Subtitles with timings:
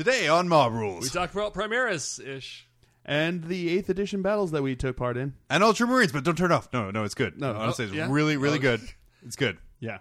[0.00, 2.66] Today on Mob Rules, We Rules talked about Primaris ish.
[3.04, 5.34] And the eighth edition battles that we took part in.
[5.50, 6.70] and Ultramarines, but don't turn off.
[6.72, 7.38] No, no, it's good.
[7.38, 7.52] No.
[7.54, 8.06] honestly, it's Oh, yeah?
[8.08, 8.62] really, really Oh.
[8.62, 8.80] good.
[9.26, 9.58] It's good.
[9.78, 9.98] Yeah.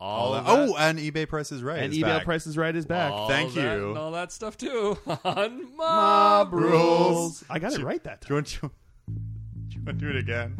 [0.00, 1.78] All of oh, that- and eBay Price is right.
[1.78, 2.24] And is eBay back.
[2.24, 3.12] Price is Right is back.
[3.12, 3.60] all Thank you.
[3.90, 7.44] and all that stuff too on Mob Mob rules.
[7.50, 8.30] I got it right that Do time.
[8.30, 8.70] you want to?
[9.68, 10.56] Do you want to do it again?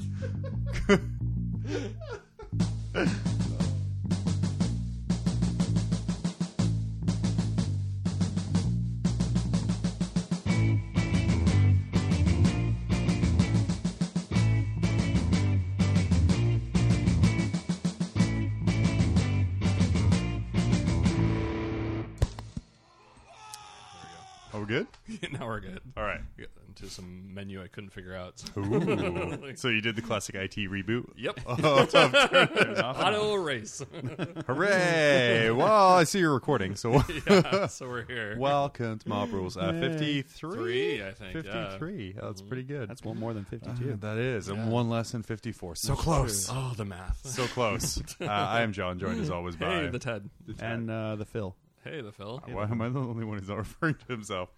[24.69, 24.87] good?
[25.33, 25.81] now we're good.
[25.97, 26.21] All right.
[26.37, 28.43] We got into some menu I couldn't figure out.
[28.57, 29.53] Ooh.
[29.57, 31.11] so you did the classic IT reboot?
[31.17, 31.41] Yep.
[31.65, 32.15] Oh, tough.
[32.15, 33.83] Auto erase.
[34.47, 35.51] Hooray!
[35.51, 38.37] Well, I see you're recording, so yeah, so we're here.
[38.39, 39.57] welcome to Mob Rules.
[39.57, 40.23] Uh, 53?
[40.23, 41.45] Three, I think.
[41.45, 41.71] yeah.
[41.71, 42.17] 53.
[42.21, 42.89] Oh, that's pretty good.
[42.89, 43.97] That's one more than Uh, 52.
[44.01, 44.49] that is.
[44.49, 44.55] Yeah.
[44.55, 45.75] And one less than 54.
[45.77, 46.49] So close.
[46.51, 47.21] Oh, the math.
[47.27, 48.01] So close.
[48.21, 49.67] uh, I am John, joined as always by.
[49.67, 50.29] hey, the Ted.
[50.61, 51.55] and uh, the Phil.
[51.85, 52.43] Hey, the Phil.
[52.47, 54.51] Why am I the only one who's not referring to himself?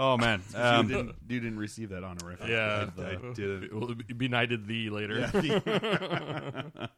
[0.00, 0.42] Oh, man.
[0.52, 2.48] you, Um, didn't, you didn't receive that honorific.
[2.48, 3.72] Yeah, I didn't.
[3.74, 5.28] We'll be knighted thee later.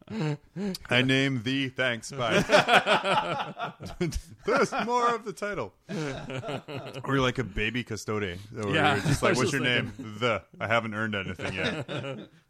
[0.91, 1.69] I name thee.
[1.71, 2.13] Thanks.
[2.13, 2.43] Bye.
[4.45, 5.73] There's more of the title.
[5.89, 8.23] Or you're like a baby custode.
[8.63, 9.93] Or Yeah, you're just like, what's just your name?
[10.19, 10.43] The.
[10.61, 11.89] I haven't earned anything yet.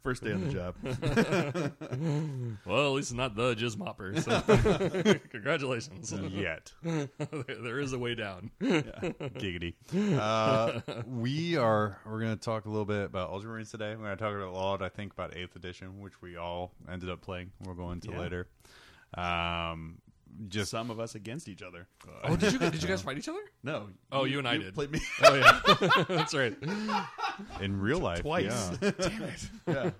[0.02, 0.74] First day on the job.
[2.66, 4.18] Well, at least not the jizz mopper.
[4.22, 5.18] So.
[5.30, 6.12] Congratulations.
[6.30, 6.72] yet.
[6.82, 8.50] there is a way down.
[8.60, 9.74] Giggity.
[10.18, 13.90] Uh, we are we're going to talk a little bit about Ultramarines today.
[13.96, 17.10] We're going to talk a lot, I think, about Eighth Edition, which we all ended
[17.10, 17.50] up playing.
[17.64, 18.20] We'll go into Yeah.
[18.20, 18.46] later.
[19.14, 19.98] Um,
[20.48, 21.86] just Some of us against each other.
[22.24, 23.40] Oh, did you did you guys fight each other?
[23.62, 23.88] No.
[24.10, 24.74] Oh, you and I did.
[24.74, 25.00] Played me.
[25.22, 26.56] Oh yeah, that's right.
[27.60, 28.70] in real life, Twice.
[28.82, 28.90] Yeah.
[28.98, 29.48] Damn it.
[29.66, 29.90] yeah.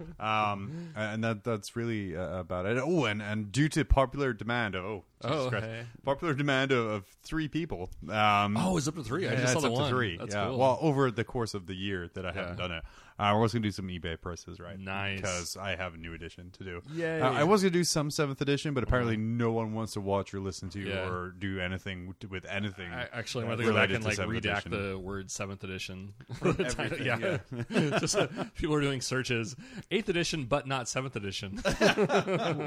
[0.52, 2.78] um, and that that's really uh, about it.
[2.82, 5.66] Oh, and, and due to popular demand, oh, Jesus Oh, Christ.
[5.66, 5.82] hey.
[6.04, 7.90] popular demand of, of three people.
[8.08, 9.28] Um, Oh, it's up to three.
[9.28, 9.84] I yeah, just saw it's the up one.
[9.84, 10.16] to three.
[10.16, 10.46] That's yeah.
[10.46, 10.58] cool.
[10.58, 12.66] Well, over the course of the year that I haven't Yeah.
[12.68, 12.84] done it,
[13.20, 14.78] uh, we're also gonna do some eBay prices, right?
[14.78, 15.20] Nice.
[15.20, 16.82] Because I have a new edition to do.
[16.94, 17.28] Yeah.
[17.28, 20.32] Uh, I was gonna do some seventh edition, but apparently no one wants to watch
[20.34, 21.08] or listen to Yeah.
[21.08, 22.90] or do anything with, with anything.
[22.90, 24.88] I actually uh, want to go back related and to like seventh redact edition.
[24.92, 26.14] the word seventh edition.
[26.42, 27.38] everything, yeah,
[27.98, 28.26] just uh,
[28.56, 29.54] people are doing searches.
[29.90, 31.60] Eighth edition, but not seventh edition.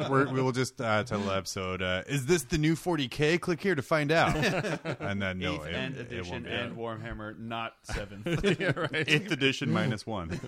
[0.10, 1.82] We're, we will just uh, title the episode.
[1.82, 3.40] Uh, Is this the new 40k?
[3.42, 4.36] Click here to find out.
[4.36, 6.78] and then no, Eighth it, and it edition won't be and that.
[6.80, 8.60] Warhammer, not seventh.
[8.60, 9.06] yeah, right.
[9.08, 10.40] eighth edition minus one.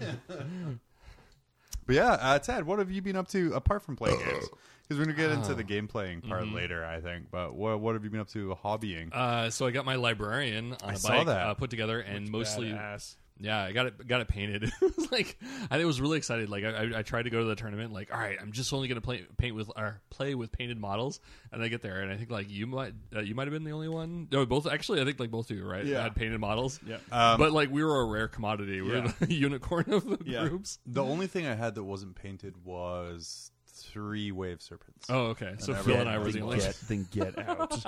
[1.86, 4.46] But yeah, uh, Ted, what have you been up to apart from playing games?
[4.88, 6.56] Because we're gonna get into the game playing part Mm-hmm.
[6.56, 7.32] later, I think.
[7.32, 9.14] But what what have you been up to hobbying?
[9.14, 11.48] Uh, so I got my librarian on I a saw bike that.
[11.48, 13.16] Uh, put together, and mostly Badass.
[13.40, 14.08] Yeah, I got it.
[14.08, 14.64] Got it painted.
[14.82, 15.38] it was like
[15.70, 16.50] I was really excited.
[16.50, 17.92] Like I, I, I tried to go to the tournament.
[17.92, 20.80] Like, all right, I'm just only going to play paint with or play with painted
[20.80, 21.20] models.
[21.52, 23.66] And I get there, and I think like you might uh, you might have been
[23.66, 24.30] the only one.
[24.32, 25.02] No, both actually.
[25.02, 25.86] I think like both of you, right?
[25.86, 26.02] Yeah.
[26.04, 26.80] Had painted models.
[26.88, 26.98] Yeah.
[27.12, 28.80] Um, but like we were a rare commodity.
[28.82, 29.02] We Yeah.
[29.20, 30.48] were the unicorn of the Yeah.
[30.48, 30.80] groups.
[30.86, 33.52] the only thing I had that wasn't painted was
[33.92, 35.08] three wave serpents.
[35.10, 35.56] Oh, okay.
[35.60, 36.58] So never Phil and I were the then only.
[36.60, 37.86] get, then get out.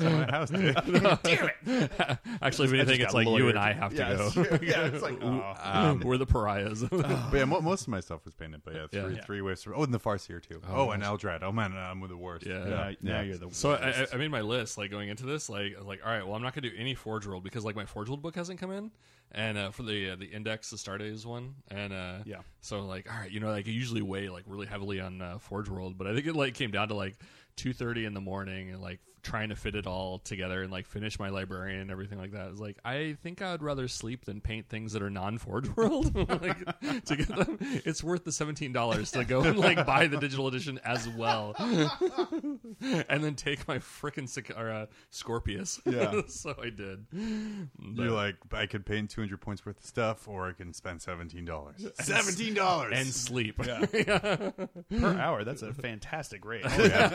[0.00, 0.76] my house did.
[2.42, 3.50] Actually, if anything, just it's got like you lawyered.
[3.50, 4.26] and I have to yeah, go.
[4.28, 5.54] it's- yeah, it's like, oh.
[5.62, 6.82] Um, we're the pariahs.
[6.90, 8.62] but yeah, mo- most of my stuff was painted.
[8.64, 9.20] But yeah, three Yeah.
[9.24, 9.80] three wave serpents.
[9.80, 10.60] Oh, and the Farseer too.
[10.68, 11.10] Oh, Oh, and nice.
[11.10, 11.42] Eldrad.
[11.42, 12.46] Oh man, I'm with the worst.
[12.46, 12.64] Yeah.
[12.64, 13.22] now, now Yeah.
[13.22, 13.60] you're the worst.
[13.60, 14.06] So I, I.
[14.12, 16.34] I made my list like going into this like I was like all right well
[16.34, 18.70] I'm not gonna do any Forge World because like my Forge World book hasn't come
[18.70, 18.90] in
[19.32, 22.38] and uh, for the uh, the index the Astartes one and uh, Yeah.
[22.60, 25.38] so like all right you know like I usually weigh like really heavily on uh,
[25.38, 27.16] Forge World but I think it like came down to like
[27.56, 30.86] two thirty in the morning and like trying to fit it all together and like
[30.86, 32.42] finish my librarian and everything like that.
[32.42, 35.38] I was like I think I would rather sleep than paint things that are non
[35.38, 36.58] Forge World like,
[37.04, 37.58] to get them.
[37.60, 41.54] It's worth the seventeen dollars to go and like buy the digital edition as well
[41.58, 45.80] and then take my frickin' Sic- or, uh, Scorpius.
[45.84, 46.22] Yeah.
[46.28, 47.06] so I did.
[47.12, 51.44] You're like, I could paint 200 points worth of stuff, or I can spend seventeen
[51.44, 51.86] dollars.
[52.00, 53.56] Seventeen dollars and sleep.
[53.64, 53.84] Yeah.
[53.86, 55.44] per hour.
[55.44, 56.62] That's a fantastic rate.
[56.64, 57.08] Oh, yeah, yeah,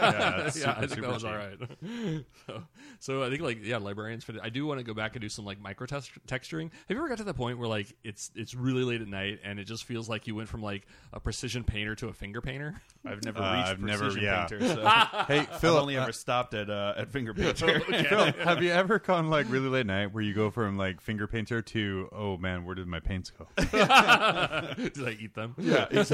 [0.44, 1.32] that's yeah, super, I think that was cheap.
[1.32, 1.60] all right.
[2.48, 2.62] So,
[3.00, 4.36] so I think like yeah, librarians fit.
[4.42, 6.70] I do want to go back and do some like micro texturing.
[6.72, 9.40] Have you ever got to the point where like it's it's really late at night
[9.44, 12.42] and it just feels like you went from like a precision painter to a finger
[12.42, 12.80] painter?
[13.04, 14.46] I've never Uh, reached I've never- precision yeah.
[14.46, 14.82] painter, so
[15.28, 17.80] Hey, I've Phil, only uh, ever stopped at uh, at finger painter.
[17.80, 21.26] Phil, have you ever gone like really late night where you go from like finger
[21.26, 23.48] painter to oh man, where did my paints go?
[23.58, 25.56] Did I eat them?
[25.58, 26.12] yeah, it's-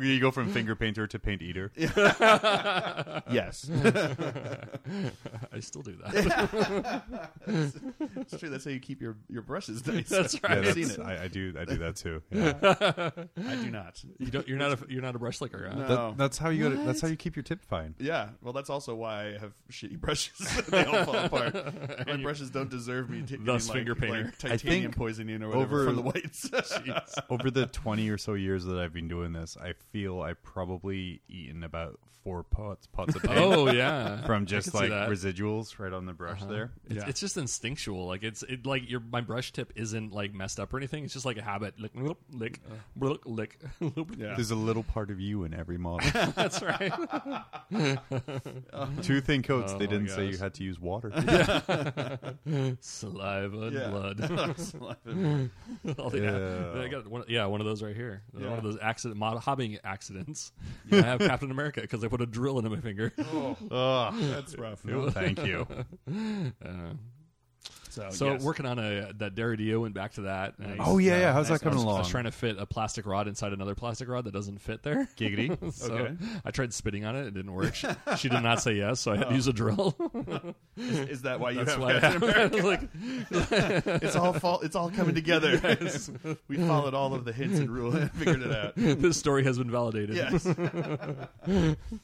[0.00, 1.72] you go from finger painter to paint eater.
[3.30, 3.70] yes.
[5.52, 7.02] I still do that.
[8.16, 8.48] It's true.
[8.48, 10.08] That's how you keep your, your brushes nice.
[10.08, 10.58] That's Yeah, right.
[10.66, 11.04] I've seen that's, it.
[11.04, 11.54] I, I do.
[11.58, 12.22] I do that too.
[12.30, 13.10] Yeah.
[13.48, 14.02] I do not.
[14.18, 14.46] You don't.
[14.48, 14.78] You're not a.
[14.88, 15.68] You're not a brush licker.
[15.70, 15.76] Huh?
[15.78, 15.86] No.
[15.88, 16.70] That- that's how you.
[16.70, 17.94] Gotta, that's how you keep your tip fine.
[17.98, 20.38] Yeah, well, that's also why I have shitty brushes.
[20.68, 21.54] they all fall apart.
[22.06, 23.22] My you- brushes don't deserve me.
[23.22, 24.24] T- Thus getting, finger like, painter.
[24.24, 26.50] like I titanium think poisoning or whatever over- from the whites.
[27.30, 31.20] Over the twenty or so years that I've been doing this, I feel I've probably
[31.28, 34.22] eaten about four pots pots of paint Oh yeah.
[34.26, 36.50] from just like residuals right on the brush Uh-huh.
[36.52, 36.70] there.
[36.86, 37.08] It's, Yeah.
[37.08, 38.06] it's just instinctual.
[38.06, 41.04] Like it's it like your my brush tip isn't like messed up or anything.
[41.04, 41.74] It's just like a habit.
[41.80, 42.60] Lick, lick, lick,
[43.24, 43.58] lick, lick.
[44.18, 44.34] yeah.
[44.34, 46.08] There's a little part of you in every model.
[46.34, 46.92] That's right.
[49.02, 49.72] Two thin coats.
[49.74, 51.10] Oh they didn't say you had to use water.
[52.80, 53.90] Saliva and Yeah.
[53.90, 54.20] blood.
[55.98, 56.18] All the-
[56.76, 56.80] Yeah.
[56.82, 58.22] I got one, yeah, one of those right here.
[58.38, 58.48] Yeah.
[58.48, 60.52] One of those accident mod, hobbing accidents.
[60.92, 63.12] I have Captain America because I put a drill into my finger.
[63.70, 64.14] Ugh.
[64.18, 64.84] That's rough.
[64.84, 65.66] No, thank you.
[66.64, 66.94] Uh,
[67.96, 68.42] So, so Oh, yes.
[68.42, 70.52] working on a that Deredeo went back to that.
[70.58, 71.32] and I- Oh yeah, yeah.
[71.32, 71.60] How's nice.
[71.60, 71.98] that coming I was, I along?
[72.00, 75.08] was trying to fit a plastic rod inside another plastic rod that doesn't fit there.
[75.16, 75.72] Giggity.
[75.72, 76.14] so Okay.
[76.44, 77.74] I tried spitting on it; it didn't work.
[77.74, 77.86] She,
[78.18, 79.96] she did not say yes, so I had to use a drill.
[80.76, 82.66] is, is that why you That's have why I Captain have, America?
[82.66, 85.52] like It's all fall, It's all coming together.
[86.48, 88.74] we followed all of the hints and rule and figured it out.
[88.76, 90.16] this story has been validated.
[90.16, 90.42] Yes.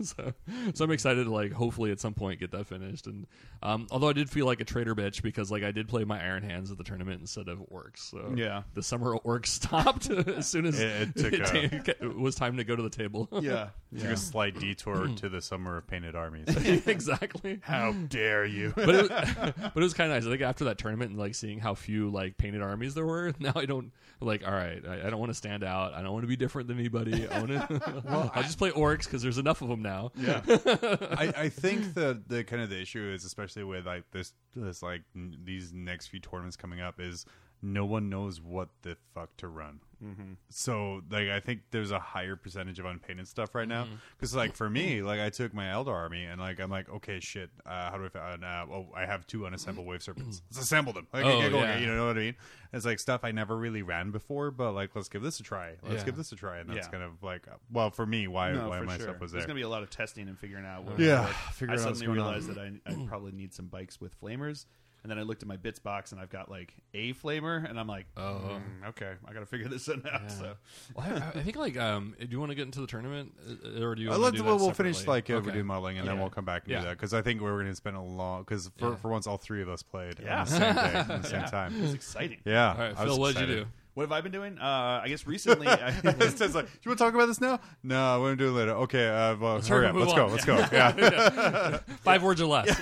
[0.02, 0.32] so,
[0.74, 3.06] so I'm excited to like hopefully at some point get that finished.
[3.06, 3.26] And
[3.62, 6.22] um, although I did feel like a traitor bitch because like I did play my
[6.22, 8.10] Iron Hands at the tournament instead of orcs.
[8.10, 8.62] So Yeah.
[8.74, 12.64] the summer orcs stopped as soon as It- it took it, it was time to
[12.64, 13.28] go to the table.
[13.40, 13.68] Yeah.
[13.98, 16.48] Took a slight detour to the summer of painted armies.
[16.86, 17.60] exactly.
[17.62, 18.72] How dare you?
[18.74, 20.26] But it, was, but it was kind of nice.
[20.26, 23.32] I think after that tournament and like seeing how few like painted armies there were,
[23.38, 24.46] now I don't like.
[24.46, 25.92] All right, I, I don't want to stand out.
[25.94, 27.28] I don't want to be different than anybody.
[27.28, 28.30] I want to.
[28.34, 30.12] I'll just play orcs because there's enough of them now.
[30.16, 30.40] Yeah.
[30.46, 34.82] I, I think the the kind of the issue is especially with like this this
[34.82, 37.24] like n- these next few tournaments coming up is
[37.62, 39.80] no one knows what the fuck to run.
[40.02, 40.32] Mm-hmm.
[40.50, 44.54] So like I think there's a higher percentage of unpainted stuff right now because like
[44.56, 47.90] for me like I took my Eldar army and like I'm like okay shit uh,
[47.90, 51.06] how do I fi- uh, oh I have two unassembled wave serpents let's assemble them
[51.12, 51.70] like, Oh, okay, go, yeah.
[51.74, 52.34] okay, you know what I mean
[52.72, 55.74] it's like stuff I never really ran before but like let's give this a try
[55.82, 56.04] let's Yeah.
[56.06, 56.90] give this a try and that's Yeah.
[56.92, 59.06] kind of like uh, well for me why no, why for my sure.
[59.08, 60.84] stuff was there There's going to be a lot of testing and figuring out.
[60.84, 62.40] What Yeah, Like, figure I out what's suddenly going on.
[62.42, 64.66] realized that I, I probably need some bikes with flamers.
[65.02, 67.78] And then I looked at my bits box and I've got like a flamer, and
[67.80, 68.60] I'm like, Oh.
[68.84, 69.98] mm, okay, I got to figure this out.
[70.04, 70.26] Yeah.
[70.28, 70.54] So
[70.94, 73.32] Well, I, I think like um, do you want to get into the tournament
[73.76, 74.08] uh, or do you?
[74.08, 75.46] Uh, wanna let's, do we'll, we'll finish like uh, Okay.
[75.46, 76.80] we do modeling and then we'll come back and Yeah.
[76.82, 78.96] do that because I think we're going to spend a long because for, Yeah.
[78.96, 80.40] for once all three of us played Yeah.
[80.40, 81.46] on the same day at the same Yeah.
[81.46, 81.84] time.
[81.84, 82.38] it's exciting.
[82.44, 83.64] Yeah, All right, I was Phil, what did you excited.
[83.64, 83.70] do?
[83.94, 84.58] What have I been doing?
[84.58, 85.68] Uh, I guess recently.
[85.68, 87.60] I, it says like, do you want to talk about this now?
[87.82, 88.70] No, we're going to do it later.
[88.72, 89.94] Okay, uh, well, hurry up.
[89.94, 90.26] Let's go.
[90.28, 90.56] Let's go.
[90.72, 91.78] Yeah.
[92.02, 92.74] Five words or less.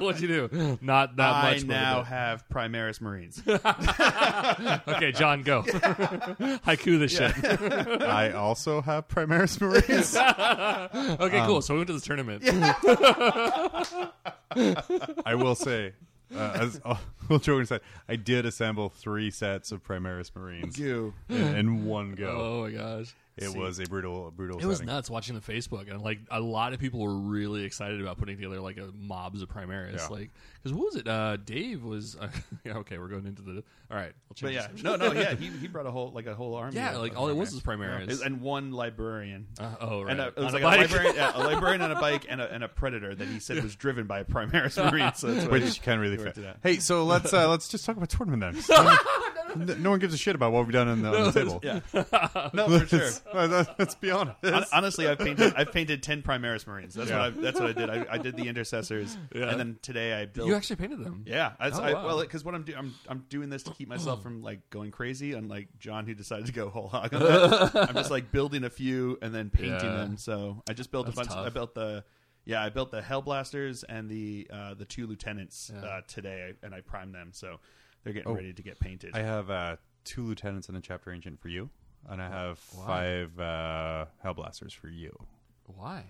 [0.00, 0.78] What'd you do?
[0.80, 1.66] Not that I much.
[1.66, 2.06] but a now bit.
[2.08, 3.42] have Primaris Marines.
[3.46, 5.62] okay, John, go.
[5.62, 8.02] Haiku the shit.
[8.02, 10.16] I also have Primaris Marines.
[11.20, 11.60] Okay, Um, cool.
[11.60, 12.42] So we went to this tournament.
[14.50, 15.92] I will say,
[16.34, 16.96] uh, as uh,
[17.28, 21.14] well, joking aside, I did assemble three sets of Primaris Marines you.
[21.28, 22.28] in, in one go.
[22.30, 23.14] Oh my gosh.
[23.38, 23.58] It see.
[23.58, 26.80] was a brutal, brutal It was nuts watching the Facebook, and like a lot of
[26.80, 29.96] people were really excited about putting together like a mobs of Primaris.
[29.96, 30.06] Yeah.
[30.08, 30.30] Like,
[30.62, 31.08] because what was it?
[31.08, 32.16] Uh, Dave was.
[32.16, 32.28] Uh,
[32.64, 33.62] yeah, okay, we're going into the.
[33.90, 36.26] All right, I'll change But yeah, no, no, yeah, he, he brought a whole like
[36.26, 36.76] a whole army.
[36.76, 38.24] yeah, like of all it was was Primaris.
[38.24, 39.46] and one librarian.
[39.58, 41.82] Uh, oh right, And a, it was On like a a, librarian, yeah, a librarian
[41.82, 44.24] on a bike and a, and a predator that he said was driven by a
[44.24, 45.12] Primaris Marine.
[45.14, 46.56] So that's Which you can't really he worked fit.
[46.62, 49.24] Hey, so let's uh, let's just talk about tournament then.
[49.66, 51.60] No, no one gives a shit about what we've done on the, on the table.
[51.62, 51.80] Yeah,
[52.54, 53.00] no, for sure.
[53.34, 54.36] Let's, uh, let's be honest.
[54.44, 56.94] Hon- Honestly, I've painted I've painted ten Primaris Marines.
[56.94, 57.18] That's Yeah.
[57.18, 57.90] what I, that's what I did.
[57.90, 59.50] I, I did the intercessors, Yeah.
[59.50, 60.48] and then today I built.
[60.48, 61.24] you actually painted them.
[61.26, 62.06] yeah, I, Oh, I, wow.
[62.06, 64.90] well, because what I'm doing, I'm I'm doing this to keep myself from like going
[64.90, 67.88] crazy, unlike John who decided to go whole hog on that.
[67.88, 69.96] I'm just like building a few and then painting Yeah.
[69.96, 70.16] them.
[70.16, 71.30] So I just built That's a bunch.
[71.30, 71.46] tough.
[71.46, 72.04] I built the
[72.44, 75.80] yeah, I built the Hellblasters and the uh, the two lieutenants Yeah.
[75.86, 77.60] uh, today, and I primed them, so
[78.04, 78.34] they're getting Oh.
[78.34, 79.10] ready to get painted.
[79.14, 81.70] I have uh, two lieutenants and a chapter agent for you,
[82.08, 82.86] and I have Wow.
[82.86, 85.16] five uh, hellblasters for you.
[85.66, 86.04] Why?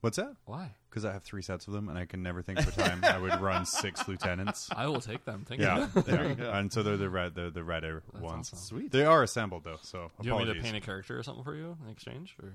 [0.00, 0.34] What's that?
[0.46, 0.74] Why?
[0.90, 3.04] Because I have three sets of them, and I can never think of a time
[3.04, 4.68] I would run six lieutenants.
[4.74, 5.44] I will take them.
[5.48, 6.02] Thank Yeah, you.
[6.02, 6.28] There yeah.
[6.30, 6.50] you go.
[6.50, 8.52] and so they're the red, the the redder ones.
[8.52, 8.58] awesome.
[8.58, 8.90] Sweet.
[8.90, 11.44] They are assembled though, so Do you want me to paint a character or something
[11.44, 12.34] for you in exchange?
[12.42, 12.52] Or?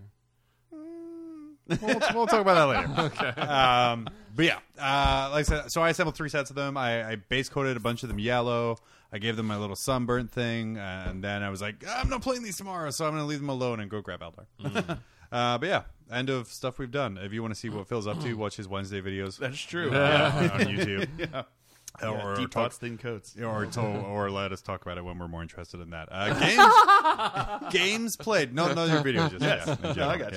[1.82, 3.12] We'll, we'll talk about that later.
[3.28, 3.42] Okay.
[3.42, 6.78] um, but yeah, uh, like I said, so I assembled three sets of them.
[6.78, 8.78] I, I base coated a bunch of them yellow.
[9.12, 12.44] I gave them my little sunburnt thing, and then I was like, I'm not playing
[12.44, 15.00] these tomorrow, so I'm going to leave them alone and go grab Eldar.
[15.30, 17.18] Uh, but yeah, end of stuff we've done.
[17.22, 19.38] If you want to see what Phil's up to, watch his Wednesday videos.
[19.38, 19.92] That's true.
[19.92, 21.10] uh, on YouTube.
[21.18, 21.44] yeah.
[22.04, 23.36] Or, Yeah, deep talk, thoughts, thin coats.
[23.40, 26.10] or, to, or let us talk about it when we're more interested in that.
[26.12, 26.34] Uh,
[27.64, 28.54] games, games played.
[28.54, 29.32] No, no, your videos.
[29.32, 29.66] Just, Yes.
[29.68, 30.34] yeah, in No, I general, got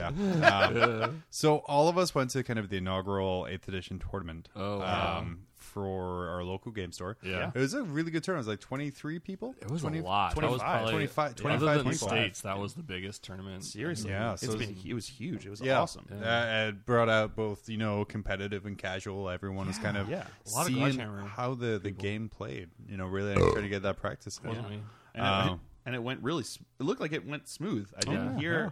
[0.76, 1.00] yeah.
[1.07, 4.49] Um, so all of us went to kind of the inaugural eighth edition tournament.
[4.57, 5.19] Oh, wow.
[5.19, 5.40] um,
[5.71, 7.17] for our local game store.
[7.23, 7.50] Yeah.
[7.55, 8.47] It was a really good tournament.
[8.47, 9.55] It was like 23 people.
[9.61, 10.35] It was 20 a lot.
[10.35, 12.09] That was 25, probably 25 yeah, 25 other than people.
[12.09, 12.41] states.
[12.43, 13.65] That was the biggest tournament.
[13.65, 14.11] Seriously.
[14.11, 15.47] Yeah, It's so been, it was huge.
[15.47, 15.81] It was Yeah.
[15.81, 16.07] awesome.
[16.12, 19.29] Uh, it brought out both, you know, competitive and casual.
[19.31, 20.25] Everyone was kind of Yeah.
[20.47, 22.71] A lot of seeing Glitchhammer how the, the game played.
[22.89, 24.41] You know, really trying to get that practice.
[24.43, 24.49] in.
[24.49, 24.83] Wasn't me.
[25.15, 26.43] And, it Um, went, and it went really.
[26.45, 27.91] It looked like it went smooth.
[27.97, 28.71] I didn't yeah, hear yeah.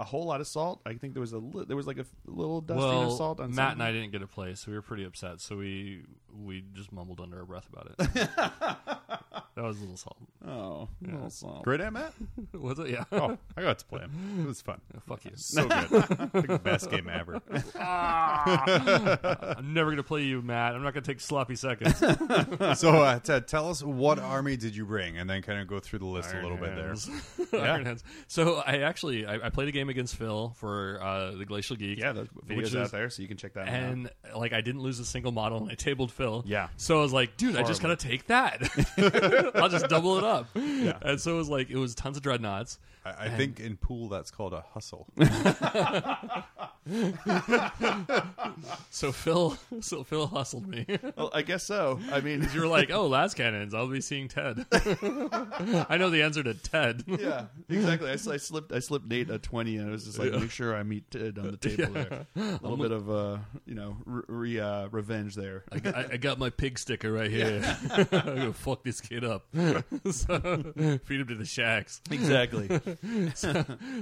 [0.00, 0.80] A whole lot of salt.
[0.86, 3.16] I think there was a li- there was like a f- little dusting Well, of
[3.18, 5.40] salt on Matt some- and I didn't get a play, so we were pretty upset.
[5.40, 6.04] So we
[6.42, 8.28] we just mumbled under our breath about it.
[9.56, 10.16] that was a little salt.
[10.46, 11.62] Oh, a little salt.
[11.64, 12.12] Great at Matt?
[12.52, 12.90] Was it?
[12.90, 13.04] Yeah.
[13.12, 14.10] Oh, I got to play him.
[14.40, 14.80] It was fun.
[15.06, 15.32] Fuck you.
[15.36, 15.90] So good.
[16.32, 17.40] Like the best game ever.
[17.78, 20.74] I'm never gonna play you, Matt.
[20.74, 21.98] I'm not gonna take sloppy seconds.
[22.78, 25.80] So, uh, Ted, tell us what army did you bring, and then kind of go
[25.80, 26.86] through the list a Iron little bit there.
[26.88, 27.10] Hands.
[27.52, 28.02] Iron Hands.
[28.28, 31.98] So I actually I, I played a game against Phil for uh, the Glacial Geek.
[31.98, 33.92] Yeah, the Which videos out there, so you can check that one out.
[33.92, 36.44] and like I didn't lose a single model, and I tabled Phil.
[36.46, 36.68] Yeah.
[36.76, 37.96] So I was like, dude, I just Horrible.
[37.96, 38.60] gotta take that.
[39.54, 40.46] I'll just double it up.
[40.54, 40.98] Yeah.
[41.02, 42.78] And so it was like it was tons of dreadnoughts.
[43.04, 45.06] I, I think in pool that's called a hustle.
[48.90, 50.84] So Phil, so Phil hustled me.
[51.16, 51.98] Well, I guess so.
[52.12, 53.72] I mean, you were like, oh, las cannons.
[53.72, 54.66] I'll be seeing Ted.
[54.72, 57.04] I know the answer to Ted.
[57.06, 58.10] yeah, exactly.
[58.10, 58.72] I slipped.
[58.72, 61.38] I slipped Nate a twenty, and I was just like, make sure I meet Ted
[61.38, 62.26] on the table there.
[62.36, 65.64] A little bit of uh, you know, re, uh, revenge there.
[65.72, 67.62] I, I- I got my pig sticker right here.
[67.90, 69.46] I'm gonna fuck this kid up.
[70.10, 70.72] so,
[71.04, 72.00] feed him to the shacks.
[72.10, 72.68] exactly.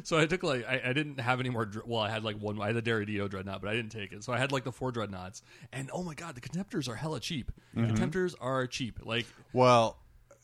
[0.05, 1.69] So I took like I, I didn't have any more.
[1.85, 2.61] Well, I had like one.
[2.63, 4.25] I had the Deredeo dreadnought, but I didn't take it.
[4.25, 5.43] So I had like the four dreadnoughts,
[5.73, 7.51] and oh my god, the contemptors are hella cheap.
[7.77, 7.95] Mm-hmm.
[7.95, 9.01] Contemptors are cheap.
[9.05, 9.97] Like Well,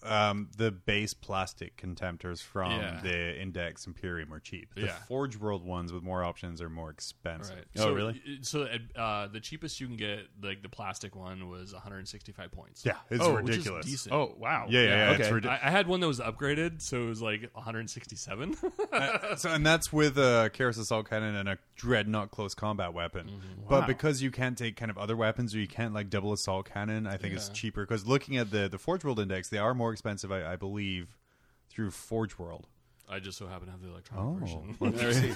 [0.04, 3.00] um, the base plastic contemptors from Yeah.
[3.02, 4.74] the Index Imperium are cheap.
[4.74, 4.92] The Yeah.
[5.08, 7.56] Forge World ones with more options are more expensive.
[7.56, 7.64] right.
[7.78, 8.20] Oh, so, really?
[8.42, 12.84] So uh, the cheapest you can get, like the plastic one, was 165 points.
[12.84, 13.86] Yeah, it's Oh, which is ridiculous.
[13.86, 14.14] decent.
[14.14, 14.66] Oh wow.
[14.68, 15.32] Yeah, yeah, yeah, it's Okay.
[15.32, 15.60] ridiculous.
[15.62, 18.56] I, I had one that was upgraded, so it was like 167.
[19.36, 23.30] so, and that's with a Kheres assault cannon and a dreadnought close combat weapon.
[23.68, 23.86] But Wow.
[23.86, 27.06] because you can't take kind of other weapons or you can't like double assault cannon,
[27.06, 27.82] I think it's cheaper.
[27.82, 31.16] Because looking at the the Forge World index, they are more expensive, I, I believe,
[31.70, 32.66] through Forge World.
[33.08, 34.76] I just so happen to have the electronic version.
[34.80, 35.32] Oh, let's see.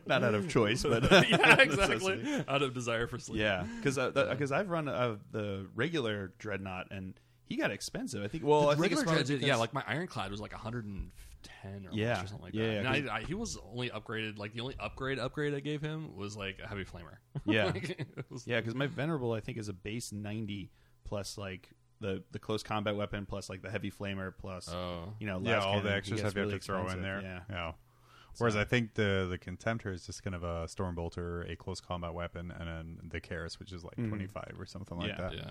[0.06, 2.44] Not out of choice, but yeah, exactly.
[2.48, 3.40] Out of desire for sleep.
[3.40, 7.14] yeah, because because I've run uh, the regular dreadnought and
[7.46, 8.22] he got expensive.
[8.22, 8.44] I think.
[8.44, 11.86] Well, I think regular it's probably dreads, yeah, because- like my ironclad was like 110
[11.86, 12.22] or, Yeah.
[12.22, 12.72] or something like Yeah, that.
[12.84, 14.38] yeah, and I, I, he was only upgraded.
[14.38, 17.16] Like the only upgrade upgrade I gave him was like a heavy flamer.
[17.44, 17.66] Yeah.
[17.66, 20.70] Like, it was- yeah, because my venerable I think is a base ninety
[21.04, 21.68] plus like
[22.00, 25.12] the the close combat weapon plus like the heavy flamer plus Oh.
[25.20, 25.96] you know yeah, last all the cannon.
[25.98, 27.42] extras He have gets you have really to throw in there.
[27.50, 27.72] Yeah.
[28.38, 31.80] Whereas I think the the Contemptor is just kind of a storm bolter, a close
[31.80, 34.08] combat weapon, and then the Kheres, which is like Mhm.
[34.08, 35.34] 25 or something like that.
[35.34, 35.50] yeah,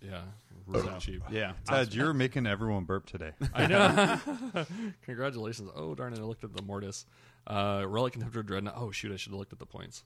[0.00, 0.22] yeah,
[0.66, 1.22] really cheap.
[1.30, 3.32] Yeah, Ted, you're making everyone burp today.
[3.54, 4.64] I know.
[5.02, 5.70] Congratulations.
[5.74, 6.18] Oh darn it!
[6.18, 7.04] I looked at the Mortis.
[7.46, 8.74] Uh, Relic Contemptor Dreadnought.
[8.76, 9.12] Oh shoot!
[9.12, 10.02] I should have looked at the points.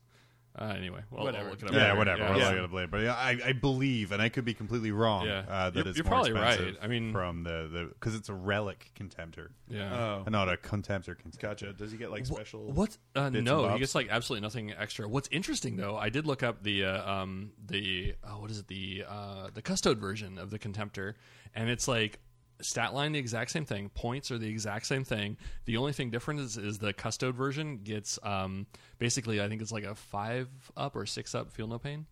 [0.61, 1.45] Uh, anyway, well, Whatever.
[1.45, 1.97] I'll look it up yeah, later.
[1.97, 2.23] whatever.
[2.23, 2.45] Yeah, We're Yeah.
[2.49, 5.25] not gonna blame, but yeah, I, I believe, and I could be completely wrong.
[5.27, 5.45] Yeah.
[5.49, 6.77] uh, that You're- it's you're more probably expensive right.
[6.83, 9.95] I mean- from the the because it's a relic contemptor, yeah.
[9.95, 11.15] Oh, and not a contemptor.
[11.17, 11.39] contemptor.
[11.41, 11.73] gotcha.
[11.73, 12.73] Does he get like special?
[12.73, 12.99] What?
[13.15, 15.07] Uh, bits and no, he gets like absolutely nothing extra.
[15.09, 18.67] What's interesting though, I did look up the uh, um the oh, what is it
[18.67, 21.15] the uh, the custode version of the Contemptor,
[21.55, 22.19] and it's like
[22.61, 25.37] stat line the exact same thing, points are the exact same thing.
[25.65, 28.67] The only thing different is, is the custode version gets um
[28.99, 32.07] basically I think it's like a five up or six up feel no pain.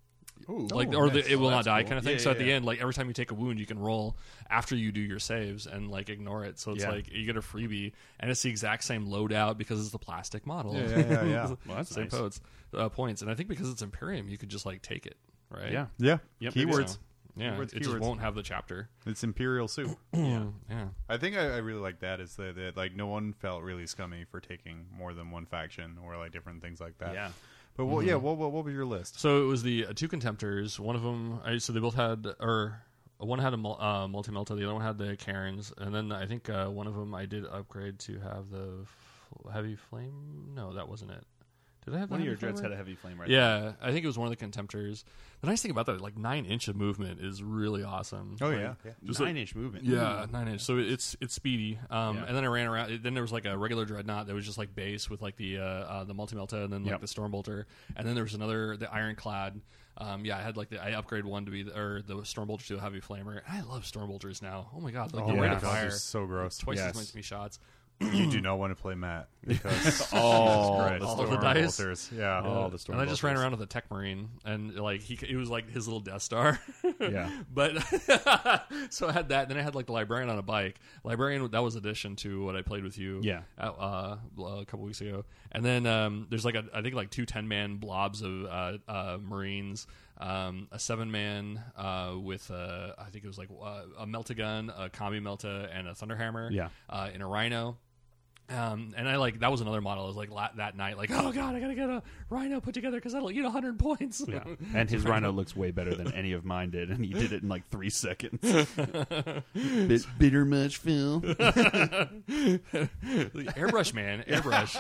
[0.51, 0.69] Ooh.
[0.71, 1.25] Like Oh, or nice.
[1.25, 1.89] the, it will Oh, not die cool.
[1.89, 2.13] kind of thing.
[2.15, 3.79] Yeah, so yeah, at the end, like every time you take a wound, you can
[3.79, 4.19] roll
[4.51, 6.59] after you do your saves and like ignore it.
[6.59, 6.91] So it's Yeah.
[6.91, 10.47] like you get a freebie, and it's the exact same loadout because it's the plastic
[10.47, 10.75] model.
[10.75, 11.47] Yeah, yeah, yeah, yeah.
[11.67, 12.11] Well, that's same nice.
[12.21, 12.41] points,
[12.75, 15.17] uh, points, and I think because it's Imperium, you could just like take it,
[15.51, 15.73] right?
[15.73, 15.87] Yeah.
[15.97, 16.89] Yeah, Yep, keywords.
[16.91, 16.99] So,
[17.37, 18.89] yeah, Keywords, it just won't have the chapter.
[19.07, 19.97] It's Imperial soup.
[20.13, 20.87] yeah, yeah.
[21.09, 22.21] I think I, I really like that.
[22.21, 25.99] Is that, that like no one felt really scummy for taking more than one faction
[26.05, 27.15] or like different things like that.
[27.15, 27.31] Yeah.
[27.77, 29.21] But what, yeah, what, what what was your list?
[29.21, 30.79] So it was the uh, two contemptors.
[30.79, 32.81] One of them, I, so they both had, or
[33.19, 36.11] one had a mul- uh, multi melta, the other one had the Karens, and then
[36.11, 40.53] I think uh, one of them I did upgrade to have the f- heavy flame.
[40.55, 41.25] No, that wasn't it.
[41.87, 42.65] Did I have One of your dreads flamer?
[42.65, 43.29] had a heavy flame, right?
[43.31, 45.05] Yeah, I think it was one of the contemptors.
[45.41, 48.37] The nice thing about that, like nine inch of movement, is really awesome.
[48.41, 48.91] Oh Like, yeah, yeah.
[49.05, 49.85] Just like- nine inch movement.
[49.85, 50.63] Yeah, nine inch.
[50.63, 51.79] So it's it's speedy.
[51.89, 52.25] Um, Yeah.
[52.27, 53.03] and then I ran around.
[53.05, 55.59] Then there was like a regular dreadnought that was just like base with like the
[55.59, 57.01] uh, uh the multi melta and then like Yep.
[57.03, 57.65] the stormbolter.
[57.95, 59.61] And then there was another the ironclad.
[59.99, 62.67] Um, yeah, I had like the I upgraded one to be the, or the stormbolter
[62.67, 63.41] to a heavy flamer.
[63.47, 64.71] And I love stormbolters now.
[64.75, 66.59] Oh my god, like Oh the my rate of fire they're so gross.
[66.59, 66.99] twice Yes.
[66.99, 67.59] as many shots.
[68.01, 71.01] You do not want to play Matt because All Jesus Christ.
[71.01, 71.77] the All of the Storm dice?
[71.79, 72.11] bolters.
[72.15, 72.43] Yeah.
[72.45, 75.37] Oh, the and I just ran around with a tech marine, and like he, it
[75.37, 76.59] was like his little Death Star.
[77.01, 77.31] Yeah.
[77.53, 77.83] but
[78.91, 79.49] so I had that.
[79.49, 80.79] Then I had like the librarian on a bike.
[81.05, 83.21] Librarian that was addition to what I played with you.
[83.23, 83.43] Yeah.
[83.59, 84.17] uh, uh,
[84.61, 85.25] a couple weeks ago.
[85.53, 88.79] And then um, there's like a, I think like two 10 man blobs of uh,
[88.89, 89.87] uh, Marines.
[90.19, 94.35] Um, a seven man uh, with uh, I think it was like uh, a melta
[94.35, 96.51] gun, a combi melta, and a thunderhammer.
[96.51, 96.69] Yeah.
[96.89, 97.77] uh, in a rhino.
[98.49, 100.05] Um, and I like that was another model.
[100.05, 102.01] I was like la- that night, like oh god, I gotta get a
[102.31, 104.23] rhino put together because that'll eat hundred points.
[104.27, 104.45] Yeah.
[104.75, 107.43] And his rhino looks way better than any of mine did, and he did it
[107.43, 108.41] in like three seconds.
[109.55, 111.21] Bit bitter much, Phil?
[113.57, 114.75] airbrush man, airbrush,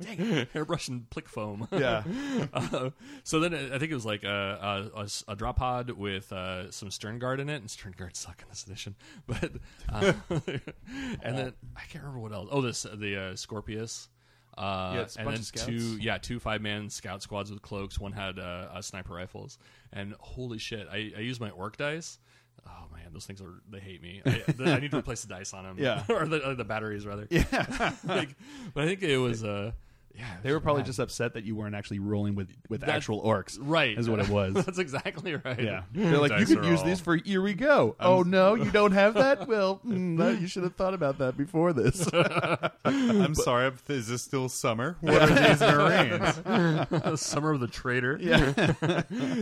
[0.00, 1.66] Dang, airbrush and plick foam.
[1.72, 2.04] Yeah.
[2.52, 2.90] Uh,
[3.24, 7.40] so then I think it was like a drop pod with uh, some stern guard
[7.40, 8.94] in it, and stern guards suck in this edition.
[9.26, 9.52] But
[9.90, 10.12] uh,
[11.22, 12.48] and then I can't remember what else.
[12.50, 14.08] Oh, this the uh, Scorpius.
[14.56, 17.98] Uh, Yeah, and then two, yeah, two five man scout squads with cloaks.
[17.98, 19.58] One had uh, uh, sniper rifles,
[19.92, 22.18] and holy shit, I, I used my orc dice.
[22.66, 24.22] Oh man, those things are they hate me.
[24.24, 25.76] I, the, I need to replace the dice on them.
[25.78, 26.04] Yeah.
[26.08, 27.26] or the, uh, the batteries rather.
[27.30, 28.36] Yeah, like,
[28.74, 29.42] but I think it was.
[29.42, 29.72] Uh,
[30.16, 30.86] yeah, They were probably bad.
[30.86, 33.58] just upset that you weren't actually rolling with, with That- actual orcs.
[33.60, 33.98] right.
[33.98, 34.54] Is what it was.
[34.54, 35.60] That's exactly right.
[35.60, 35.82] Yeah.
[35.92, 37.96] They're like, you could use all- these for here we go.
[38.00, 39.48] oh, no, you don't have that?
[39.48, 42.08] Well, mm, no, you should have thought about that before this.
[42.84, 43.72] I'm sorry.
[43.88, 44.96] Is this still summer?
[45.00, 47.20] What are these Marines?
[47.20, 48.18] Summer of the Traitor.
[48.20, 48.52] yeah.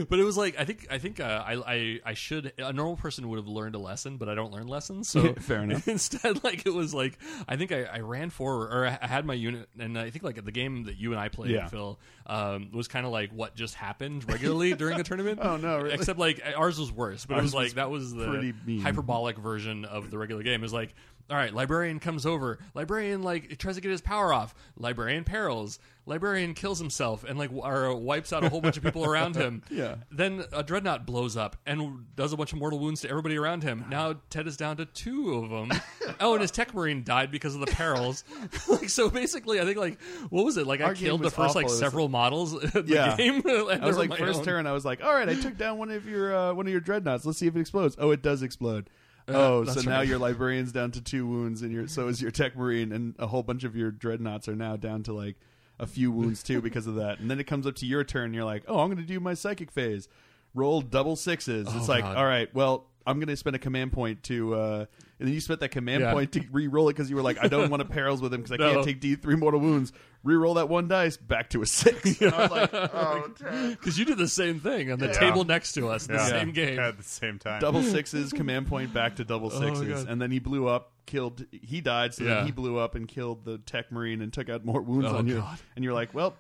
[0.09, 2.97] but it was like I think I think uh, I, I I should a normal
[2.97, 5.09] person would have learned a lesson, but I don't learn lessons.
[5.09, 5.89] So Fair enough.
[5.89, 9.35] Instead, like it was like I think I, I ran forward or I had my
[9.35, 11.69] unit, and I think like at the game that you and I played, Yeah.
[11.69, 15.39] Phil, um, was kind of like what just happened regularly during the tournament.
[15.43, 15.95] Oh, no, really?
[15.95, 18.55] Except like ours was worse, but it Ours was like was that was the pretty
[18.67, 18.81] mean.
[18.81, 20.61] hyperbolic version of the regular game.
[20.61, 20.95] It was like.
[21.31, 22.59] All right, librarian comes over.
[22.75, 24.55] Librarian like tries to get his power off.
[24.77, 25.79] Librarian perils.
[26.05, 29.37] Librarian kills himself and like w- or wipes out a whole bunch of people around
[29.37, 29.63] him.
[29.71, 29.95] Yeah.
[30.11, 33.63] Then a dreadnought blows up and does a bunch of mortal wounds to everybody around
[33.63, 33.85] him.
[33.89, 35.71] Now Ted is down to two of them.
[36.21, 38.25] oh, and his tech marine died because of the perils.
[38.69, 40.67] like so, basically, I think like what was it?
[40.67, 41.77] Like I Our game killed the was first like awful.
[41.77, 43.17] It was several models in the Yeah.
[43.17, 43.43] game.
[43.47, 46.07] I was like, first turn, I was like, all right, I took down one of
[46.07, 47.25] your uh, one of your dreadnoughts.
[47.25, 47.95] Let's see if it explodes.
[47.99, 48.91] Oh, it does explode.
[49.37, 50.09] oh, so now right.
[50.09, 53.27] your librarian's down to two wounds, and your so is your tech marine, and a
[53.27, 55.37] whole bunch of your dreadnoughts are now down to like
[55.79, 57.19] a few wounds too because of that.
[57.19, 59.03] And then it comes up to your turn, and you're like, oh, I'm going to
[59.05, 60.09] do my psychic phase.
[60.55, 61.67] Roll double sixes.
[61.75, 62.17] it's like, God.
[62.17, 64.55] all right, well, I'm going to spend a command point to.
[64.55, 64.87] Uh,
[65.19, 66.13] and then you spent that command Yeah.
[66.13, 68.43] point to re-roll it because you were like, I don't want to perils with him
[68.43, 68.75] because I No.
[68.75, 69.93] can't take D3 mortal wounds.
[70.25, 72.21] Re-roll that one dice back to a six.
[72.21, 73.29] And I was like, oh,
[73.71, 75.13] because you did the same thing on the Yeah.
[75.15, 76.29] table next to us, in the Yeah.
[76.29, 76.79] same game.
[76.79, 77.61] At the same time.
[77.61, 80.13] double sixes, command point back to double Oh, sixes, God.
[80.13, 81.45] and then he blew up, killed.
[81.51, 82.35] He died, so Yeah.
[82.37, 85.17] then he blew up and killed the tech marine and took out more wounds Oh,
[85.17, 85.39] on you.
[85.39, 85.59] God.
[85.75, 86.37] And you're like, well,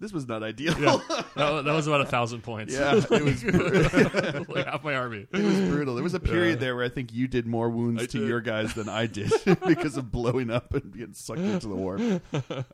[0.00, 0.74] this was not ideal.
[1.36, 2.74] that, that was about a thousand points.
[2.74, 5.26] Yeah, it was like half my army.
[5.30, 5.94] it was brutal.
[5.94, 8.28] There was a period there where I think you did more wounds I to did.
[8.28, 9.32] your guys than I did
[9.66, 12.00] because of blowing up and getting sucked into the warp.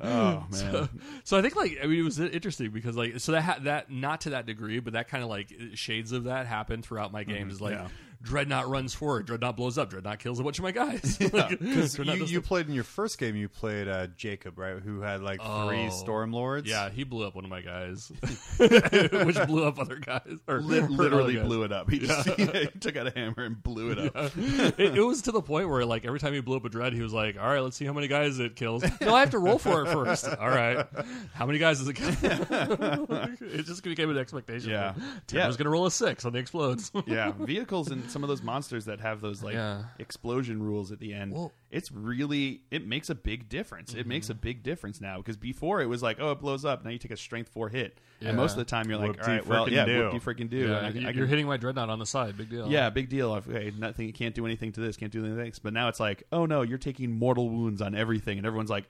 [0.00, 0.88] Oh man,
[1.24, 3.90] So I think like I mean it was interesting because like so that ha- that
[3.90, 7.22] not to that degree, but that kind of like shades of that happened throughout my
[7.22, 7.32] mm-hmm.
[7.32, 7.54] games.
[7.54, 7.88] Is like yeah.
[8.24, 11.18] Dreadnought runs forward, Dreadnought blows up, Dreadnought kills a bunch of my guys.
[11.34, 13.36] Like, Dreadnought you, does you played in your first game.
[13.36, 14.78] You played uh, Jacob, right?
[14.82, 15.90] Who had like three Oh.
[15.90, 16.68] storm lords.
[16.68, 18.10] yeah, he blew up one of my guys,
[18.58, 20.22] which blew up other guys.
[20.48, 21.46] Or hurt literally other guys.
[21.46, 21.90] blew it up.
[21.90, 24.32] He, just, he took out a hammer and blew it up.
[24.36, 26.92] it, it was to the point where like every time he blew up a dread,
[26.92, 29.30] he was like, "All right, let's see how many guys it kills." No, I have
[29.30, 30.26] to roll for it first.
[30.28, 30.86] All right,
[31.34, 32.14] how many guys does it kill?
[32.20, 34.70] it just became an expectation.
[34.70, 34.94] Yeah.
[35.26, 35.46] Ted Yeah.
[35.46, 36.90] was going to roll a six on the explodes.
[37.06, 39.82] yeah, vehicles and some of those monsters that have those like Yeah.
[39.98, 41.32] explosion rules at the end.
[41.32, 43.92] Well- it's really it makes a big difference.
[43.92, 44.40] It makes a mm-hmm.
[44.42, 46.84] big difference now because before it was like, oh, it blows up.
[46.84, 48.28] Now you take a strength four hit, Yeah.
[48.28, 50.04] and most of the time you're like, all right, well, yeah, do.
[50.04, 50.58] what do you freaking do?
[50.58, 52.36] Yeah, And I can- you- I you're can- hitting my dreadnought on the side.
[52.38, 52.68] Big deal.
[52.70, 53.32] yeah, big deal.
[53.32, 54.06] Okay, nothing.
[54.06, 54.96] You can't do anything to this.
[54.96, 55.36] Can't do anything.
[55.38, 55.58] to this.
[55.58, 58.84] But now it's like, oh no, you're taking mortal wounds on everything, and everyone's like,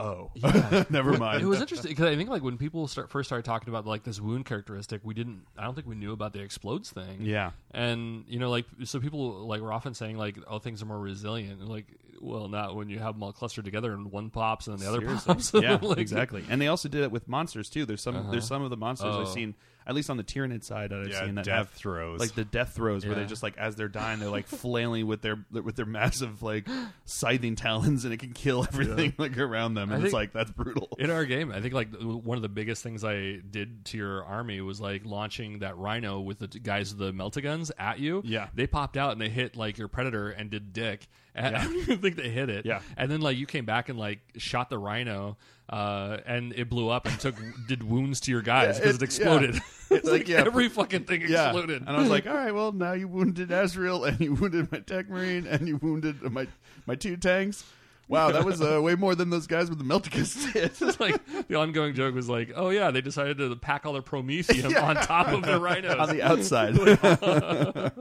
[0.00, 0.84] oh, yeah.
[0.90, 1.42] never mind.
[1.42, 4.02] It was interesting because I think like when people start first started talking about like
[4.02, 5.42] this wound characteristic, we didn't.
[5.56, 7.18] I don't think we knew about the explodes thing.
[7.20, 7.50] yeah.
[7.72, 10.98] and you know like so people like were often saying like oh things are more
[10.98, 11.86] resilient and like
[12.20, 14.90] well not when you have them all clustered together and one pops and then the
[14.90, 15.34] other Seriously.
[15.34, 16.44] pops yeah, Like, exactly.
[16.50, 17.86] And they also did it with monsters too.
[17.86, 18.40] There's some there's uh-huh.
[18.56, 19.22] some of the monsters Oh.
[19.22, 19.54] I've seen,
[19.86, 22.20] at least on the Tyranid side that I've Yeah, seen that death have throws.
[22.20, 23.26] like the death throws where they Yeah.
[23.26, 26.66] just like as they're dying they're like flailing with their with their massive like
[27.04, 30.32] scything talons and it can kill everything like around them I and it's think- like
[30.32, 30.88] that's brutal.
[30.98, 34.24] in our game i think like one of the biggest things i did to your
[34.24, 38.48] army was like launching that rhino with the guys with the meltaguns at you Yeah.
[38.54, 41.76] they popped out and they hit like your predator and did dick and i don't
[41.76, 42.80] even think they hit it Yeah.
[42.96, 45.36] and then like you came back and like shot the rhino
[45.68, 47.36] uh, and it blew up and took
[47.68, 49.54] did wounds to your guys Yeah, because it- it, exploded.
[49.54, 49.60] yeah.
[49.98, 51.82] It's Like, like, yeah, every fucking thing yeah, exploded.
[51.82, 54.78] and I was like, all right, well now you wounded Azrael and you wounded my
[54.80, 56.48] tech marine and you wounded my
[56.86, 57.64] my two tanks.
[58.10, 60.72] Wow, that was uh, way more than those guys with the Melticus did.
[60.80, 64.02] It's like the ongoing joke was like, oh yeah, they decided to pack all their
[64.02, 65.96] promethium on top of the rhinos.
[65.96, 66.76] on the outside.
[66.76, 67.92] like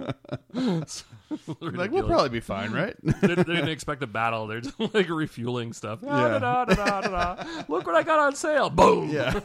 [0.54, 2.06] we'll Ridiculous.
[2.08, 2.96] probably be fine, right?
[3.04, 4.48] they, they didn't expect a battle.
[4.48, 6.00] They're just like refueling stuff.
[6.08, 6.40] Ah, Yeah.
[6.40, 7.44] da, da, da, da, da.
[7.68, 8.70] Look what I got on sale!
[8.70, 9.10] Boom.
[9.10, 9.40] yeah,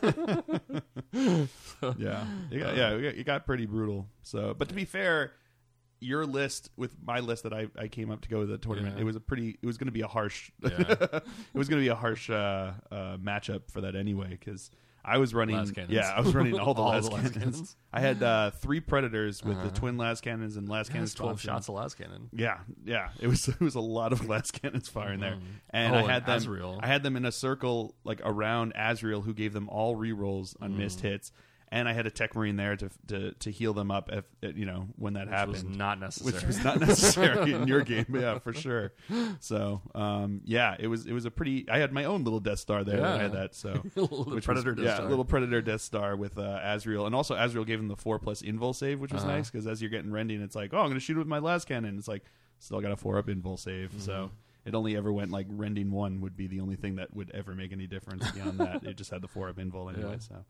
[1.99, 2.95] yeah, you got, yeah.
[2.97, 4.07] You got, you got pretty brutal.
[4.23, 5.33] So, but to be fair,
[6.05, 8.97] your list with my list that I, I came up to go with the tournament,
[8.97, 9.03] Yeah.
[9.03, 9.59] it was a pretty.
[9.63, 10.51] It was going to be a harsh.
[10.63, 10.71] Yeah.
[10.79, 14.71] it was going to be a harsh uh, uh, matchup for that anyway because.
[15.07, 15.55] I was running,
[15.91, 17.37] yeah, I was running all the All las the las cannons.
[17.37, 17.77] cannons.
[17.93, 19.69] I had uh, three predators with Uh-huh.
[19.69, 22.31] the twin las cannons and last Yeah, cannons twelve shots of las cannon.
[22.33, 23.11] Yeah, yeah.
[23.21, 25.37] It was it was a lot of las cannons firing there,
[25.69, 26.37] and Oh, I and had them.
[26.39, 26.81] Azrael.
[26.83, 30.79] I had them in a circle like around Azrael, who gave them all re-rolls on
[30.79, 31.03] missed Mm.
[31.11, 31.33] hits,
[31.73, 34.25] and I had a tech marine there to to, to heal them up if
[34.57, 35.53] you know when that Which happened.
[35.53, 36.33] was not necessary.
[36.35, 38.93] which was not necessary in your game, yeah, for sure.
[39.41, 41.69] So, um, yeah, it was it was a pretty.
[41.69, 43.05] I had my own little Death Star there.
[43.05, 45.09] I had that, so Little which predator was, Death yeah, Star.
[45.09, 48.43] little Predator Death Star with uh, Azrael, and also Azrael gave him the four plus
[48.43, 49.33] invul save, which was Uh-huh.
[49.37, 51.27] nice because as you're getting rending, it's like, oh, I'm going to shoot it with
[51.29, 51.99] my las cannon.
[51.99, 52.25] It's like
[52.59, 54.01] still got a four up invul save, Mm-hmm.
[54.01, 54.31] so
[54.65, 57.55] it only ever went like rending one would be the only thing that would ever
[57.55, 58.31] make any difference.
[58.31, 60.13] Beyond that, it just had the four up invul anyway.
[60.13, 60.19] Yeah.
[60.19, 60.45] So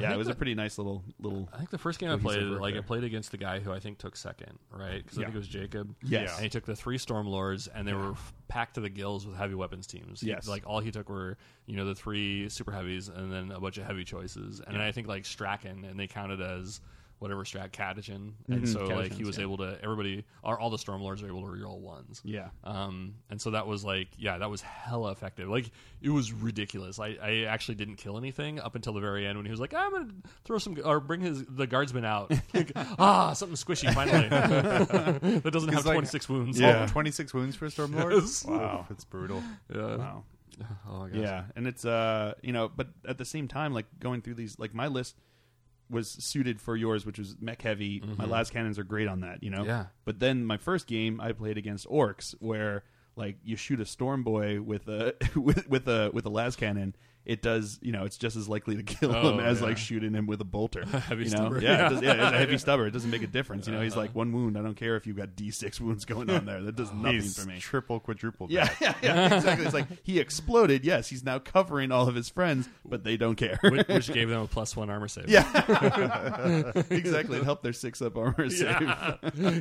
[0.00, 1.48] yeah, it was a pretty nice little little.
[1.52, 3.72] I think the first game I played, work like I played against the guy who
[3.72, 5.02] I think took second, right?
[5.02, 5.26] Because I Yeah.
[5.26, 5.94] think it was Jacob.
[6.02, 6.34] Yes.
[6.34, 8.14] and he took the three Stormlords, and they were
[8.48, 10.20] packed to the gills with heavy weapons teams.
[10.20, 10.46] He- Yes.
[10.48, 13.78] like all he took were you know the three super heavies, and then a bunch
[13.78, 14.60] of heavy choices.
[14.60, 16.80] And then I think like Strachan, and they counted as
[17.18, 19.42] whatever strat Catachan, and Mhm, so like he was yeah.
[19.42, 22.20] able to everybody, all, all the Stormlords are able to reroll ones.
[22.24, 25.48] Yeah, Um, and so that was like, yeah, that was hella effective.
[25.48, 26.98] Like, it was ridiculous.
[27.00, 29.74] I, I actually didn't kill anything up until the very end when he was like,
[29.74, 30.08] I'm gonna
[30.44, 32.32] throw some or bring his the guardsman out.
[32.54, 36.58] Like, ah, something squishy finally that doesn't have like- 26 wounds.
[36.58, 36.84] Yeah.
[36.88, 38.20] Oh, 26 wounds for Stormlord?
[38.20, 38.44] Yes.
[38.44, 38.86] Wow.
[38.90, 39.42] It's brutal.
[39.74, 39.96] yeah.
[39.96, 40.24] wow.
[40.88, 41.18] Oh my gosh.
[41.20, 44.58] Yeah, and it's uh you know, but at the same time, like going through these,
[44.58, 45.14] like my list
[45.90, 48.02] was suited for yours, which was mech heavy.
[48.16, 49.58] My las cannons are great on that, you know.
[49.58, 49.68] Mm-hmm.
[49.68, 49.86] Yeah.
[50.04, 52.84] But then my first game, I played against orcs, where
[53.16, 56.94] like you shoot a storm boy with a with with a with a las cannon.
[57.28, 59.66] It does, you know, it's just as likely to kill Oh, him as yeah.
[59.66, 60.84] like shooting him with a bolter.
[60.86, 61.36] Heavy you know?
[61.36, 61.60] stubber.
[61.60, 62.86] yeah, it does, yeah, it's a heavy stubber.
[62.86, 63.66] It doesn't make a difference.
[63.66, 64.56] You know, he's like one wound.
[64.56, 66.62] I don't care if you've got D six wounds going on there.
[66.62, 67.58] That does nothing He's for me.
[67.58, 68.46] triple, quadruple.
[68.50, 69.66] Yeah, yeah, yeah, exactly.
[69.66, 70.84] It's like he exploded.
[70.86, 73.58] Yes, he's now covering all of his friends, but they don't care.
[73.62, 75.28] Which, which gave them a plus one armor save.
[75.28, 77.36] yeah, exactly.
[77.38, 78.80] It helped their six up armor save.
[78.80, 79.60] Yeah, Yeah.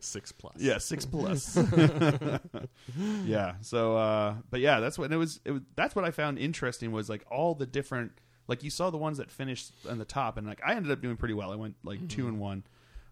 [0.00, 0.54] Six plus.
[0.58, 1.56] Yeah, six plus.
[3.24, 3.54] yeah.
[3.60, 5.40] So, uh, but yeah, that's what and it was.
[5.44, 8.12] It was that's what I found interesting was like all the different.
[8.46, 11.00] Like you saw the ones that finished on the top, and like I ended up
[11.00, 11.50] doing pretty well.
[11.50, 12.64] I went like two and one.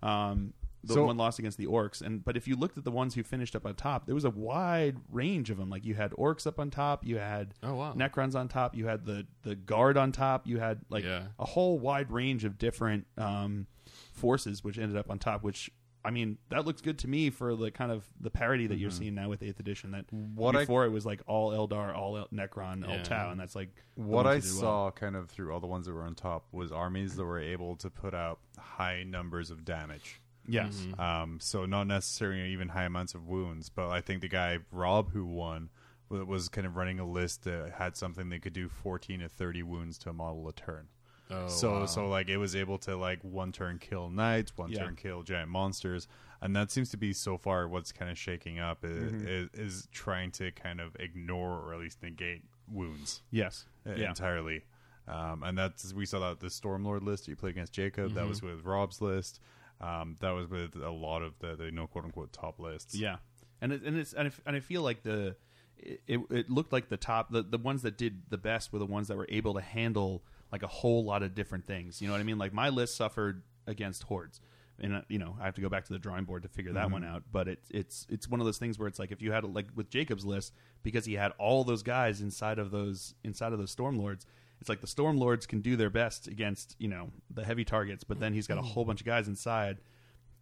[0.03, 0.53] Um,
[0.85, 3.15] the So- one lost against the orcs, and but if you looked at the ones
[3.15, 5.71] who finished up on top, there was a wide range of them.
[5.71, 7.95] Like you had orcs up on top, you had Oh wow.
[7.95, 8.77] Necrons on top.
[8.77, 10.47] You had the the guard on top.
[10.47, 11.29] You had like Yeah.
[11.39, 13.69] a whole wide range of different um,
[14.13, 15.43] forces, which ended up on top.
[15.45, 15.71] Which
[16.05, 18.91] I mean, that looks good to me for the kind of the parody that you're
[18.91, 19.93] seeing now with Eighth Edition.
[19.93, 23.03] That What I- before it was like all Eldar, all El- Necron, all Yeah.
[23.05, 24.61] Tau, and that's like What I who did well.
[24.61, 27.39] saw kind of through all the ones that were on top was armies that were
[27.39, 30.21] able to put out high numbers of damage.
[30.49, 30.81] Yes.
[30.81, 31.01] Mm-hmm.
[31.01, 35.13] Um, so not necessarily even high amounts of wounds, but I think the guy Rob
[35.13, 35.71] who won
[36.09, 39.63] was kind of running a list that had something that could do 14 to 30
[39.63, 40.89] wounds to a model a turn.
[41.33, 41.87] Oh, so wow.
[41.87, 44.81] so like it was able to like one turn kill knights, one Yeah.
[44.85, 46.09] turn kill giant monsters,
[46.41, 49.27] and that seems to be so far what's kind of shaking up is, Mm-hmm.
[49.29, 53.67] is, is trying to kind of ignore or at least negate wounds Yes.
[53.87, 54.09] Yeah.
[54.09, 54.65] entirely.
[55.09, 58.15] Um, and that's we saw that the Stormlord list you played against Jacob.
[58.15, 58.29] That Mm-hmm.
[58.29, 59.41] was with Rob's list.
[59.81, 62.95] Um, that was with a lot of the, the you know quote unquote top lists.
[62.95, 63.17] Yeah,
[63.61, 65.35] and it, and it's and I, and I feel like the
[65.77, 68.79] it, it, it looked like the top the, the ones that did the best were
[68.79, 72.01] the ones that were able to handle like a whole lot of different things.
[72.01, 72.39] You know what I mean?
[72.39, 74.41] Like my list suffered against hordes.
[74.79, 76.73] And uh, you know, I have to go back to the drawing board to figure
[76.73, 77.23] that one out.
[77.31, 79.67] But it's it's it's one of those things where it's like if you had like
[79.75, 83.71] with Jacob's list because he had all those guys inside of those inside of those
[83.71, 84.27] storm lords.
[84.61, 88.05] It's like the storm lords can do their best against you know the heavy targets,
[88.05, 89.79] but then he's got a whole bunch of guys inside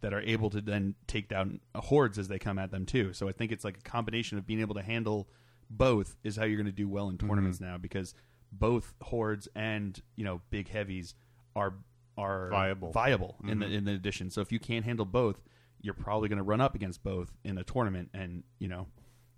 [0.01, 3.13] that are able to then take down hordes as they come at them too.
[3.13, 5.27] So I think it's like a combination of being able to handle
[5.69, 8.13] both is how you're going to do well in tournaments now because
[8.51, 11.15] both hordes and you know big heavies
[11.55, 11.73] are
[12.17, 12.91] are Viable.
[12.91, 13.75] viable in the mm-hmm.
[13.75, 14.29] in the addition.
[14.29, 15.41] So if you can't handle both,
[15.81, 18.87] you're probably going to run up against both in a tournament, and you know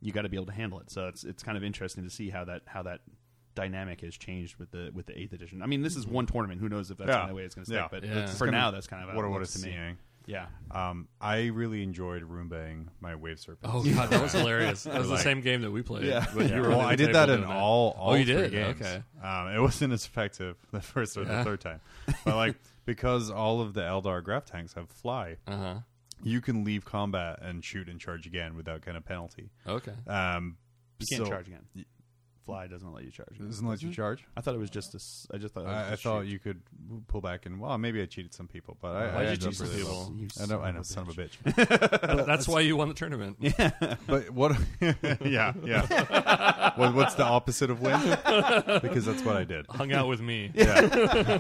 [0.02, 0.90] you got to be able to handle it.
[0.92, 3.02] So it's it's kind of interesting to see how that how that
[3.56, 5.62] dynamic has changed with the with the eighth edition.
[5.62, 6.16] I mean, this is mm-hmm.
[6.16, 6.60] one tournament.
[6.60, 7.28] Who knows if that's Yeah.
[7.28, 7.80] the way it's going to stick?
[7.80, 7.88] Yeah.
[7.90, 8.26] But Yeah.
[8.26, 9.96] for kinda now, that's kind of what it what looks is to me.
[10.26, 10.38] Seeing.
[10.38, 10.48] Yeah.
[10.90, 13.74] Um, I really enjoyed roombaying my wave serpents.
[13.74, 14.84] Oh god, that was hilarious.
[14.86, 16.06] That was the Like- same game that we played.
[16.06, 16.26] Yeah.
[16.34, 18.16] when you were well, on the I did table that in doing all all Oh,
[18.16, 18.52] you three did?
[18.52, 18.82] games.
[18.82, 19.04] Okay.
[19.24, 21.38] Um, it wasn't as effective the first or Yeah.
[21.40, 21.82] the third time,
[22.26, 22.56] but like
[22.86, 25.76] because all of the Eldar grav tanks have fly, Uh huh.
[26.24, 29.50] you can leave combat and shoot and charge again without kind of penalty.
[29.68, 29.94] Okay.
[30.08, 30.58] Um,
[31.00, 31.66] You can't so- charge again.
[32.46, 33.30] Fly doesn't let you charge.
[33.36, 33.48] Again.
[33.48, 34.26] Doesn't let you charge.
[34.36, 35.62] I thought it was just a s I just thought.
[35.62, 36.30] It was I, I just thought shoot.
[36.32, 36.62] you could
[37.08, 39.42] pull back and well, maybe I cheated some people, but I, Why'd I you ended
[39.42, 40.14] cheat some really people?
[40.18, 41.38] You I know, of I a know, son of a bitch.
[41.44, 42.26] bitch.
[42.28, 43.38] That's why you won the tournament.
[43.60, 43.72] Yeah.
[44.08, 44.58] But what?
[45.22, 46.74] yeah, yeah.
[46.76, 48.00] what, what's the opposite of win?
[48.82, 49.66] Because that's what I did.
[49.70, 50.52] Hung out with me.
[50.54, 50.90] Yeah.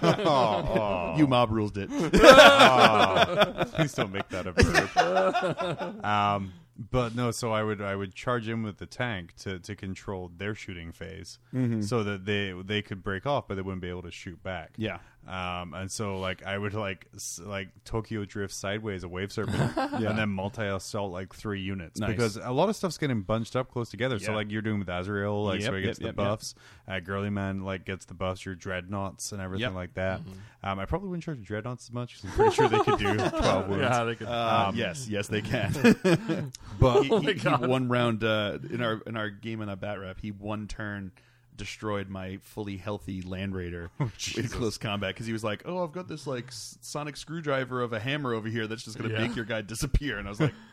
[0.03, 1.13] oh, oh.
[1.17, 1.89] You mob rules it.
[1.91, 6.05] Oh, please don't make that a verb.
[6.05, 9.75] Um, but no, so I would I would charge in with the tank to, to
[9.75, 11.81] control their shooting phase, mm-hmm.
[11.81, 14.71] so that they they could break off, but they wouldn't be able to shoot back.
[14.77, 14.99] Yeah.
[15.25, 19.71] Um, and so like I would like s- like Tokyo drift sideways a wave serpent,
[19.77, 22.09] and then multi assault like three units Nice.
[22.11, 24.19] because a lot of stuff's getting bunched up close together.
[24.19, 24.35] So Yeah.
[24.35, 26.29] like you're doing with Azrael, like Yep, so he gets yep, yep, the yep.
[26.29, 26.55] buffs.
[26.89, 28.45] Uh, Girly Man like gets the buffs.
[28.45, 29.73] Your dreadnoughts and everything Yep.
[29.75, 30.19] like that.
[30.61, 32.15] Um, I probably wouldn't charge dreadnoughts as much.
[32.21, 33.81] 'cause I'm pretty sure they could do twelve wounds.
[33.83, 34.27] Yeah, they could.
[34.27, 35.71] Uh, Um, yes, yes, they can.
[36.79, 37.65] But he, Oh he- my he God.
[37.67, 40.19] one round uh, in our in our game in a bat rep.
[40.19, 41.11] He one turn
[41.55, 43.89] destroyed my fully healthy land raider
[44.37, 47.93] in close combat because he was like, "Oh, I've got this like sonic screwdriver of
[47.93, 49.27] a hammer over here that's just going to Yeah.
[49.27, 50.53] make your guy disappear." And I was like,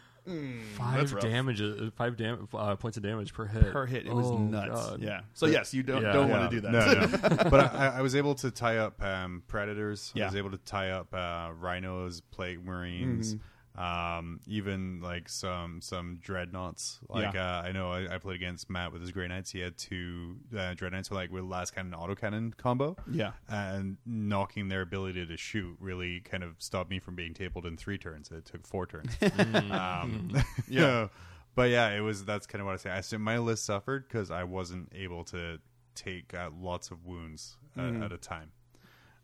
[0.74, 3.72] five that's damage, uh, five dam- uh, points of damage per hit.
[3.72, 5.00] "Per hit, it was Oh, nuts." God.
[5.02, 5.20] Yeah.
[5.34, 6.12] So yes, you don't Yeah.
[6.12, 6.38] don't Yeah.
[6.38, 6.72] want to do that.
[6.72, 7.44] No, no.
[7.50, 10.12] but I, I was able to tie up um, predators.
[10.16, 13.44] I was able to tie up uh, rhinos, plague marines, Mm-hmm.
[13.76, 16.98] Um, even like some some dreadnoughts.
[17.08, 17.58] Like Yeah.
[17.58, 19.50] uh, I know I, I played against Matt with his Grey Knights.
[19.52, 22.96] He had two uh, dreadnoughts with like with las cannon auto cannon combo.
[23.10, 23.32] Yeah.
[23.48, 27.76] and knocking their ability to shoot really kind of stopped me from being tabled in
[27.76, 28.30] three turns.
[28.30, 29.16] It took four turns.
[29.70, 30.32] um,
[30.68, 31.08] yeah,
[31.54, 32.24] but yeah, it was.
[32.24, 32.90] That's kind of what I say.
[32.90, 35.58] I said my list suffered because I wasn't able to
[35.94, 38.50] take uh, lots of wounds at, at a time.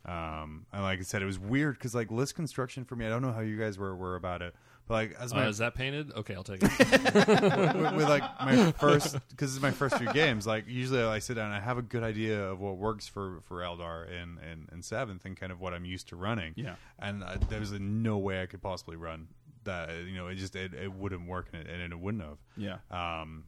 [0.05, 3.09] Um, and like I said, it was weird because like list construction for me, I
[3.09, 4.55] don't know how you guys were were about it,
[4.87, 6.11] but like as Uh, my is that painted?
[6.15, 6.71] Okay, I'll take it.
[7.13, 11.33] with, with like my first because it's my first few games like usually i sit
[11.35, 14.67] down and i have a good idea of what works for for eldar in in,
[14.71, 16.75] in seventh and kind of what i'm used to running Yeah.
[16.99, 19.27] and uh, there's no way i could possibly run
[19.65, 22.37] that you know it just it, it wouldn't work and it, and it wouldn't have
[22.55, 22.77] Yeah.
[22.91, 23.43] um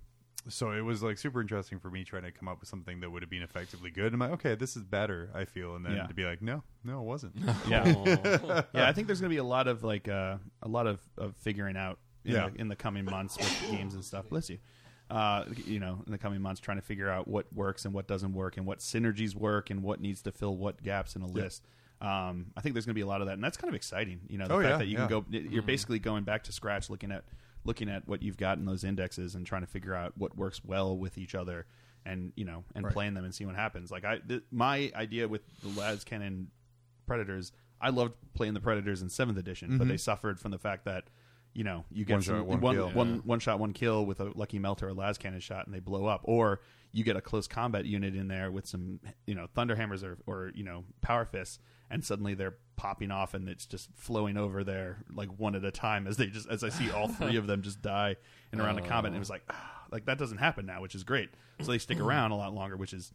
[0.50, 3.10] so it was like super interesting for me trying to come up with something that
[3.10, 4.14] would have been effectively good.
[4.14, 5.30] I'm like, okay, this is better.
[5.34, 6.08] I feel, and then Yeah.
[6.08, 7.36] to be like, no, no, it wasn't.
[7.68, 8.64] Yeah.
[8.74, 11.00] Yeah, I think there's going to be a lot of like uh, a lot of,
[11.18, 12.50] of figuring out in, Yeah.
[12.50, 14.28] the, in the coming months with games and stuff.
[14.30, 14.58] Bless you.
[15.10, 18.08] Uh, you know, in the coming months, trying to figure out what works and what
[18.08, 21.28] doesn't work, and what synergies work, and what needs to fill what gaps in a
[21.28, 21.66] list.
[22.00, 23.76] Um, I think there's going to be a lot of that, and that's kind of
[23.76, 24.20] exciting.
[24.30, 25.08] You know, the Oh, fact yeah, that you yeah.
[25.08, 27.24] can go, you're basically going back to scratch, looking at
[27.70, 30.62] looking at what you've got in those indexes, and trying to figure out what works
[30.66, 31.68] well with each other,
[32.04, 32.94] and you know, and Right.
[32.94, 33.92] playing them and see what happens.
[33.92, 36.50] Like I, th- my idea with the Las Cannon
[37.06, 39.92] Predators, I loved playing the Predators in seventh edition, but mm-hmm.
[39.92, 41.04] they suffered from the fact that
[41.54, 42.90] you know you get One some, shot, one one, kill.
[42.92, 43.22] one- Yeah.
[43.24, 46.06] one shot, one kill with a lucky melter or las cannon shot, and they blow
[46.08, 50.04] up, or you get a close combat unit in there with some you know thunderhammers
[50.04, 54.38] or or you know power fists, and suddenly they're popping off, and it's just flowing
[54.38, 57.36] over there like one at a time as they just as I see all three
[57.36, 58.16] of them just die
[58.52, 60.96] in around the combat, and it was like ah, like that doesn't happen now, which
[60.96, 61.30] is great.
[61.62, 63.12] So they stick around a lot longer, which is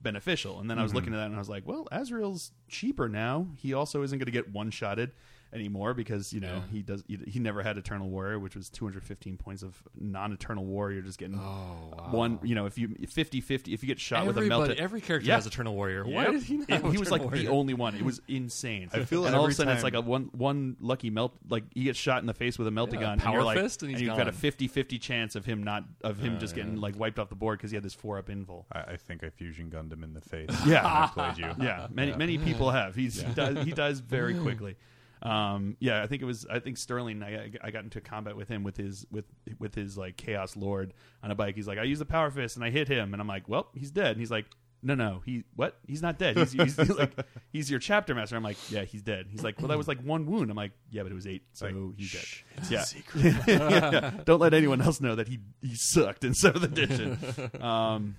[0.00, 0.60] beneficial.
[0.60, 3.48] And then I was looking at that and I was like, well, Azrael's cheaper now.
[3.56, 5.12] He also isn't going to get one shotted.
[5.52, 6.62] Anymore because you know Yeah.
[6.72, 11.02] he does he, he never had Eternal Warrior, which was 215 points of non-Eternal Warrior.
[11.02, 12.08] Just getting Oh, wow.
[12.10, 15.00] one, you know, if you 50-50, if you get shot with a Everybody, melted, every
[15.00, 15.36] character Yeah.
[15.36, 16.04] has Eternal Warrior.
[16.04, 16.32] Why Yep.
[16.32, 16.70] did he not?
[16.70, 17.94] It- he was like Eternal the only one.
[17.94, 18.88] It was insane.
[18.92, 21.36] I feel and all of a every sudden it's like a one one lucky melt.
[21.48, 23.18] Like he gets shot in the face with a melty Yeah, gun.
[23.20, 24.40] power you're like, fist, and he's you've got a gone.
[24.40, 26.80] 50-50 chance of him not of him Uh, just getting yeah.
[26.82, 28.64] like wiped off the board because he had this four up invul.
[28.72, 30.50] I, I think I fusion gunned him in the face.
[30.66, 30.84] Yeah.
[30.84, 31.46] I played you.
[31.66, 32.94] Yeah, many many people have.
[32.94, 34.76] He's he, dies, he dies very quickly.
[35.22, 36.46] Um, yeah, I think it was.
[36.50, 37.22] I think Sterling.
[37.22, 39.24] I, I got into combat with him with his with
[39.58, 41.54] with his like Chaos Lord on a bike.
[41.56, 43.68] He's like, I use the Power Fist and I hit him, and I'm like, well,
[43.74, 44.12] he's dead.
[44.12, 44.46] And he's like,
[44.82, 45.78] no, no, he what?
[45.86, 46.36] He's not dead.
[46.36, 47.12] He's, he's like
[47.52, 48.36] he's your chapter master.
[48.36, 49.26] I'm like, yeah, he's dead.
[49.30, 50.50] He's like, well, that was like one wound.
[50.50, 52.86] I'm like, yeah, but it was eight, so Like, he's shh, dead.
[53.16, 53.44] Yeah.
[53.68, 54.10] Yeah.
[54.24, 57.18] Don't let anyone else know that he he sucked in seventh edition.
[57.60, 58.16] Um,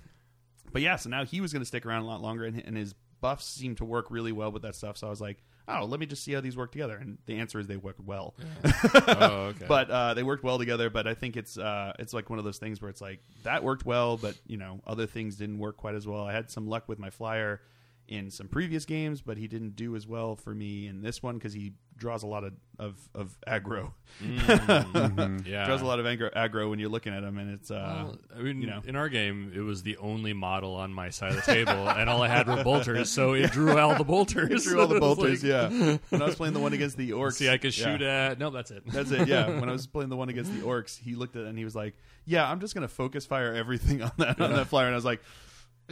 [0.72, 2.76] but yeah, so now he was going to stick around a lot longer, and, and
[2.76, 4.98] his buffs seemed to work really well with that stuff.
[4.98, 6.96] So I was like, oh, let me just see how these work together.
[6.96, 8.34] And the answer is they work well.
[9.08, 9.64] Oh, okay.
[9.66, 10.90] But uh, they worked well together.
[10.90, 13.62] But I think it's uh, it's like one of those things where it's like that
[13.64, 16.24] worked well, but you know other things didn't work quite as well.
[16.24, 17.60] I had some luck with my flyer
[18.06, 21.36] in some previous games, but he didn't do as well for me in this one
[21.36, 23.90] because he draws a lot of of, of aggro.
[24.22, 27.72] Mm, yeah, Draws a lot of aggro, aggro when you're looking at him, and it's
[27.72, 28.80] uh, Well, I mean, you know.
[28.86, 32.08] in our game, it was the only model on my side of the table, and
[32.08, 34.64] all I had were bolters, so it drew all the bolters.
[34.64, 35.42] It drew all the bolters.
[35.42, 37.84] like, yeah, when I was playing the one against the orcs, See, I could yeah.
[37.84, 38.38] shoot at.
[38.38, 38.84] No, that's it.
[38.86, 39.26] That's it.
[39.26, 39.58] Yeah.
[39.58, 41.64] When I was playing the one against the orcs, he looked at it and he
[41.64, 41.94] was like,
[42.26, 45.04] "Yeah, I'm just gonna focus fire everything on that on that flyer." And I was
[45.04, 45.20] like,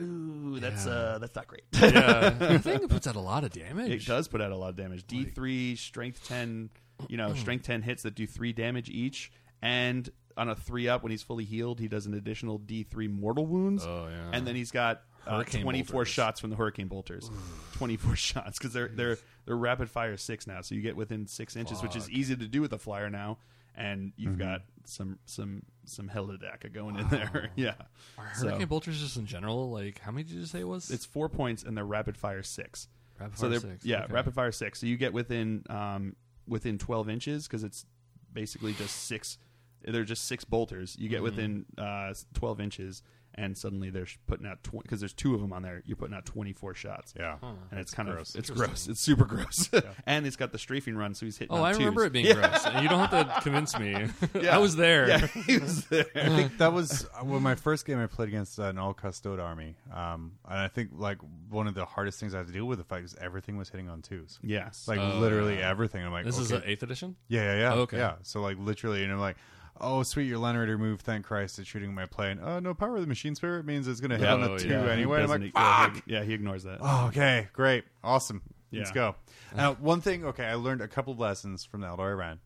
[0.00, 0.92] "Ooh, that's Yeah.
[0.92, 3.90] uh, that's not great." yeah, the thing puts out a lot of damage.
[3.90, 5.06] it does put out a lot of damage.
[5.06, 6.70] D three, strength ten,
[7.08, 9.32] you know, strength ten hits that do three damage each,
[9.62, 13.08] and on a three up when he's fully healed, he does an additional D three
[13.08, 13.84] mortal wounds.
[13.86, 16.08] Oh yeah, and then he's got uh, Hurricane 24 bolters.
[16.12, 17.28] shots from the hurricane bolters
[17.72, 21.56] 24 shots because they're they're they're rapid fire six now so you get within six
[21.56, 23.36] inches which is easy to do with a flyer now
[23.76, 27.74] and you've got some some some helidaka going in there yeah
[28.18, 30.90] Are so- bolters just in general like how many did you say it was?
[30.90, 32.88] it's four points and they're rapid fire six
[33.20, 33.84] rapid so fire they're six.
[33.84, 34.12] yeah okay.
[34.12, 36.14] rapid fire six so you get within um
[36.48, 37.84] within 12 inches because it's
[38.32, 39.38] basically just six
[39.82, 41.24] they're just six bolters you get Mhm.
[41.24, 43.02] within uh 12 inches
[43.38, 46.24] and suddenly they're putting out because there's two of them on there you're putting out
[46.24, 47.36] 24 shots Yeah.
[47.42, 47.52] Huh.
[47.70, 48.34] and it's kind gross.
[48.34, 48.88] of it's gross.
[48.88, 49.68] It's super gross,
[50.06, 51.54] and it's got the strafing run, so he's hitting.
[51.54, 52.34] Oh, on I remember it being Yeah.
[52.34, 52.64] gross.
[52.66, 54.06] And you don't have to convince me.
[54.40, 54.54] Yeah.
[54.54, 55.08] I was there.
[55.08, 56.06] Yeah, he was there.
[56.14, 59.40] I think that was uh, well, my first game I played against an all custode
[59.40, 61.18] army, um, and I think like
[61.50, 63.68] one of the hardest things I had to deal with the fight is everything was
[63.68, 66.04] hitting on twos, yes, like Oh, literally everything.
[66.04, 66.64] I'm like, This is okay.
[66.64, 67.16] an eighth edition.
[67.28, 67.98] yeah, yeah, yeah, Okay.
[67.98, 68.14] yeah.
[68.22, 69.36] So like literally, and I'm like,
[69.80, 72.38] oh sweet, your land raider move, thank Christ, it's shooting my plane.
[72.42, 74.34] Oh no, power of the machine spirit means it's gonna hit Yeah.
[74.34, 74.84] on the Oh, two yeah.
[74.90, 75.22] anyway.
[75.22, 75.94] I'm like, yeah, fuck.
[76.04, 76.78] he, yeah, he ignores that.
[76.80, 78.42] Oh, okay, great, awesome.
[78.72, 79.14] Let's go.
[79.56, 82.40] Now, one thing, okay, I learned a couple of lessons from the Eldar I ran.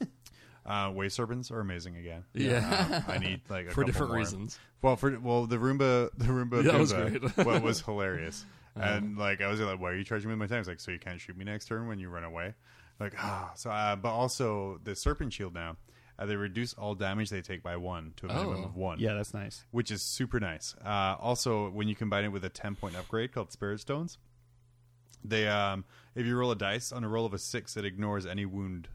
[0.64, 2.24] Uh, wave serpents are amazing again.
[2.34, 3.02] Yeah.
[3.06, 4.18] Um, I need like a For different more.
[4.18, 4.58] reasons.
[4.82, 7.22] Well, for well, the Roomba, the Roomba, Yeah, that was great.
[7.22, 7.44] Uh-huh.
[7.44, 10.46] what was hilarious, and like I was like, "Why are you charging me with my
[10.52, 12.54] time?" It's like, "So you can't shoot me next turn when you run away."
[12.98, 15.76] Like, ah, so uh, but also the Serpent Shield now,
[16.18, 18.64] uh, they reduce all damage they take by one to a minimum Oh.
[18.66, 19.64] of one, Yeah, that's nice.
[19.70, 20.74] which is super nice.
[20.84, 24.18] Uh, also, when you combine it with a ten point upgrade called Spirit Stones,
[25.24, 28.26] they um, if you roll a dice on a roll of a six, it ignores
[28.26, 28.88] any wound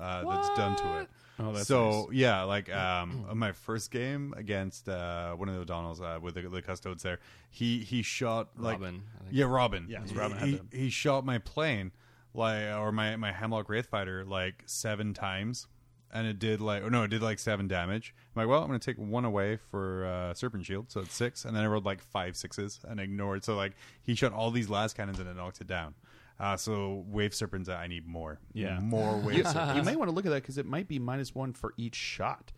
[0.00, 1.08] uh, that's done to it.
[1.38, 2.12] Oh, that's so nice.
[2.12, 6.34] yeah, like um, on my first game against uh, one of the O'Donnells uh, with
[6.34, 7.18] the, the custodes there,
[7.50, 9.02] he he shot like Robin.
[9.18, 9.34] I think.
[9.36, 9.86] yeah, Robin.
[9.88, 11.90] Yeah, he, Robin had he, he shot my plane
[12.34, 15.66] like or my my Hemlock Wraith fighter like seven times,
[16.12, 18.14] and it did like oh no, it did like seven damage.
[18.34, 21.44] I'm like, well, I'm gonna take one away for uh, Serpent Shield, so it's six,
[21.44, 23.44] and then I rolled like five sixes and ignored.
[23.44, 23.72] So like
[24.02, 25.94] he shot all these las cannons and it knocked it down.
[26.40, 28.40] Uh, so wave serpents, I need more.
[28.52, 28.80] Yeah.
[28.80, 29.76] more wave serpents.
[29.76, 31.94] you may want to look at that because it might be minus one for each
[31.94, 32.52] shot.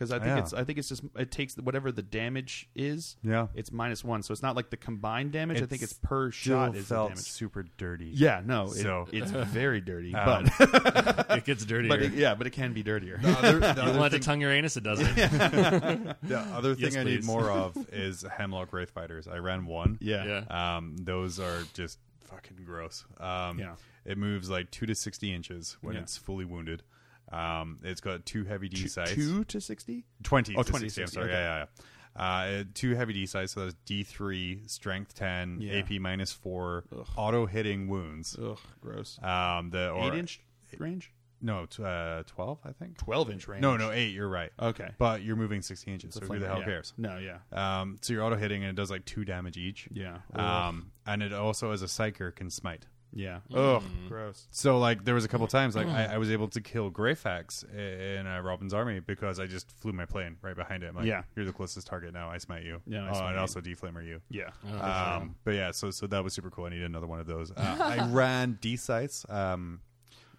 [0.00, 0.38] Because I think Yeah.
[0.38, 3.18] it's I think it's just it takes whatever the damage is.
[3.22, 3.48] Yeah.
[3.54, 5.58] it's minus one, so it's not like the combined damage.
[5.58, 7.24] I think It's it's per Still shot is the felt damage.
[7.26, 8.10] super dirty.
[8.14, 11.88] Yeah, no, it, So- it's very dirty, Um, but it gets dirtier.
[11.90, 13.18] but it, yeah, but it can be dirtier.
[13.20, 14.78] The other, the you other want to thing- tongue your anus?
[14.78, 15.14] It doesn't.
[15.14, 16.16] The
[16.54, 17.26] other thing Yes, I need please.
[17.26, 19.28] more of is Hemlock Wraith Fighters.
[19.28, 19.98] I ran one.
[20.00, 20.76] yeah, yeah.
[20.76, 23.04] Um, those are just fucking gross.
[23.18, 23.74] Um, Yeah.
[24.06, 26.00] It moves like two to sixty inches when Yeah.
[26.00, 26.82] it's fully wounded.
[27.30, 29.14] Um, it's got two heavy D Two- sights.
[29.14, 30.04] two to sixty.
[30.22, 30.54] Twenty.
[30.56, 31.24] Oh, to 20, 60, I'm sorry.
[31.26, 31.32] okay.
[31.34, 31.58] Yeah, yeah.
[31.58, 32.60] yeah.
[32.60, 33.52] Uh, two heavy D scythes.
[33.52, 35.74] So that's D three, strength ten, Yeah.
[35.74, 37.06] AP minus four, Ugh.
[37.16, 38.36] auto hitting wounds.
[38.42, 39.18] Ugh, gross.
[39.22, 40.40] Um, the or Eight inch
[40.78, 42.98] range, no, t- uh, twelve, I think.
[42.98, 43.62] twelve inch range.
[43.62, 44.08] No, no, eight.
[44.12, 44.50] You're right.
[44.60, 46.64] Okay, But you're moving sixty inches, The so who the hell yeah.
[46.64, 46.92] cares?
[46.98, 49.88] No, yeah, Um, so you're auto hitting and it does like two damage each.
[49.92, 50.18] yeah.
[50.34, 52.86] Um, and it also as a psyker can smite.
[53.12, 53.38] Yeah.
[53.50, 53.56] Mm.
[53.56, 54.46] Oh, gross.
[54.50, 57.64] So like there was a couple times like I, I was able to kill Greyfax
[57.74, 60.94] in uh, Robin's army because I just flew my plane right behind him.
[60.94, 61.22] Like, Yeah.
[61.34, 62.30] you're the closest target now.
[62.30, 62.80] I smite you.
[62.86, 63.40] Yeah, I oh, smite and you.
[63.40, 64.20] also deflamer you.
[64.30, 64.50] Yeah.
[64.80, 66.66] Um, but yeah, so so that was super cool.
[66.66, 67.50] I needed another one of those.
[67.50, 69.80] Uh, I ran D scythes, um,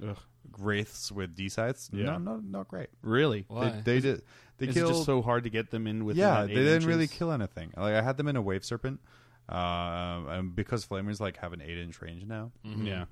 [0.08, 0.18] Ugh.
[0.58, 1.90] wraiths with D scythes.
[1.92, 2.06] Yeah.
[2.06, 2.88] No, no, not great.
[3.02, 3.46] Really?
[3.48, 3.70] Why?
[3.70, 4.22] They, they did.
[4.58, 4.94] They Is it killed.
[4.94, 6.16] just so hard to get them in with?
[6.16, 7.74] yeah, they didn't really kill anything.
[7.76, 9.00] Like I had them in a wave serpent,
[9.50, 12.52] uh, and because flamers like have an eight inch range now.
[12.66, 12.86] Mm-hmm.
[12.86, 13.06] Yeah.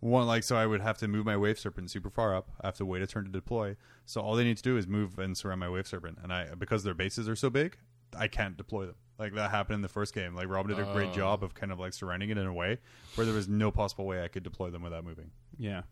[0.00, 2.48] One like so, I would have to move my wave serpent super far up.
[2.62, 3.76] I have to wait a turn to deploy.
[4.06, 6.54] So all they need to do is move and surround my wave serpent, and I
[6.54, 7.76] because their bases are so big,
[8.18, 8.94] I can't deploy them.
[9.18, 10.34] Like that happened in the first game.
[10.34, 11.14] Like Robin did a great Oh.
[11.14, 12.78] job of kind of like surrounding it in a way
[13.14, 15.30] where there was no possible way I could deploy them without moving.
[15.58, 15.82] Yeah.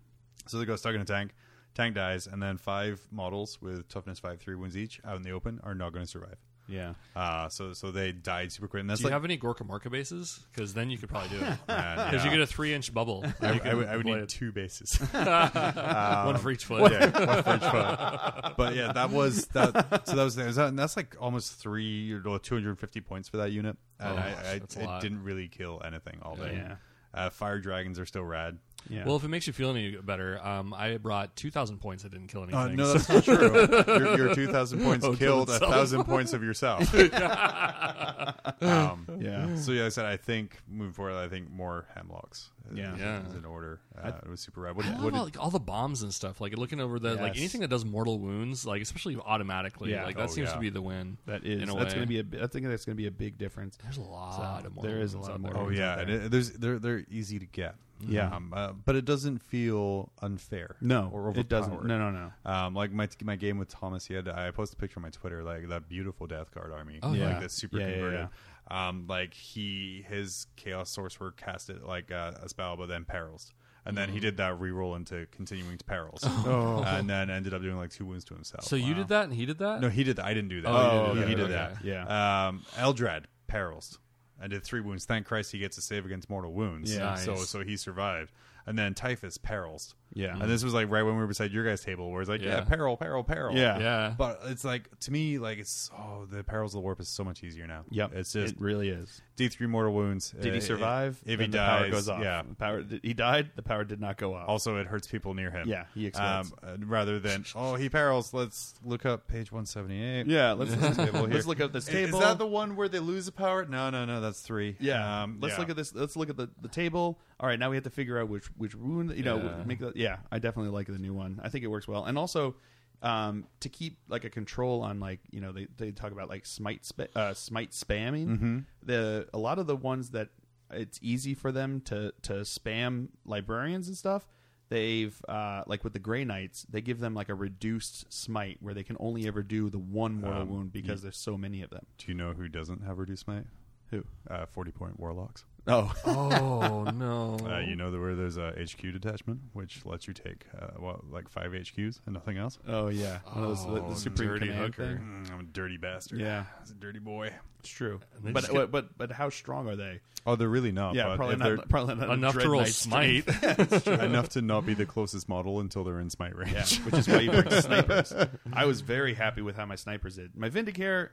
[0.47, 1.35] So they go stuck in a tank.
[1.75, 5.33] Tank dies, and then five models with toughness five three wounds each out in the
[5.33, 6.39] open are not going to survive.
[6.69, 6.93] Yeah.
[7.17, 9.91] Uh, so so they died super quick, and that's Do you like have any Gorkamorka
[9.91, 10.41] bases?
[10.53, 11.59] Because then you could probably do it.
[11.67, 12.25] Because yeah.
[12.25, 13.25] you get a three inch bubble.
[13.41, 14.29] I, You I would, I would need it.
[14.29, 14.99] two bases.
[15.13, 16.93] one for each foot.
[16.93, 18.55] yeah, one for each foot.
[18.57, 20.07] But yeah, that was that.
[20.07, 23.01] So that was, was that, and that's like almost three or two hundred and fifty
[23.01, 26.19] points for that unit, and Oh, I, I that's a it didn't really kill anything
[26.23, 26.55] all day.
[26.55, 26.77] Yeah.
[27.15, 28.59] Uh, fire dragons are still rad.
[28.91, 29.05] Yeah.
[29.05, 32.05] Well, if it makes you feel any better, um, I brought 2,000 points.
[32.07, 32.59] I didn't kill anything.
[32.59, 33.69] Uh, no, that's not true.
[33.87, 36.89] your, your two thousand points Oh, killed a thousand points of yourself.
[38.63, 39.55] um, yeah.
[39.57, 42.51] so yeah, I said I think moving forward, I think more hemlocks.
[42.75, 42.95] Yeah.
[42.95, 43.27] is, Yeah.
[43.27, 43.81] is in order.
[44.03, 44.77] Uh, it was super rad.
[44.77, 46.41] What, I did- love what did- all, like, all the bombs and stuff.
[46.41, 49.91] Like looking over the like anything that does mortal wounds, like especially automatically.
[49.91, 50.05] Yeah.
[50.05, 50.55] Like that Oh, seems yeah.
[50.55, 51.19] to be the win.
[51.27, 51.63] That is.
[51.63, 52.25] in a That's going to be a.
[52.25, 53.77] bi- I think that's going to be a big difference.
[53.83, 55.53] There's a lot So, of mortal there is a lot of out there.
[55.53, 56.21] mortal Oh yeah, out and there.
[56.27, 57.75] it, there's they're they're easy to get.
[58.07, 58.35] Yeah.
[58.35, 60.77] um, uh, but it doesn't feel unfair.
[60.81, 61.85] No, or it doesn't.
[61.85, 62.33] No, no, no.
[62.51, 65.11] Um, like my my game with Thomas, he had I posted a picture on my
[65.11, 67.41] Twitter, like that beautiful Death Guard army, Oh, like yeah.
[67.41, 68.29] the super Yeah, yeah, converted.
[68.71, 73.53] Um, like he his Chaos Sorcerer cast it like uh, a spell, but then perils,
[73.87, 76.83] and then he did that reroll into continuing to perils, Oh.
[76.87, 78.65] and then ended up doing like two wounds to himself.
[78.65, 79.81] So you did that and he did that.
[79.81, 80.27] No, he did that.
[80.27, 80.71] I didn't do that.
[80.71, 81.53] Oh, you did he did Okay.
[81.53, 81.85] that.
[81.85, 82.47] Yeah.
[82.49, 83.99] Um, Eldrad perils.
[84.41, 85.05] I did three wounds.
[85.05, 86.95] Thank Christ he gets a save against mortal wounds.
[86.95, 87.05] Yeah.
[87.05, 87.25] Nice.
[87.25, 88.33] So so he survived.
[88.69, 89.95] And then Typhus perils.
[90.15, 90.33] Yeah.
[90.41, 92.41] And this was like right when we were beside your guys' table, where it's like,
[92.41, 92.61] yeah, Yeah.
[92.63, 93.55] peril, peril, peril.
[93.55, 93.79] Yeah.
[93.79, 94.15] yeah.
[94.17, 97.25] But it's like to me, like it's oh, the perils of the warp is so
[97.25, 97.85] much easier now.
[97.91, 98.13] Yep.
[98.15, 99.21] It's just it really is.
[99.37, 100.31] D three mortal wounds.
[100.41, 101.21] Did he Uh, survive?
[101.27, 102.23] If Then he the dies, power goes off.
[102.23, 102.43] yeah.
[102.49, 102.85] The power.
[103.03, 103.51] He died.
[103.55, 104.49] The power did not go off.
[104.49, 105.69] Also, it hurts people near him.
[105.69, 106.53] Yeah, he explodes.
[106.53, 108.33] Um, uh, rather than oh, he perils.
[108.33, 110.27] Let's look up page one seventy eight.
[110.27, 110.53] yeah.
[110.53, 111.35] Let's let's, Table here.
[111.35, 112.19] let's look at this Is- table.
[112.19, 113.65] Is that the one where they lose a power?
[113.67, 114.21] No, no, no.
[114.21, 114.77] That's three.
[114.81, 115.23] Yeah.
[115.23, 115.61] Um, let's yeah.
[115.61, 115.95] look at this.
[115.95, 117.19] Let's look at the, the table.
[117.41, 119.17] All right, now we have to figure out which which wound.
[119.17, 119.63] You know, Yeah.
[119.65, 119.97] make that.
[119.97, 121.41] Yeah, I definitely like the new one.
[121.43, 122.57] I think it works well, and also
[123.03, 126.45] um, to keep like a control on like you know they they talk about like
[126.47, 128.27] smite spa- uh, smite spamming.
[128.27, 128.59] Mm-hmm.
[128.83, 130.31] The a lot of the ones that
[130.73, 134.27] it's easy for them to to spam librarians and stuff.
[134.71, 138.75] They've uh, like with the Grey Knights, they give them like a reduced smite where
[138.75, 141.71] they can only ever do the one mortal Um, wound because there's so many of
[141.71, 141.87] them.
[141.97, 143.45] Do you know who doesn't have reduced smite?
[143.91, 144.05] Who?
[144.29, 145.45] Uh, Forty point warlocks.
[145.69, 147.39] Oh, oh no.
[147.47, 151.11] Uh, you know the, where there's a HQ detachment, which lets you take uh, what
[151.11, 152.59] like five HQs and nothing else.
[152.67, 154.87] oh yeah, one of those the, Oh, the supreme dirty command hooker.
[154.97, 155.25] thing.
[155.27, 156.21] Mm, I'm a dirty bastard.
[156.21, 156.45] Yeah.
[156.63, 157.33] It's a dirty boy.
[157.61, 160.01] It's true, but, get- but but how strong are they?
[160.27, 160.95] Oh, they're really not.
[160.95, 161.69] yeah, but probably if not.
[161.69, 163.35] Probably not Enough to roll Knight strength.
[163.41, 163.69] smite.
[163.85, 166.53] they're enough to not be the closest model until they're in smite range.
[166.53, 168.13] Yeah, which is why you bring snipers.
[168.53, 170.37] I was very happy with how my snipers did.
[170.37, 171.09] My Vindicare,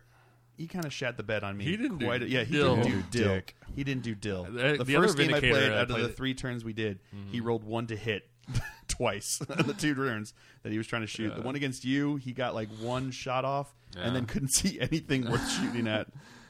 [0.58, 1.66] he kind of shat the bed on me.
[1.66, 2.76] He didn't do a- yeah, he dill.
[2.78, 3.34] didn't do dill.
[3.36, 3.56] dick.
[3.76, 4.44] He didn't do dill.
[4.46, 7.00] The- the, the first game I played, I out of the three turns we did,
[7.32, 7.48] he Mm-hmm.
[7.48, 8.30] rolled one to hit
[8.88, 9.38] twice.
[9.48, 10.34] the two turns
[10.64, 11.36] that he was trying to shoot.
[11.36, 15.30] The one against you, he got like one shot off, and then couldn't see anything
[15.30, 16.08] worth shooting at.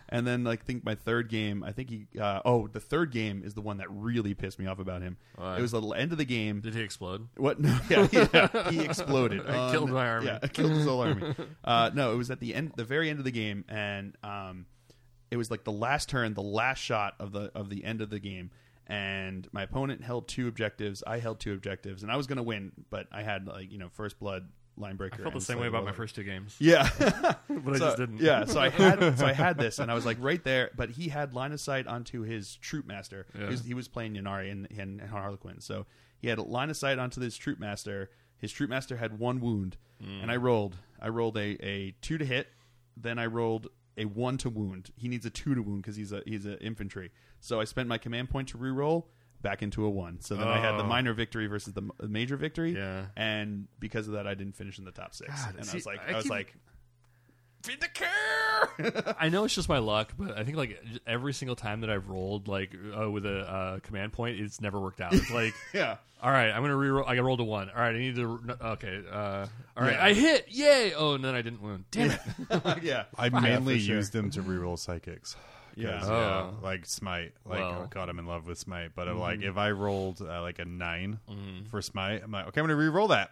[0.10, 2.08] And then like, I think my third game, I think he.
[2.20, 5.18] Uh, oh, the third game is the one that really pissed me off about him.
[5.36, 5.58] Why?
[5.58, 6.62] It was the end of the game.
[6.62, 7.28] Did he explode?
[7.38, 7.60] What?
[7.66, 9.42] No, yeah, yeah, he exploded.
[9.50, 10.28] I killed my army.
[10.28, 11.34] Yeah, killed his whole army.
[11.64, 14.68] Uh, no, it was at the end, the very end of the game, and um,
[15.32, 18.12] it was like the last turn, the last shot of the of the end of
[18.12, 18.52] the game,
[18.86, 21.04] and my opponent held two objectives.
[21.08, 23.80] I held two objectives, and I was going to win, but I had like you
[23.80, 24.48] know first blood
[24.78, 25.18] line breaker.
[25.20, 26.56] I felt the same way about my first two games.
[26.60, 28.20] Yeah, But I So- just didn't.
[28.20, 30.92] Yeah, so I had so I had this, and I was like right there, but
[30.92, 33.26] he had line of sight onto his troupe master.
[33.34, 33.46] Yeah.
[33.46, 35.86] He, was, he was playing Ynnari and, and, Harlequin, so
[36.18, 38.10] he had line of sight onto this troupe master.
[38.38, 40.22] His troupe master had one wound, mm.
[40.22, 40.76] and I rolled.
[41.02, 42.48] I rolled a, a two to hit,
[42.98, 43.68] then I rolled
[43.98, 44.92] a one to wound.
[44.98, 47.12] He needs a two to wound because he's a he's an infantry.
[47.40, 49.08] So I spent my command point to re-roll
[49.46, 50.20] back into a one.
[50.22, 50.88] So then I had the Oh.
[50.88, 52.76] minor victory versus the m- major victory.
[52.76, 53.06] Yeah.
[53.16, 55.30] and because of that, I didn't finish in the top six.
[55.46, 56.56] God, and I see, was like, I I, was keep- like,
[57.64, 59.16] feed the care.
[59.20, 62.10] I know it's just my luck, but I think like every single time that I've
[62.10, 65.14] rolled like uh, with a uh, command point, it's never worked out.
[65.14, 65.98] It's like, yeah.
[66.22, 67.08] all right, I'm gonna reroll.
[67.08, 67.70] I rolled a one.
[67.70, 68.40] All right, I need to.
[68.62, 69.46] Okay, uh,
[69.78, 70.06] all right, Yeah.
[70.06, 70.46] I hit.
[70.50, 70.94] Yay!
[70.96, 71.86] Oh, and then I didn't wound.
[71.92, 72.20] Damn it.
[72.84, 73.04] yeah.
[73.18, 73.96] I mainly for sure.
[73.98, 75.36] use them to reroll psychics.
[75.76, 76.52] 'Cause, Yeah.
[76.52, 76.58] Oh.
[76.64, 77.34] like smite.
[77.46, 77.84] Like Well.
[77.84, 78.92] I got him in love with smite.
[78.96, 81.20] But uh, like if I rolled uh, like a 9
[81.70, 83.32] for smite, I'm like, okay, I'm gonna re-roll that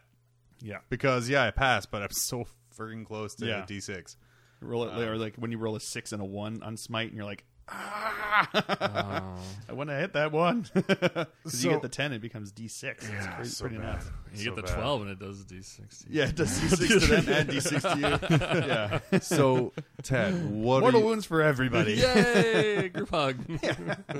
[0.62, 0.80] Yeah.
[0.89, 2.46] because yeah, I passed, but I'm so
[2.78, 3.64] freaking close to Yeah.
[3.64, 4.16] a D6.
[4.62, 7.18] Roll it, or like when you roll a six and a one on smite, and
[7.18, 9.36] you're like, ah,
[9.70, 10.66] I want to hit that one.
[11.43, 13.07] Because So- you get the ten, it becomes d six.
[13.09, 13.93] it's pretty, so pretty bad.
[13.95, 14.05] nuts.
[14.34, 14.76] You So get the bad.
[14.76, 16.05] twelve, and it does d6.
[16.09, 18.38] Yeah, it does d six to them and d six to you.
[18.39, 21.93] Yeah, So Ted, what mortal do you, wounds for everybody.
[21.95, 22.89] Yay!
[22.89, 23.36] Group hug.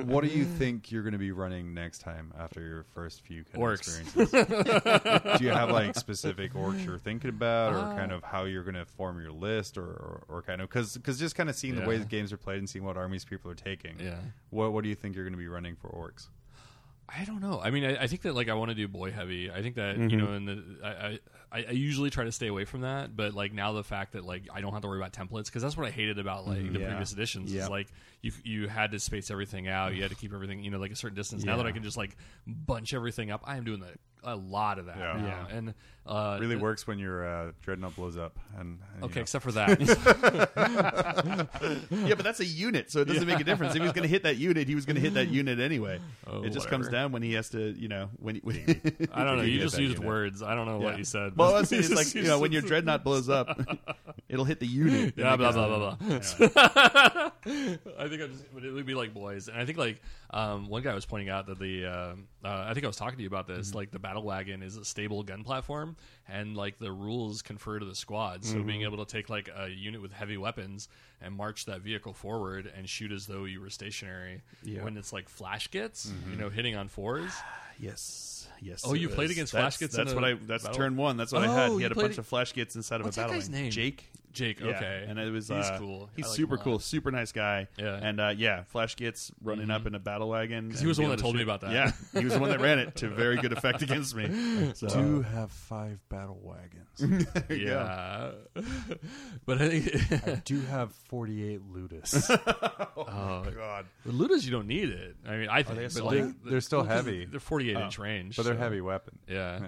[0.06, 3.44] what do you think you're going to be running next time after your first few
[3.46, 4.00] kind of Orcs.
[4.06, 5.40] experiences?
[5.40, 8.64] do you have like specific orcs you're thinking about, or Uh, kind of how you're
[8.64, 11.56] going to form your list, or or, or kind of because because just kind of
[11.56, 14.00] seeing the way the games are played and seeing what armies people are taking.
[14.00, 14.18] Yeah.
[14.50, 16.28] What what do you think you're going to be running for orcs?
[17.10, 17.60] I don't know.
[17.62, 19.52] I mean, I, I think that like I want to do boy heavy.
[19.52, 20.10] I think that Mm-hmm.
[20.10, 21.20] you know, and the I,
[21.52, 23.16] I I usually try to stay away from that.
[23.16, 25.62] But like now, the fact that like I don't have to worry about templates because
[25.62, 26.76] that's what I hated about like the Mm-hmm.
[26.82, 26.88] Yeah.
[26.88, 27.54] previous editions.
[27.54, 27.64] Yeah.
[27.64, 27.88] Is like
[28.24, 29.94] you you had to space everything out.
[29.94, 31.44] You had to keep everything you know like a certain distance.
[31.44, 32.18] Now that I can just like
[32.48, 35.14] bunch everything up, I am doing that a lot of that Yeah.
[35.22, 35.48] now.
[35.50, 35.56] Yeah.
[35.58, 35.74] And
[36.06, 38.40] uh, Really works when your uh, dreadnought blows up.
[38.58, 39.22] And, and, you Okay, know.
[39.22, 39.82] except for that.
[41.92, 43.74] yeah, but that's a unit, so it doesn't make a difference.
[43.76, 45.60] If he was going to hit that unit, he was going to hit that unit
[45.60, 46.00] anyway.
[46.28, 48.38] Oh, it just comes down when he has to, you know, when.
[48.38, 48.58] when
[49.14, 49.44] I don't know.
[49.44, 50.08] You You just used unit.
[50.08, 50.42] words.
[50.42, 50.86] I don't know Yeah.
[50.86, 51.36] what you said.
[51.36, 53.60] Well, but- I was saying it's like you know when your dreadnought blows up,
[54.30, 55.14] it'll hit the unit.
[55.18, 57.32] Yeah, And blah blah blah blah.
[58.00, 60.02] I think I just, it would be like boys, and I think like
[60.32, 61.90] um, one guy was pointing out that the uh,
[62.44, 63.70] uh, I think I was talking to you about this.
[63.70, 63.78] Mm-hmm.
[63.78, 65.96] Like the battle wagon is a stable gun platform,
[66.28, 68.46] and like the rules confer to the squad.
[68.46, 68.68] So Mm-hmm.
[68.68, 70.88] being able to take like a unit with heavy weapons
[71.22, 74.76] and march that vehicle forward and shoot as though you were stationary Yeah.
[74.76, 74.84] Mm-hmm.
[74.86, 77.32] when it's like flash gitz, you know, hitting on fours.
[77.80, 78.84] Yes, yes.
[78.86, 80.34] Oh, you played against that's, Flash Gitz That's in what I.
[80.36, 81.18] That's battle- turn one.
[81.18, 81.70] That's what I Oh, had.
[81.72, 83.42] He you had a bunch it- of Flash Gitz inside of What's a battle.
[83.50, 83.72] name?
[83.72, 84.10] Jake.
[84.34, 86.10] Jake, Yeah, okay, and it was he's uh, cool.
[86.16, 87.68] He's like super cool, super nice guy.
[87.78, 88.00] Yeah.
[88.02, 90.72] and uh, yeah, Flash Gitz running up in a battle wagon.
[90.72, 91.72] he was the one that be able told me about that.
[91.72, 94.30] Yeah, he was the one that ran it to very good effect against me.
[94.76, 97.28] So, do have five battle wagons.
[97.48, 98.34] there you go.
[98.56, 98.64] Yeah,
[99.46, 102.30] but I think I do have 48 Lootas.
[102.98, 105.16] oh, God, The Lootas, you don't need it.
[105.28, 106.34] I mean, I think they but still like, heavy?
[106.46, 107.26] They're still heavy.
[107.26, 109.20] They're 48 inch range, but they're so- heavy weapon.
[109.28, 109.60] Yeah.
[109.62, 109.68] Yeah.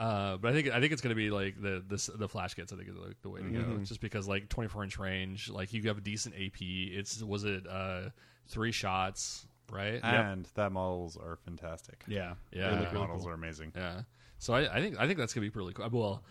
[0.00, 2.54] Uh, but I think I think it's going to be like the this, the flash
[2.56, 2.72] gitz.
[2.72, 5.72] I think is the, the way to go, just because like 24 inch range, like
[5.74, 6.60] you have a decent AP.
[6.60, 8.08] It's was it uh,
[8.48, 10.00] three shots, right?
[10.02, 12.02] And that models are fantastic.
[12.08, 12.70] yeah, Yeah.
[12.70, 13.30] They The really models cool.
[13.30, 13.72] are amazing.
[13.76, 14.00] Yeah.
[14.38, 15.86] So I, I think I think that's gonna be really cool.
[15.92, 16.22] Well,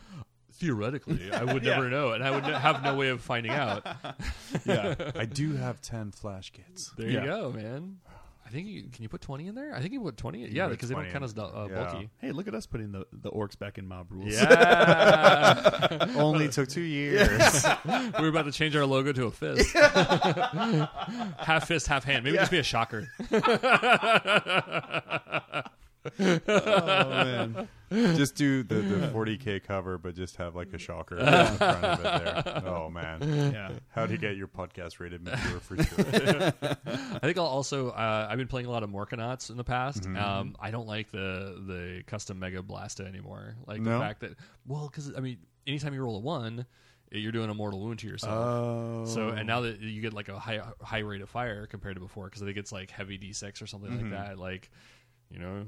[0.54, 1.76] theoretically, I would Yeah.
[1.76, 3.86] never know, and I would n- have no way of finding out.
[4.66, 4.96] Yeah.
[5.16, 6.96] I do have 10 flash gitz.
[6.96, 7.20] There Yeah.
[7.22, 7.98] you go, man.
[8.50, 9.76] I think you, can you put 20 in there?
[9.76, 10.48] I think you put 20.
[10.48, 11.84] Yeah, put because they don't 20 count as uh, Yeah.
[11.84, 12.10] bulky.
[12.18, 14.34] Hey, look at us putting the, the orcs back in mob rules.
[14.34, 16.08] Yeah.
[16.16, 17.64] Only took two years.
[17.86, 19.72] we were about to change our logo to a fist.
[21.38, 22.24] half fist, half hand.
[22.24, 23.08] Maybe just be a shocker.
[23.32, 23.40] oh
[27.10, 31.84] man, just do the, the 40k cover, but just have like a shocker in front
[31.84, 32.64] of it there.
[32.66, 33.72] Oh man, yeah.
[33.90, 36.06] how to get your podcast rated mature for sure.
[36.86, 37.90] I think I'll also.
[37.90, 40.04] Uh, I've been playing a lot of Morkanauts in the past.
[40.04, 40.18] Mm-hmm.
[40.18, 43.56] Um, I don't like the the kustom Mega Blasta anymore.
[43.68, 43.94] Like No?
[43.94, 44.36] the fact that
[44.68, 45.38] well, because I mean,
[45.68, 46.66] anytime you roll a one,
[47.12, 48.34] you're doing a mortal wound to yourself.
[48.36, 51.96] Oh, So and now that you get like a high high rate of fire compared
[51.96, 54.12] to before, because I think it's like heavy d6 or something Mm-hmm.
[54.14, 54.38] like that.
[54.38, 54.70] Like,
[55.32, 55.66] you know,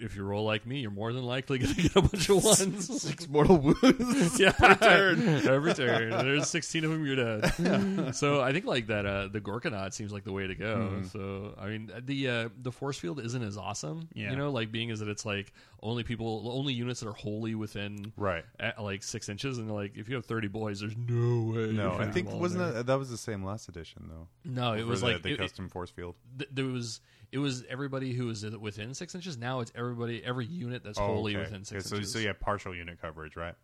[0.00, 2.44] if you roll like me, you're more than likely going to get a bunch of
[2.44, 3.02] ones.
[3.02, 4.40] six mortal wounds.
[4.40, 5.48] yeah, every turn.
[5.48, 6.10] every turn.
[6.10, 7.06] There's 16 of them.
[7.06, 8.14] You're dead.
[8.16, 9.06] so I think like that.
[9.06, 10.76] Uh, the Gorkanaut seems like the way to go.
[10.76, 11.04] Mm-hmm.
[11.06, 14.08] So I mean, the uh, the force field isn't as awesome.
[14.12, 14.30] Yeah.
[14.30, 15.52] You know, like being is that it's like
[15.82, 18.44] only people, only units that are wholly within right.
[18.58, 21.72] at, like six inches, and like if you have 30 boys, there's no way.
[21.72, 24.26] No, I think wasn't that that was the same last edition though.
[24.44, 26.16] No, it was the, like the it- kustom force field.
[26.38, 27.00] th- there was
[27.32, 29.36] it was everybody who was within six inches.
[29.36, 31.44] Now it's everybody, every unit that's Oh, wholly okay.
[31.44, 32.12] within six Okay, so, inches.
[32.12, 33.54] So you have partial unit coverage, right?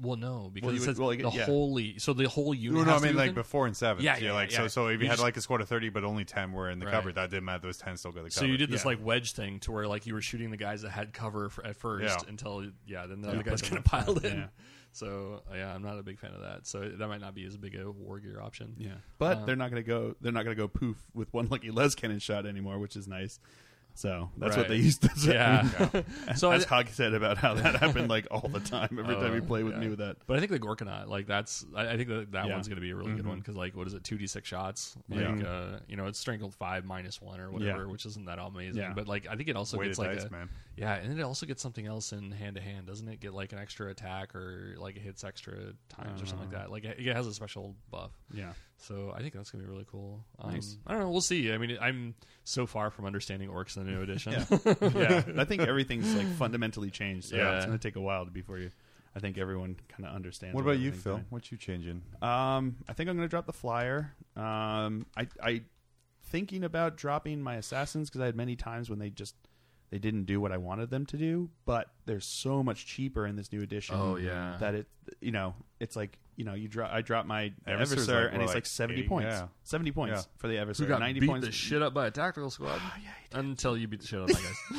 [0.00, 1.44] Well, no, because Well, you it says well, the yeah.
[1.44, 1.98] wholly.
[1.98, 2.78] So the whole unit.
[2.78, 4.04] No, no, I to mean like within- before and seven.
[4.04, 4.58] Yeah, so yeah, like yeah.
[4.58, 4.68] so.
[4.68, 6.70] So if you, You had just- like a squad of thirty, but only ten were
[6.70, 6.92] in the Right.
[6.92, 7.62] cover, that didn't matter.
[7.66, 8.30] Those ten still got the cover.
[8.30, 8.88] So you did this Yeah.
[8.90, 11.66] like wedge thing to where like you were shooting the guys that had cover for,
[11.66, 12.28] at first Yeah.
[12.28, 13.34] until yeah, then the Yeah.
[13.34, 14.48] other guys kind of piled in.
[14.92, 14.98] Yeah.
[14.98, 16.66] So yeah, I'm not a big fan of that.
[16.66, 18.74] So that might not be as big a war gear option.
[18.78, 20.14] Yeah, but Uh, they're not going to go.
[20.20, 23.08] They're not going to go poof with one lucky las cannon shot anymore, which is
[23.08, 23.38] nice.
[23.94, 25.34] So that's what they used to say.
[25.34, 25.68] Yeah.
[26.34, 29.34] so As Hog said about how that happened like all the time every time Oh,
[29.34, 29.80] you play with yeah.
[29.80, 30.16] me with that.
[30.26, 32.54] But I think the Gorkanaut, like that's, I, I think that that Yeah.
[32.54, 34.26] one's going to be a really good one because, like, what is it, two d
[34.26, 34.96] six shots?
[35.10, 35.46] Like, Yeah.
[35.46, 38.80] uh, you know, it's strangled five minus one or whatever, which isn't that amazing.
[38.80, 38.94] Yeah.
[38.94, 40.48] But like, I think it also Weighted gets like dice, a, man.
[40.76, 43.20] Yeah, and it also gets something else in hand to hand, doesn't it?
[43.20, 45.54] Get like an extra attack or like it hits extra
[45.88, 46.60] times or something like Uh.
[46.60, 46.70] that.
[46.70, 48.12] Like it it has a special buff.
[48.32, 48.52] Yeah.
[48.78, 50.24] So I think that's gonna be really cool.
[50.38, 50.76] Um, Nice.
[50.86, 51.10] I don't know.
[51.10, 51.52] We'll see.
[51.52, 52.14] I mean, I'm
[52.44, 54.32] so far from understanding orcs in the new edition.
[54.32, 54.44] yeah,
[54.98, 57.28] yeah, I think everything's like fundamentally changed.
[57.28, 57.56] So Yeah.
[57.56, 58.70] it's going to take a while before you.
[59.14, 60.54] I think everyone kind of understands.
[60.54, 61.14] What about you, everything's Phil?
[61.16, 61.26] doing.
[61.28, 62.00] What you changing?
[62.22, 64.14] Um, I think I'm going to drop the flyer.
[64.36, 65.62] Um, I, I
[66.24, 69.34] thinking about dropping my assassins because I had many times when they just
[69.92, 73.36] they didn't do what I wanted them to do, but they're so much cheaper in
[73.36, 73.94] this new edition.
[73.96, 74.56] Oh, yeah.
[74.58, 74.86] that it
[75.20, 78.42] you know it's like you know you drop I drop my Eversor's Eversor like, and
[78.42, 79.08] it's like 70 80?
[79.08, 79.46] points, Yeah.
[79.64, 80.38] 70 points Yeah.
[80.38, 81.46] for the Eversor, Who got 90 beat points.
[81.46, 82.80] the shit up by a tactical squad?
[83.32, 84.78] Until you beat the shit out of that guy.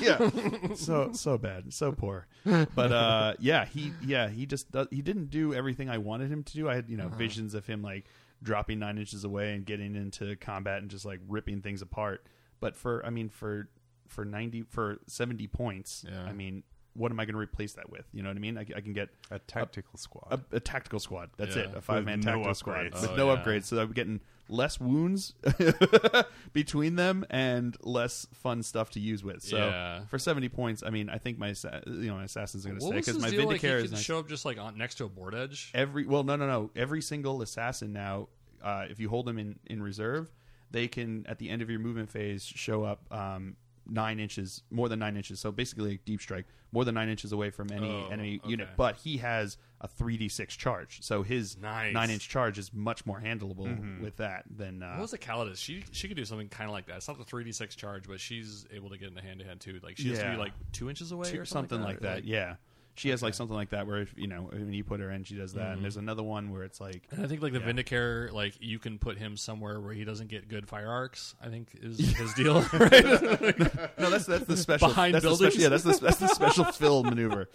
[0.68, 5.01] yeah so so bad so poor but uh yeah he yeah he just does, he
[5.03, 7.16] didn't do everything i wanted him to do i had you know Uh-huh.
[7.18, 8.05] visions of him like
[8.41, 12.26] dropping nine inches away and getting into combat and just like ripping things apart
[12.59, 13.70] but for i mean for
[14.08, 16.24] for 90 for 70 points Yeah.
[16.24, 16.64] i mean
[16.95, 18.82] what am i going to replace that with you know what i mean i, I
[18.82, 20.28] can get A tactical squad.
[20.51, 21.30] a, a tactical squad.
[21.38, 21.64] That's Yeah.
[21.64, 21.76] it.
[21.76, 23.01] A five man With no tactical squad upgrades.
[23.01, 23.43] with Oh, no yeah.
[23.43, 23.64] upgrades.
[23.66, 25.34] So I'm getting less wounds
[26.54, 29.41] between them and less fun stuff to use with.
[29.41, 30.06] So Yeah.
[30.06, 32.86] for 70 points, I mean, I think my assa- you know my assassin's going to
[32.86, 33.47] stay because my deal?
[33.47, 34.01] Like, he Vindicare could is nice.
[34.01, 35.72] show up just like on next to a board edge.
[35.74, 36.72] Every well, no, no, no.
[36.76, 38.28] Every single assassin now,
[38.64, 40.32] uh, if you hold them in in reserve,
[40.72, 43.01] they can at the end of your movement phase show up.
[43.12, 43.56] Um,
[43.86, 45.40] Nine inches, more than nine inches.
[45.40, 48.70] So basically, like deep strike, more than nine inches away from any Oh, enemy unit.
[48.78, 51.94] But he has a three d six charge, so his Nice.
[51.94, 55.58] nine inch charge is much more handleable with that than uh, What was the Calidus?
[55.58, 56.96] She she could do something kind of like that.
[56.98, 59.46] It's not the three d six charge, but she's able to get into hand to
[59.46, 59.80] hand too.
[59.84, 60.32] Like she has to Yeah.
[60.32, 62.24] be like two inches away or something, like that.
[62.24, 62.56] yeah,
[62.96, 65.24] she has like something like that where if you know when you put her in,
[65.24, 65.62] she does that.
[65.62, 65.72] Mm-hmm.
[65.74, 67.66] And there's another one where it's like And I think like the Yeah.
[67.72, 71.34] Vindicare, like you can put him somewhere where he doesn't get good fire arcs.
[71.41, 73.04] I think is his deal, right?
[73.98, 75.54] No, that's that's the special Behind that's the buildings?
[75.54, 77.48] special, yeah, that's the that's the special fill maneuver.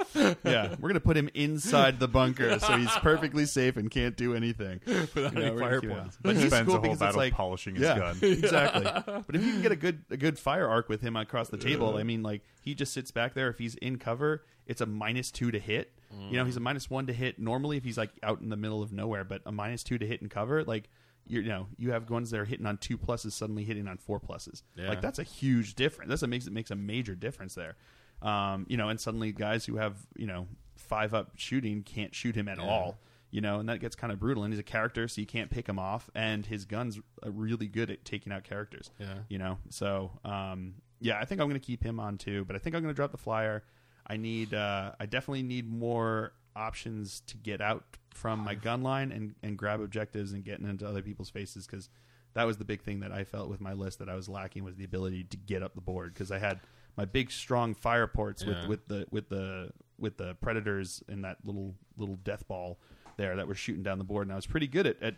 [0.44, 4.34] Yeah, we're gonna put him inside the bunker so he's perfectly safe and can't do
[4.34, 4.80] anything.
[4.86, 6.18] Without You know, any we're fire gonna keep it points.
[6.22, 8.18] But he's Spends cool a whole because it's battle like polishing his yeah, gun.
[8.22, 8.82] exactly.
[9.26, 11.58] But if you can get a good a good fire arc with him across the
[11.58, 13.48] table, I mean, like he just sits back there.
[13.48, 15.92] If he's in cover, it's a minus two to hit.
[16.30, 18.56] You know, he's a minus one to hit normally if he's like out in the
[18.56, 20.88] middle of nowhere, but a minus two to hit and cover, like.
[21.30, 23.98] You're, you know, you have ones that are hitting on two pluses suddenly hitting on
[23.98, 24.62] four pluses.
[24.76, 24.88] Yeah.
[24.88, 26.08] Like that's a huge difference.
[26.08, 27.76] That's what makes it makes a major difference there.
[28.22, 30.46] Um, you know, and suddenly guys who have you know
[30.76, 32.64] five up shooting can't shoot him at Yeah.
[32.66, 32.98] all.
[33.30, 34.42] You know, and that gets kind of brutal.
[34.44, 36.08] And he's a character, so you can't pick him off.
[36.14, 38.90] And his gun's uh, really good at taking out characters.
[38.98, 39.18] Yeah.
[39.28, 42.46] You know, so um, yeah, I think I'm going to keep him on too.
[42.46, 43.64] But I think I'm going to drop the flyer.
[44.08, 49.12] I need, uh, I definitely need more options to get out from my gun line
[49.12, 51.88] and, and grab objectives and getting into other people's faces because
[52.34, 54.64] that was the big thing that I felt with my list that I was lacking
[54.64, 56.58] was the ability to get up the board because I had
[56.96, 58.66] my big strong fire ports Yeah.
[58.66, 62.78] with, with the with the with the predators in that little little death ball
[63.16, 65.14] there that were shooting down the board and I was pretty good at, at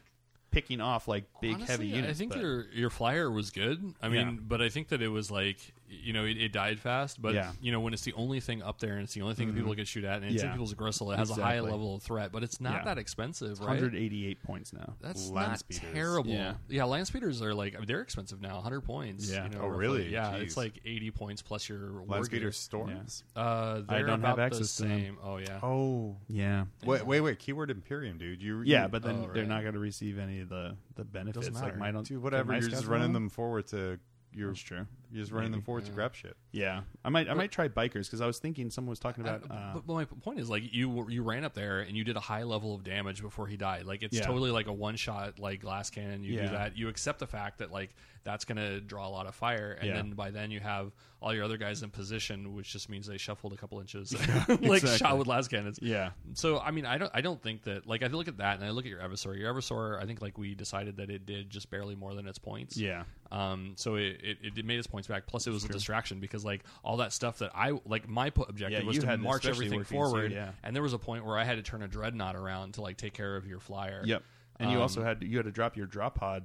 [0.51, 2.11] picking off like big Honestly, heavy units.
[2.11, 3.95] I think but- your your flyer was good.
[4.03, 4.37] I mean, Yeah.
[4.43, 5.59] but I think that it was like
[5.91, 7.21] you know it, it died fast.
[7.21, 7.47] But Yeah.
[7.47, 7.65] Mm-hmm.
[7.65, 9.57] you know when it's the only thing up there and it's the only thing that
[9.57, 12.03] people can shoot at and it's in people's gristle, it has a high level of
[12.03, 12.31] threat.
[12.33, 12.85] But it's not Yeah.
[12.85, 13.69] that expensive, right?
[13.81, 14.95] 188 points now.
[15.01, 15.93] That's Land not speeders.
[15.93, 16.31] terrible.
[16.31, 16.55] Yeah.
[16.69, 16.85] Yeah.
[16.85, 19.31] land speeders are like I mean, they're expensive now, 100 points.
[19.31, 19.45] Yeah.
[19.45, 19.79] you know, Oh, roughly.
[19.81, 20.09] really?
[20.13, 20.43] Yeah, Jeez.
[20.43, 22.25] it's like 80 points plus your war Land gear.
[22.25, 23.25] speeder storms.
[23.37, 25.01] Uh, I they're don't have access the to them.
[25.01, 25.19] same.
[25.23, 25.59] Oh yeah.
[25.63, 26.65] Oh, Yeah.
[26.85, 27.39] wait, wait, wait!
[27.39, 28.41] Keyword Imperium, dude.
[28.43, 31.47] You, Yeah, but then Oh, they're not going to receive any of the the benefits.
[31.49, 31.79] Doesn't Like matter.
[31.79, 32.53] my don't dude, whatever.
[32.53, 33.99] You're just running them forward to
[34.33, 34.87] you're That's true.
[35.13, 35.65] You're just running them Maybe.
[35.67, 35.95] forward to Yeah.
[35.95, 36.37] grab shit.
[36.53, 39.51] Yeah, I might I might try bikers because I was thinking someone was talking about.
[39.51, 42.05] Uh, Uh, but, but my point is like you you ran up there and you
[42.05, 43.85] did a high level of damage before he died.
[43.87, 44.27] Like it's Yeah.
[44.27, 46.23] totally like a one shot like glass cannon.
[46.25, 46.43] You Yeah.
[46.47, 46.77] do that.
[46.77, 49.89] You accept the fact that like that's going to draw a lot of fire, and
[49.89, 49.95] Yeah.
[49.97, 50.93] then by then you have
[51.23, 54.13] all your other guys in position, which just means they shuffled a couple inches,
[54.49, 54.97] like exactly.
[54.99, 55.79] shot with las cannons.
[55.81, 58.57] yeah, So I mean, I don't I don't think that like I look at that
[58.57, 59.39] and I look at your Eversor.
[59.39, 62.39] Your Eversor, I think like we decided that it did just barely more than its
[62.39, 62.77] points.
[62.77, 65.27] yeah, Um, so it, it, it made its points back.
[65.27, 68.71] Plus, it was a distraction because like all that stuff that I like my objective
[68.83, 70.33] Yeah, was you to march everything forward.
[70.33, 70.53] yeah.
[70.63, 72.97] And there was a point where I had to turn a dreadnought around to like
[72.97, 74.03] take care of your flyer.
[74.05, 74.23] yep.
[74.59, 76.45] And you Um, also had you had to drop your drop pod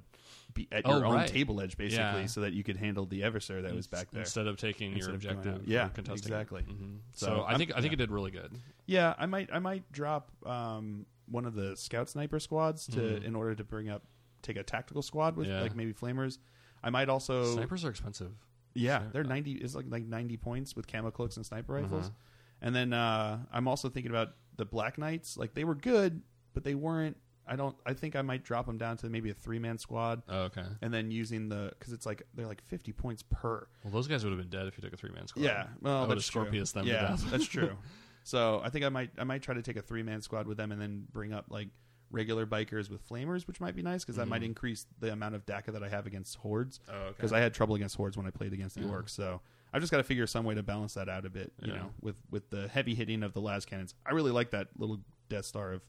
[0.53, 1.27] be at Oh, your own right.
[1.27, 2.25] table edge basically, Yeah.
[2.27, 4.21] so that you could handle the Eversor that was back there.
[4.21, 5.67] instead of taking Instead your objective.
[5.67, 6.61] Yeah, exactly.
[6.63, 7.93] hmm So, So I I'm- think I think yeah.
[7.93, 8.53] it did really good.
[8.85, 13.23] Yeah, I might I might drop um, one of the scout sniper squads to Mhm.
[13.25, 14.03] in order to bring up
[14.43, 15.61] take a tactical squad with Yeah.
[15.61, 16.37] like maybe flamers.
[16.85, 18.31] I might also Snipers are expensive.
[18.73, 19.53] Yeah, they're ninety.
[19.53, 22.05] It's like like ninety points with camo cloaks and sniper rifles.
[22.05, 22.13] Uh-huh.
[22.61, 25.35] And then uh, I'm also thinking about the Black Knights.
[25.37, 26.21] Like they were good,
[26.53, 27.17] but they weren't.
[27.47, 27.75] I don't.
[27.85, 30.63] I think I might drop them down to maybe a three man squad, Oh, okay.
[30.81, 33.67] and then using the because it's like they're like fifty points per.
[33.83, 35.43] Well, those guys would have been dead if you took a three man squad.
[35.43, 36.43] Yeah, well, I would have that's true.
[36.45, 37.31] Them Yeah, to death.
[37.31, 37.77] that's true.
[38.23, 40.57] So I think I might I might try to take a three man squad with
[40.57, 41.69] them and then bring up like
[42.11, 44.45] regular bikers with flamers, which might be nice because that might Mhm.
[44.45, 46.79] increase the amount of dakka that I have against hordes.
[46.87, 47.13] Oh, okay.
[47.17, 48.89] Because I had trouble against hordes when I played against the Yeah.
[48.91, 49.09] orcs.
[49.09, 49.41] So
[49.73, 51.51] I've just got to figure some way to balance that out a bit.
[51.61, 51.79] You Yeah.
[51.79, 53.95] know, with with the heavy hitting of the las cannons.
[54.05, 55.81] I really like that little Death Star of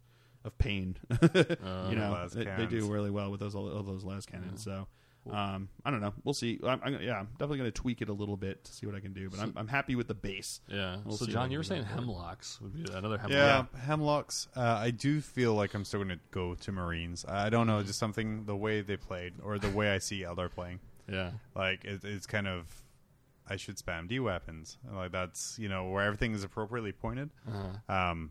[0.45, 0.97] of pain.
[1.11, 2.71] Uh, you know, las they, they cannons.
[2.71, 4.63] do really well with those all, all those las cannons.
[4.63, 4.87] So.
[5.31, 6.15] Um, I don't know.
[6.25, 6.61] We'll see.
[6.65, 8.95] I'm, I'm, yeah, I'm definitely going to tweak it a little bit to see what
[8.95, 9.29] I can do.
[9.31, 10.61] But I'm, I'm happy with the base.
[10.69, 10.99] yeah.
[11.05, 13.31] We'll so, John, you were saying hemlocks would be another hemlock.
[13.31, 14.49] Yeah, hemlocks.
[14.57, 17.25] Uh, I do feel like I'm still going to go to Marines.
[17.27, 20.51] I don't know, just something the way they played or the way I see Eldar
[20.51, 20.81] playing.
[21.11, 21.31] Yeah.
[21.55, 22.67] Like it, it's kind of,
[23.49, 24.77] I should spam D weapons.
[24.93, 27.31] Like that's you know where everything is appropriately pointed.
[27.49, 27.95] Uh-huh.
[27.95, 28.31] Um,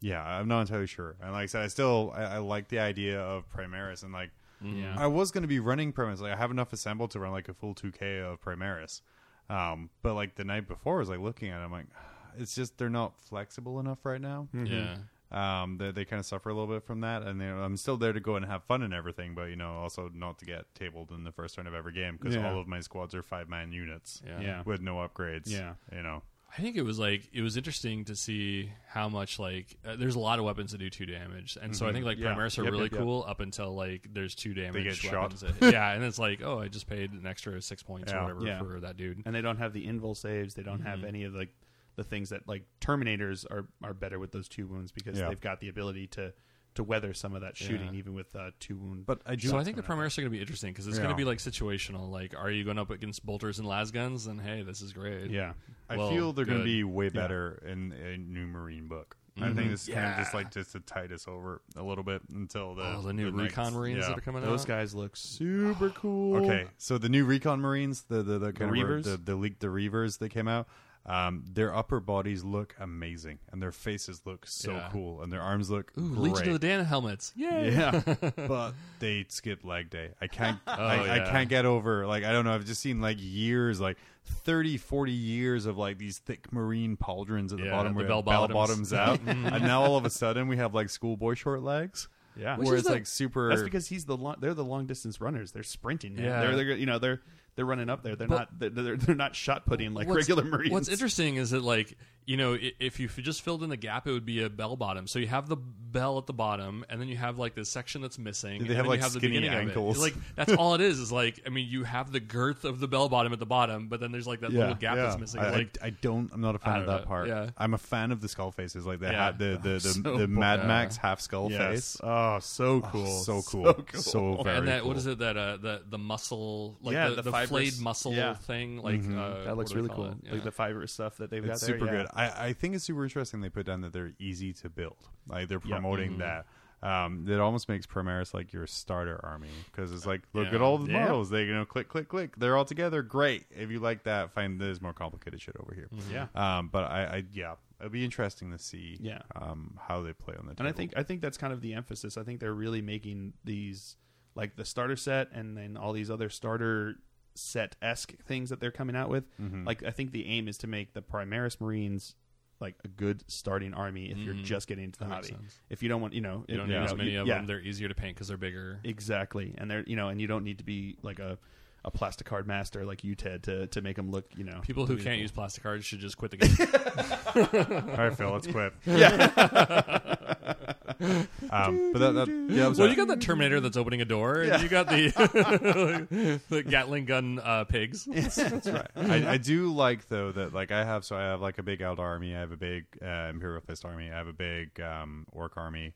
[0.00, 1.14] yeah, I'm not entirely sure.
[1.22, 4.30] And like I said, I still I, I like the idea of Primaris and like
[4.62, 4.94] Yeah.
[4.98, 6.20] I was going to be running Primaris.
[6.20, 9.00] Like I have enough assembled to run like a full 2K of Primaris.
[9.48, 11.86] Um, but like the night before, I was like looking at it, I'm like,
[12.38, 14.48] it's just they're not flexible enough right now.
[14.52, 14.96] Yeah.
[15.32, 17.96] Um, they, they kind of suffer a little bit from that, and you I'm still
[17.96, 20.64] there to go and have fun and everything, but you know, also not to get
[20.74, 22.50] tabled in the first turn of every game because Yeah.
[22.52, 24.40] all of my squads are five man units Yeah.
[24.40, 24.62] Yeah.
[24.64, 25.48] with no upgrades.
[25.48, 25.74] Yeah.
[25.94, 26.22] you know,
[26.56, 30.16] I think it was like it was interesting to see how much like uh, there's
[30.16, 32.34] a lot of weapons that do two damage, and so I think like Yeah.
[32.34, 33.00] Primaris are Yep, really yep, yep.
[33.02, 34.82] cool up until like there's two damage.
[34.84, 35.22] get shot.
[35.32, 38.18] weapons that- yeah, and it's like oh, I just paid an extra six points Yeah.
[38.26, 38.58] or whatever Yeah.
[38.58, 39.22] for that dude.
[39.24, 40.54] and they don't have the invul saves.
[40.54, 41.08] They don't have Mhm.
[41.08, 41.50] any of like
[41.96, 45.28] the things that like Terminators are are better with those two wounds because Yeah.
[45.28, 46.32] they've got the ability to
[46.74, 47.98] to weather some of that shooting Yeah.
[47.98, 49.06] even with uh, two wound.
[49.06, 49.48] but I do.
[49.48, 51.24] So I think the Primaris are going to be interesting because it's going to be
[51.24, 52.10] like situational.
[52.10, 54.26] Like, are you going up against bolters and las guns?
[54.26, 55.30] And hey, this is great.
[55.30, 55.52] yeah,
[55.88, 59.16] I well, feel they're going to be way better in a new Marine book.
[59.36, 59.56] I Mhm.
[59.56, 62.20] think this is kind of just like just to tide us over a little bit
[62.34, 64.08] until the oh, the new next- recon marines yeah.
[64.08, 64.66] that are coming those out.
[64.68, 66.36] guys look super cool.
[66.44, 69.04] Okay, so the new recon marines, the the, the kind of Reivers?
[69.06, 70.66] the the leak the reivers that came out,
[71.06, 74.88] um, their upper bodies look amazing, and their faces look so Yeah.
[74.92, 76.32] cool, and their arms look Ooh, great.
[76.34, 77.32] Legion of the Damned helmets.
[77.36, 77.72] Yay!
[77.72, 78.00] Yeah,
[78.36, 80.10] but they skip leg day.
[80.20, 80.58] I can't.
[80.66, 81.30] Oh, I, I yeah.
[81.30, 82.06] can't get over.
[82.06, 82.52] Like I don't know.
[82.54, 83.96] I've just seen like years, like
[84.44, 88.06] 30, 40 years of like these thick marine pauldrons at the Yeah, bottom the where
[88.08, 88.90] bell bell bottoms.
[88.90, 92.08] bottoms out, and now all of a sudden we have like schoolboy short legs.
[92.36, 92.56] yeah.
[92.56, 93.48] Which where is it's the- like super.
[93.48, 95.50] That's because he's the long, they're the long distance runners.
[95.52, 96.14] They're sprinting.
[96.14, 96.24] Man.
[96.26, 96.40] Yeah.
[96.42, 97.20] they're, they're you know they're
[97.60, 98.16] they're running up there.
[98.16, 100.72] They're But- not they're, they're they're not shot putting like regular marines.
[100.72, 101.94] What's interesting is that like
[102.26, 105.06] you know if you just filled in the gap, it would be a bell bottom.
[105.06, 108.00] So you have the bell at the bottom, and then you have like this section
[108.02, 108.60] that's missing.
[108.62, 109.96] They and have, then like, you have the skinny beginning ankles.
[109.98, 110.04] Of it.
[110.14, 110.98] Like that's all it is.
[111.00, 113.88] Is like I mean you have the girth of the bell bottom at the bottom,
[113.88, 115.40] but then there's like that Yeah, little gap that's missing.
[115.40, 116.30] I, I- like I, don't.
[116.32, 117.28] I'm not a fan of that know, part.
[117.28, 117.50] yeah.
[117.58, 119.32] I'm a fan of the skull faces, like the Yeah.
[119.32, 120.68] the the the, So the Mad boring.
[120.68, 121.60] Max half skull yes.
[121.60, 121.96] face.
[122.02, 123.06] Oh, so cool.
[123.22, 124.00] so cool, So cool.
[124.36, 124.88] so very and that cool.
[124.88, 127.84] what is it that uh the the muscle like Yeah, the, the the, fibrous- flayed
[127.84, 128.34] muscle yeah.
[128.34, 130.06] thing like uh, that looks really cool.
[130.06, 130.14] it?
[130.22, 130.32] Yeah.
[130.32, 131.78] Like the fiber stuff that they've It's got there.
[131.78, 132.02] super yeah.
[132.02, 132.06] good.
[132.14, 133.40] I, I think it's super interesting.
[133.40, 134.96] They put down that they're easy to build.
[135.28, 135.74] Like they're Yeah.
[135.76, 136.20] promoting Mm-hmm.
[136.20, 136.46] that.
[136.82, 140.54] Um, it almost makes Primaris like your starter army because it's like look Yeah.
[140.54, 141.00] at all the Yeah.
[141.02, 141.28] models.
[141.28, 142.36] They you know click click click.
[142.36, 143.02] They're all together.
[143.02, 143.44] Great.
[143.50, 145.88] If you like that, find there's more complicated shit over here.
[145.94, 146.10] Mm-hmm.
[146.14, 146.26] Yeah.
[146.58, 148.96] Um, but I, I yeah, it'll be interesting to see.
[148.98, 149.20] Yeah.
[149.36, 150.54] Um, how they play on the.
[150.58, 152.16] And I think I think that's kind of the emphasis.
[152.16, 153.96] I think they're really making these
[154.34, 156.94] like the starter set and then all these other starter
[157.34, 159.24] set esque things that they're coming out with.
[159.38, 159.66] Mhm.
[159.66, 162.14] Like I think the aim is to make the Primaris Marines
[162.60, 164.44] like a good starting army if you're Mhm.
[164.44, 165.34] just getting into the That hobby.
[165.70, 167.36] If you don't want, you know, You don't if- need as many you- of yeah,
[167.36, 167.46] them.
[167.46, 168.80] They're easier to paint because they're bigger.
[168.84, 169.54] exactly.
[169.56, 171.38] And they're you know, and you don't need to be like a
[171.82, 174.84] a plastic card master like you Ted to to make them look you know People
[174.84, 177.88] who really can't use plastic cards should just quit the game.
[177.90, 178.74] all right, Phil, let's quit.
[178.84, 182.90] yeah Um, but that, that yeah, I'm well, sorry.
[182.90, 187.40] you got the Terminator that's opening a door, and you got the the Gatling gun
[187.42, 188.04] uh, pigs.
[188.10, 188.38] that's
[188.68, 191.62] right I, I do like though that like I have so I have like a
[191.62, 194.80] big Eldar army, I have a big uh, Imperial Fist army, I have a big
[194.80, 195.94] um, Orc army.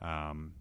[0.00, 0.52] Um,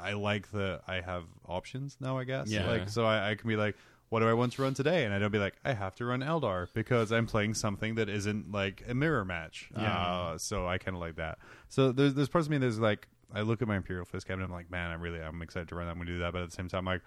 [0.00, 2.16] I like that I have options now.
[2.18, 2.66] I guess Yeah.
[2.68, 3.76] like so I, I can be like,
[4.10, 5.04] what do I want to run today?
[5.04, 8.08] And I don't be like, I have to run Eldar because I'm playing something that
[8.08, 9.70] isn't like a mirror match.
[9.76, 9.92] Yeah.
[9.92, 11.38] Uh, so I kind of like that.
[11.68, 14.44] So there's there's parts of me that's like I look at my Imperial Fist cabinet,
[14.46, 15.92] I'm like, man, I really I'm excited to run that.
[15.92, 17.02] I'm gonna do that, but at the same time, I'm like,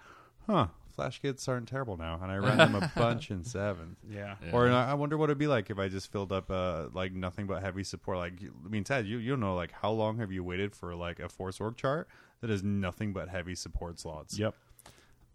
[0.46, 3.96] huh, flash kits aren't terrible now, and I ran them a bunch in seventh.
[4.10, 4.50] yeah Yeah.
[4.52, 7.12] Or I I wonder what it'd be like if I just filled up uh like
[7.12, 8.18] nothing but heavy support.
[8.18, 11.20] Like I mean, Ted, you you know like how long have you waited for like
[11.20, 12.08] a force org chart
[12.40, 14.38] that is nothing but heavy support slots?
[14.38, 14.54] yep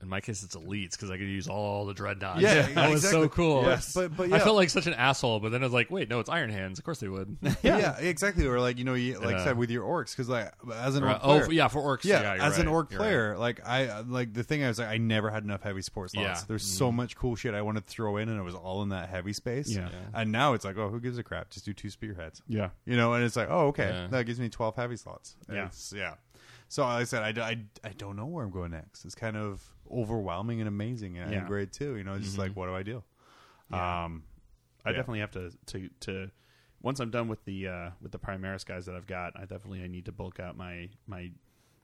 [0.03, 2.41] in my case, it's elites because I could use all the dreadnoughts.
[2.41, 3.23] Yeah, that was exactly.
[3.23, 3.63] so cool.
[3.63, 3.93] Yes.
[3.93, 4.35] But- but yeah.
[4.35, 5.39] I felt like such an asshole.
[5.39, 6.77] But then I was like, wait, no, it's Iron Hands.
[6.77, 7.37] Of course they would.
[7.63, 7.97] yeah.
[7.97, 8.45] exactly.
[8.45, 9.43] Or like you know, you, like I Yeah.
[9.45, 11.13] said with your orcs, because like as an Right.
[11.13, 12.03] orc oh, player, f- yeah, for orcs.
[12.03, 12.73] yeah, Yeah, you're as an right.
[12.73, 15.61] orc You're player, like I like the thing I was like I never had enough
[15.63, 16.23] heavy support slots.
[16.25, 16.33] Yeah.
[16.33, 16.47] Mm-hmm.
[16.47, 18.89] There's so much cool shit I wanted to throw in, and it was all in
[18.89, 19.69] that heavy space.
[19.69, 19.89] Yeah.
[19.89, 19.97] Yeah.
[20.21, 21.49] And now it's like, oh, who gives a crap?
[21.49, 22.41] Just do two spearheads.
[22.47, 22.69] Yeah.
[22.85, 24.07] You know, and it's like, oh, okay, Yeah.
[24.07, 25.35] that gives me 12 heavy slots.
[25.51, 25.67] Yeah.
[25.67, 26.15] It's, yeah.
[26.67, 29.05] So like I said, I, I, I don't know where I'm going next.
[29.05, 29.61] It's kind of
[29.93, 31.45] overwhelming and amazing and, Yeah.
[31.47, 31.95] great too.
[31.95, 33.03] You know, it's just like, what do I do?
[33.71, 34.03] Yeah.
[34.05, 34.23] Um,
[34.85, 34.97] I Yeah.
[34.97, 36.31] definitely have to to to
[36.81, 39.83] once I'm done with the uh, with the Primaris guys that I've got, I definitely
[39.83, 41.31] I need to bulk out my my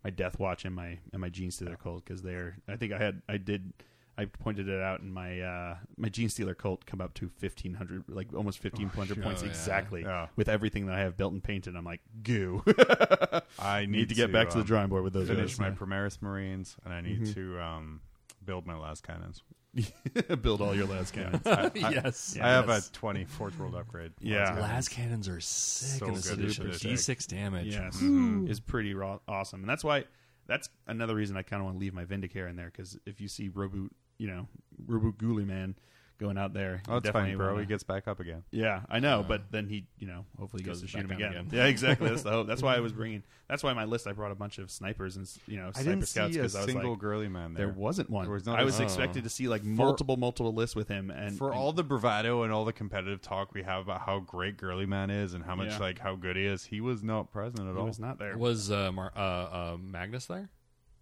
[0.03, 3.22] my Death Watch and my and my Genestealer cult because they're I think I had
[3.30, 3.74] I did
[4.22, 8.03] I pointed it out in my uh, my Genestealer cult come up to fifteen hundred
[8.09, 9.24] like almost fifteen hundred shit.
[9.24, 9.51] points Oh, yeah.
[9.51, 10.28] exactly Yeah.
[10.36, 11.76] with everything that I have built and painted.
[11.76, 12.63] I'm like goo.
[13.59, 15.59] I need, need to get back to the um, drawing board with those Finish guys.
[15.59, 17.34] my Primaris Marines, and I need Mhm.
[17.36, 18.01] to um,
[18.43, 19.41] build my las cannons.
[20.41, 21.41] build all your las cannons.
[21.45, 22.34] I, I- yes.
[22.38, 24.11] Yeah, I have that's- a twenty fourth World upgrade.
[24.20, 24.51] Yeah.
[24.53, 24.59] Last.
[24.59, 26.39] Las cannons are sick So in this good.
[26.39, 26.67] edition.
[26.72, 27.67] D6 damage.
[27.67, 28.49] Yes, Mhm.
[28.49, 30.05] is pretty raw, awesome, and that's why
[30.47, 33.22] that's another reason I kind of want to leave my Vindicare in there because if
[33.22, 34.47] you see Robute, you know,
[34.86, 35.74] Robute Guilliman
[36.20, 37.51] going out there, Oh, you it's fine, bro.
[37.51, 38.43] wanna- He gets back up again.
[38.51, 41.11] yeah, I know, Uh, but then he, you know, hopefully he goes to shoot him
[41.11, 41.32] again.
[41.32, 41.47] again.
[41.49, 42.09] Yeah, exactly.
[42.09, 42.45] That's the hope.
[42.45, 43.24] That's why I was bringing.
[43.47, 45.89] That's why my list I brought a bunch of snipers and you know I sniper
[45.91, 47.67] didn't scouts see a because I was single like, girly man there.
[47.67, 48.26] there wasn't one.
[48.26, 48.84] There was not I a- was Oh.
[48.84, 52.43] expected to see like multiple, multiple lists with him, and for and- all the bravado
[52.43, 55.55] and all the competitive talk we have about how great Girly Man is and how
[55.55, 55.78] much Yeah.
[55.80, 57.86] like how good he is, he was not present at he all.
[57.88, 58.38] was not there.
[58.38, 60.49] Was uh, Mar- uh, uh, Magnus there?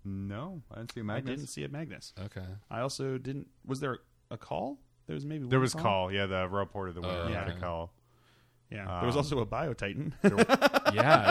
[0.08, 1.36] No, I didn't see I Magnus.
[1.36, 2.14] didn't see a Magnus.
[2.26, 2.46] Okay.
[2.72, 3.48] I also didn't.
[3.66, 4.00] Was there
[4.32, 4.78] a Cawl?
[5.06, 6.12] There was maybe There one was Cawl.
[6.12, 7.60] Yeah, the reporter, the winner Oh, had a okay.
[7.60, 7.92] Cawl.
[8.70, 10.14] Yeah, there was Um, also a Bio Titan.
[10.24, 10.32] Yeah,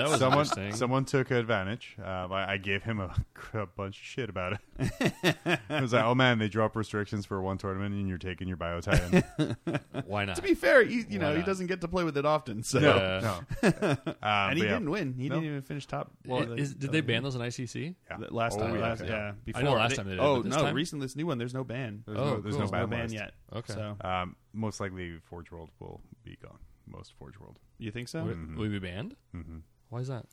[0.01, 0.73] that was someone, interesting.
[0.75, 1.97] someone took advantage.
[2.03, 3.15] Uh, I, I gave him a,
[3.55, 5.59] a bunch of shit about it.
[5.69, 8.57] I was like, "Oh man, they drop restrictions for one tournament, and you're taking your
[8.57, 9.23] bio titan."
[10.07, 10.37] Why not?
[10.37, 12.63] to be fair, he, you know Why he doesn't get to play with it often.
[12.63, 13.71] So, no, no.
[13.73, 14.73] Um, and he yeah.
[14.75, 15.15] didn't win.
[15.19, 15.35] He No.
[15.37, 16.11] didn't even finish top.
[16.27, 17.95] Well, like, is, did they ban those in ICC?
[18.11, 18.17] Yeah.
[18.31, 19.11] Last Oh, time, yeah, last, okay.
[19.13, 19.33] yeah.
[19.45, 20.63] Before know last time they did, Oh but this no!
[20.63, 20.75] time?
[20.75, 21.37] Recently, this new one.
[21.39, 22.03] There's no ban.
[22.07, 22.65] There's Oh, no, there's cool.
[22.65, 23.33] no There's no ban, ban yet.
[23.55, 23.75] Okay.
[23.75, 26.59] So Um, most likely, Forge World will be gone.
[26.87, 27.59] Most Forge World.
[27.79, 28.25] you think so?
[28.25, 28.57] Would, Mhm.
[28.57, 29.17] would we be banned?
[29.33, 29.59] hmm
[29.91, 30.27] Why is that?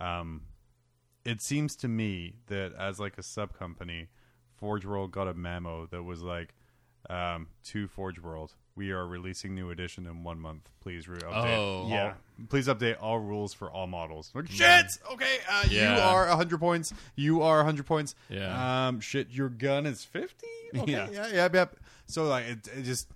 [0.00, 0.02] Mm-hmm.
[0.02, 0.42] Um,
[1.24, 4.08] it seems to me that as like a sub company,
[4.56, 6.54] Forge World got a memo that was like,
[7.10, 10.70] um, to Forge World, we are releasing new edition in one month.
[10.80, 11.56] Please re- update.
[11.56, 11.82] Oh.
[11.82, 12.14] all- Yeah.
[12.48, 14.30] Please update all rules for all models.
[14.34, 14.86] Like, shit.
[15.12, 15.38] Okay.
[15.48, 15.96] Uh, Yeah.
[15.96, 16.92] You are hundred points.
[17.14, 18.14] You are hundred points.
[18.28, 18.86] Yeah.
[18.88, 19.00] Um.
[19.00, 19.30] Shit.
[19.30, 20.46] Your gun is fifty.
[20.74, 20.92] Okay.
[20.92, 21.08] Yeah.
[21.10, 21.26] Yeah.
[21.32, 21.48] Yeah.
[21.52, 21.76] Yep.
[22.06, 23.08] So like, it, it just.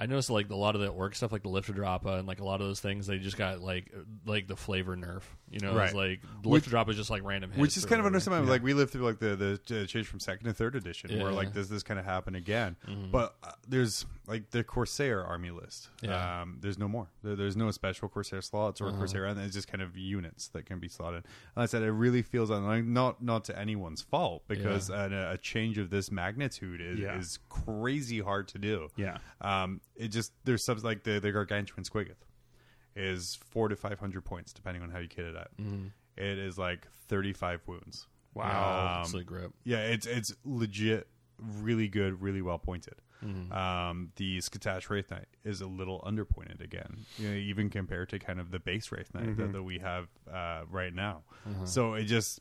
[0.00, 2.26] I noticed like a lot of the orc stuff, like the lift drop uh, and
[2.26, 3.92] like a lot of those things, they just got like
[4.24, 5.22] like the flavor nerf.
[5.50, 5.86] You know, Right.
[5.86, 7.60] it's like the Which- lift drop is just like random hits.
[7.60, 8.06] which is kind of whatever.
[8.06, 8.48] understandable.
[8.50, 11.18] Like we lived through like the the uh, change from second to third edition, where
[11.18, 11.24] Yeah.
[11.26, 11.34] Mm-hmm.
[11.36, 12.76] like does this kind of happen again?
[13.10, 15.88] But uh, there's like the Corsair army list.
[16.02, 16.42] Yeah.
[16.42, 17.08] Um, there's no more.
[17.24, 18.98] There, there's no special Corsair slots or Uh-huh.
[18.98, 21.24] Corsair, and it's just kind of units that can be slotted.
[21.56, 25.36] And I said it really feels like not not to anyone's fault because an, a
[25.36, 27.18] change of this magnitude is Yeah.
[27.18, 28.88] is crazy hard to do.
[28.96, 29.18] Yeah.
[29.40, 32.14] Um, it just there's subs like the the gargantuan squiggoth
[33.00, 35.50] is four to five hundred points depending on how you kit it out.
[36.16, 38.06] It is like thirty five wounds.
[38.34, 39.52] Wow, Um, grip.
[39.64, 42.94] yeah, it's it's legit, really good, really well pointed.
[43.24, 43.52] Mm-hmm.
[43.52, 48.18] Um, the Skathach Wraith Knight is a little underpointed again, you know, even compared to
[48.18, 51.22] kind of the base Wraith Knight that, that we have uh, right now.
[51.64, 52.40] So it just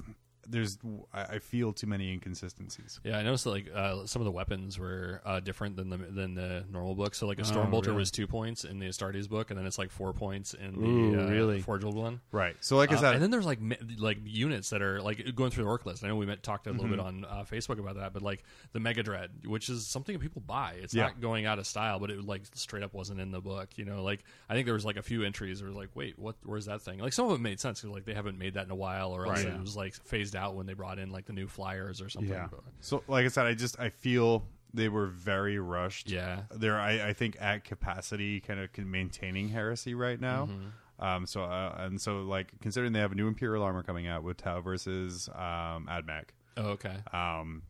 [0.50, 0.78] there's
[1.14, 3.00] I feel too many inconsistencies.
[3.04, 5.98] Yeah, I noticed that like uh, some of the weapons were uh, different than the
[5.98, 7.16] than the normal book.
[7.16, 7.98] So like a Stormbolter really?
[7.98, 10.88] was two points in the Astartes book, and then it's like four points in the
[10.88, 11.62] Ooh, uh, really?
[11.62, 12.22] Forged one.
[12.32, 12.56] Right.
[12.62, 13.60] So like I Uh, said, and then there's like
[13.98, 16.04] like units that are like going through the orc list.
[16.04, 18.44] I know we met, talked a little bit on uh, Facebook about that, but like
[18.74, 20.76] the Mega Dread, which is something that people buy.
[20.82, 21.04] It's Yeah.
[21.04, 23.70] not going out of style, but it like straight up wasn't in the book.
[23.76, 25.96] You know, like I think there was like a few entries where it was like,
[25.96, 26.36] wait, what?
[26.44, 27.00] Where's that thing?
[27.00, 29.12] Like some of it made sense because like they haven't made that in a while,
[29.12, 29.54] or else Right.
[29.54, 32.32] it was like phased out when they brought in like the new flyers or something.
[32.32, 32.48] Yeah.
[32.82, 36.10] So like I said, I just I feel they were very rushed.
[36.10, 36.42] yeah.
[36.56, 41.04] they're I, I think at capacity kind of maintaining heresy right now Mm-hmm.
[41.06, 44.24] um so uh, and so like considering they have a new imperial armor coming out
[44.24, 46.26] with tau versus um admac
[46.58, 46.98] Oh, okay.
[47.14, 47.64] um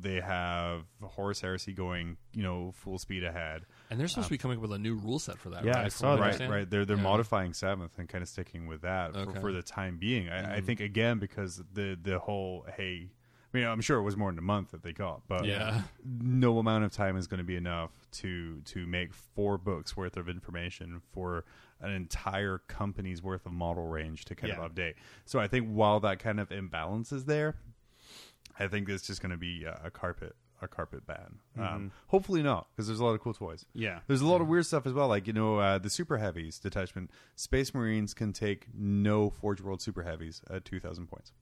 [0.00, 3.62] they have horus heresy going you know full speed ahead
[3.92, 5.64] And they're supposed to be coming up with a new rule set for that.
[5.64, 5.84] Yeah, right?
[5.84, 6.40] I saw that.
[6.40, 7.02] right right they're they're Yeah.
[7.02, 9.34] modifying seventh and kind of sticking with that Okay.
[9.34, 10.64] for, for the time being I, I Mhm.
[10.64, 13.10] think again because the the whole hey
[13.54, 15.82] I mean, I'm sure it was more than a month that they got, but Yeah.
[16.02, 20.16] no amount of time is going to be enough to to make four books worth
[20.16, 21.44] of information for
[21.78, 24.62] an entire company's worth of model range to kind Yeah.
[24.64, 24.94] of update.
[25.26, 27.56] So I think while that kind of imbalance is there,
[28.58, 31.40] I think it's just going to be uh, a carpet a carpet ban.
[31.58, 31.62] Mm-hmm.
[31.62, 33.66] Um, hopefully not, because there's a lot of cool toys.
[33.74, 33.98] Yeah.
[34.06, 36.58] There's a lot of weird stuff as well, like you know uh, the super heavies
[36.58, 37.10] detachment.
[37.36, 41.32] Space Marines can take no Forge World super heavies at two thousand points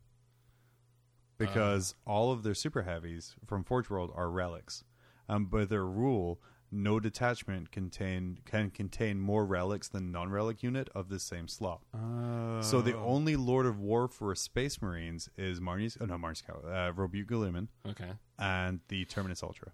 [1.38, 4.84] because all of their super heavies from Forge World are relics.
[5.28, 6.40] Um, by their rule,
[6.72, 11.80] no detachment contain can contain more relics than non-relic unit of the same slot.
[12.62, 16.60] So the only Lord of War for Space Marines is Marneus, oh no, Marneus Cow,
[16.66, 18.10] uh, Guilliman Okay.
[18.40, 19.72] And the Terminus Ultra.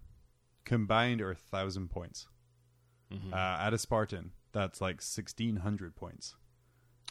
[0.65, 2.27] Combined are a thousand points.
[3.11, 3.33] Mm-hmm.
[3.33, 6.35] Uh, at a Spartan, that's like sixteen hundred points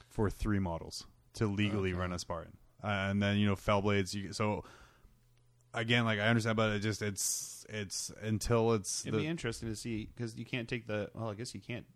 [0.09, 2.59] for three models to legally run a Spartan.
[2.85, 4.13] Uh, and then you know Fellblades.
[4.13, 4.65] You, so
[5.73, 9.69] again, like I understand, but it just it's it's until it's It'd the, be interesting
[9.71, 11.11] to see because you can't take the.
[11.15, 11.87] Well, I guess you can't.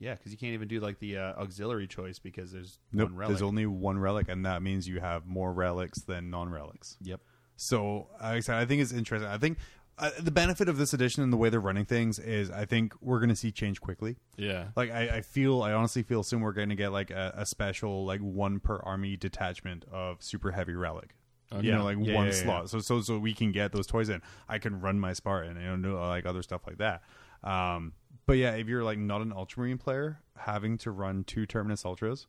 [0.00, 3.18] Yeah, because you can't even do like the uh, auxiliary choice because there's nope, one
[3.18, 3.28] relic.
[3.30, 6.96] there's only one relic, and that means you have more relics than non-relics.
[7.02, 7.20] yep.
[7.60, 9.28] So like I said, I think it's interesting.
[9.28, 9.58] I think
[9.98, 12.94] uh, the benefit of this edition and the way they're running things is I think
[13.00, 14.16] we're going to see change quickly.
[14.36, 14.68] Yeah.
[14.76, 17.44] Like I, I feel, I honestly feel soon we're going to get like a, a
[17.44, 21.16] special like one per army detachment of super heavy relic.
[21.60, 22.42] You know, like Yeah, one yeah, yeah.
[22.42, 22.70] slot.
[22.70, 24.20] So so so we can get those toys in.
[24.48, 27.02] I can run my Spartan, you know, do, like other stuff like that.
[27.42, 27.94] Um,
[28.26, 32.26] but yeah, if you're like not an Ultramarine player, having to run two Terminus Ultras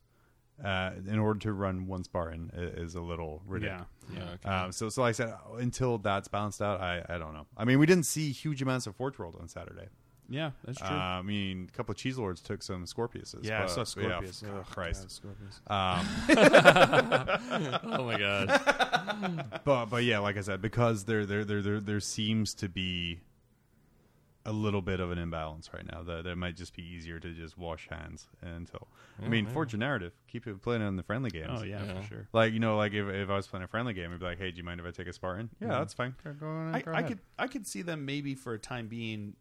[0.64, 3.86] uh, in order to run one Spartan is a little ridiculous.
[4.12, 4.18] Yeah.
[4.18, 4.30] Yeah.
[4.34, 4.48] Okay.
[4.48, 7.46] Um, so, so like I said, until that's balanced out, I, I don't know.
[7.56, 9.88] I mean, we didn't see huge amounts of Forge World on Saturday.
[10.30, 10.86] Yeah, that's true.
[10.86, 13.44] Uh, I mean, a couple of cheese lords took some Scorpiuses.
[13.44, 14.44] yeah, I saw Scorpius.
[14.46, 15.02] Yeah, Ugh, Christ.
[15.02, 15.60] God, Scorpius.
[15.66, 16.06] Um,
[17.98, 19.50] oh my god.
[19.64, 23.18] but but yeah, like I said, because there there there there there seems to be
[24.50, 26.02] a little bit of an imbalance right now.
[26.02, 28.88] That it might just be easier to just wash hands until.
[29.22, 29.52] I mean, yeah.
[29.52, 31.48] Forge narrative, keep it playing on the friendly games.
[31.60, 32.00] Oh yeah, Yeah.
[32.00, 32.28] for sure.
[32.32, 34.38] Like you know, like if, if I was playing a friendly game, I'd be like,
[34.38, 36.14] "Hey, do you mind if I take a Spartan?" Yeah, that's fine.
[36.24, 37.08] Go on, I, go I ahead.
[37.08, 39.34] could I could see them maybe for a time being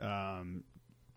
[0.00, 0.64] um,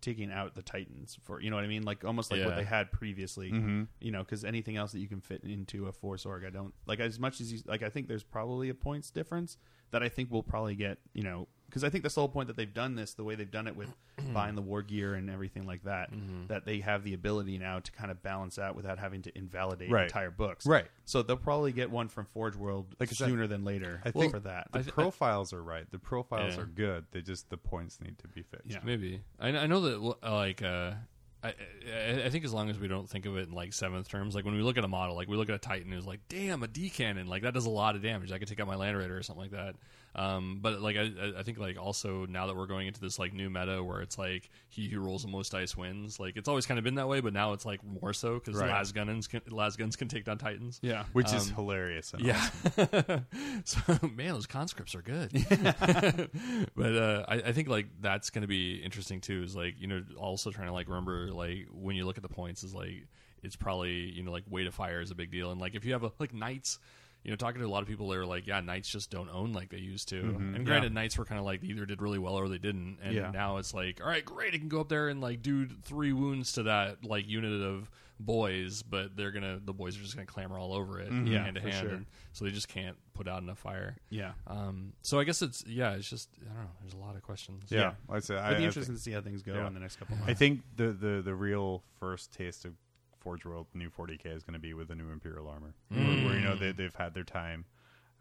[0.02, 2.64] taking out the Titans for you know what I mean, like almost like what they
[2.64, 3.52] had previously.
[3.52, 3.88] Mhm.
[4.00, 6.74] You know, because anything else that you can fit into a Force Org, I don't
[6.88, 7.84] like as much as you like.
[7.84, 9.58] I think there's probably a points difference
[9.92, 11.00] that I think we'll probably get.
[11.14, 13.36] You know, because I think that's the whole point that they've done this the way
[13.36, 13.90] they've done it with
[14.34, 16.12] buying the war gear and everything like that.
[16.12, 16.48] Mm-hmm.
[16.48, 19.92] That they have the ability now to kind of balance out without having to invalidate
[19.92, 20.04] Right.
[20.04, 20.66] entire books.
[20.66, 20.88] Right.
[21.06, 24.02] So they'll probably get one from Forge World Like I said, sooner than later.
[24.04, 24.68] I think for that.
[24.72, 25.90] the I th- profiles are right.
[25.92, 26.64] The profiles Yeah.
[26.64, 27.06] are good.
[27.12, 28.68] They just the points need to be fixed.
[28.72, 28.80] Yeah.
[28.84, 30.94] Maybe I, I know that like uh,
[31.42, 31.54] I,
[31.88, 34.36] I I think as long as we don't think of it in like seventh terms,
[34.36, 36.20] like when we look at a model, like we look at a Titan, who's like,
[36.28, 38.32] damn, a D cannon, like that does a lot of damage.
[38.34, 39.76] I could take out my Land Raider or something like that.
[40.20, 43.18] Um, but like I, I- I think like also now that we're going into this
[43.20, 46.20] like new meta where it's like he who rolls the most dice wins.
[46.20, 48.56] Like it's always kind of been that way, but now it's like more so because
[48.60, 48.70] Right.
[48.70, 50.80] las guns can las can take down Titans.
[50.82, 51.06] yeah.
[51.14, 52.14] Which is Um, hilarious.
[52.14, 52.50] and Yeah.
[53.64, 53.80] so
[54.14, 55.32] man, those conscripts are good.
[56.76, 59.44] but uh, I, I think like that's going to be interesting too.
[59.44, 62.30] Is like you know also trying to like remember like when you look at the
[62.30, 63.08] points is like
[63.44, 65.86] it's probably you know like weight of fire is a big deal, and like if
[65.86, 66.80] you have a like knights.
[67.24, 69.52] You know, talking to a lot of people, they're like, "Yeah, knights just don't own
[69.52, 72.18] like they used to." And granted, knights were kind of like they either did really
[72.20, 73.00] well or they didn't.
[73.04, 73.32] And Yeah.
[73.32, 76.14] now it's like, all right, great, I can go up there and like do three
[76.14, 77.90] wounds to that like unit of
[78.22, 81.56] boys, but they're gonna the boys are just gonna clamor all over it, Yeah, hand
[81.56, 81.90] to hand, sure.
[81.90, 83.96] and so they just can't put out enough fire.
[84.10, 84.32] Yeah.
[84.48, 86.70] Um, so I guess it's yeah, it's just I don't know.
[86.82, 87.64] There's a lot of questions.
[87.70, 87.94] yeah, Yeah.
[88.08, 89.68] like I said, I, It'd be I interesting to see how things go yeah.
[89.68, 90.32] in the next couple I months.
[90.32, 92.74] I think the, the the real first taste of
[93.20, 96.36] Forge World new 40k is going to be with the new Imperial armor, where, where,
[96.36, 97.66] you know they they've had their time,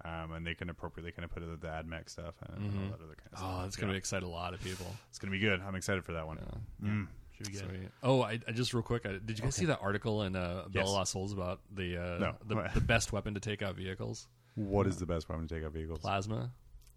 [0.05, 2.91] um, and they can appropriately kind of put it the AdMech stuff and, and all
[2.99, 3.61] that other kind of stuff.
[3.63, 4.87] Oh, it's gonna excite a lot of people.
[5.09, 5.61] it's gonna be good.
[5.61, 6.39] I'm excited for that one.
[6.83, 7.07] Mm.
[7.37, 7.69] Should be good.
[7.69, 7.89] Sweet.
[8.03, 9.07] Oh, I, I just real quick.
[9.07, 10.89] I, did you guys see that article in uh, Bell of Yes.
[10.89, 12.35] Lost Souls about the uh, No.
[12.47, 14.27] the, the best weapon to take out vehicles?
[14.57, 16.01] What is the best weapon to take out vehicles?
[16.01, 16.51] Plasma.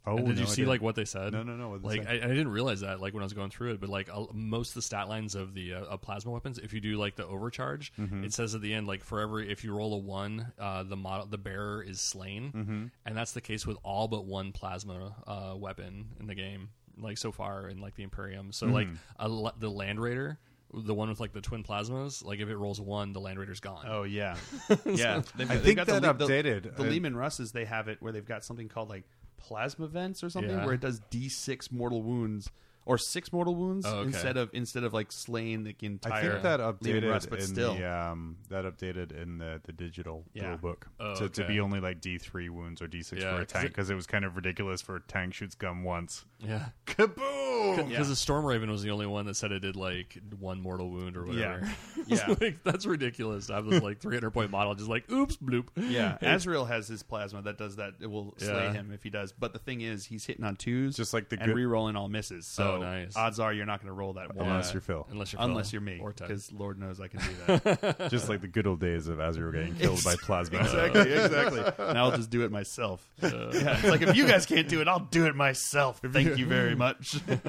[0.06, 1.32] Oh, And did no, you see like what they said?
[1.34, 1.70] No, no, no.
[1.70, 2.08] What Like?
[2.08, 4.26] I, I didn't realize that like when I was going through it, but like uh,
[4.34, 7.16] most of the stat lines of the uh, of plasma weapons, if you do like
[7.16, 8.24] the overcharge, Mm-hmm.
[8.24, 10.96] it says at the end like for every if you roll a one, uh, the
[10.98, 12.86] model the bearer is slain, Mm-hmm.
[13.06, 17.20] and that's the case with all but one plasma uh, weapon in the game, like
[17.20, 18.52] so far in like the Imperium.
[18.52, 19.46] So like Mm-hmm.
[19.48, 20.40] a, the Land Raider.
[20.74, 23.60] The one with like the twin plasmas, like if it rolls one, the Land Raider's
[23.60, 23.86] gone.
[23.90, 24.38] Oh yeah,
[24.86, 25.22] yeah.
[25.36, 26.64] They've, I they've think got that the, Le- updated.
[26.64, 29.04] The, the Uh, Leman Russes they have it where they've got something called like
[29.42, 30.66] plasma vents or something Yeah.
[30.66, 32.50] where it does D six mortal wounds
[32.86, 34.08] or six mortal wounds Oh, okay.
[34.08, 36.14] instead of instead of like slaying the entire.
[36.14, 37.76] I think that leaving updated rust, but in still.
[37.76, 40.50] the um, that updated in the, the digital Yeah.
[40.50, 41.54] rule book Oh, to, to okay.
[41.54, 43.68] be only like D three wounds or D six Yeah, for a 'cause tank it-
[43.70, 46.26] because it, was kind of ridiculous for a tank shoots gun once.
[46.40, 46.70] Yeah.
[46.88, 47.76] Kaboom!
[47.78, 48.04] Because Yeah.
[48.04, 51.16] the Storm Raven was the only one that said it did like one mortal wound
[51.18, 51.62] or whatever.
[51.64, 51.74] Yeah.
[52.12, 53.50] It's like, that's ridiculous.
[53.50, 55.68] I have this like 300 point model, just like oops, bloop.
[55.78, 57.94] Yeah, Azrael has his plasma that does that.
[58.02, 58.74] It will slay Yeah.
[58.74, 59.32] him if he does.
[59.32, 62.10] But the thing is, he's hitting on twos, Just like the and good- re-rolling all
[62.10, 62.48] misses.
[62.48, 63.16] So Oh, nice.
[63.16, 65.08] odds are you're not going to roll that one Unless you're Phil.
[65.12, 66.28] Unless you're unless Phil you're me, or Ted.
[66.28, 68.08] because Lord knows I can do that.
[68.12, 70.60] Just like the good old days of Azrael getting killed by plasma.
[70.60, 71.62] exactly, exactly.
[71.94, 73.08] Now I'll just do it myself.
[73.22, 76.00] yeah, it's like if you guys can't do it, I'll do it myself.
[76.04, 77.20] Thank you very much.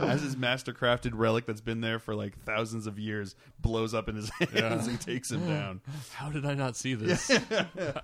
[0.00, 4.16] As his mastercrafted relic that's been there for like thousands of years blows up in
[4.16, 5.80] his hands and takes him down.
[6.12, 7.30] How did I not see this?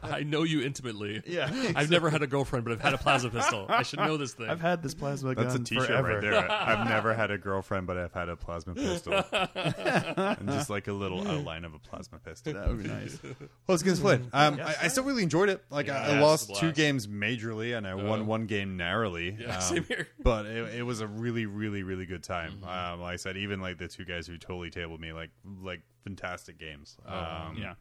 [0.02, 1.22] I know you intimately.
[1.26, 3.66] Yeah, I've never had a girlfriend, but I've had a plasma pistol.
[3.68, 4.48] I should know this thing.
[4.48, 6.08] I've had this plasma gun That's a gun T-shirt forever.
[6.30, 6.50] right there.
[6.50, 10.92] I've never had a girlfriend, but I've had a plasma pistol, and just like a
[10.92, 12.52] little outline of a plasma pistol.
[12.54, 13.18] That would be nice.
[13.66, 14.22] Well, it's good split.
[14.32, 15.64] Um, I, I still really enjoyed it.
[15.70, 19.36] Like I, I lost two games majorly, and I won one game narrowly.
[19.40, 20.08] Yeah, Um, same here.
[20.22, 22.62] But it, it was a really, really, really good time.
[22.64, 25.30] Um, like I said, even like the two guys who totally tabled me, like
[25.62, 26.96] like fantastic games.
[27.06, 27.74] Um, Yeah.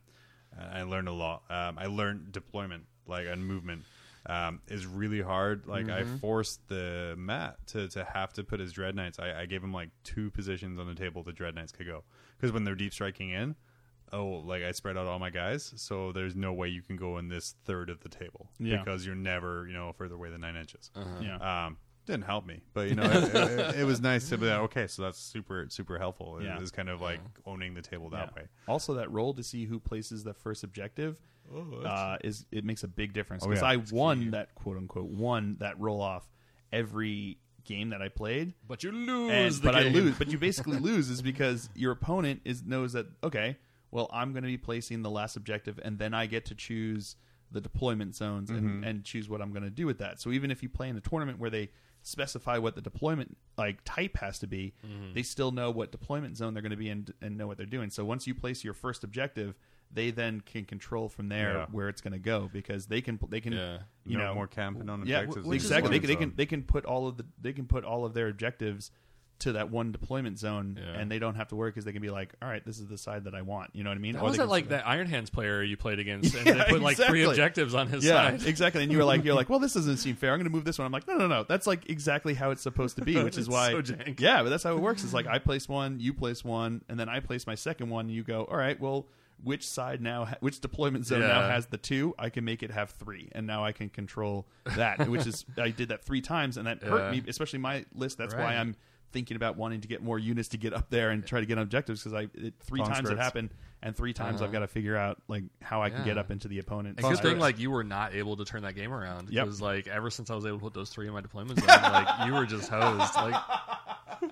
[0.60, 1.43] I I learned a lot.
[1.49, 3.84] Um, I learned deployment, like and movement,
[4.26, 5.65] um, is really hard.
[5.67, 9.19] Like I forced the Matt to, to have to put his dread knights.
[9.19, 12.03] I, I gave him like two positions on the table the dread knights could go
[12.38, 13.55] because when they're deep striking in,
[14.11, 17.17] oh, like I spread out all my guys, so there's no way you can go
[17.17, 18.78] in this third of the table Yeah.
[18.78, 20.91] because you're never you know further away than nine inches.
[21.21, 21.65] Yeah.
[21.65, 24.60] Um, didn't help me, but you know, it, it, it was nice to be like,
[24.62, 24.88] okay.
[24.88, 26.39] So that's super, super helpful.
[26.39, 26.60] It Yeah.
[26.60, 28.41] was kind of like owning the table that Yeah.
[28.43, 28.47] way.
[28.68, 31.18] Also, that roll to see who places the first objective
[31.86, 33.70] uh, is it makes a big difference Oh, because yeah.
[33.70, 36.24] I won that quote unquote won that roll off
[36.72, 38.54] every game that I played.
[38.68, 39.93] but you lose And, the but I game.
[39.93, 40.18] lose.
[40.18, 43.58] But you basically lose is because your opponent is knows that okay,
[43.91, 47.16] well I'm going to be placing the last objective, and then I get to choose
[47.51, 50.20] the deployment zones and, and choose what I'm going to do with that.
[50.20, 51.70] So even if you play in a tournament where they
[52.04, 55.14] specify what the deployment like type has to be, mm-hmm.
[55.14, 57.66] they still know what deployment zone they're going to be in and know what they're
[57.66, 57.89] doing.
[57.89, 59.56] So once you place your first objective,
[59.91, 61.66] they then can control from there Yeah.
[61.72, 63.78] where it's going to go because they can they can Yeah.
[64.06, 65.36] you no know more camping on yeah, objectives.
[65.45, 65.89] w- It's exactly.
[65.91, 68.04] They, one can- they can they can put all of the they can put all
[68.06, 68.91] of their objectives
[69.43, 70.99] to that one deployment zone, Yeah.
[70.99, 72.87] and they don't have to worry because they can be like, all right, this is
[72.87, 73.69] the side that I want.
[73.73, 74.15] You know what I mean?
[74.15, 76.63] How Or was can like that Iron Hands player you played against, and Yeah, they
[76.71, 78.45] put like three objectives on his Yeah, side?
[78.47, 78.83] exactly.
[78.83, 80.31] And you were like, you're like, well, this doesn't seem fair.
[80.33, 80.85] I'm going to move this one.
[80.85, 81.43] I'm like, no, no, no.
[81.43, 83.71] That's like exactly how it's supposed to be, which is why.
[83.71, 84.19] so jank.
[84.19, 85.03] Yeah, but that's how it works.
[85.03, 88.05] It's like I place one, you place one, and then I place my second one.
[88.05, 89.05] And you go, all right, well,
[89.43, 92.15] which side now, ha- which deployment zone now has the two?
[92.17, 95.09] I can make it have three, and now I can control that.
[95.09, 98.17] which is I did that three times, and that hurt me, especially my list.
[98.17, 98.43] That's Right.
[98.43, 98.75] why I'm
[99.14, 101.57] thinking about wanting to get more units to get up there and try to get
[101.57, 103.22] objectives because I it, three times it Conscripts.
[103.24, 103.49] happened,
[103.82, 104.45] and three times Uh-huh.
[104.45, 106.99] I've got to figure out like how I can get up into the opponent.
[106.99, 109.45] And good thing, like you were not able to turn that game around Yep.
[109.45, 111.68] because, like, ever since I was able to put those three in my deployment zone,
[111.68, 113.16] like you were just hosed.
[113.16, 114.32] Like,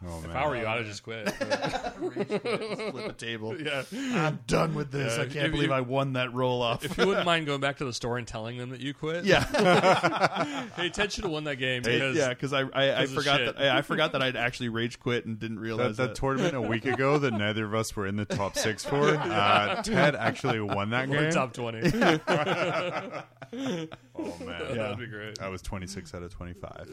[0.00, 0.30] Oh, man.
[0.30, 1.28] if I were you, I'd have just quit.
[1.34, 3.60] flip the table.
[3.60, 3.82] yeah.
[3.92, 5.16] I'm done with this.
[5.16, 6.84] Yeah, I can't if believe you- I won that roll off.
[6.84, 9.24] If you wouldn't mind going back to the store and telling them that you quit,
[9.24, 9.44] yeah,
[10.76, 13.14] Hey, Ted should have won that game because yeah, because I I, I 'cause of
[13.16, 13.56] forgot shit.
[13.56, 16.14] that I, I forgot that I'd actually rage quit and didn't That, realize that that.
[16.16, 19.82] tournament a week ago that neither of us were in the top six for, uh,
[19.82, 21.32] Ted actually won that we're game.
[21.32, 21.80] top twenty.
[23.50, 24.74] Oh man, Yeah.
[24.74, 25.40] That'd be great.
[25.40, 26.88] I was twenty six out of twenty five.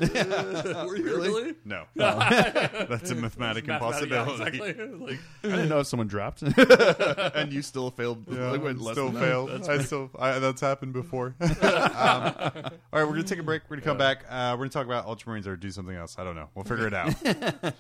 [0.87, 1.55] Were you really?
[1.65, 4.57] no, that's a mathematic Mathematic- yeah, impossibility.
[4.57, 4.85] exactly.
[5.05, 6.41] Like, I didn't know if someone dropped,
[7.35, 8.25] and you still failed.
[8.29, 9.19] Yeah, like, went still than that.
[9.21, 9.69] failed.
[9.69, 11.35] I still I, that's happened before.
[11.39, 13.63] um, all right, we're gonna take a break.
[13.69, 14.23] We're gonna come back.
[14.29, 16.15] Uh, we're gonna talk about Ultramarines or do something else.
[16.17, 16.49] I don't know.
[16.55, 17.13] We'll figure it out.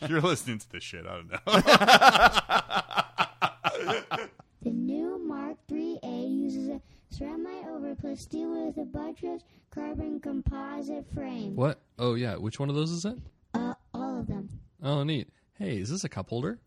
[0.09, 1.05] You're listening to this shit.
[1.05, 3.01] I don't know.
[8.15, 11.55] Steel with a buttress carbon composite frame.
[11.55, 11.81] what?
[11.99, 13.17] Oh yeah, which one of those is it?
[13.53, 14.49] Uh, all of them.
[14.83, 15.29] Oh neat.
[15.57, 16.59] Hey, is this a cup holder?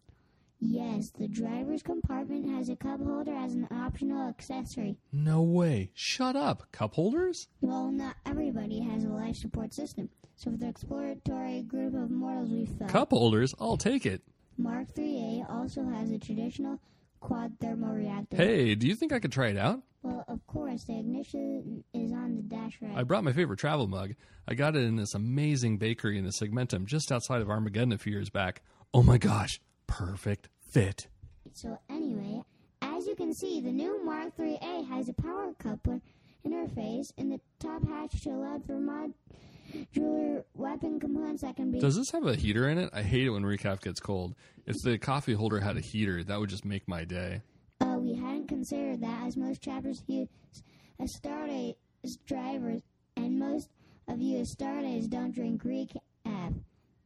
[0.61, 4.96] Yes, the driver's compartment has a cup holder as an optional accessory.
[5.12, 5.90] No way.
[5.94, 6.72] Shut up.
[6.72, 7.46] Cup holders?
[7.61, 10.09] Well, not everybody has a life support system.
[10.34, 13.55] So for the exploratory group of mortals we found, Cup holders?
[13.61, 14.22] I'll take it.
[14.57, 16.80] Mark IIIA also has a traditional
[17.20, 18.36] quad thermal reactor.
[18.36, 19.82] Hey, do you think I could try it out?
[20.03, 22.96] Well, of course, the ignition is on the dash right.
[22.96, 24.14] I brought my favorite travel mug.
[24.46, 27.99] I got it in this amazing bakery in the Segmentum just outside of Armageddon a
[27.99, 28.62] few years back.
[28.94, 31.09] Oh my gosh, perfect fit.
[31.53, 32.42] So anyway,
[32.82, 36.01] as you can see, the new Mark IIIA has a power coupler
[36.46, 39.12] interface in the top hatch to allow for mod
[39.92, 41.80] jeweler weapon components that can be.
[41.80, 42.90] Does this have a heater in it?
[42.92, 44.34] I hate it when recaf gets cold.
[44.64, 47.42] If the coffee holder had a heater, that would just make my day.
[47.81, 50.29] Uh, we hadn't considered that, as most chapters use
[51.01, 52.82] Astartes as drivers,
[53.16, 53.69] and most
[54.09, 55.90] of you as Stardates don't drink Greek
[56.27, 56.52] F.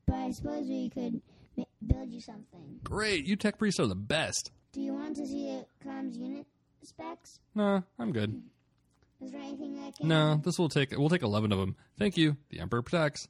[0.06, 1.20] But I suppose we could
[1.56, 2.80] ma- build you something.
[2.84, 4.50] Great, you tech priests are the best.
[4.72, 6.46] Do you want to see the comms unit
[6.82, 7.38] specs?
[7.54, 8.42] No, I'm good.
[9.20, 10.08] Is there anything I can?
[10.08, 11.76] No, this will take we'll take eleven of them.
[11.98, 12.36] Thank you.
[12.48, 13.28] The Emperor protects.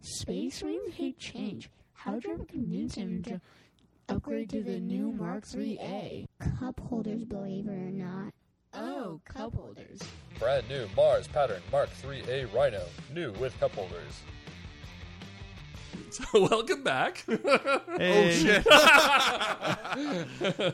[0.00, 1.70] Space Marines hate change.
[1.94, 3.40] How do you ever convince him to
[4.08, 6.26] upgrade to the new Mark IIIA?
[6.58, 8.32] Cup holders, believe it or not.
[8.74, 10.00] Oh, cup holders.
[10.38, 14.22] Brand new Mars pattern Mark 3A Rhino, new with cup holders.
[16.12, 17.24] So welcome back.
[17.96, 18.32] Hey.
[18.32, 18.66] shit!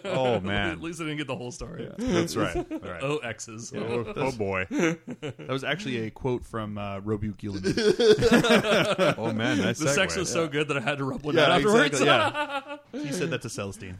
[0.04, 1.88] oh man, At least I didn't get the whole story.
[1.96, 2.56] that's right.
[2.56, 3.02] All right.
[3.02, 3.72] Oh X's.
[3.76, 4.66] Oh, oh boy.
[4.70, 9.14] That was actually a quote from uh, Robute Guilliman.
[9.18, 9.94] Oh man, nice The segue.
[9.94, 12.00] sex was so good that I had to rub one Yeah, out afterwards.
[12.00, 13.00] exactly, yeah.
[13.06, 13.96] he said that to Celestine.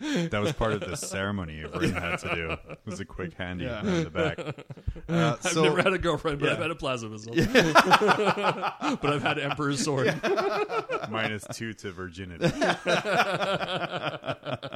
[0.00, 2.50] That was part of the ceremony Rin had to do.
[2.72, 3.80] It was a quick handy Yeah.
[3.80, 4.38] in the back.
[5.08, 6.52] Uh, I've so, never had a girlfriend, but Yeah.
[6.52, 7.32] I've had a plasma missile.
[7.36, 10.14] but I've had Emperor's sword.
[11.10, 12.46] minus two to virginity.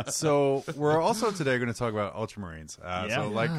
[0.08, 2.78] so we're also today going to talk about ultramarines.
[2.82, 3.16] Uh, Yeah.
[3.16, 3.50] So like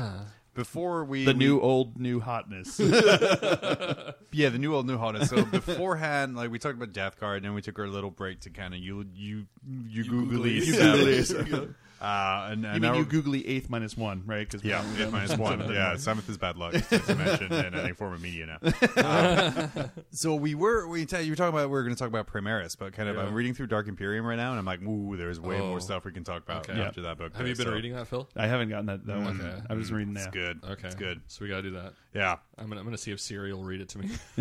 [0.54, 2.80] before we the we- new old new hotness.
[4.32, 5.30] yeah the new old new hotness.
[5.30, 8.42] So beforehand, like we talked about Death Guard, and then we took our little break
[8.42, 9.46] to kind of you you
[9.88, 11.74] you googly googly.
[12.04, 14.50] Uh, and, and you mean you googly eighth minus one, right?
[14.50, 15.60] Cause we Yeah, don't- eight minus one.
[15.74, 18.58] Yeah, seventh is bad luck, as I mentioned in any form of media now.
[18.98, 22.10] Um, so we were we t- you were talking about we are going to talk
[22.10, 23.24] about Primaris, but kind of Yeah.
[23.24, 25.70] I'm reading through Dark Imperium right now, and I'm like, ooh, there's way Oh.
[25.70, 26.80] more stuff we can talk about Okay.
[26.82, 27.34] after that book.
[27.36, 28.28] Have you been So reading that, Phil?
[28.36, 29.40] I haven't gotten that, that one.
[29.40, 29.62] Okay.
[29.70, 30.34] I was reading It's that.
[30.34, 30.60] good.
[30.64, 31.22] Okay, it's good.
[31.28, 31.94] So we gotta do that.
[32.14, 34.10] Yeah, I'm gonna I'm gonna see if Siri will read it to me.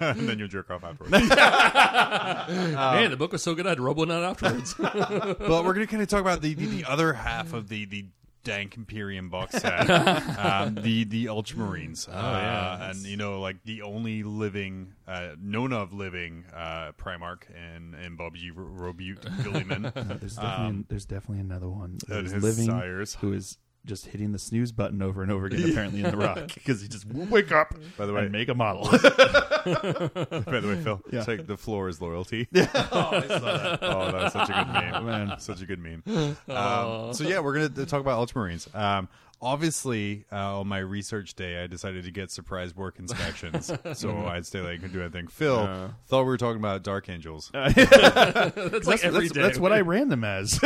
[0.00, 1.12] and then you'll jerk off afterwards.
[1.12, 1.28] Man,
[3.10, 4.74] the book was so good I had to rub one out afterwards.
[4.74, 7.84] but we're going to kind of talk about the, the, the other half of the
[7.84, 8.06] the
[8.44, 12.08] dank Imperium box set, um, the the Ultramarines.
[12.08, 12.90] Oh yeah.
[12.90, 18.16] and you know like the only living uh, known of living uh, Primarch and and
[18.16, 18.52] Bob G.
[18.52, 19.92] Robute Guilliman.
[20.20, 23.16] There's definitely, there's definitely another one that who's living, sires.
[23.16, 26.50] who is just hitting the snooze button over and over again, apparently in the rock,
[26.54, 28.84] because he just wake up By the way- and make a model.
[29.66, 31.24] By the way, Phil, Yeah.
[31.24, 32.48] the floor is loyalty.
[32.54, 33.78] oh, I saw that.
[33.82, 35.38] Oh, that's such a good meme, Man.
[35.38, 36.02] Such a good meme.
[36.48, 38.72] Um, so yeah, we're gonna talk about Ultramarines.
[38.74, 39.08] Um,
[39.42, 44.46] obviously, uh, on my research day, I decided to get surprise work inspections, so I'd
[44.46, 45.26] stay late, couldn't do anything.
[45.28, 45.88] Phil Yeah.
[46.06, 47.50] thought we were talking about Dark Angels.
[47.52, 50.58] that's like That's, that's, that's what I ran them as.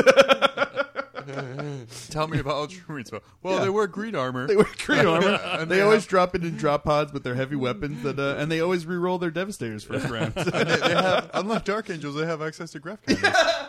[2.11, 3.12] Tell me about Ultramarines.
[3.43, 4.47] Well, they wear green armor.
[4.47, 5.40] they wear green armor.
[5.43, 8.51] And they, they always drop into drop pods with their heavy weapons, that, uh, and
[8.51, 10.32] they always re-roll their devastators first round.
[10.36, 13.23] And they, they have, unlike Dark Angels, they have access to grav cannons.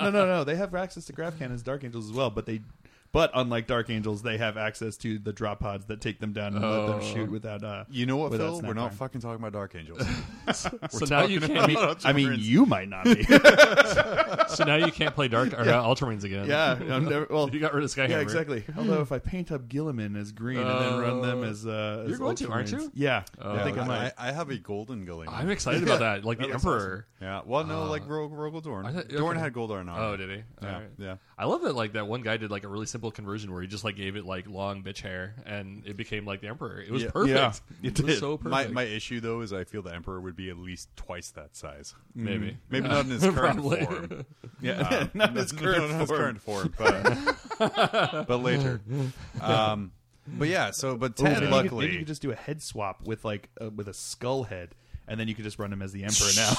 [0.00, 0.44] no, no, no.
[0.44, 2.60] They have access to grav cannons, Dark Angels as well, but they,
[3.12, 6.54] but unlike Dark Angels, they have access to the drop pods that take them down
[6.54, 6.86] and let Oh.
[6.98, 7.62] them shoot without.
[7.62, 8.54] Uh, You know what, without Phil?
[8.54, 9.08] We're snap not fire.
[9.08, 10.02] fucking talking about Dark Angels.
[10.54, 11.70] so now you can't.
[11.72, 13.22] about I mean, you might not be.
[14.48, 16.46] so now you can't play Dark or uh, Ultramarines again.
[16.46, 18.10] yeah, I'm never, well, you got rid of Skyhammer.
[18.10, 18.64] yeah, exactly.
[18.76, 22.14] Although if I paint up Guilliman as green and then run them as, uh, You're
[22.14, 22.90] as going to, aren't Ultramarines- you?
[22.94, 24.12] Yeah, Oh, I think I I, might.
[24.18, 25.28] I have a golden Gilling.
[25.28, 26.24] I'm excited about that.
[26.24, 27.06] Like the looks Emperor.
[27.20, 27.42] Yeah.
[27.44, 28.86] Well, no, like Ro- Rogal Dorn.
[28.86, 29.44] I thought- Dorn okay.
[29.44, 29.92] had gold armor.
[29.96, 30.42] Oh, did he?
[30.62, 30.68] Yeah.
[30.74, 30.90] Alright.
[30.98, 31.16] Yeah.
[31.38, 31.74] I love that.
[31.74, 34.16] Like that one guy did like a really simple conversion where he just like gave
[34.16, 36.80] it like long bitch hair and it became like the Emperor.
[36.80, 37.10] It was Yeah.
[37.10, 37.36] perfect.
[37.36, 37.52] Yeah,
[37.88, 38.20] it, it was did.
[38.20, 38.72] so perfect.
[38.72, 41.94] my issue though is I feel the Emperor would be at least twice that size.
[42.14, 43.84] maybe Maybe not in his current Probably.
[43.84, 44.26] form.
[44.60, 46.20] yeah, not in his No, current not his form.
[46.20, 48.80] current form, but but later.
[49.40, 49.92] Um,
[50.26, 50.70] but yeah.
[50.70, 52.62] So, but Ooh, Ted, maybe, you could, luckily, maybe you could just do a head
[52.62, 54.74] swap with like uh, with a skull head,
[55.12, 56.54] and then you could just run him as the emperor now.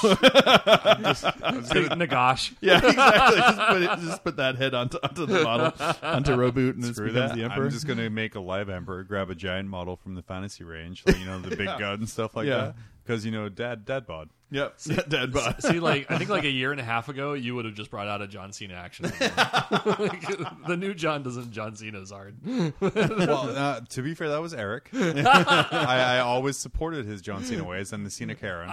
[1.64, 2.52] Take Nagash.
[2.60, 3.36] yeah, exactly.
[3.40, 5.72] Just put, it, just put that head onto, onto the model,
[6.02, 7.36] onto Robute, and it Screw becomes that.
[7.36, 7.64] the emperor.
[7.64, 11.02] I'm just gonna make a live emperor, grab a giant model from the fantasy range,
[11.04, 12.56] like you know the big gun and stuff like Yeah.
[12.58, 12.74] that.
[13.04, 14.30] Because you know, dad, dad bod.
[14.54, 14.78] Yep,
[15.08, 15.62] dead bod.
[15.62, 17.90] See, like I think like a year and a half ago, you would have just
[17.90, 19.06] brought out a John Cena action.
[19.06, 19.18] Like,
[20.66, 22.36] the new John doesn't John Cena's hard.
[22.80, 24.90] well, uh, to be fair, that was Eric.
[24.94, 28.70] I, I always supported his John Cena ways and the Cena Karen.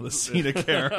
[0.00, 0.92] The scene of Charon.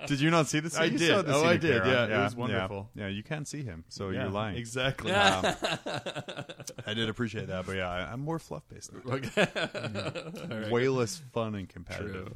[0.06, 0.76] Did you not see this?
[0.76, 1.26] I You did.
[1.26, 1.82] saw Oh, I did.
[1.82, 2.10] Charon.
[2.10, 2.90] Yeah, it was wonderful.
[2.94, 4.56] Yeah, you can't see him, so Yeah, you're lying.
[4.56, 5.12] Exactly.
[5.12, 5.44] Um,
[6.86, 8.90] I did appreciate that, but yeah, I, I'm more fluff based.
[9.06, 10.68] Okay.
[10.70, 12.34] Way less fun and competitive.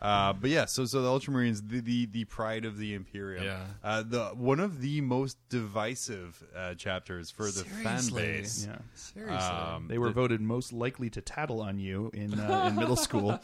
[0.00, 3.44] Uh, but yeah, so so the Ultramarines, the the, the pride of the Imperium.
[3.44, 3.60] Yeah.
[3.84, 8.66] Uh, the one of the most divisive uh, chapters for the fan base.
[8.68, 8.78] Yeah.
[8.94, 9.36] Seriously.
[9.36, 12.96] Um, They were the- voted most likely to tattle on you in uh, in middle
[12.96, 13.38] school.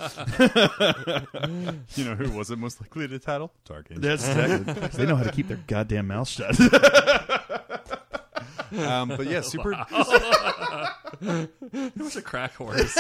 [1.94, 3.52] you know who wasn't most likely to tattle?
[3.64, 4.02] Dark Angel.
[4.02, 4.88] That's exactly.
[5.04, 6.59] they know how to keep their goddamn mouth shut.
[8.72, 9.72] Um, but yeah, super.
[11.20, 12.96] it was a crack horse.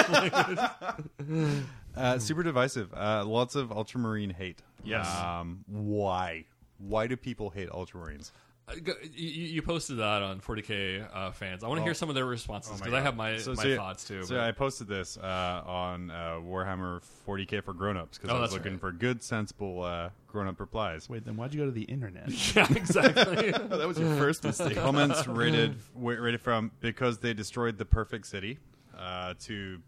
[1.96, 2.92] Uh, super divisive.
[2.94, 4.60] Uh, lots of Ultramarine hate.
[4.84, 5.06] Yes.
[5.16, 6.44] Um, why?
[6.78, 8.32] Why do people hate Ultramarines?
[8.68, 11.64] Uh, go- you, you posted that on 40k uh, fans.
[11.64, 13.76] I want to hear some of their responses because I have my, So- my so
[13.76, 14.22] thoughts too.
[14.22, 18.40] So but- I posted this uh, on uh, Warhammer 40k for grown-ups because Oh, I
[18.40, 18.80] was looking right.
[18.80, 21.08] for good, sensible uh, grown-up replies.
[21.08, 22.28] Wait, then why'd you go to the internet?
[22.56, 23.52] yeah, exactly.
[23.52, 24.76] Oh, that was your first mistake.
[24.76, 28.58] Comments rated rated from because they destroyed the perfect city
[28.96, 29.80] uh, to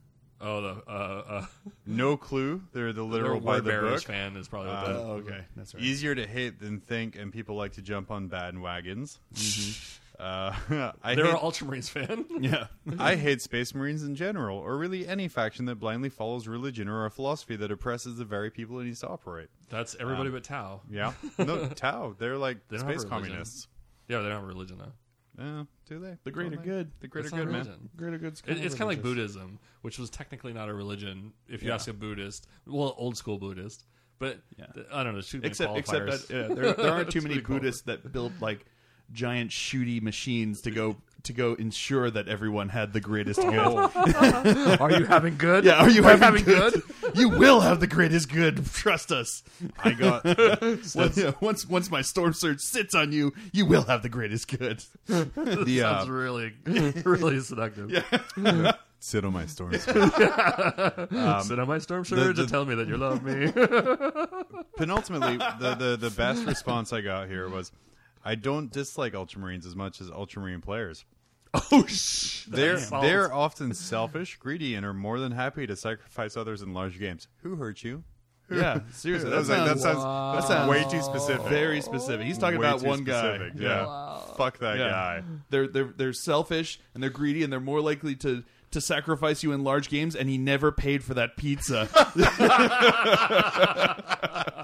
[0.44, 1.46] oh, the uh, uh,
[1.86, 2.62] no clue.
[2.72, 4.14] They're the literal the by the bearers book.
[4.14, 5.82] fan is probably what Uh, the, Oh, okay, that's right.
[5.82, 9.18] Easier to hate than think, and people like to jump on bandwagons.
[10.18, 10.54] Uh,
[11.02, 12.24] I they're hate an Ultramarines fan.
[12.40, 12.66] yeah.
[13.00, 17.04] I hate Space Marines in general, or really any faction that blindly follows religion or
[17.04, 19.48] a philosophy that oppresses the very people it needs to operate.
[19.70, 20.82] That's everybody but Tau.
[20.88, 23.66] Yeah, no, Tau, they're like They space communists.
[24.06, 24.92] Yeah, they don't have religion though.
[25.38, 26.16] Yeah, do they?
[26.24, 26.70] The greater Don't they?
[26.70, 26.90] good.
[27.00, 27.60] The greater It's not good, man.
[27.64, 27.88] religion.
[27.96, 29.34] Greater good's It, it's kind of like religious.
[29.34, 31.74] Buddhism, which was technically not a religion if you Yeah.
[31.74, 33.84] ask a Buddhist, well, old school Buddhist.
[34.20, 34.66] But Yeah.
[34.66, 35.12] th- I don't know.
[35.14, 36.26] there's Too many Except, except qualifiers.
[36.28, 38.64] that yeah, there, there aren't too Too many many Buddhists that build like
[39.14, 43.66] giant shooty machines to go to go ensure that everyone had the greatest good.
[43.66, 45.64] Are you having good?
[45.64, 46.82] Yeah, are you Are having, having good?
[47.14, 48.66] you will have the greatest good.
[48.74, 49.42] Trust us.
[49.82, 50.22] I got
[50.94, 54.48] Once, yeah, once once my storm surge sits on you, you will have the greatest
[54.58, 54.82] good.
[55.06, 57.90] the Sounds uh, really, really seductive.
[57.90, 58.72] Yeah.
[59.00, 59.72] sit on my storm.
[59.78, 60.12] surge.
[60.12, 63.50] Sit on my storm surge the- and tell me that you love me.
[64.76, 67.72] Penultimately, the, the the best response I got here was,
[68.24, 71.04] I don't dislike Ultramarines as much as Ultramarine players.
[71.72, 72.46] oh sh!
[72.46, 76.72] They're That's they're often selfish, greedy, and are more than happy to sacrifice others in
[76.74, 77.28] large games.
[77.42, 78.02] Who hurt you?
[78.50, 81.46] Yeah, seriously, That, was like, that sounds that sounds way too specific.
[81.46, 82.26] very specific.
[82.26, 83.36] He's talking Way about too one guy.
[83.36, 83.62] specific.
[83.62, 84.88] Yeah, fuck that Yeah.
[84.90, 85.22] guy.
[85.50, 88.42] They're they're they're selfish and they're greedy and they're more likely to
[88.74, 90.14] to sacrifice you in large games.
[90.14, 91.88] And he never paid for that pizza.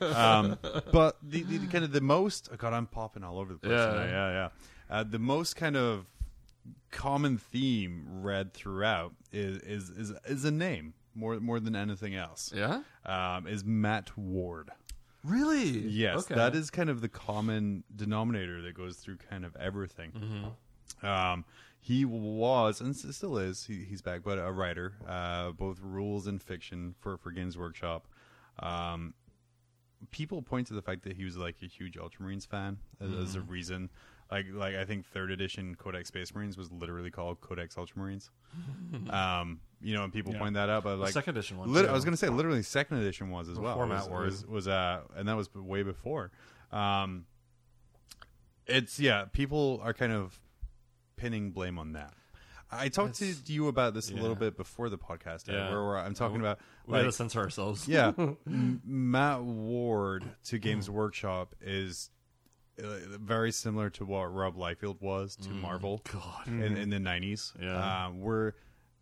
[0.00, 0.58] Um,
[0.92, 3.58] but the, the, the kind of the most oh God, I'm popping all over the
[3.58, 3.72] place.
[3.72, 3.86] Yeah.
[3.86, 4.10] tonight.
[4.10, 4.48] yeah, yeah.
[4.90, 6.06] Uh, the most kind of
[6.90, 12.52] common theme read throughout is is is, is a name more more than anything else.
[12.54, 12.82] Yeah.
[13.06, 14.70] Um, is Matt Ward.
[15.24, 15.68] Really?
[15.70, 16.34] Yes, Okay.
[16.34, 20.52] that is kind of the common denominator that goes through kind of everything.
[21.02, 21.44] Um,
[21.84, 23.64] he was and s- still is.
[23.66, 28.06] He, he's back, but a writer, uh, both rules and fiction for for Games Workshop.
[28.60, 29.14] Um,
[30.12, 33.34] people point to the fact that he was like a huge Ultramarines fan as, as
[33.34, 33.90] a reason.
[34.30, 38.30] Like, like I think third edition Codex Space Marines was literally called Codex Ultramarines.
[39.10, 40.38] um, you know, and people Yeah.
[40.38, 42.62] point that out, but like second edition one, lit- I was going to say literally
[42.62, 43.74] second edition was as well.
[43.74, 46.30] Before was, Matt was, was uh, and that was way before.
[46.70, 47.26] Um,
[48.66, 50.38] it's yeah, people are kind of
[51.22, 52.14] pinning blame on that.
[52.74, 55.70] I talked to you about this a little bit before the podcast, Yeah.
[55.70, 57.86] where, where I'm talking about We like to censor ourselves.
[57.86, 58.12] yeah,
[58.46, 62.10] Matt Ward to Games Workshop is
[62.82, 62.86] uh,
[63.20, 66.46] very similar to what Rob Liefeld was to Marvel God.
[66.48, 67.52] in, in the '90s.
[67.60, 67.76] Yeah.
[67.76, 68.54] uh, where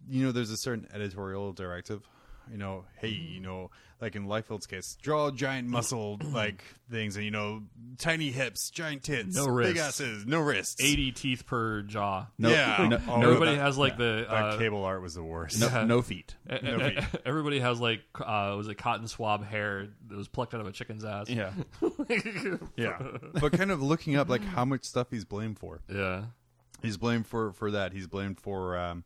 [0.09, 2.09] you know there's a certain editorial directive.
[2.51, 7.25] You know, hey, you know, like in Liefeld's case, draw giant muscle like things, and
[7.25, 7.63] you know,
[7.99, 9.81] tiny hips, giant tits, No big wrists.
[10.01, 10.83] asses, no wrists.
[10.83, 12.27] 80 teeth per jaw.
[12.39, 15.23] No, yeah, no, Oh, Everybody that, has like the that uh, cable art was the
[15.23, 15.61] worst.
[15.61, 15.85] no, Yeah.
[15.85, 16.35] no feet.
[16.51, 16.69] e- e-
[16.99, 20.67] e- everybody has like uh, was it cotton swab hair that was plucked out of
[20.67, 21.29] a chicken's ass.
[21.29, 21.53] Yeah,
[22.77, 22.99] yeah,
[23.35, 25.81] but kind of looking up like how much stuff he's blamed for.
[25.93, 26.25] yeah.
[26.83, 27.93] He's blamed for for that.
[27.93, 29.05] He's blamed for um,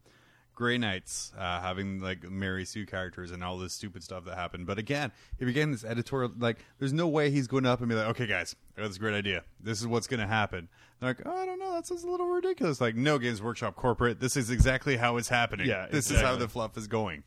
[0.54, 4.66] Grey Knights uh, having like Mary Sue characters and all this stupid stuff that happened.
[4.66, 7.88] But again, if you're getting this editorial, like, there's no way he's going up and
[7.88, 9.42] be like, "Okay, guys, I got this great idea.
[9.60, 10.68] This is what's going to happen."
[11.00, 11.72] They're like, "Oh, I don't know.
[11.72, 14.20] That sounds a little ridiculous." Like, no, Games Workshop corporate.
[14.20, 15.66] This is exactly how it's happening.
[15.66, 17.24] Yeah, this is how the fluff is going.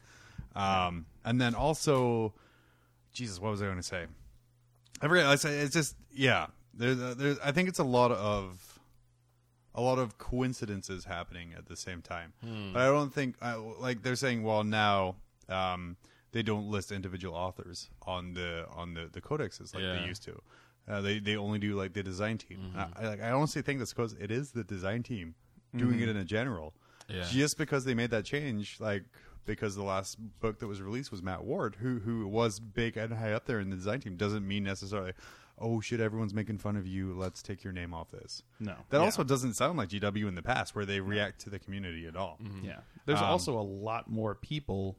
[0.55, 2.33] Um, and then also,
[3.13, 4.05] Jesus, what was I going to say?
[5.01, 5.25] I forget.
[5.25, 6.47] I say it's just yeah.
[6.73, 7.39] There's, uh, there's.
[7.39, 8.76] I think it's a lot of
[9.77, 12.33] a lot of coincidences happening at the same time.
[12.73, 14.43] But I don't think uh, like they're saying.
[14.43, 15.15] Well, now
[15.47, 15.95] um,
[16.33, 19.93] they don't list individual authors on the on the the codexes like Yeah.
[20.01, 20.41] they used to.
[20.89, 22.59] Uh, they they only do like the design team.
[22.75, 22.79] Mm-hmm.
[22.79, 25.35] I, I, like, I honestly think that's because it is the design team
[25.75, 26.73] doing it in a general.
[27.07, 27.23] Yeah.
[27.29, 29.03] Just because they made that change, like
[29.45, 33.13] because the last book that was released was Matt Ward, who who was big and
[33.13, 35.13] high up there in the design team, doesn't mean necessarily,
[35.59, 37.13] oh shit, everyone's making fun of you.
[37.13, 38.43] Let's take your name off this.
[38.59, 38.75] No.
[38.89, 39.03] That Yeah.
[39.03, 42.15] also doesn't sound like GW in the past, where they react to the community at
[42.15, 42.39] all.
[42.63, 42.81] Yeah.
[43.05, 44.97] There's Um, also a lot more people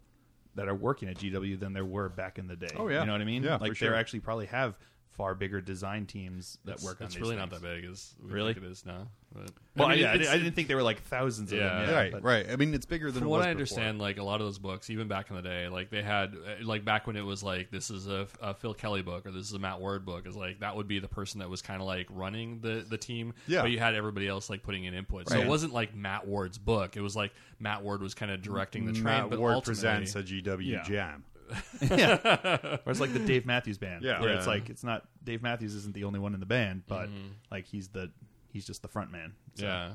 [0.55, 2.75] that are working at GW than there were back in the day.
[2.77, 3.01] Oh, yeah.
[3.01, 3.43] You know what I mean?
[3.45, 3.91] Yeah, for like sure.
[3.93, 4.77] they actually probably have
[5.19, 7.61] far bigger design teams that It's, work on it's these really not things.
[7.61, 8.55] that big as we Really?
[8.55, 9.09] think it is now.
[9.35, 11.53] But, Well, I mean, yeah, I, it's- didn't, I didn't think there were like thousands
[11.53, 11.89] of them.
[11.89, 12.47] Yeah, right, but- right.
[12.51, 13.51] I mean, it's bigger than From it what was I before.
[13.61, 16.35] understand, like a lot of those books, even back in the day, like they had,
[16.35, 19.33] uh, like back when it was like this is a, a Phil Kelly book or
[19.33, 21.61] this is a Matt Ward book, is like that would be the person that was
[21.63, 23.35] kind of like running the the team.
[23.49, 23.63] Yeah.
[23.63, 25.45] But you had everybody else like putting in input, so Right.
[25.45, 26.97] it wasn't like Matt Ward's book.
[26.97, 29.05] It was like Matt Ward was kind of directing the train.
[29.05, 30.85] Matt but Ward ultimately- presents a GW Yeah.
[30.85, 31.25] Jam.
[31.91, 34.05] Or it's like the Dave Matthews band.
[34.05, 34.21] Yeah.
[34.21, 34.37] Where Yeah.
[34.39, 37.29] it's like it's not Dave Matthews isn't the only one in the band, but Mm-hmm.
[37.51, 38.11] like he's the
[38.53, 39.33] he's just the front man.
[39.55, 39.91] So, Yeah.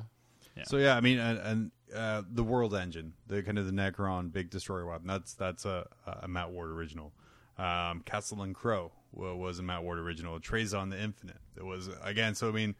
[0.56, 0.64] Yeah.
[0.68, 4.32] So yeah, I mean, and, and uh, the World Engine, the kind of the Necron
[4.32, 5.08] big destroyer weapon.
[5.08, 7.12] That's that's a, a Matt Ward original.
[7.58, 10.40] Um, Castellan Crowe wa- was a Matt Ward original.
[10.40, 11.38] Trazyn the Infinite.
[11.58, 12.36] It was again.
[12.36, 12.76] So I mean,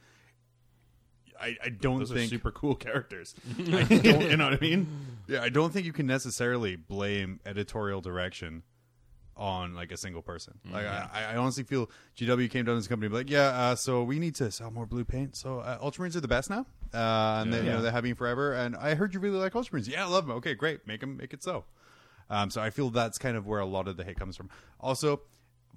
[1.44, 3.36] I, I don't Those are think super cool characters.
[3.60, 4.88] I don't- you know what I mean?
[5.28, 8.64] yeah, I don't think you can necessarily blame editorial direction
[9.36, 10.60] on like a single person.
[10.72, 13.48] Like I, I honestly feel GW came down to this company and be like, yeah,
[13.72, 15.36] uh, so we need to sell more blue paint.
[15.36, 18.14] So uh, Ultramarines are the best now, uh, and they, you know they have been
[18.16, 18.54] forever.
[18.54, 19.90] And I heard you really like Ultramarines.
[19.90, 20.36] Yeah, I love them.
[20.38, 21.66] Okay, great, make them, make it so.
[22.30, 24.50] Um, so I feel that's kind of where a lot of the hate comes from.
[24.80, 25.22] Also,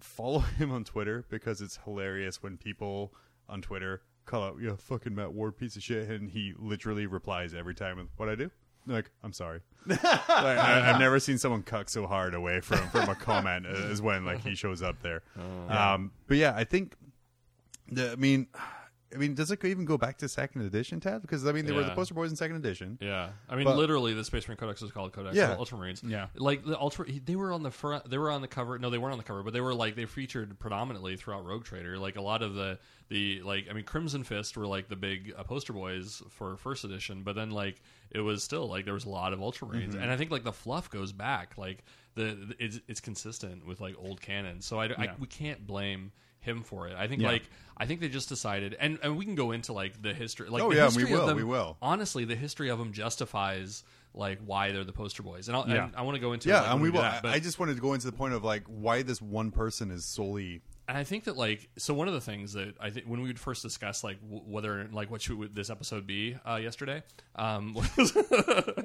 [0.01, 3.15] follow him on Twitter because it's hilarious when people
[3.49, 7.55] on Twitter call out, "Yeah, fucking Matt Ward, piece of shit," and he literally replies
[7.55, 8.51] every time with, "What I do."
[8.87, 9.61] Like, I'm sorry.
[9.87, 14.01] like, I, I've never seen someone cuck so hard away from from a comment as
[14.01, 15.23] when like he shows up there.
[15.69, 16.95] Um, but yeah, I think.
[17.89, 18.49] The, I mean,
[19.15, 21.23] I mean, does it even go back to second edition, Ted?
[21.23, 22.99] Because I mean, they were the poster boys in second edition.
[23.01, 25.55] Yeah, I mean, But- literally, the Space Marine Codex was called Codex Yeah.
[25.57, 26.03] Ultramarines.
[26.09, 26.27] Yeah.
[26.35, 28.11] like the Ultra, they were on the front.
[28.11, 28.79] They were on the cover.
[28.79, 31.65] No, they weren't on the cover, but they were like they featured predominantly throughout Rogue
[31.65, 31.99] Trader.
[31.99, 32.79] Like a lot of the
[33.09, 36.85] the like, I mean, Crimson Fist were like the big uh, poster boys for first
[36.85, 37.81] edition, but then like
[38.11, 40.03] it was still like there was a lot of Ultramarines, Mm-hmm.
[40.03, 41.57] and I think like the fluff goes back.
[41.57, 41.85] Like
[42.17, 46.11] the, the it's it's consistent with like old canon, so I, I- we can't blame
[46.47, 46.97] him for it.
[46.97, 47.29] I think Yeah.
[47.29, 47.43] like
[47.77, 50.49] I think they just decided, and and we can go into like the history.
[50.49, 51.77] Like Oh, the yeah, we history of will, them- we will.
[51.83, 55.85] honestly, the history of them justifies like why they're the poster boys, and, I'll, Yeah.
[55.89, 57.03] and I want to go into Yeah, like, and when we do will.
[57.03, 59.21] that, I, but- I just wanted to go into the point of like why this
[59.21, 60.63] one person is solely.
[60.89, 63.29] And I think that like so one of the things that I think when we
[63.29, 67.03] would first discuss like w- whether like what should this episode be uh, yesterday,
[67.35, 68.13] um, was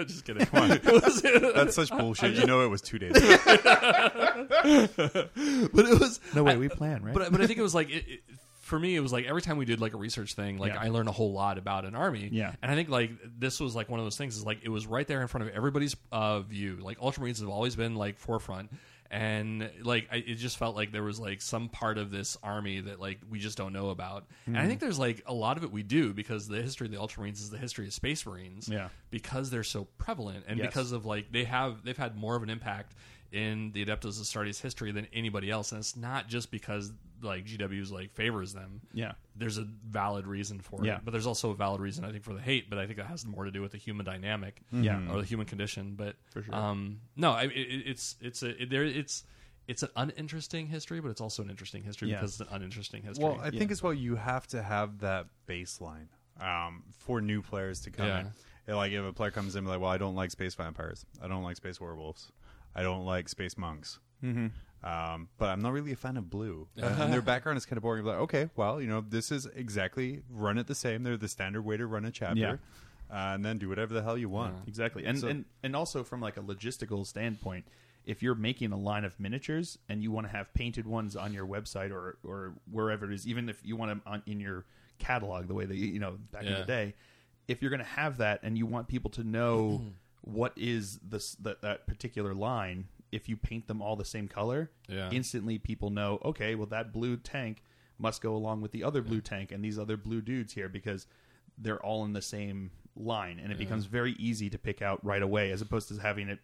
[0.07, 0.45] just kidding.
[0.47, 0.79] Come on,
[1.55, 2.35] That's such bullshit.
[2.35, 3.15] You know, it was two days.
[3.15, 3.37] ago.
[4.63, 7.13] but it was No way, I- we plan, right?
[7.13, 8.19] But but I think it was like it, it,
[8.61, 10.79] for me, it was like every time we did like a research thing, like Yeah.
[10.81, 12.29] I learned a whole lot about an army.
[12.31, 12.53] Yeah.
[12.61, 14.87] and I think like this was like one of those things is like it was
[14.87, 16.77] right there in front of everybody's uh, view.
[16.81, 18.71] Like Ultramarines have always been like forefront.
[19.11, 22.79] And like I, it just felt like there was like some part of this army
[22.79, 24.63] that like we just don't know about, and Mm-hmm.
[24.65, 26.97] I think there's like a lot of it we do because the history of the
[26.97, 28.87] Ultramarines is the history of Space Marines, Yeah.
[29.09, 30.67] because they're so prevalent and Yes.
[30.67, 32.95] because of like they have they've had more of an impact
[33.33, 37.91] in the Adeptus Astartes history than anybody else, and it's not just because like GW's
[37.91, 38.81] like favors them.
[38.93, 39.13] Yeah.
[39.35, 40.97] there's a valid reason for Yeah.
[40.97, 42.69] it, but there's also a valid reason I think for the hate.
[42.69, 45.01] But I think that has more to do with the human dynamic, Yeah.
[45.11, 45.95] or the human condition.
[45.95, 46.53] But For sure.
[46.53, 49.23] um, no, I, it, it- it's it's a it, there it's.
[49.67, 52.15] It's an uninteresting history, but it's also an interesting history Yeah.
[52.17, 53.23] because it's an uninteresting history.
[53.23, 53.59] Well, I Yeah.
[53.59, 56.07] think as well you have to have that baseline
[56.41, 58.19] um, for new players to come Yeah.
[58.21, 58.31] in.
[58.67, 61.27] Yeah, Like if a player comes in like, well, I don't like space vampires, I
[61.27, 62.31] don't like space werewolves,
[62.75, 64.47] I don't like space monks, mm-hmm.
[64.83, 66.67] Um, but I'm not really a fan of blue.
[66.77, 68.03] and their background is kind of boring.
[68.03, 71.03] You're like, okay, well, you know, this is exactly run it the same.
[71.03, 72.51] They're the standard way to run a chapter, Yeah.
[73.09, 74.55] uh, and then do whatever the hell you want.
[74.67, 77.65] Exactly, and So- and and also from like a logistical standpoint,
[78.05, 81.33] if you're making a line of miniatures and you want to have painted ones on
[81.33, 84.65] your website or or wherever it is, even if you want them on, in your
[84.97, 86.59] catalog, the way that you you know back in Yeah.
[86.61, 86.95] the day,
[87.47, 89.83] if you're going to have that and you want people to know
[90.21, 94.71] what is this that that particular line, if you paint them all the same color,
[94.87, 95.09] Yeah.
[95.11, 97.63] instantly people know, okay, well that blue tank
[97.97, 101.05] must go along with the other blue tank and these other blue dudes here because
[101.57, 103.37] they're all in the same line.
[103.39, 106.39] And it becomes very easy to pick out right away as opposed to having it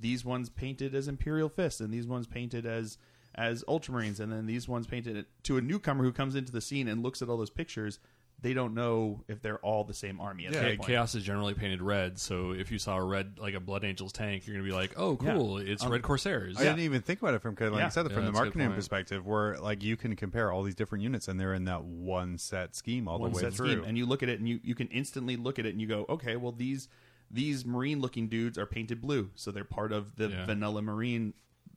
[0.00, 2.98] these ones painted as imperial fists and these ones painted as
[3.34, 6.88] as ultramarines and then these ones painted to a newcomer who comes into the scene
[6.88, 7.98] and looks at all those pictures
[8.42, 10.88] they don't know if they're all the same army at Yeah, that point.
[10.88, 14.12] Chaos is generally painted red, so if you saw a red like a Blood Angels
[14.12, 15.32] tank, you're gonna be like, "Oh, Yeah.
[15.34, 15.58] cool!
[15.58, 17.86] It's Um, Red Corsairs." I didn't even think about it from like Yeah.
[17.86, 20.50] I said Yeah, from the that's a good marketing perspective, where like you can compare
[20.52, 23.42] all these different units and they're in that one set scheme all one the way
[23.42, 23.72] set through.
[23.72, 25.80] scheme, and you look at it and you you can instantly look at it and
[25.80, 26.88] you go, okay, well these
[27.30, 30.44] these marine looking dudes are painted blue, so they're part of the Yeah.
[30.46, 31.32] vanilla marine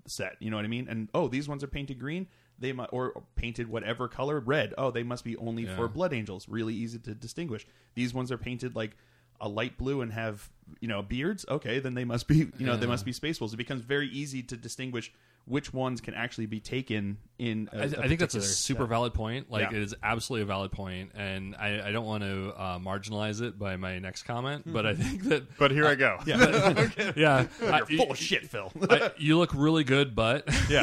[0.08, 0.36] set.
[0.42, 0.88] You know what I mean?
[0.90, 2.28] And oh, these ones are painted green.
[2.60, 4.74] They mu- or painted whatever color red.
[4.78, 5.76] Oh, they must be only Yeah.
[5.76, 6.48] for blood angels.
[6.48, 7.66] Really easy to distinguish.
[7.96, 8.96] These ones are painted like
[9.42, 10.50] a light blue and have
[10.80, 11.46] you know beards.
[11.50, 13.54] Okay, then they must be you know they must be space wolves.
[13.54, 15.12] It becomes very easy to distinguish
[15.48, 17.70] which ones can actually be taken in.
[17.72, 18.90] I I, th- I think that's a super set.
[18.90, 19.52] valid point.
[19.52, 19.78] Like Yeah.
[19.78, 23.60] it is absolutely a valid point, and I, I don't want to uh, marginalize it
[23.60, 26.18] by my next comment, but I think that But here I go.
[26.26, 28.72] Yeah, yeah, you're full of shit, Phil.
[28.90, 30.82] I- you look really good, but Yeah.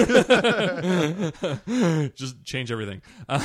[2.15, 3.03] just change everything.
[3.29, 3.43] Um,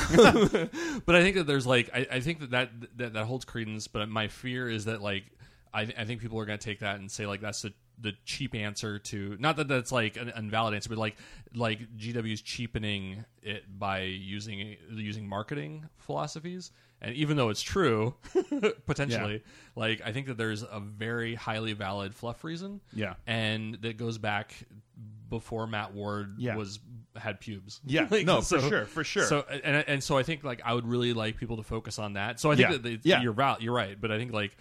[1.04, 3.88] but I think that there's like I, I think that, that that that holds credence.
[3.88, 5.24] But my fear is that like
[5.72, 8.12] I, I think people are going to take that and say like that's the the
[8.24, 11.16] cheap answer to not that that's like an invalid answer, but like
[11.54, 16.70] like GW's cheapening it by using using marketing philosophies.
[17.00, 18.16] And even though it's true,
[18.86, 19.42] potentially,
[19.76, 23.14] like I think that there's a very highly valid fluff reason, Yeah.
[23.26, 24.52] and that goes back
[25.30, 26.56] before Matt Ward Yeah.
[26.56, 26.80] was
[27.16, 27.80] had pubes.
[27.86, 29.24] Yeah, Like, no, for sure, for sure.
[29.26, 32.14] So and and so I think like I would really like people to focus on
[32.14, 32.40] that.
[32.40, 33.22] So I think Yeah, that they, yeah.
[33.22, 34.56] you're val- you're right, but I think like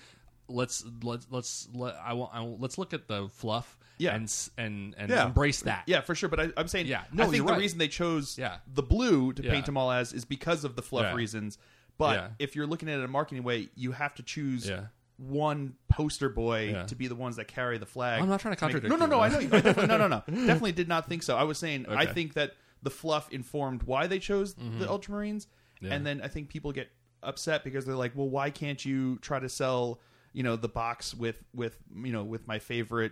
[0.47, 4.15] let's let's let's let I want I, want- let's look at the fluff Yeah.
[4.15, 5.25] and s- and and Yeah.
[5.27, 5.83] embrace that.
[5.87, 6.29] Yeah, for sure.
[6.29, 7.03] But I, I'm saying, Yeah.
[7.11, 7.59] No, I think you're the right.
[7.59, 8.57] reason they chose Yeah.
[8.73, 9.51] the blue to Yeah.
[9.51, 11.13] paint them all as is because of the fluff Yeah.
[11.15, 11.57] reasons.
[11.97, 12.27] But Yeah.
[12.39, 14.85] if you're looking at it in a marketing way, you have to choose Yeah.
[15.17, 16.83] one poster boy Yeah.
[16.83, 18.21] to be the ones that carry the flag.
[18.21, 19.19] I'm not trying to make- contradict No, no, you, no.
[19.19, 19.39] I know.
[19.39, 20.23] You, I definitely, no, no, no.
[20.45, 21.35] Definitely did not think so.
[21.35, 22.13] I was saying I Okay.
[22.13, 22.53] think that
[22.83, 25.85] the fluff informed why they chose the Ultramarines, Mm-hmm.
[25.87, 25.93] Yeah.
[25.95, 26.89] and then I think people get
[27.23, 29.99] upset because they're like, well, why can't you try to sell,
[30.37, 33.11] you know, the box with with you know with my favorite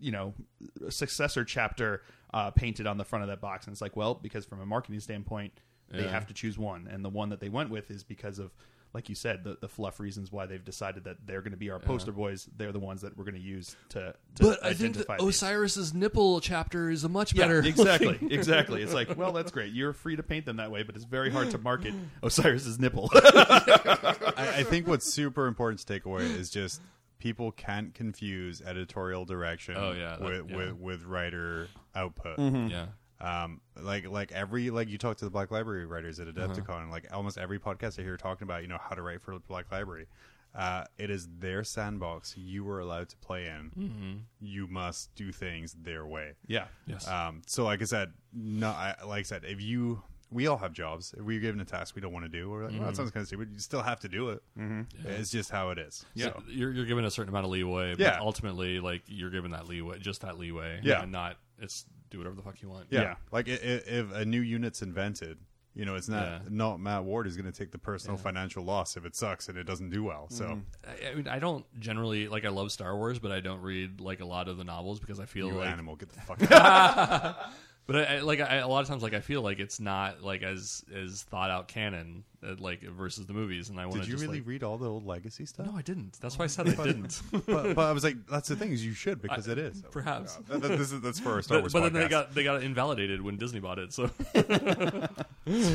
[0.00, 0.32] you know
[0.88, 4.46] successor chapter uh, painted on the front of that box and it's like well because
[4.46, 5.52] from a marketing standpoint
[5.90, 6.10] they Yeah.
[6.10, 8.50] have to choose one and the one that they went with is because of
[8.94, 11.70] like you said the, the fluff reasons why they've decided that they're going to be
[11.70, 14.74] our poster boys they're the ones that we're going to use to, to But I
[14.74, 15.42] think that identify these.
[15.42, 17.60] Osiris's nipple chapter is a much yeah, better.
[17.60, 18.82] exactly, exactly.
[18.82, 19.72] It's like, well, that's great.
[19.72, 23.10] You're free to paint them that way, but it's very hard to market Osiris's nipple.
[23.14, 26.80] I, I think what's super important to take away is just
[27.18, 30.56] people can't confuse editorial direction Oh, yeah, that- with, yeah.
[30.56, 32.38] with with writer output.
[32.38, 32.68] Mm-hmm.
[32.68, 32.86] yeah.
[33.22, 36.48] Um, like like every like you talk to the Black Library writers at Uh-huh.
[36.48, 39.20] Adepticon, and like almost every podcast I hear talking about you know how to write
[39.22, 40.06] for the Black Library.
[40.54, 42.36] Uh, it is their sandbox.
[42.36, 43.70] You are allowed to play in.
[43.78, 44.12] Mm-hmm.
[44.40, 46.32] You must do things their way.
[46.46, 47.08] yeah, Yes.
[47.08, 50.74] Um, so like I said, no, I, like I said, if you, we all have
[50.74, 51.14] jobs.
[51.16, 53.10] If we're given a task we don't want to do, we're like, well, that sounds
[53.12, 53.48] kind of stupid.
[53.54, 54.42] You still have to do it.
[54.58, 55.06] Mm-hmm.
[55.08, 56.04] It's just how it is.
[56.14, 56.26] Yeah.
[56.26, 58.18] So you're you're given a certain amount of leeway, but Yeah.
[58.20, 60.80] ultimately, like you're given that leeway, just that leeway.
[60.82, 61.02] Yeah.
[61.02, 62.86] and not it's do whatever the fuck you want.
[62.90, 63.02] Yeah.
[63.02, 63.14] Yeah.
[63.30, 65.38] Like i- i- if a new unit's invented,
[65.74, 66.38] you know, it's not Yeah.
[66.50, 69.56] not Matt Ward is going to take the personal financial loss if it sucks and
[69.56, 70.26] it doesn't do well.
[70.28, 71.06] So mm-hmm.
[71.06, 72.44] I, I mean, I don't generally like.
[72.44, 75.18] I love Star Wars, but I don't read like a lot of the novels because
[75.18, 75.70] I feel like you like.
[75.70, 77.36] animal, get the fuck out.
[77.86, 80.22] But I, I like I, a lot of times, like I feel like it's not
[80.22, 83.68] like as as thought out canon, uh, like versus the movies.
[83.68, 85.66] And I want Did you really like, read all the old legacy stuff?
[85.66, 86.18] No, I didn't.
[86.20, 87.20] That's why I said I didn't.
[87.30, 89.82] but, but I was like, that's the thing is you should because it is.
[89.90, 90.36] Perhaps.
[90.48, 92.44] That- that- this is, that's for our Star But, Wars but then they got they
[92.44, 93.92] got invalidated when Disney bought it.
[93.92, 94.06] So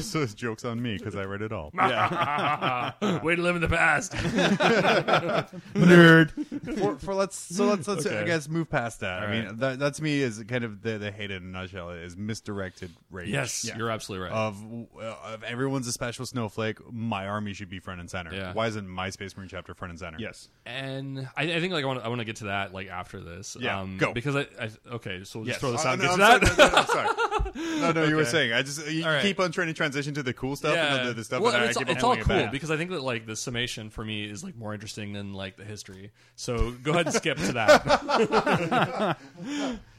[0.01, 1.71] so it's jokes on me because I read it all.
[3.23, 4.11] way to live in the past.
[5.75, 6.79] nerd.
[6.79, 8.19] for, for let's so let's let's Okay.
[8.19, 9.23] I guess move past that.
[9.23, 9.59] All I mean right.
[9.59, 12.91] that that to me is kind of the the hate in a nutshell is misdirected
[13.11, 13.29] rage.
[13.29, 14.33] yes, you're absolutely right.
[14.33, 14.63] Of
[14.99, 16.56] uh, of everyone's a special snowflake.
[16.57, 18.33] Like my army should be front and center.
[18.33, 18.53] Yeah.
[18.53, 20.17] Why isn't my Space Marine chapter front and center?
[20.19, 20.49] Yes.
[20.65, 23.19] and I, I think like I want I want to get to that like after
[23.21, 23.55] this.
[23.59, 24.13] Yeah, um, go.
[24.13, 25.23] because I, I okay.
[25.23, 25.55] So we'll Yes.
[25.55, 25.99] just throw this Uh, out.
[25.99, 26.71] no, and I'm get to sorry, that.
[26.71, 27.07] no, no, I'm sorry.
[27.81, 28.29] No, no, you were Okay.
[28.31, 28.53] saying.
[28.53, 29.21] I just you All right.
[29.21, 31.51] keep on trying to transition to the cool stuff and then the, the stuff well,
[31.51, 32.51] that I it's, keep it's all it cool back.
[32.51, 35.57] because I think that like the summation for me is like more interesting than like
[35.57, 36.11] the history.
[36.35, 39.17] So go ahead and skip to that.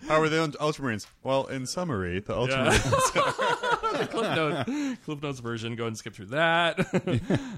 [0.09, 1.07] How are the Ult- Ultramarines?
[1.23, 2.71] Well, in summary, the Yeah.
[2.71, 3.49] Ultramarines.
[4.11, 5.75] Cliff, Note, Cliff Notes version.
[5.75, 6.79] Go ahead and skip through that.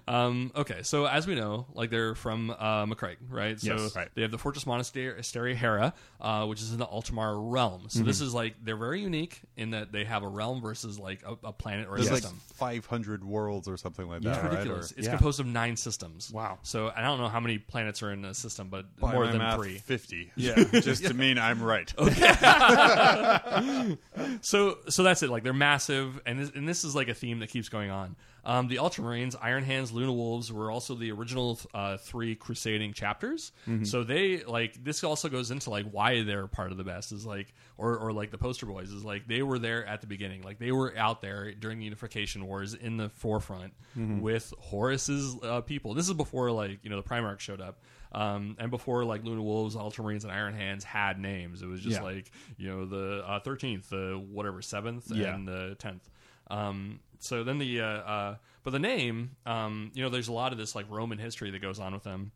[0.09, 3.61] um, okay, so as we know, like they're from uh, Macragge, right?
[3.61, 3.95] So Yes.
[3.97, 4.09] Right.
[4.15, 7.85] they have the Fortress Monastery Hera, uh, which is in the Ultramar realm.
[7.89, 11.23] So this is like they're very unique in that they have a realm versus like
[11.27, 12.41] a, a planet or a There's like system.
[12.55, 14.51] 500 worlds or something like It's that, right?
[14.53, 14.93] ridiculous.
[14.93, 15.17] Or- It's Yeah.
[15.17, 16.31] composed of nine systems.
[16.33, 16.59] Wow.
[16.63, 19.31] So I don't know how many planets are in a system, but By more my
[19.33, 19.79] than math, three.
[19.79, 20.33] 50.
[20.37, 20.55] Yeah.
[20.73, 21.93] just to mean I'm right.
[21.99, 23.97] Okay.
[24.43, 27.41] So so that's it like they're massive and this, and this is like a theme
[27.41, 31.59] that keeps going on Um, the Ultramarines, Iron Hands, Luna Wolves were also the original
[31.75, 33.53] uh, three crusading chapters.
[33.85, 37.27] So they like this also goes into like why they're part of the best is
[37.27, 40.43] like or or like the poster boys is like they were there at the beginning,
[40.43, 45.61] like they were out there during the Unification Wars in the forefront with Horus's uh,
[45.61, 45.95] people.
[45.95, 47.81] This is before like you know the Primarch showed up.
[48.13, 51.99] Um, and before like Luna Wolves, Ultramarines, and Iron Hands had names, it was just
[51.99, 52.03] Yeah.
[52.03, 55.35] like you know the uh, thirteenth, the whatever seventh, Yeah.
[55.35, 56.09] and the tenth.
[56.51, 60.53] Um, so then the uh, uh, but the name, um, you know, there's a lot
[60.53, 62.33] of this like Roman history that goes on with them.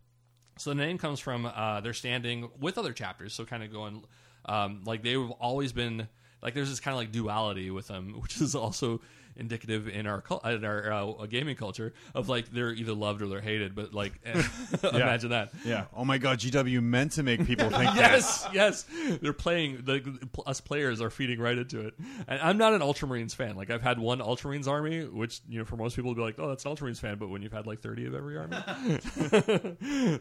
[0.58, 3.34] So the name comes from uh, their standing with other chapters.
[3.34, 4.04] So kind of going
[4.44, 6.06] um, like they've always been
[6.42, 9.00] like there's this kind of like duality with them, which is also
[9.36, 13.40] indicative in our in our uh, gaming culture of like they're either loved or they're
[13.40, 13.74] hated.
[13.74, 14.12] But like
[14.82, 15.50] imagine that.
[15.64, 15.84] Yeah.
[15.94, 17.96] Oh my god, GW meant to make people think that.
[17.96, 18.86] Yes, yes,
[19.20, 19.82] they're playing.
[19.84, 21.94] The us players are feeding right into it.
[22.28, 23.56] And I'm not an Ultramarines fan.
[23.56, 26.38] Like I've had one Ultramarines army, which you know for most people would be like,
[26.38, 27.18] oh, that's an Ultramarines fan.
[27.18, 28.56] But when you've had like 30 of every army,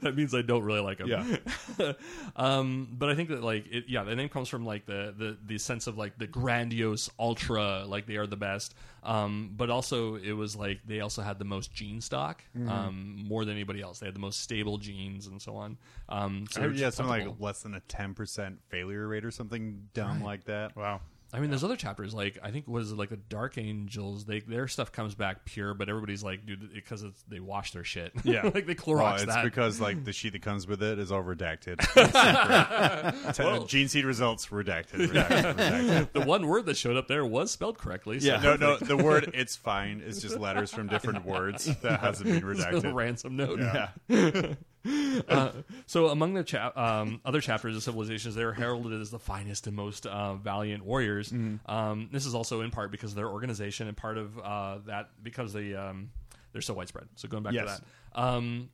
[0.02, 1.08] that means I don't really like them.
[1.08, 1.94] Yeah.
[2.36, 5.38] um, but I think that like it, yeah, the name comes from like the the
[5.46, 8.74] the sense of like the grandiose ultra, like they are the best.
[9.04, 12.70] Um, but also it was like they also had the most gene stock, Mm-hmm.
[12.70, 14.00] um, more than anybody else.
[14.00, 15.78] They had the most stable genes and so on.
[16.10, 19.26] Um, so I heard, they're yeah, something like less than a ten percent failure rate
[19.26, 20.76] or something dumb like that.
[20.76, 21.02] Wow.
[21.36, 24.24] I mean, there's other chapters like I think was it like the Dark Angels.
[24.26, 27.84] They their stuff comes back pure, but everybody's like, dude, because it's, they wash their
[27.84, 28.12] shit.
[28.24, 28.44] Yeah.
[28.54, 29.44] like they Clorox Well, it's that.
[29.44, 31.80] because like the sheet that comes with it is all redacted.
[33.34, 35.08] Ten- Gene seed results redacted.
[35.10, 36.12] redacted, redacted.
[36.14, 38.20] the one word that showed up there was spelled correctly.
[38.20, 38.40] So Yeah.
[38.42, 42.38] No, no, the word "it's fine" is just letters from different words that hasn't been
[42.44, 42.94] a redacted.
[42.94, 43.60] ransom note.
[43.60, 44.54] Yeah.
[45.30, 45.52] Uh,
[45.86, 49.76] so among the cha- um, other chapters of civilizations, they're heralded as the finest and
[49.76, 51.32] most uh, valiant warriors.
[51.66, 55.10] Um, this is also in part because of their organization and part of uh, that
[55.22, 56.10] because they um,
[56.52, 57.08] they're so widespread.
[57.16, 57.78] So going back Yes.
[57.78, 57.82] to
[58.16, 58.20] that.
[58.22, 58.70] Um,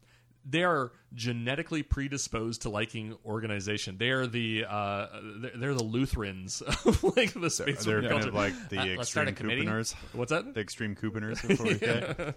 [0.46, 3.98] they are genetically predisposed to liking organization.
[3.98, 5.08] They are the uh,
[5.42, 8.16] they're, they're the Lutherans of like the space They're culture.
[8.16, 9.94] kind of like the Uh, extreme a couponers.
[10.14, 10.54] What's that?
[10.54, 11.42] The extreme couponers.
[11.42, 12.34] That's what we say.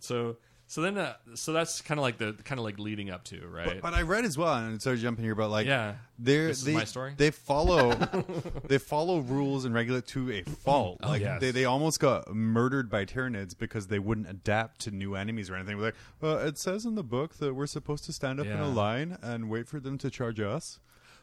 [0.00, 0.36] So
[0.70, 3.44] so then uh, so that's kind of like the kind of like leading up to
[3.48, 3.82] right.
[3.82, 5.96] But I read as well, and sorry to jump in here, but like, Yeah.
[6.16, 7.14] they're This is they, my story?
[7.16, 7.92] They follow,
[8.68, 11.00] they follow rules and regulate to a fault.
[11.02, 11.40] like yes.
[11.40, 15.56] they, they almost got murdered by Tyranids because they wouldn't adapt to new enemies or
[15.56, 15.76] anything.
[15.76, 18.60] We're like, well, it says in the book that we're supposed to stand up in
[18.60, 20.78] a line and wait for them to charge us.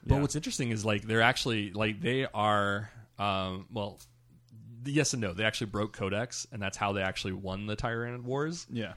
[0.06, 0.22] But Yeah.
[0.24, 4.02] what's interesting is like they're actually like they are um well
[4.84, 5.32] yes and no.
[5.32, 8.68] They actually broke Codex and that's how they actually won the Tyranid Wars.
[8.70, 8.94] Yeah.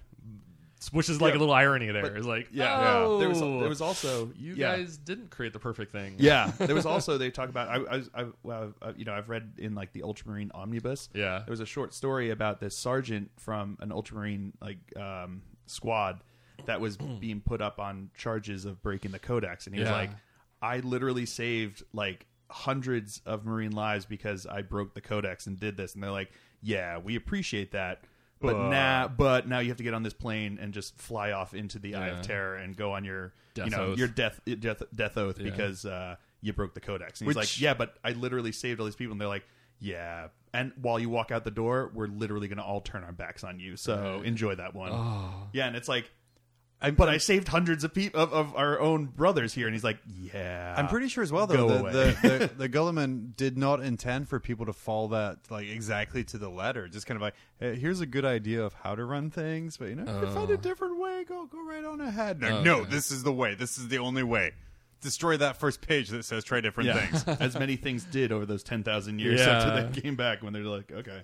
[0.92, 2.16] Which is like Yeah, a little irony there.
[2.16, 2.98] It's like yeah, yeah.
[2.98, 4.76] oh, There was there was also you yeah.
[4.76, 6.16] guys didn't create the perfect thing.
[6.18, 9.28] Yeah, there was also they talk about I, I, I well, uh, you know I've
[9.28, 11.10] read in like the Ultramarine omnibus.
[11.14, 11.40] Yeah.
[11.40, 16.20] there was a short story about this sergeant from an Ultramarine like um, squad
[16.64, 20.10] that was being put up on charges of breaking the Codex, and he was like,
[20.62, 25.76] "I literally saved like hundreds of Marine lives because I broke the Codex and did
[25.76, 26.32] this," and they're like,
[26.62, 28.04] "Yeah, we appreciate that."
[28.40, 31.52] But now, but now you have to get on this plane and just fly off
[31.54, 32.18] into the Eye Yeah.
[32.18, 33.98] of Terror and go on your, Death you know, oath.
[33.98, 35.50] your death death death oath Yeah.
[35.50, 37.20] because uh, you broke the codex.
[37.20, 39.44] And he's Which- like, yeah, but I literally saved all these people, and they're like,
[39.78, 40.28] yeah.
[40.52, 43.44] And while you walk out the door, we're literally going to all turn our backs
[43.44, 43.76] on you.
[43.76, 44.92] So enjoy that one.
[45.52, 46.10] Yeah, and it's like,
[46.82, 49.84] I'm, but I saved hundreds of people of, of our own brothers here, and he's
[49.84, 50.74] like, yeah.
[50.78, 51.82] I'm pretty sure as well, though, the,
[52.22, 56.38] the, the, the Guilliman did not intend for people to follow that like exactly to
[56.38, 56.88] the letter.
[56.88, 59.88] Just kind of like, hey, here's a good idea of how to run things, but
[59.90, 62.40] you know, if you find a different way, go go right on ahead.
[62.40, 62.90] No, no, Okay.
[62.90, 63.54] this is the way.
[63.54, 64.52] This is the only way.
[65.02, 67.24] Destroy that first page that says try different yeah, things.
[67.40, 69.50] as many things did over those ten thousand years Yeah.
[69.50, 71.22] after they came back when they're like, okay,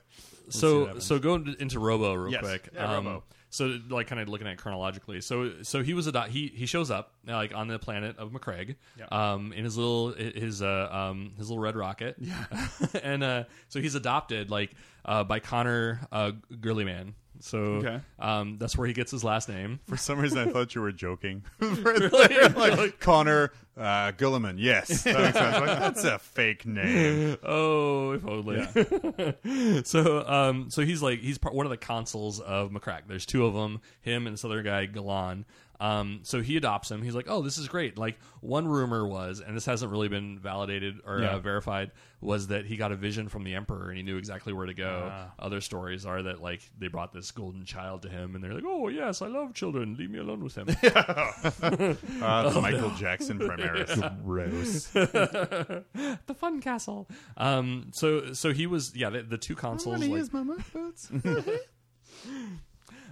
[0.51, 2.43] see what so so going into Robo real Yes.
[2.43, 2.69] quick.
[2.74, 3.24] Yeah, um, Robo.
[3.57, 5.20] So like kind of looking at it chronologically.
[5.23, 8.31] So so he was a do- he he shows up like on the planet of
[8.33, 9.07] Macragge, Yeah.
[9.11, 12.45] um, in his little his uh um his little red rocket, yeah,
[13.03, 14.73] and uh so he's adopted like
[15.05, 17.15] uh by Konor uh Gurleyman.
[17.41, 18.01] So Okay.
[18.19, 19.81] um that's where he gets his last name.
[19.87, 21.43] For some reason, I thought you were joking.
[21.61, 24.55] like, Konor uh, Guilliman.
[24.59, 25.57] Yes, that makes sense.
[25.67, 27.37] Like, that's a fake name.
[27.43, 29.83] Oh, if only.
[29.85, 33.03] so, um, so he's like he's part, one of the consuls of Macragge.
[33.09, 35.45] There's two of them, him and this other guy, Gallan.
[35.78, 37.03] Um, so he adopts him.
[37.03, 37.98] He's like, oh, this is great.
[37.98, 41.32] Like one rumor was, and this hasn't really been validated or Yeah.
[41.35, 41.90] uh, verified,
[42.20, 44.73] was that he got a vision from the emperor and he knew exactly where to
[44.74, 45.11] go.
[45.12, 45.32] Ah.
[45.39, 48.65] Other stories are that like they brought this golden child to him, and they're like,
[48.66, 49.97] oh yes, I love children.
[49.98, 50.66] Leave me alone with him.
[52.27, 54.24] Uh, the Michael Jackson Primaris.
[54.24, 54.86] gross.
[56.27, 57.09] the fun castle.
[57.36, 60.03] Um, so so he was yeah the, the two consuls.
[60.03, 61.11] like, my boots.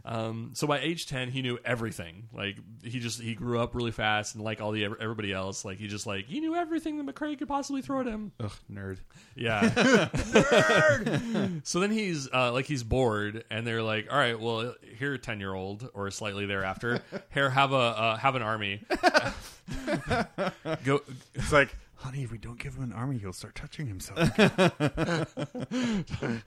[0.07, 2.29] Um, so by age ten, he knew everything.
[2.33, 5.79] Like he just he grew up really fast, and like all the everybody else, like
[5.79, 8.33] he just like he knew everything that Macragge could possibly throw at him.
[8.39, 8.99] Ugh, nerd.
[9.35, 9.63] Yeah.
[10.15, 11.63] Nerd.
[11.67, 15.41] so then he's uh, like he's bored, and they're like, "All right, well, here, ten
[15.41, 17.01] year old or slightly thereafter,
[17.33, 18.83] here have a uh, have an army.
[20.85, 21.01] Go."
[21.35, 21.75] It's like,
[22.05, 24.19] honey, if we don't give him an army, he'll start touching himself.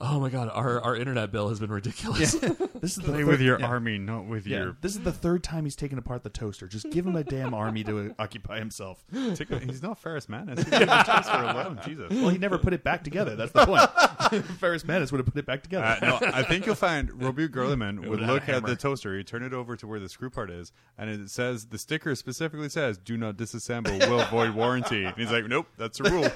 [0.00, 2.34] Oh my god, our our internet bill has been ridiculous.
[2.84, 3.66] This is the Play third- with your yeah.
[3.66, 4.76] army, not with Yeah, your.
[4.82, 6.66] this is the third time he's taken apart the toaster.
[6.66, 9.02] Just give him a damn army to uh, occupy himself.
[9.36, 10.58] Take a- he's not Ferrus Manus.
[10.64, 11.80] He's the toaster alone.
[11.86, 12.10] Jesus.
[12.10, 13.36] Well, he never put it back together.
[13.36, 14.44] That's the point.
[14.58, 15.96] Ferrus Manus would have put it back together.
[16.02, 18.68] Uh, no, I think you'll find Robbie Gurliman would a look at hammer.
[18.68, 21.66] the toaster, you turn it over to where the screw part is, and it says
[21.66, 25.98] the sticker specifically says "Do not disassemble, will void warranty." And he's like, "Nope, that's
[26.00, 26.28] a rule."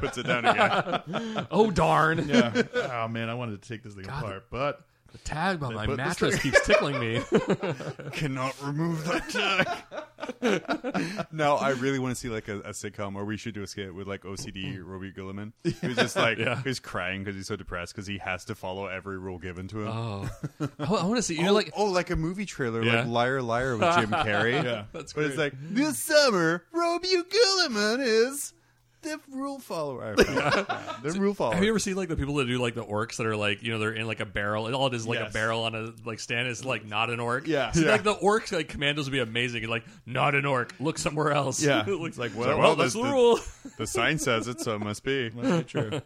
[0.00, 1.46] Puts it down again.
[1.50, 2.28] oh darn!
[2.28, 2.52] yeah.
[2.74, 4.22] Oh man, I wanted to take this thing God.
[4.22, 7.20] apart, but The tag on my the mattress keeps tickling me.
[8.12, 11.26] Cannot remove that tag.
[11.32, 13.66] no, I really want to see like a, a sitcom where we should do a
[13.66, 14.82] skit with like OCD mm.
[14.84, 16.56] Robbie Guilliman, who's just like Yeah.
[16.56, 19.82] who's crying because he's so depressed because he has to follow every rule given to
[19.82, 19.88] him.
[19.88, 20.30] Oh,
[20.78, 21.36] I, want to see.
[21.36, 23.00] You know, oh, like oh, like a movie trailer, Yeah.
[23.00, 24.62] like Liar Liar with Jim Carrey.
[24.64, 24.84] Yeah.
[24.92, 25.52] that's But it's great.
[25.52, 28.54] like this summer, Robbie Guilliman is
[29.02, 30.14] the rule follower.
[30.16, 31.54] the rule follower.
[31.54, 33.62] Have you ever seen like the people that do like the orcs that are like
[33.62, 35.74] you know they're in like a barrel and all it is like a barrel on
[35.74, 37.46] a like stand is like not an orc.
[37.46, 37.70] Yeah.
[37.72, 37.92] So, Yeah.
[37.92, 39.66] like the orcs like commandos would be amazing.
[39.68, 40.74] Like not an orc.
[40.80, 41.62] Look somewhere else.
[41.62, 41.78] Yeah.
[41.86, 43.38] like, It's like, well, well, well, that's the, the- rule.
[43.78, 45.30] the sign says it, so it must be.
[45.66, 46.00] true.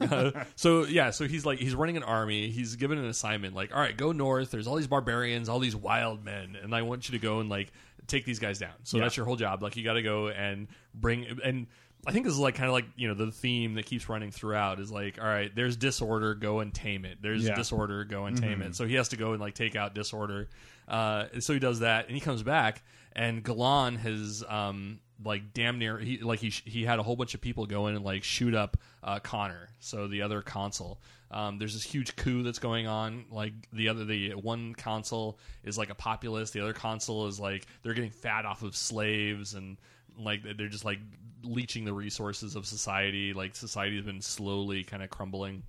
[0.00, 2.50] Uh, so yeah, so he's like he's running an army.
[2.50, 4.50] He's given an assignment like, all right, go north.
[4.50, 7.48] There's all these barbarians, all these wild men, and I want you to go and
[7.48, 7.72] like
[8.12, 8.74] take these guys down.
[8.84, 9.04] So Yeah.
[9.04, 9.62] that's your whole job.
[9.62, 11.66] Like you got to go and bring and.
[12.04, 14.32] I think this is like kind of like you know the theme that keeps running
[14.32, 17.54] throughout is like all right there's disorder go and tame it there's Yeah.
[17.54, 20.48] disorder go and tame it so he has to go and like take out disorder
[20.88, 22.82] uh, so he does that and he comes back
[23.12, 27.34] and Gallan has um like damn near he like he he had a whole bunch
[27.34, 31.00] of people go in and like shoot up uh, Konor so the other console.
[31.30, 35.78] um, there's this huge coup that's going on like the other the one console is
[35.78, 39.78] like a populist the other console is like they're getting fat off of slaves and
[40.18, 40.98] like they're just like
[41.42, 45.62] leeching the resources of society like society has been slowly kind of crumbling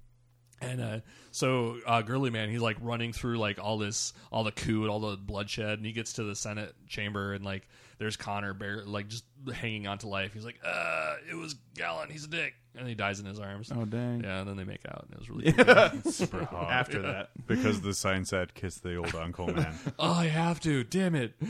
[0.61, 0.99] and uh,
[1.31, 4.89] so uh, Girly Man, he's like running through like all this, all the coup and
[4.89, 7.67] all the bloodshed, and he gets to the Senate chamber, and like
[8.03, 9.23] there's Konor, bare, like just
[9.53, 10.33] hanging on to life.
[10.33, 12.11] He's like, "Uh, it was Gallan.
[12.11, 13.71] He's a dick," and he dies in his arms.
[13.73, 14.23] Oh dang.
[14.23, 15.51] Yeah, and then they make out, and it was really
[16.03, 16.11] cool.
[16.11, 16.69] Super hot.
[16.69, 17.29] After that.
[17.47, 20.83] because the sign said "Kiss the old uncle man." oh, I have to.
[20.83, 21.33] Damn it!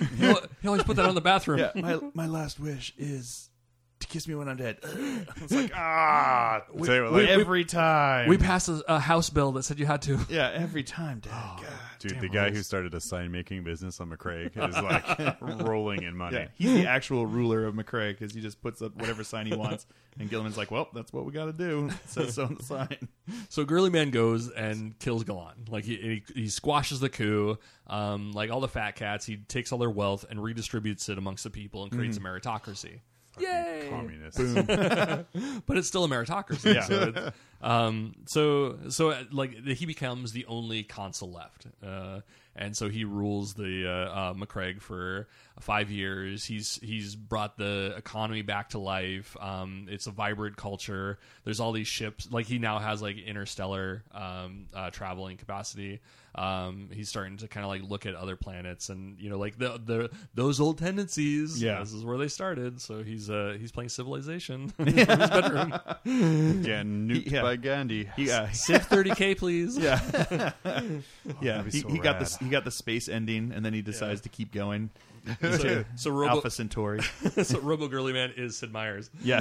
[0.61, 1.59] He always put that on the bathroom.
[1.59, 3.52] Yeah, my my last wish is to
[4.09, 4.77] kiss me when I'm dead.
[4.83, 8.27] it's like ah, Say what, like, every time.
[8.27, 10.19] We passed a, a House bill that said you had to.
[10.29, 11.31] yeah, every time, Dad.
[11.31, 11.65] God.
[11.99, 16.15] dude, the guy who started a sign making business on Macragge is like rolling in
[16.15, 16.37] money.
[16.37, 19.55] Yeah, he's the actual ruler of Macragge because he just puts up whatever sign he
[19.55, 19.85] wants,
[20.19, 22.63] and Guilliman's like, "Well, that's what we got to do." It says so on the
[22.63, 23.07] sign.
[23.49, 25.69] So Girly Man goes and kills Gallan.
[25.69, 25.95] Like he,
[26.33, 27.57] he he squashes the coup.
[27.87, 31.43] Um, like all the fat cats, he takes all their wealth and redistributes it amongst
[31.43, 32.99] the people and creates a meritocracy.
[33.39, 33.87] Yay!
[33.89, 34.37] Communist.
[35.65, 36.75] But it's still a meritocracy.
[36.75, 36.83] Yeah.
[36.83, 42.19] So, it's, um, so so uh, like he becomes the only consul left, uh,
[42.55, 45.27] and so he rules the uh, uh, Macragge for
[45.59, 46.45] five years.
[46.45, 49.35] He's he's brought the economy back to life.
[49.39, 51.17] Um, it's a vibrant culture.
[51.45, 52.27] There's all these ships.
[52.31, 56.01] Like he now has like interstellar um, uh, traveling capacity.
[56.35, 59.57] Um, he's starting to kind of like look at other planets, and you know, like
[59.59, 61.61] the the those old tendencies.
[61.61, 61.79] Yeah.
[61.79, 62.81] this is where they started.
[62.81, 65.69] So he's uh he's playing Civilization in his bedroom.
[66.63, 67.41] Getting nuked Yeah.
[67.43, 68.09] by Gandhi.
[68.15, 69.77] He, uh, Civ 30k, please.
[69.77, 70.51] yeah, yeah.
[71.61, 72.25] that'd He, so he got rad.
[72.25, 74.89] the he got the space ending, and then he decides to keep going.
[75.39, 77.01] So, so Robo, Alpha Centauri.
[77.43, 79.09] so Robo Girly Man is Sid Meier's.
[79.23, 79.39] Yeah,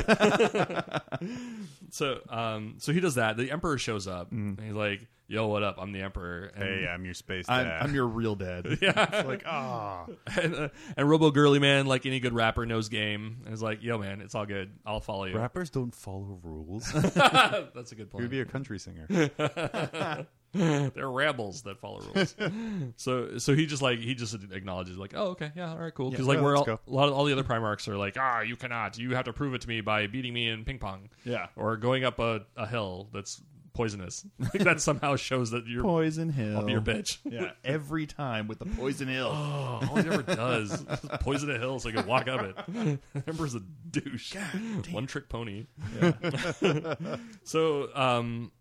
[1.90, 3.36] So, um, so he does that.
[3.36, 4.30] The Emperor shows up.
[4.32, 5.76] And he's like, "Yo, what up?
[5.78, 7.82] I'm the Emperor." And, Hey, I'm your space I'm, dad.
[7.82, 8.66] I'm your real dad.
[8.82, 9.08] yeah.
[9.10, 10.04] It's like ah,
[10.40, 13.38] and, uh, and Robo Girly Man, like any good rapper, knows game.
[13.46, 14.72] And is like, "Yo, man, it's all good.
[14.84, 16.92] I'll follow you." Rappers don't follow rules.
[16.92, 18.22] That's a good point.
[18.22, 19.06] You'd be a country singer.
[20.54, 22.36] They're rebels that follow rules.
[22.98, 26.10] so so he just like he just acknowledges like, oh okay, yeah, all right, cool.
[26.10, 27.96] Because Yeah, like well, we're all, let's a lot of all the other Primarchs are
[27.96, 28.98] like, ah, you cannot.
[28.98, 31.08] You have to prove it to me by beating me in ping pong.
[31.24, 31.46] Yeah.
[31.56, 33.40] Or going up a, a hill that's
[33.74, 34.24] poisonous.
[34.38, 36.58] Like that somehow shows that you're Poison Hill.
[36.58, 37.18] I'll be your bitch.
[37.32, 39.30] Yeah, every time with the Poison Hill.
[39.32, 40.84] Oh, all he ever does is
[41.20, 42.98] poison a hill so he can walk up it.
[43.26, 44.34] Emperor's a douche.
[44.90, 45.66] One trick pony.
[47.44, 48.52] so, um,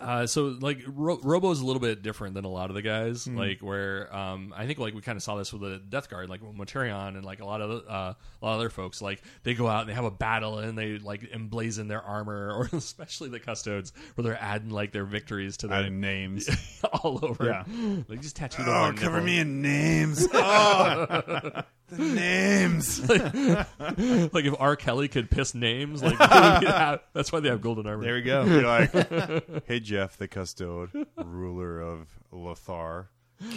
[0.00, 3.26] Uh, so like Ro- Robo's a little bit different than a lot of the guys.
[3.26, 3.38] Hmm.
[3.38, 6.28] Like where um, I think like we kind of saw this with the Death Guard,
[6.28, 9.00] like Mortarion and like a lot of uh, a lot of other folks.
[9.00, 12.52] Like they go out and they have a battle and they like emblazon their armor,
[12.54, 16.50] or especially the Custodes, where they're adding like their victories to their Adding names.
[17.02, 17.44] all over.
[17.46, 17.64] Yeah.
[18.08, 19.26] like just tattooed oh, cover nipple.
[19.26, 20.26] me in names.
[20.36, 23.08] Oh, the names.
[24.32, 24.76] like if R.
[24.76, 26.18] Kelly could piss names, like
[27.12, 28.04] that's why they have golden armor.
[28.04, 28.44] There we go.
[28.44, 33.10] You're like, hey Jeff, the custode, ruler of Lothar,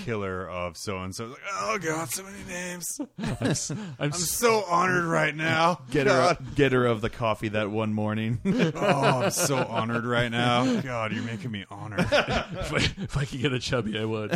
[0.04, 1.28] killer of so and so.
[1.28, 3.00] Like, oh god, so many names.
[3.20, 5.82] I'm, s- I'm I'm s- so honored right now.
[5.92, 6.56] Get her, God.
[6.56, 8.40] get her of the coffee that one morning.
[8.76, 10.82] Oh, I'm so honored right now.
[10.82, 12.00] God, you're making me honored.
[12.12, 14.32] if, I, if I could get a chubby, I would.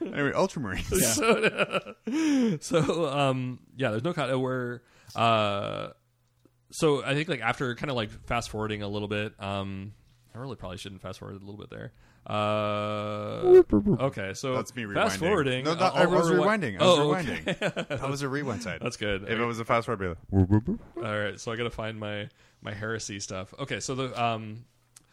[0.00, 0.94] Anyway, Ultramarines.
[2.58, 4.82] so, so um, yeah, there's no kind of where.
[5.16, 5.88] Uh,
[6.70, 9.92] so I think like after kind of like fast forwarding a little bit, um,
[10.34, 11.92] I really probably shouldn't fast forward a little bit there.
[12.26, 13.62] Uh,
[14.00, 14.94] okay, so That's me rewinding.
[14.94, 15.64] fast forwarding.
[15.64, 16.80] No, no, uh, I was rewinding.
[16.80, 17.62] I was oh, rewinding.
[17.62, 17.84] okay.
[17.96, 18.80] That was a rewind side.
[18.82, 19.22] That's good.
[19.22, 21.70] If it was a fast forward, I'd be like, All right, so I got to
[21.70, 22.28] find my
[22.60, 23.54] my heresy stuff.
[23.58, 24.64] Okay, so the um,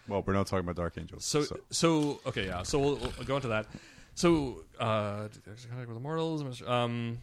[0.07, 1.25] well, we're not talking about Dark Angels.
[1.25, 2.63] So, so, okay, yeah.
[2.63, 3.65] So we'll, we'll go into that.
[4.13, 5.27] So, uh,
[5.69, 6.61] contact with immortals.
[6.65, 7.19] Um,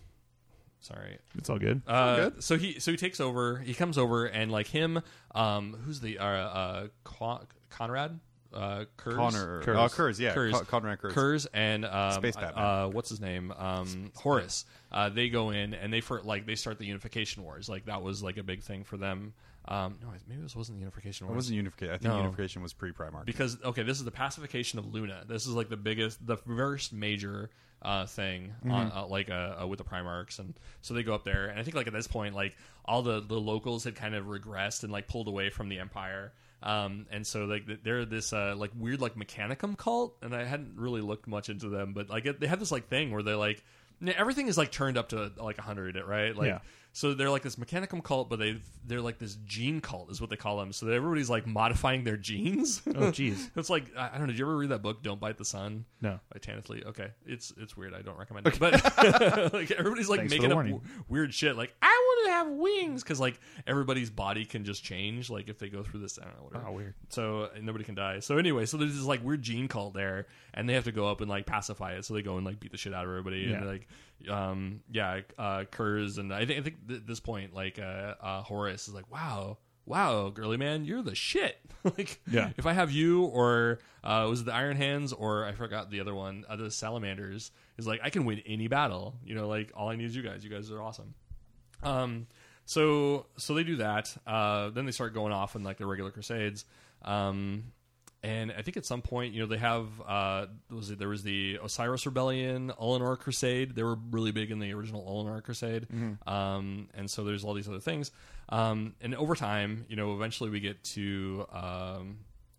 [0.81, 1.19] sorry.
[1.39, 1.83] it's all good.
[1.87, 3.59] Uh, so he, so he takes over.
[3.59, 5.01] He comes over, and like him,
[5.35, 8.19] um, who's the uh, uh Con- Konrad,
[8.53, 9.17] uh, Curze?
[9.17, 9.77] Connor, Curze.
[9.79, 10.53] oh, Curze, yeah, Curze.
[10.53, 11.13] Con- Konrad Curze.
[11.13, 12.65] Curze and um, Space Batman.
[12.65, 13.53] uh, what's his name?
[13.57, 14.65] Um, Horus.
[14.91, 17.69] Uh, they go in and they for like they start the unification wars.
[17.69, 19.33] Like that was like a big thing for them.
[19.69, 21.95] Um, no, maybe this wasn't the unification It wasn't unification.
[21.95, 22.19] I think No.
[22.19, 23.27] unification was pre Primarch.
[23.27, 25.23] because okay, this is the pacification of Luna.
[25.29, 27.49] This is like the biggest, the first major
[27.81, 31.25] uh, thing on uh, like uh, uh, with the Primarchs, and so they go up
[31.25, 34.15] there, and I think like at this point, like all the the locals had kind
[34.17, 36.33] of regressed and like pulled away from the Empire.
[36.63, 40.75] Um, and so like they're this uh, like weird like Mechanicum cult, and I hadn't
[40.77, 43.63] really looked much into them, but like they have this like thing where they're like
[44.17, 46.35] everything is like turned up to like hundred, right?
[46.37, 46.59] Like Yeah.
[46.95, 50.29] So they're like this Mechanicum cult, but they they're like this gene cult is what
[50.29, 50.73] they call them.
[50.73, 52.83] So everybody's like modifying their genes.
[52.87, 53.51] Oh, jeez.
[53.57, 54.27] it's like I I don't know.
[54.29, 55.87] Did you ever read that book, Don't Bite the Sun?
[56.03, 56.21] No.
[56.33, 56.83] by Tanith Lee.
[56.85, 57.95] Okay, it's it's weird.
[57.95, 58.59] I don't recommend it.
[58.59, 58.75] But
[59.55, 61.57] like everybody's like Thanks making up w- weird shit.
[61.57, 65.31] Like I want to have wings because like everybody's body can just change.
[65.31, 66.45] Like if they go through this, I don't know.
[66.45, 66.65] Whatever.
[66.69, 66.95] Oh, weird.
[67.09, 68.21] So nobody can die.
[68.21, 71.09] So anyway, so there's this like weird gene cult there, and they have to go
[71.09, 72.05] up and like pacify it.
[72.05, 73.65] So they go and like beat the shit out of everybody, and Yeah.
[73.65, 73.89] like,
[74.29, 78.15] um, yeah, uh, Curze, and I think I think th- at this point, like, uh,
[78.21, 79.59] uh, Horus is like, wow.
[79.85, 81.59] Wow, girly man, you're the shit.
[81.85, 82.51] like, Yeah.
[82.57, 85.99] if I have you, or uh, was it the Iron Hands, or I forgot the
[85.99, 89.17] other one, uh, the Salamanders, is like I can win any battle.
[89.25, 90.45] You know, like all I need is you guys.
[90.45, 91.15] You guys are awesome.
[91.83, 92.29] Um,
[92.65, 94.17] so so they do that.
[94.25, 96.65] Uh, then they start going off in like the regular crusades.
[97.05, 97.73] Um,
[98.23, 101.23] and I think at some point, you know, they have uh, was it, there was
[101.23, 103.75] the Osiris Rebellion, Ullanor Crusade.
[103.75, 105.87] They were really big in the original Ullanor Crusade,
[106.27, 108.11] um, and so there's all these other things.
[108.49, 112.19] Um, and over time, you know, eventually we get to um,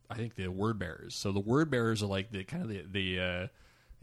[0.10, 1.15] I think the Word Bearers.
[1.15, 3.48] So the Word Bearers are like the kind of the the uh,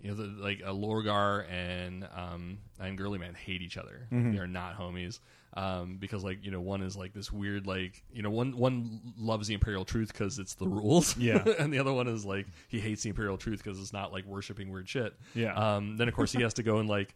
[0.03, 4.07] you know, the, like a Lorgar and um, and Girly Man hate each other.
[4.33, 5.19] They are not homies
[5.55, 9.01] um, because like you know one is like this weird like you know one one
[9.19, 11.45] loves the Imperial Truth because it's the rules, Yeah.
[11.59, 14.25] and the other one is like he hates the Imperial Truth because it's not like
[14.27, 15.15] worshiping weird shit.
[15.35, 15.55] Yeah.
[15.55, 17.15] Um, then of course he has to go and like.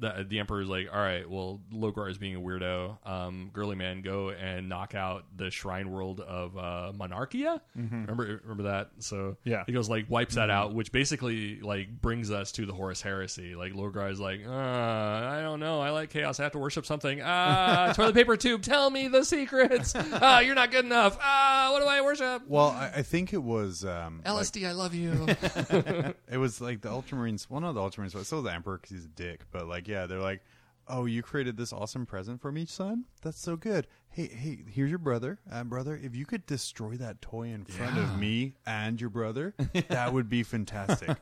[0.00, 2.96] The, the emperor's like, all right, well, Lorgar is being a weirdo.
[3.06, 7.60] Um, Girly man, go and knock out the shrine world of uh, Monarchia.
[7.76, 8.90] Remember, remember that?
[9.00, 9.64] So Yeah.
[9.66, 13.54] he goes like wipes that out, which basically like brings us to the Horus heresy.
[13.54, 16.40] Like Lorgar is like, uh, I don't know, I like chaos.
[16.40, 17.20] I have to worship something.
[17.22, 19.94] Ah, toilet paper tube, tell me the secrets.
[19.94, 21.18] Ah, you're not good enough.
[21.20, 22.42] Ah, what do I worship?
[22.48, 25.26] Well, I, I think it was um, like, LSD, I love you.
[26.30, 27.46] it was like the Ultramarines.
[27.50, 29.40] Well, not the Ultramarines, but still the Emperor because he's a dick.
[29.52, 30.42] But like, yeah, they're like,
[30.88, 33.04] "Oh, you created this awesome present for me, son.
[33.22, 33.86] That's so good.
[34.12, 35.38] Hey, hey, here's your brother.
[35.50, 39.54] Uh, brother, if you could destroy that toy in front of me and your brother,
[39.88, 41.16] that would be fantastic.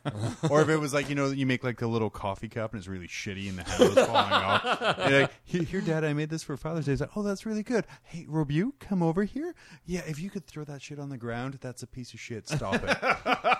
[0.48, 2.78] or if it was like, you know, you make like a little coffee cup and
[2.78, 4.96] it's really shitty and the handle is falling off.
[5.06, 6.92] You're like, here, here, Dad, I made this for Father's Day.
[6.92, 7.84] He's like, oh, that's really good.
[8.04, 9.54] Hey, Robu, come over here.
[9.84, 12.48] Yeah, if you could throw that shit on the ground, that's a piece of shit.
[12.48, 12.96] Stop it.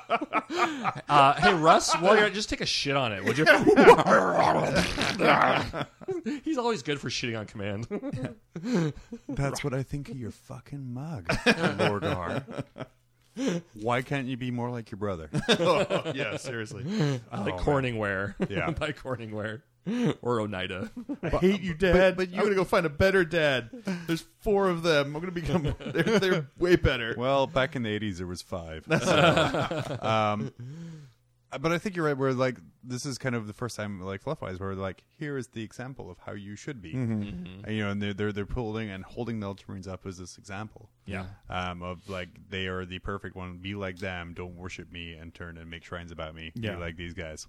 [1.09, 3.45] Uh, hey Russ, while you're just take a shit on it, would you?
[6.43, 7.87] He's always good for shitting on command.
[9.29, 12.43] That's what I think of your fucking mug, Lorgar.
[13.75, 15.31] Why can't you be more like your brother?
[16.15, 16.85] yeah, seriously.
[17.33, 18.35] I like Oh, Corningware.
[18.51, 18.71] Yeah.
[18.79, 19.63] by Corningware.
[20.23, 20.91] or Oneida.
[21.23, 22.17] I hate you, Dad.
[22.17, 23.71] But, I'm gonna go find a better dad.
[24.07, 25.15] There's four of them.
[25.15, 25.75] I'm gonna become.
[25.79, 27.15] They're, they're way better.
[27.17, 28.85] Well, back in the '80s, there was five.
[28.87, 30.53] So, um,
[31.61, 32.17] but I think you're right.
[32.17, 35.49] Where like this is kind of the first time, like Fluffwise, where like here is
[35.49, 36.93] the example of how you should be.
[36.93, 40.37] And, you know, and they're, they're they're pulling and holding the Ultramarines up as this
[40.39, 40.91] example.
[41.07, 41.27] Yeah.
[41.49, 43.59] Um, of like they are the perfect one.
[43.59, 44.35] Be like them.
[44.35, 46.53] Don't worship me and turn and make shrines about me.
[46.55, 46.75] Yeah.
[46.75, 47.47] Be like these guys.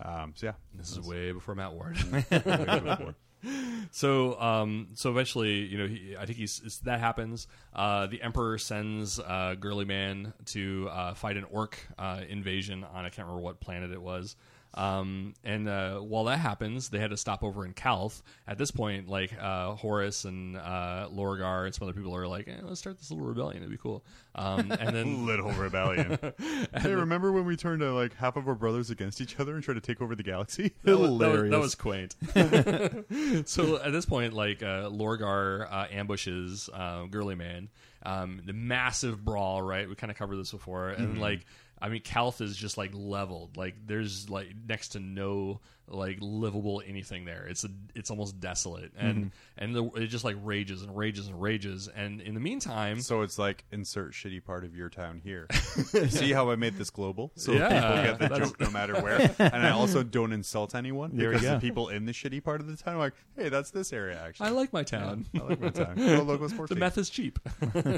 [0.00, 1.98] Um, so yeah, This is way before Matt Ward.
[3.90, 7.46] so, um, so eventually, you know, he, I think he's that happens.
[7.74, 13.04] Uh, the Emperor sends uh, Girly Man to uh, fight an orc uh, invasion on
[13.04, 14.36] I can't remember what planet it was.
[14.74, 18.22] Um, and uh, while that happens, they had to stop over in Calth.
[18.48, 22.48] At this point, like uh, Horus and uh, Lorgar and some other people are like,
[22.48, 23.58] eh, "Let's start this little rebellion.
[23.58, 24.02] It'd be cool."
[24.34, 26.18] Um, and then little rebellion.
[26.74, 29.62] hey, remember when we turned uh, like half of our brothers against each other and
[29.62, 30.72] tried to take over the galaxy?
[30.84, 31.50] That was- that was- Hilarious.
[31.50, 33.48] That was, quaint.
[33.48, 37.68] so at this point, like uh, Lorgar uh, ambushes uh, Girly Man,
[38.04, 39.60] um, the massive brawl.
[39.62, 41.44] Right, we kind of covered this before, and like.
[41.82, 43.56] I mean, Calth is just like leveled.
[43.56, 47.44] Like, there's like next to no like livable anything there.
[47.48, 51.40] It's a, it's almost desolate, and and the, it just like rages and rages and
[51.42, 51.88] rages.
[51.88, 55.48] And in the meantime, So it's like insert shitty part of your town here.
[56.08, 59.34] See how I made this global, so Yeah, people get the joke no matter where,
[59.38, 62.68] and I also don't insult anyone There because the people in the shitty part of
[62.68, 65.26] the town are like, "Hey, that's this area actually." I like my town.
[65.34, 65.96] I like my town.
[65.96, 66.80] Go local sports the team.
[66.80, 67.40] meth is cheap.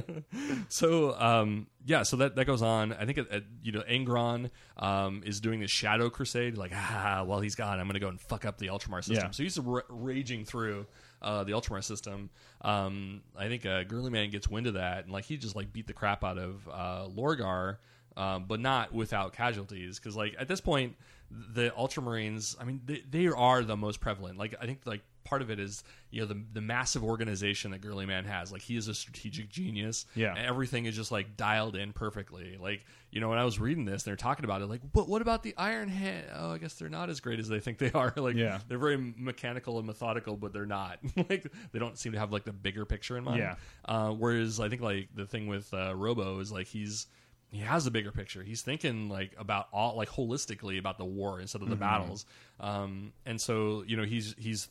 [0.69, 2.93] so um, yeah, so that that goes on.
[2.93, 3.19] I think
[3.62, 6.56] you know Angron um, is doing this shadow crusade.
[6.56, 9.27] Like ah, while he's gone, I'm going to go and fuck up the Ultramar system.
[9.27, 9.31] Yeah.
[9.31, 10.86] So he's ra- raging through.
[11.23, 12.28] Uh, the Ultramar system.
[12.61, 15.73] Um, I think uh, Girly Man gets wind of that, and like he just like
[15.73, 17.78] beat the crap out of uh, Lorgar,
[18.15, 19.98] um, but not without casualties.
[19.98, 20.97] Because like at this point,
[21.31, 24.36] the Ultramarines, I mean, they, they are the most prevalent.
[24.36, 27.80] Like I think like part of it is you know the the massive organization that
[27.80, 28.52] Girly Man has.
[28.52, 30.06] Like he is a strategic genius.
[30.14, 30.34] Yeah.
[30.36, 32.56] and everything is just like dialed in perfectly.
[32.60, 34.66] Like you know when I was reading this, they're talking about it.
[34.66, 36.26] Like, but what about the Iron Hand?
[36.34, 38.12] Oh, I guess they're not as great as they think they are.
[38.16, 38.59] Like, Yeah.
[38.68, 40.98] they're very mechanical and methodical, but they're not.
[41.16, 43.38] like they don't seem to have like the bigger picture in mind.
[43.40, 43.55] Yeah.
[43.84, 47.06] Uh, whereas I think like the thing with uh, Robo is like he's
[47.51, 48.42] he has a bigger picture.
[48.42, 52.26] He's thinking like about all like holistically about the war instead of the battles.
[52.59, 54.68] Um, and so you know he's he's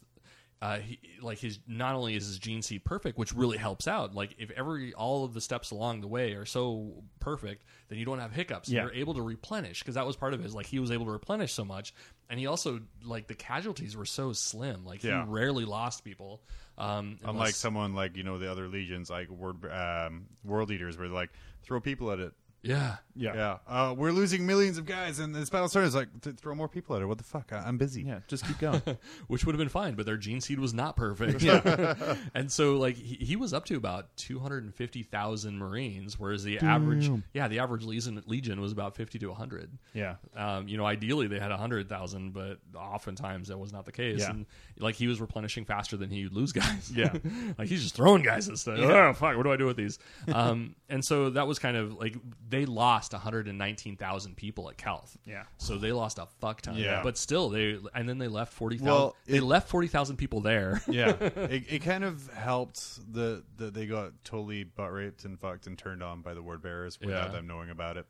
[0.64, 4.16] uh, he, like his not only is his gene seed perfect, which really helps out.
[4.16, 8.06] Like if every all of the steps along the way are so perfect, then you
[8.06, 8.70] don't have hiccups.
[8.70, 8.84] Yeah.
[8.84, 10.56] You're able to replenish because that was part of his.
[10.56, 11.94] Like he was able to replenish so much,
[12.30, 14.86] and he also like the casualties were so slim.
[14.86, 15.26] Like Yeah.
[15.26, 16.42] he rarely lost people.
[16.78, 21.10] Um, Unlike someone like you know the other legions, like word um, world leaders, where
[21.10, 21.32] they're like
[21.64, 22.32] throw people at it.
[22.62, 23.34] yeah, Yeah.
[23.36, 25.92] Yeah, uh, we're losing millions of guys, and this battle started.
[25.92, 27.06] starts like th- throw more people at it.
[27.06, 27.52] What the fuck?
[27.54, 28.02] I- I'm busy.
[28.04, 28.82] Yeah, just keep going.
[29.28, 31.44] which would have been fine, but their gene seed was not perfect.
[32.34, 36.20] and so like he, he was up to about two hundred and fifty thousand Marines,
[36.20, 39.70] whereas the average yeah the average legion legion was about fifty to hundred.
[39.94, 40.16] yeah.
[40.36, 44.22] Um, you know, ideally they had hundred thousand, but oftentimes that was not the case.
[44.22, 44.32] Yeah.
[44.32, 44.46] And
[44.80, 46.92] like he was replenishing faster than he would lose guys.
[46.94, 47.14] Yeah.
[47.58, 48.80] like he's just throwing guys and stuff.
[48.80, 50.00] Oh fuck, what do I do with these?
[50.34, 52.16] um, and so that was kind of like
[52.50, 55.18] they lost one hundred and nineteen thousand people at Calth.
[55.26, 55.44] Yeah.
[55.58, 56.78] So they lost a fuck ton.
[56.78, 57.02] Yeah.
[57.04, 58.94] But still, they and then they left forty thousand.
[58.94, 60.82] Well, they it- left forty thousand people there.
[60.88, 65.68] yeah, it, it kind of helped that the they got totally butt raped and fucked
[65.68, 67.24] and turned on by the word bearers without Yeah.
[67.26, 67.34] Mm-hmm.
[67.34, 68.06] them knowing about it.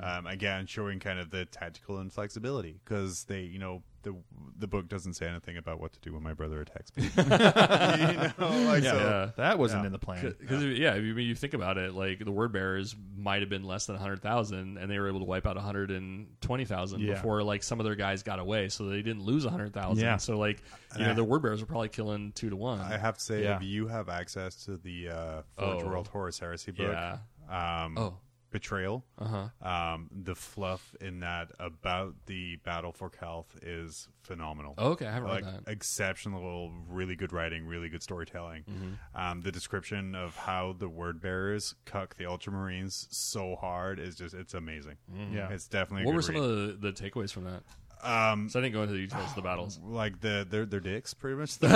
[0.00, 4.14] Um, again, showing kind of the tactical inflexibility because they, you know, the
[4.56, 7.02] the book doesn't say anything about what to do when my brother attacks me.
[7.16, 8.32] you know,
[8.68, 8.96] like so.
[8.96, 9.30] Yeah.
[9.36, 9.86] That wasn't Yeah.
[9.86, 10.34] in the plan.
[10.38, 13.64] Because yeah, if you, you think about it, like the word bearers might have been
[13.64, 17.00] less than hundred thousand, and they were able to wipe out hundred and twenty thousand
[17.00, 17.14] Yeah.
[17.14, 20.04] before like some of their guys got away, so they didn't lose hundred thousand.
[20.04, 20.18] Yeah.
[20.18, 20.64] So like you
[20.98, 22.78] And know I- the word bearers were probably killing two to one.
[22.80, 23.56] I have to say, Yeah.
[23.56, 25.86] if you have access to the uh, Forge Oh.
[25.88, 27.16] World Horus Heresy book, yeah.
[27.84, 28.14] um, Oh.
[28.54, 29.68] Betrayal, Uh huh.
[29.68, 34.74] um, the fluff in that about the battle for Calth is phenomenal.
[34.78, 35.70] Okay, I haven't like read that.
[35.70, 38.62] exceptional, really good writing, really good storytelling.
[38.62, 39.20] Mm-hmm.
[39.20, 44.34] Um, the description of how the word bearers cuck the Ultramarines so hard is just
[44.34, 44.96] it's amazing.
[45.32, 45.48] Yeah.
[45.50, 46.04] it's definitely.
[46.04, 46.44] A What good were some read.
[46.44, 47.62] of the, the takeaways from that?
[48.02, 49.80] um, So I didn't go into the details of the battles.
[49.84, 51.68] like the they're they're dicks pretty much the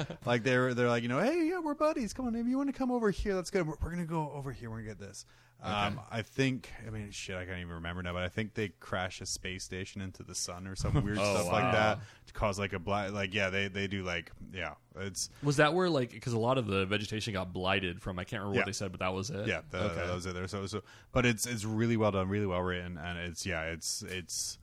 [0.00, 2.56] word like they're they're like you know hey yeah we're buddies come on if you
[2.56, 4.88] want to come over here let's go we're, we're gonna go over here we're gonna
[4.88, 5.24] get this
[5.60, 8.68] um i think i mean shit i can't even remember now but i think they
[8.80, 11.52] crash a space station into the sun or some weird Oh, stuff wow.
[11.52, 11.98] like that
[12.28, 15.74] to cause like a black like yeah they they do like yeah it's Was that
[15.74, 18.18] where like because a lot of the vegetation got blighted from?
[18.20, 18.60] I can't remember Yeah.
[18.60, 19.46] what they said, but that was it.
[19.48, 20.06] yeah the, okay.
[20.06, 20.82] those are there so so
[21.12, 24.58] but it's it's really well done really well written and it's yeah it's it's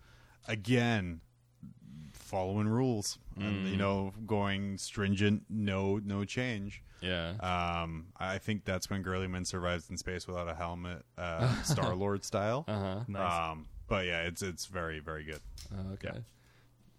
[0.47, 1.19] again
[2.13, 6.81] following rules, and you know, going stringent, no no change.
[7.05, 7.81] Yeah.
[7.83, 12.25] Um, I think that's when Gurleyman survives in space without a helmet, uh, Star Lord
[12.25, 12.65] style.
[12.67, 13.51] Uh huh.
[13.51, 15.41] Um, but yeah, it's it's very very good.
[15.73, 16.23] Oh, okay.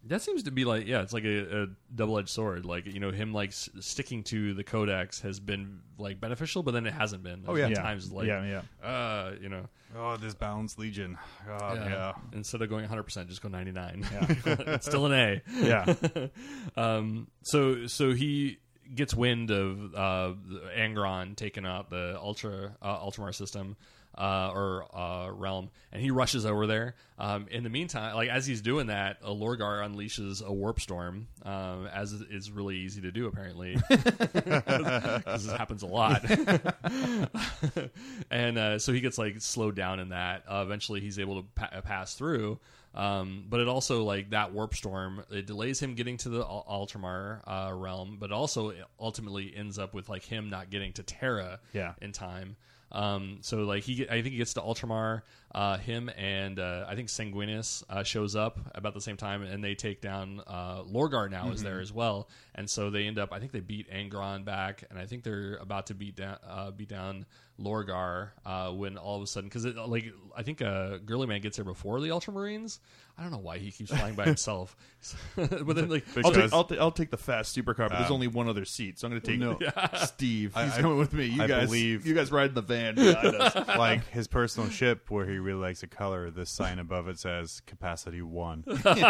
[0.08, 2.64] That seems to be like yeah, it's like a, a double edged sword.
[2.64, 6.72] Like you know, him like s- sticking to the codex has been like beneficial, but
[6.72, 7.42] then it hasn't been.
[7.48, 7.70] Oh, yeah.
[7.70, 8.88] times like yeah, yeah.
[8.88, 9.66] uh, you know,
[9.98, 11.16] Oh, this balanced legion.
[11.48, 11.88] Oh, yeah.
[11.88, 12.12] yeah.
[12.32, 14.06] Instead of going 100, percent just go 99.
[14.12, 14.26] Yeah.
[14.74, 15.42] it's still an A.
[15.60, 15.94] Yeah.
[16.76, 18.58] um, so so he
[18.94, 20.34] gets wind of uh,
[20.76, 23.76] Angron taking out the Ultra uh, Ultramar system
[24.16, 26.94] uh, or uh, realm, and he rushes over there.
[27.18, 31.28] Um, in the meantime, like as he's doing that, a Lorgar unleashes a warp storm,
[31.44, 36.24] um, as is really easy to do apparently, because this happens a lot.
[38.30, 40.44] and uh, so he gets like slowed down in that.
[40.48, 42.59] Uh, eventually, he's able to pa- pass through.
[42.94, 47.40] Um, but it also like that warp storm it delays him getting to the Ultramar
[47.47, 51.93] uh, realm, but also ultimately ends up with like him not getting to Terra Yeah.
[52.01, 52.56] in time.
[52.92, 55.22] Um, so like he, I think he gets to Ultramar.
[55.54, 59.64] Uh, him and uh, I think Sanguinius uh, shows up about the same time, and
[59.64, 61.30] they take down uh, Lorgar.
[61.30, 63.32] Now is there as well, and so they end up.
[63.32, 66.70] I think they beat Angron back, and I think they're about to beat down uh,
[66.72, 67.24] beat down
[67.60, 71.56] Lorgar uh, when all of a sudden because like I think uh, Girly Man gets
[71.56, 72.78] there before the Ultramarines.
[73.18, 74.76] I don't know why he keeps flying by himself,
[75.36, 78.26] but then like I'll take, I'll, ta- I'll take the fast supercar, but there's only
[78.26, 79.58] one other seat, so I'm going to take No.
[80.04, 80.54] Steve.
[80.54, 81.24] I- He's I- coming with me.
[81.24, 83.54] You I guys, believe- you guys ride in the van behind us.
[83.78, 86.30] like his personal ship where he really likes the color.
[86.30, 88.64] The sign above it says capacity one.
[88.82, 89.02] so he's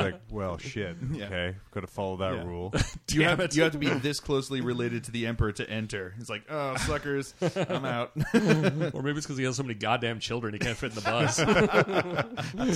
[0.00, 0.96] like, well, shit.
[1.12, 1.26] Yeah.
[1.26, 2.44] Okay, got to follow that Yeah.
[2.44, 2.72] rule.
[3.12, 3.54] You Damn have, it.
[3.54, 6.12] you have to be this closely related to the Emperor to enter.
[6.18, 8.12] He's like, oh, suckers, I'm out.
[8.34, 11.00] or maybe it's because he has so many goddamn children he can't fit in the
[11.02, 11.36] bus.
[11.36, 11.44] so,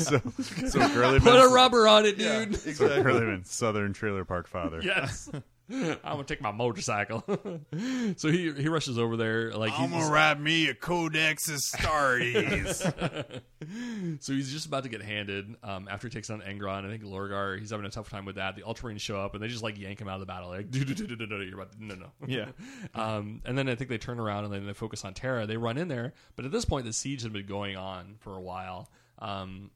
[0.08, 0.18] so
[0.88, 2.56] Gurleyman, Put a rubber on it, dude.
[2.56, 4.80] so Gurleyman, Southern Trailer Park father.
[4.82, 5.30] yes.
[5.70, 7.22] I'm gonna take my motorcycle.
[8.16, 12.82] so he he rushes over there like I'm he's ride me a Codex Astartes.
[14.20, 16.86] so he's just about to get handed um, after he takes on Angron.
[16.86, 18.56] I think Lorgar he's having a tough time with that.
[18.56, 20.48] The Ultramarines show up and they just like yank him out of the battle.
[20.48, 22.46] Like, "Do, do, do, do, do, do, you're about to, no no Yeah.
[22.94, 25.46] Um, and then I think they turn around and then they focus on Terra.
[25.46, 28.34] They run in there, but at this point the siege had been going on for
[28.34, 28.88] a while.
[29.18, 29.70] Um,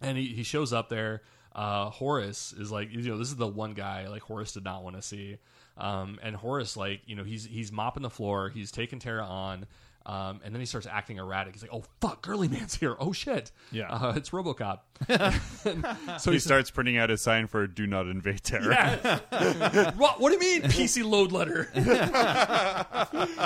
[0.00, 1.22] and he, he shows up there.
[1.54, 4.82] Uh, Horus is like, you know, this is the one guy like Horus did not
[4.82, 5.38] want to see.
[5.76, 9.66] Um, and Horus, like, you know, he's he's mopping the floor, he's taking Terra on,
[10.04, 11.54] um, and then he starts acting erratic.
[11.54, 12.96] He's like, "Oh fuck, Girly Man's here!
[12.98, 13.88] Oh shit, Yeah.
[13.88, 14.80] uh, it's RoboCop."
[16.20, 19.90] so he starts printing out a sign for "Do not invade Terra." Yeah.
[19.96, 21.64] what, what do you mean, PC load letter?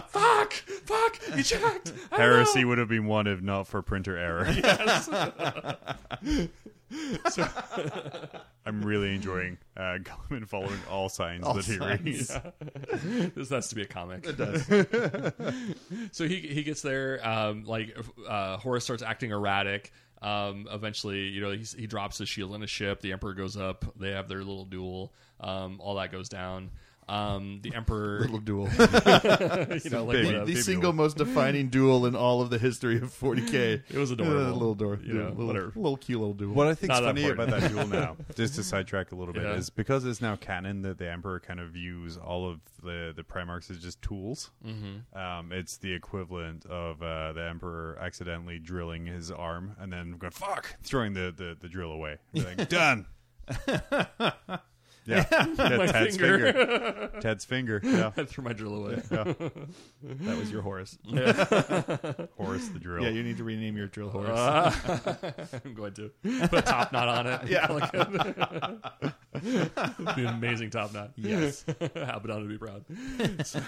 [0.08, 1.92] fuck, fuck, eject.
[2.10, 4.46] I Heresy would have been one if not for printer error.
[8.66, 12.28] I'm really enjoying uh, Guilliman following all signs that he reads.
[13.34, 14.26] this has to be a comic.
[14.26, 14.64] It does.
[16.12, 17.26] so he he gets there.
[17.26, 17.96] Um, like
[18.28, 19.92] uh, Horus starts acting erratic.
[20.22, 23.00] Um, eventually, you know, he's, he drops his shield on his ship.
[23.00, 23.84] The Emperor goes up.
[23.98, 25.12] They have their little duel.
[25.40, 26.70] Um, all that goes down.
[27.08, 28.68] Um, the Emperor, Little duel.
[28.78, 32.58] you know, like big- what the baby single most defining duel in all of the
[32.58, 33.82] history of 40k.
[33.88, 34.46] It was adorable.
[34.46, 35.72] Uh, little door, You know, little, whatever.
[35.76, 36.52] little cute little duel.
[36.54, 39.14] What I think is Not that funny about that duel now, just to sidetrack a
[39.14, 39.52] little bit, Yeah.
[39.54, 43.22] is because it's now canon that the Emperor kind of views all of the the
[43.22, 44.50] Primarchs as just tools.
[44.66, 45.16] Mm-hmm.
[45.16, 50.32] Um, it's the equivalent of uh, the Emperor accidentally drilling his arm and then going
[50.32, 52.16] "fuck," throwing the the, the drill away.
[52.34, 53.06] Like done.
[55.06, 56.52] Yeah, yeah My Ted's finger.
[56.52, 57.10] finger.
[57.20, 57.80] Ted's finger.
[57.96, 58.96] Yeah, I threw my drill away.
[58.96, 60.98] that was your horse.
[62.36, 63.04] Horace the drill.
[63.04, 64.28] Yeah, you need to rename your drill horse.
[65.64, 66.10] I'm going to
[66.48, 67.48] put a top knot on it.
[67.48, 67.66] Yeah,
[70.14, 71.12] be an amazing top knot.
[71.16, 71.64] Yes.
[71.94, 72.84] Abaddon would be proud.
[73.46, 73.60] So,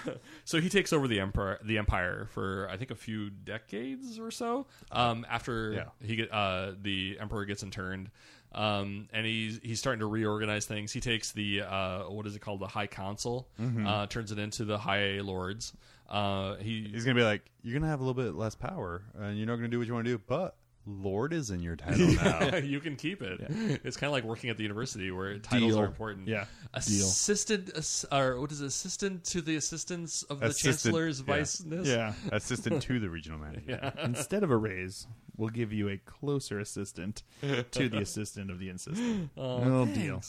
[0.45, 4.31] so he takes over the empire, the empire for I think a few decades or
[4.31, 4.67] so.
[4.91, 5.85] Um, after Yeah.
[6.07, 8.09] he get uh, the emperor gets interned.
[8.51, 10.91] Um, and he's he's starting to reorganize things.
[10.91, 13.47] He takes the uh, what is it called, the High Council,
[13.85, 15.73] uh, turns it into the High Lords.
[16.09, 19.37] Uh, he He's gonna be like, you're gonna have a little bit less power, and
[19.37, 20.55] you're not gonna do what you want to do, but
[20.89, 22.55] Lord is in your title now.
[22.57, 23.39] you can keep it.
[23.83, 25.81] It's kind of like working at the university where titles Deal.
[25.81, 26.27] are important.
[26.27, 26.45] Yeah.
[26.73, 31.25] Assistant, ass- or what is it, assistant to the assistants of the Assistant, chancellor's yeah.
[31.25, 31.63] vice?
[31.83, 32.13] Yeah.
[32.31, 33.63] Assistant to the regional manager.
[33.67, 33.91] Yeah.
[34.03, 35.05] Instead of a raise,
[35.37, 37.23] we'll give you a closer assistant
[37.71, 39.29] to the assistant of the assistant.
[39.37, 40.21] Oh, deal.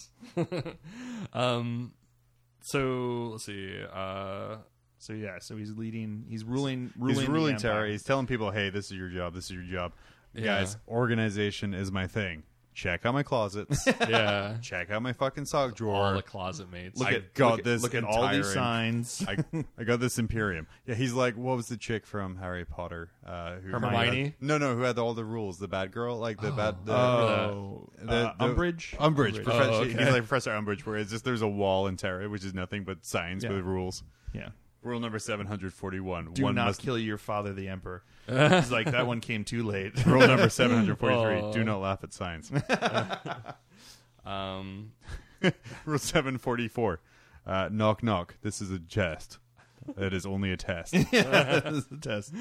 [1.32, 1.92] Um,
[2.62, 3.82] so let's see.
[3.92, 4.56] Uh,
[4.98, 6.26] So yeah, so he's leading.
[6.28, 6.92] He's ruling.
[6.98, 7.72] ruling He's the ruling empire.
[7.72, 7.88] Terra.
[7.90, 9.32] He's telling people, "Hey, this is your job.
[9.34, 9.92] This is your job,
[10.34, 10.44] Yeah.
[10.60, 10.76] guys.
[10.88, 12.44] Organization is my thing.
[12.72, 14.56] check out my closets, yeah.
[14.62, 15.94] check out my fucking sock drawer.
[16.06, 16.98] All the closet mates.
[17.00, 19.22] Look I at got look this Look at all these signs.
[19.26, 19.36] I,
[19.76, 20.66] I got this Imperium.
[20.86, 23.10] Yeah, he's like, what was the chick from Harry Potter?
[23.26, 24.34] Uh, who Hermione?
[24.40, 25.58] no, no, who had all the rules?
[25.58, 26.86] The bad girl, like the bad.
[26.86, 28.96] The, oh, the- uh, the- Umbridge.
[28.96, 29.34] Umbridge.
[29.34, 29.44] Umbridge.
[29.44, 30.04] Professor, Oh, He's okay.
[30.12, 33.04] like Professor Umbridge, where it's just there's a wall in Terra, which is nothing but
[33.04, 33.50] signs Yeah.
[33.50, 34.04] with rules.
[34.32, 34.50] Yeah.
[34.82, 36.80] Rule number seven hundred forty-one: Do One not must.
[36.80, 38.02] kill your father, the emperor.
[38.30, 40.04] It's like that one came too late.
[40.06, 41.52] Rule number seven hundred forty-three: Oh.
[41.52, 42.50] Do not laugh at signs.
[44.24, 44.92] Um,
[45.86, 47.00] Rule seven forty-four:
[47.46, 48.34] uh, Knock knock.
[48.42, 49.38] This is a jest.
[49.96, 50.92] It is only a test.
[50.92, 51.04] This
[51.64, 52.34] is the test.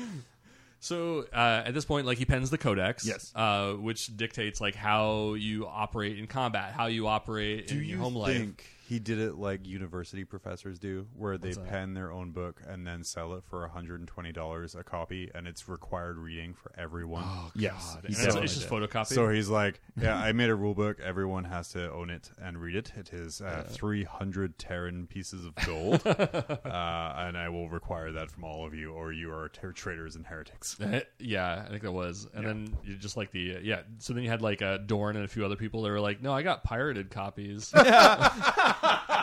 [0.82, 3.32] so uh, at this point, like he pens the codex, Yes.
[3.34, 8.00] uh, which dictates like how you operate in combat, how you operate in you your
[8.00, 8.36] home life.
[8.38, 11.68] think he did it like university professors do, where they What's that?
[11.70, 15.30] pen their own book and then sell it for hundred and twenty dollars a copy,
[15.36, 17.24] and it's required reading for everyone?
[17.54, 17.94] Yes.
[17.98, 18.74] And He it's, definitely it's just did.
[18.90, 19.14] photocopied.
[19.14, 21.00] So he's like, "Yeah, I made a rule book.
[21.00, 22.92] Everyone has to own it and read it.
[22.98, 28.44] It is uh, 300 Terran pieces of gold, uh, and I will require that from
[28.44, 31.92] all of you, or you are ter- traitors and heretics." Uh, yeah, I think that
[31.92, 32.28] was.
[32.34, 33.82] And then you just like the uh, yeah.
[34.00, 36.24] So then you had like uh, Dorn and a few other people that were like,
[36.24, 37.72] "No, I got pirated copies."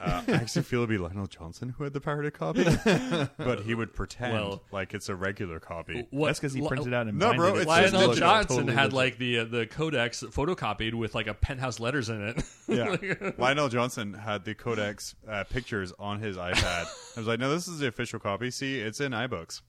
[0.00, 2.64] Uh, I actually feel it'd be Lionel Johnson who had the pirated copy,
[3.38, 6.06] but he would pretend Well- like it's a regular copy.
[6.10, 7.60] What- That's because he Li- printed out and No, bro, binded it.
[7.62, 8.28] it's just Lionel looked digital.
[8.30, 8.94] Johnson totally had legit.
[8.94, 12.42] like the uh, the codex photocopied with like a penthouse letters in it.
[12.70, 12.94] Yeah,
[13.38, 16.84] Lionel Johnson had the Codex uh, pictures on his iPad.
[17.16, 18.52] I was like, "No, this is the official copy.
[18.52, 19.62] See, it's in iBooks."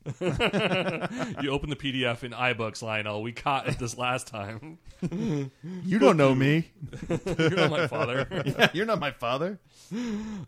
[1.42, 3.24] you open the PDF in iBooks, Lionel.
[3.24, 4.78] We caught it this last time.
[5.02, 6.70] You don't know me.
[7.10, 8.28] You're not my father.
[8.46, 9.60] yeah, you're not my father.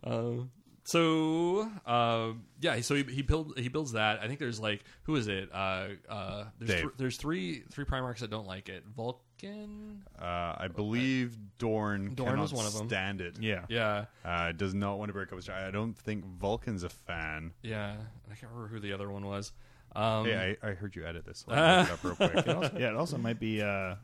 [0.04, 0.44] Uh,
[0.84, 2.32] so uh,
[2.62, 4.20] yeah, so he he, build, he builds that.
[4.22, 5.50] I think there's like who is it?
[5.54, 6.82] Uh, uh, there's Dave.
[6.82, 8.84] th- there's three three Primarchs that don't like it.
[8.86, 10.04] Vulcan.
[10.22, 10.24] Uh,
[10.58, 12.88] I believe Dorn, Dorn cannot was one of 'em.
[12.88, 13.38] stand it.
[13.42, 13.66] Yeah.
[13.68, 15.50] Yeah, Uh, does not want to break up his.
[15.50, 17.52] I don't think Vulcan's a fan.
[17.62, 17.96] yeah.
[18.32, 19.52] I can't remember who the other one was.
[19.96, 21.44] Um, Hey, I, I heard you edit this.
[21.48, 22.74] So I'll look it up real quick.
[22.80, 23.62] yeah, it also might be.
[23.62, 23.96] Uh,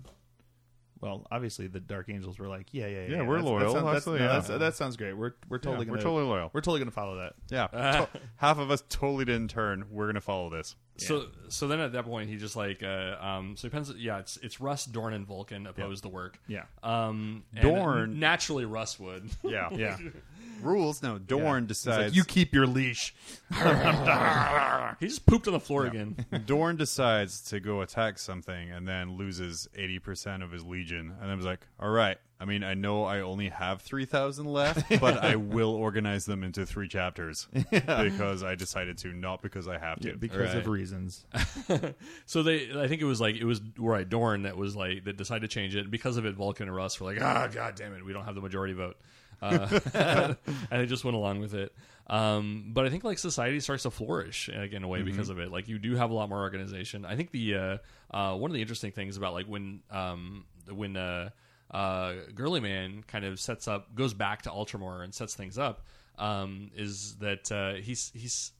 [1.01, 3.07] well, obviously the Dark Angels were like, yeah, yeah, yeah.
[3.17, 4.39] Yeah, we're that's- loyal, That sounds, that's, actually, no, yeah.
[4.39, 5.13] that's- that sounds great.
[5.13, 6.49] We're we're totally Yeah, gonna we're totally loyal.
[6.53, 7.33] we're totally gonna follow that.
[7.49, 9.85] Yeah, to- half of us totally didn't turn.
[9.89, 10.75] We're gonna follow this.
[10.97, 14.19] So so then at that point he just like uh, um so he depends yeah
[14.19, 16.63] it's it's Russ Dorn and Vulcan oppose the work Yeah.
[16.83, 19.97] um and Dorn- naturally Russ would Yeah, Yeah.
[20.61, 21.01] Rules.
[21.01, 22.07] No, Dorn It's decides.
[22.09, 23.13] like, you keep your leash.
[24.99, 29.17] he just pooped on the floor again Dorn decides to go attack something and then
[29.17, 31.15] loses 80% of his legion.
[31.21, 32.17] And I was like, all right.
[32.41, 36.65] I mean, I know I only have 3,000 left, but I will organize them into
[36.65, 40.15] three chapters because I decided to, not because I have to.
[40.15, 41.25] because of reasons.
[42.25, 45.17] so they I think it was like it was right Dorn that was like that
[45.17, 47.75] decided to change it and because of it Vulcan and Russ were like ah god
[47.75, 48.95] damn it we don't have the majority vote
[49.41, 49.79] uh,
[50.71, 51.73] and they just went along with it
[52.07, 55.39] um, but I think like society starts to flourish like, in a way because of
[55.39, 57.77] it like you do have a lot more organization I think the uh,
[58.11, 61.29] uh, one of the interesting things about like when um, when uh,
[61.71, 65.85] uh, Girly Man kind of sets up goes back to Ultramar and sets things up
[66.17, 68.51] um, is that uh, he's he's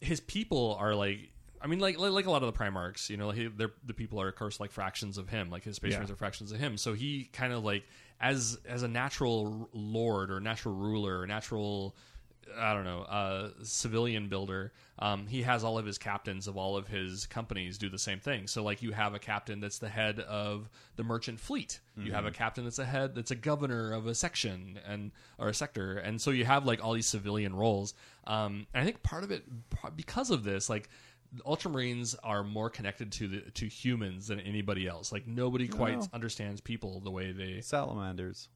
[0.00, 1.30] his people are like
[1.62, 4.20] I mean, like like a lot of the Primarchs, you know, he, they're, the people
[4.20, 5.50] are, of course, like fractions of him.
[5.50, 5.98] Like his Space Yeah.
[5.98, 6.78] Marines are fractions of him.
[6.78, 7.84] So he kind of like
[8.20, 11.96] as as a natural lord or natural ruler or natural,
[12.56, 14.72] I don't know, uh, civilian builder.
[14.98, 18.20] Um, he has all of his captains of all of his companies do the same
[18.20, 18.46] thing.
[18.46, 21.80] So like you have a captain that's the head of the merchant fleet.
[21.96, 25.48] You have a captain that's a head that's a governor of a section and or
[25.48, 25.98] a sector.
[25.98, 27.94] And so you have like all these civilian roles.
[28.26, 29.44] Um, and I think part of it
[29.96, 30.88] because of this, like
[31.46, 35.12] Ultramarines are more connected to the to humans than anybody else.
[35.12, 38.48] Like nobody quite understands people the way they Salamanders.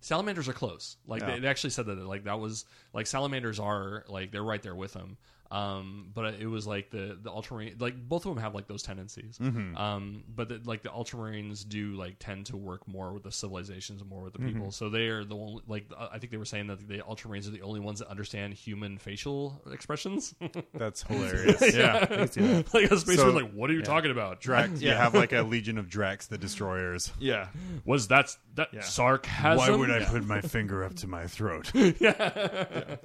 [0.00, 0.96] salamanders are close.
[1.06, 1.32] Like Yeah.
[1.34, 4.74] they, they actually said that like that was like salamanders are like they're right there
[4.74, 5.16] with them.
[5.50, 8.82] Um, but it was like the the ultramarine like both of them have like those
[8.82, 9.38] tendencies.
[9.38, 9.76] Mm-hmm.
[9.78, 14.02] Um, but the, like the ultramarines do like tend to work more with the civilizations
[14.02, 14.48] and more with the Mm-hmm.
[14.52, 14.70] people.
[14.70, 17.50] So they are the only like I think they were saying that the ultramarines are
[17.50, 20.34] the only ones that understand human facial expressions.
[20.74, 21.74] That's hilarious.
[21.74, 22.00] yeah.
[22.74, 24.40] like a space So- like what are you talking about?
[24.42, 27.10] Drax, You have like a legion of Drax the Destroyers.
[27.18, 27.48] Yeah.
[27.86, 28.82] Was that that Yeah.
[28.82, 29.56] sarcasm?
[29.56, 31.70] Why would I put my finger up to my throat?
[31.74, 32.96] Yeah.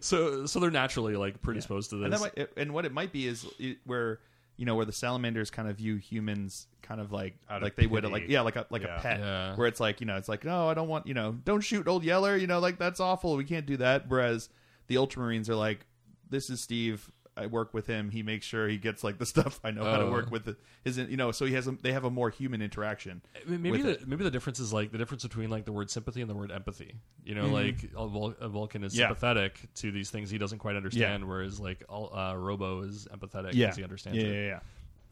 [0.00, 0.70] So so they're
[1.10, 2.20] naturally like predisposed to And this.
[2.22, 4.20] that might, and what it might be is it, where
[4.56, 7.76] you know where the salamanders kind of view humans kind of like Out of like
[7.76, 8.98] they would like yeah like a like Yeah.
[8.98, 9.56] a pet Yeah.
[9.56, 11.88] where it's like you know it's like no I don't want you know don't shoot
[11.88, 14.48] old Yeller you know like that's awful we can't do that whereas
[14.88, 15.86] the Ultramarines are like
[16.28, 18.10] this is Steve I work with him.
[18.10, 20.10] He makes sure he gets like the stuff I know how to Oh.
[20.10, 20.54] work with.
[20.84, 23.22] His, you know, so he has a, they have a more human interaction.
[23.34, 25.72] I mean, maybe with the maybe the difference is like the difference between like the
[25.72, 26.94] word sympathy and the word empathy.
[27.24, 27.52] You know, Mhm.
[27.52, 29.08] like a, Vul- a Vulcan is Yeah.
[29.08, 33.52] sympathetic to these things he doesn't quite understand, whereas like all- uh, Robo is empathetic
[33.52, 34.46] because he understands Yeah, it.
[34.46, 34.60] yeah,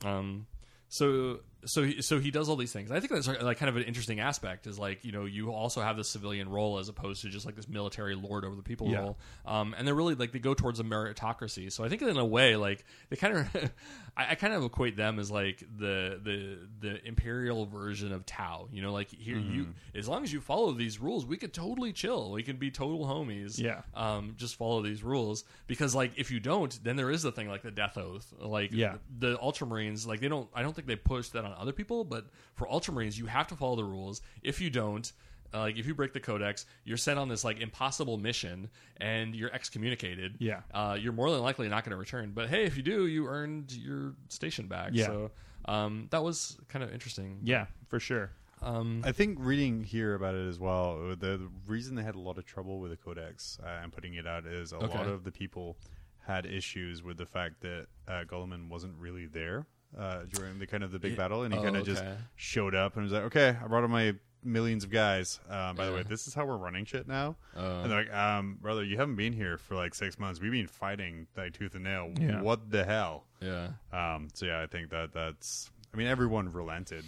[0.05, 0.19] yeah.
[0.19, 0.47] Um,
[0.89, 2.91] so so he, so he does all these things.
[2.91, 5.81] I think that's like kind of an interesting aspect is like you know you also
[5.81, 8.89] have this civilian role as opposed to just like this military lord over the people
[8.89, 9.01] Yeah.
[9.01, 9.19] role.
[9.47, 11.70] Um, and they're really like they go towards a meritocracy.
[11.73, 13.49] So I think in a way like they kind of
[14.16, 18.69] I, I kind of equate them as like the the the imperial version of Tau.
[18.73, 19.99] You know, like here you Mm-hmm.
[19.99, 22.31] as long as you follow these rules, we could totally chill.
[22.31, 23.59] We can be total homies.
[23.59, 23.82] Yeah.
[23.95, 27.49] Um, just follow these rules because like if you don't, then there is the thing
[27.49, 28.32] like the death oath.
[28.41, 28.97] Like Yeah.
[29.19, 30.49] the Ultramarines, like they don't.
[30.55, 33.57] I don't think they push that on other people, but for Ultramarines, you have to
[33.57, 34.21] follow the rules.
[34.43, 35.11] If you don't,
[35.53, 39.35] uh, like if you break the codex, you're sent on this like impossible mission and
[39.35, 40.37] you're excommunicated.
[40.39, 40.61] Yeah.
[40.73, 42.33] uh, you're more than likely not going to return.
[42.35, 44.91] But hey, if you do, you earned your station back.
[44.93, 45.07] Yeah.
[45.07, 45.31] So
[45.65, 47.41] um, that was kind of interesting.
[47.43, 48.31] Yeah, for sure.
[48.63, 52.15] Um, I think reading here about it as well, uh, the, the reason they had
[52.15, 54.99] a lot of trouble with the codex uh, and putting it out is a Okay.
[54.99, 55.79] lot of the people
[56.27, 59.67] had issues with the fact that uh, Guilliman wasn't really there
[59.99, 61.19] uh, during the kind of the big Yeah.
[61.19, 62.03] battle, and he Oh, kind of just
[62.37, 65.39] showed up and was like, "Okay, I brought all my millions of guys.
[65.51, 68.12] Um, by the way, this is how we're running shit now." uh, and they're like,
[68.15, 70.41] um, "Brother, you haven't been here for like six months.
[70.41, 72.12] We've been fighting like tooth and nail.
[72.19, 72.41] Yeah.
[72.41, 73.69] What the hell?" yeah.
[73.93, 75.71] Um, so yeah, I think that that's.
[75.93, 77.05] I mean, everyone relented.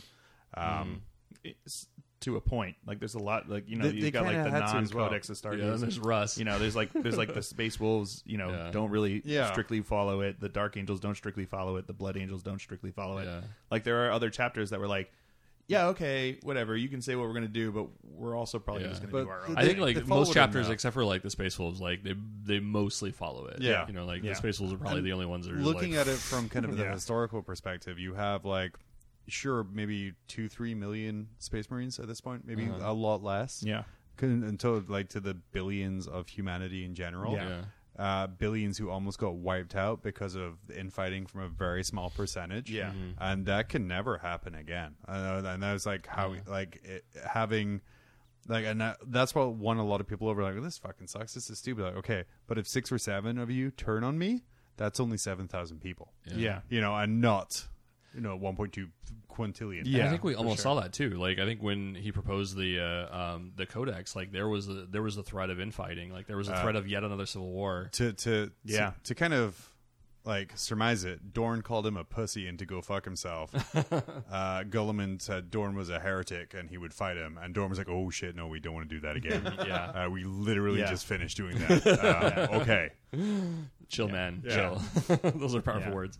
[0.54, 1.02] Um,
[1.44, 1.88] It's
[2.22, 2.76] to a point.
[2.86, 3.48] Like there's a lot.
[3.48, 5.04] Like you know, They- you've they got like kinda the had to as well.
[5.04, 6.38] non-codex of Star Yeah, and there's Russ.
[6.38, 8.22] You know, there's like there's like the Space Wolves.
[8.26, 8.70] You know, Yeah.
[8.70, 9.50] don't really Yeah.
[9.52, 10.40] strictly follow it.
[10.40, 11.86] The Dark Angels don't strictly follow it.
[11.86, 13.26] The Blood Angels don't strictly follow it.
[13.26, 13.40] Yeah.
[13.70, 15.12] Like there are other chapters that were like,
[15.68, 16.76] yeah, okay, whatever.
[16.76, 18.88] You can say what we're gonna do, but we're also probably Yeah.
[18.90, 19.56] just gonna But do our own.
[19.56, 20.72] I think They- like followed most him chapters, now.
[20.72, 23.60] except for like the Space Wolves, like they they mostly follow it.
[23.62, 23.86] Yeah.
[23.86, 24.30] you know, like Yeah.
[24.30, 26.16] the Space Wolves are probably And the only ones that are looking like, at it
[26.18, 26.92] from kind of the Yeah.
[26.92, 28.72] historical perspective, you have like
[29.28, 32.90] sure maybe two three million space marines at this point, maybe Uh-huh.
[32.90, 33.62] a lot less.
[33.62, 33.84] yeah,
[34.16, 37.34] Couldn't- until like to the billions of humanity in general.
[37.34, 37.48] Yeah.
[37.48, 37.64] yeah.
[37.94, 42.08] Uh, billions who almost got wiped out because of the infighting from a very small
[42.08, 42.70] percentage.
[42.70, 42.90] Yeah.
[42.92, 43.14] Mhm.
[43.18, 44.96] and that can never happen again.
[45.06, 46.40] Uh, and that was like how Yeah.
[46.46, 47.82] like it, having.
[48.48, 50.42] Like and that, that's what won a lot of people over.
[50.42, 51.34] Like this fucking sucks.
[51.34, 51.82] This is stupid.
[51.84, 54.42] Like okay, but if six or seven of you turn on me,
[54.76, 56.12] that's only seven thousand people.
[56.26, 57.68] yeah, you know, and not,
[58.14, 58.89] you know, 1.2
[59.30, 59.82] quintillion.
[59.84, 60.01] Yeah.
[60.01, 60.74] And I think we almost sure.
[60.74, 61.10] saw that too.
[61.10, 64.86] Like I think when he proposed the uh, um, the codex, like there was a,
[64.90, 66.12] there was a threat of infighting.
[66.12, 67.89] Like there was a Uh, threat of yet another civil war.
[67.93, 68.90] To to Yeah.
[68.90, 69.68] to, to kind of
[70.24, 73.52] like surmise it, Dorn called him a pussy and to go fuck himself.
[74.30, 77.78] uh, Guilliman said Dorn was a heretic and he would fight him, and Dorn was
[77.78, 80.05] like, "Oh shit, no, we don't want to do that again." Yeah.
[80.05, 80.90] uh, we literally Yeah.
[80.90, 81.86] just finished doing that.
[81.86, 82.90] Uh, okay,
[83.89, 84.55] chill, man, Yeah.
[85.09, 85.30] chill.
[85.32, 85.94] Those are powerful Yeah.
[85.97, 86.18] words.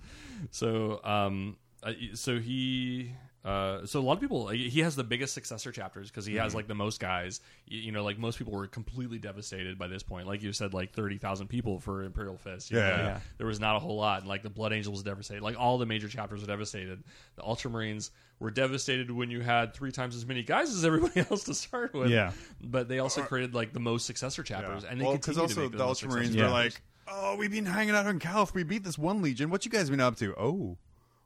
[0.51, 1.72] So, um, uh,
[2.14, 3.12] so he.
[3.44, 6.34] Uh, so a lot of people, like, he has the biggest successor chapters because he
[6.34, 6.44] Mm-hmm.
[6.44, 7.40] has like the most guys.
[7.66, 10.28] You, you know, like most people were completely devastated by this point.
[10.28, 12.70] Like you said, like thirty thousand people for Imperial Fist.
[12.70, 13.20] you Yeah, know, yeah.
[13.38, 14.20] there was not a whole lot.
[14.20, 15.42] And, like the Blood Angels was devastated.
[15.42, 17.02] Like all the major chapters were devastated.
[17.34, 21.42] The Ultramarines were devastated when you had three times as many guys as everybody else
[21.44, 22.10] to start with.
[22.10, 22.30] Yeah.
[22.62, 25.62] but they also created like the most successor chapters, and they well, continue to also
[25.62, 25.96] make the the Ultramarines
[26.26, 26.52] successful were Yeah.
[26.52, 28.54] like, "Oh, we've been hanging out on Calth.
[28.54, 29.50] We beat this one legion.
[29.50, 30.78] What you guys been up to?" Oh.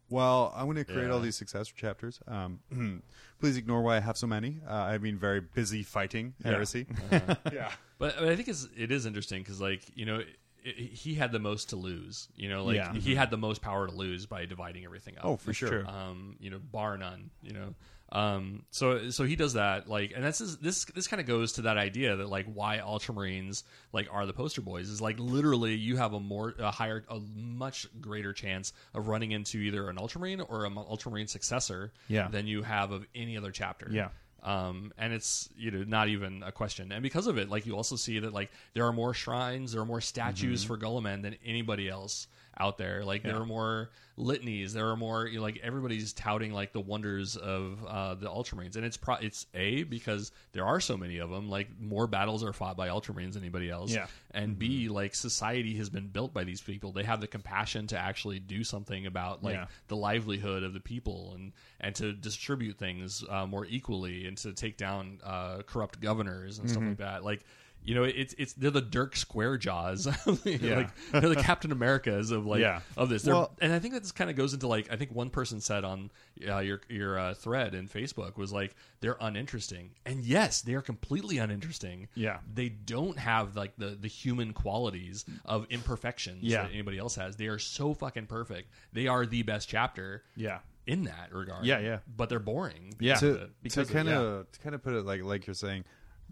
[0.09, 1.13] Well, I'm going to create Yeah.
[1.13, 2.21] all these successor chapters.
[2.29, 2.61] Um,
[3.41, 4.59] please ignore why I have so many.
[4.69, 6.87] Uh, I've been very busy fighting heresy.
[7.53, 7.71] yeah.
[7.99, 10.19] But I, mean, I think it's it is interesting because like you know.
[10.65, 12.65] It, he had the most to lose, you know.
[12.65, 12.93] Like Yeah.
[12.93, 15.25] he had the most power to lose by dividing everything up.
[15.25, 15.87] Oh, for sure.
[15.87, 17.75] um, you know, bar none, you know.
[18.13, 21.55] Um, so so he does that, like, and that's is this this kind of goes
[21.55, 25.75] to that idea that like why Ultramarines like are the poster boys is like literally
[25.75, 29.99] you have a more a higher a much greater chance of running into either an
[29.99, 32.29] Ultramarine or an Ultramarine successor Yeah.
[32.29, 33.89] than you have of any other chapter.
[33.91, 34.11] Yeah.
[34.43, 37.75] Um, and it's you know not even a question, and because of it, like you
[37.75, 41.35] also see that like there are more shrines, there are more statues for Guilliman than
[41.45, 42.29] anybody else
[42.59, 43.05] out there.
[43.05, 46.81] Like there are more litanies, there are more you know, like everybody's touting like the
[46.81, 51.19] wonders of uh, the Ultramarines, and it's pro- it's a because there are so many
[51.19, 51.51] of them.
[51.51, 53.93] Like more battles are fought by Ultramarines than anybody else.
[53.93, 54.07] Yeah.
[54.31, 56.93] and b like society has been built by these people.
[56.93, 59.67] They have the compassion to actually do something about like Yeah.
[59.89, 64.55] the livelihood of the people and and to distribute things uh, more equally and to
[64.55, 67.23] take down uh, corrupt governors and stuff like that.
[67.23, 67.45] Like
[67.87, 70.07] you know, it's it's they're the Dirk Square Jaws,
[70.45, 70.77] Yeah.
[70.77, 72.81] like they're the Captain Americas of like Yeah.
[72.97, 73.23] of this.
[73.23, 75.31] They're, Well- and I think that this kind of goes into like I think one
[75.31, 76.11] person said on
[76.47, 80.83] uh, your your uh, thread in Facebook was like they're uninteresting, and yes, they are
[80.83, 82.09] completely uninteresting.
[82.15, 82.39] Yeah.
[82.53, 86.65] they don't have like the the human qualities of imperfections Yeah.
[86.65, 87.37] that anybody else has.
[87.37, 88.71] They are so fucking perfect.
[88.93, 90.59] They are the best chapter Yeah.
[90.87, 91.65] in that regard.
[91.65, 91.99] Yeah, yeah.
[92.17, 92.95] But they're boring.
[92.99, 93.15] Yeah.
[93.63, 93.87] because to, it.
[93.89, 94.19] of- kind yeah.
[94.21, 95.85] of to kind of put it like like you're saying,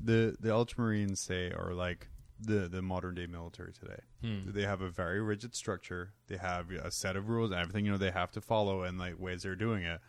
[0.03, 2.09] the the Ultramarines say are like
[2.41, 4.01] the the modern day military today.
[4.21, 4.51] Hmm.
[4.51, 6.13] They have a very rigid structure.
[6.27, 8.99] They have a set of rules and everything you know they have to follow and
[8.99, 10.01] like ways they're doing it.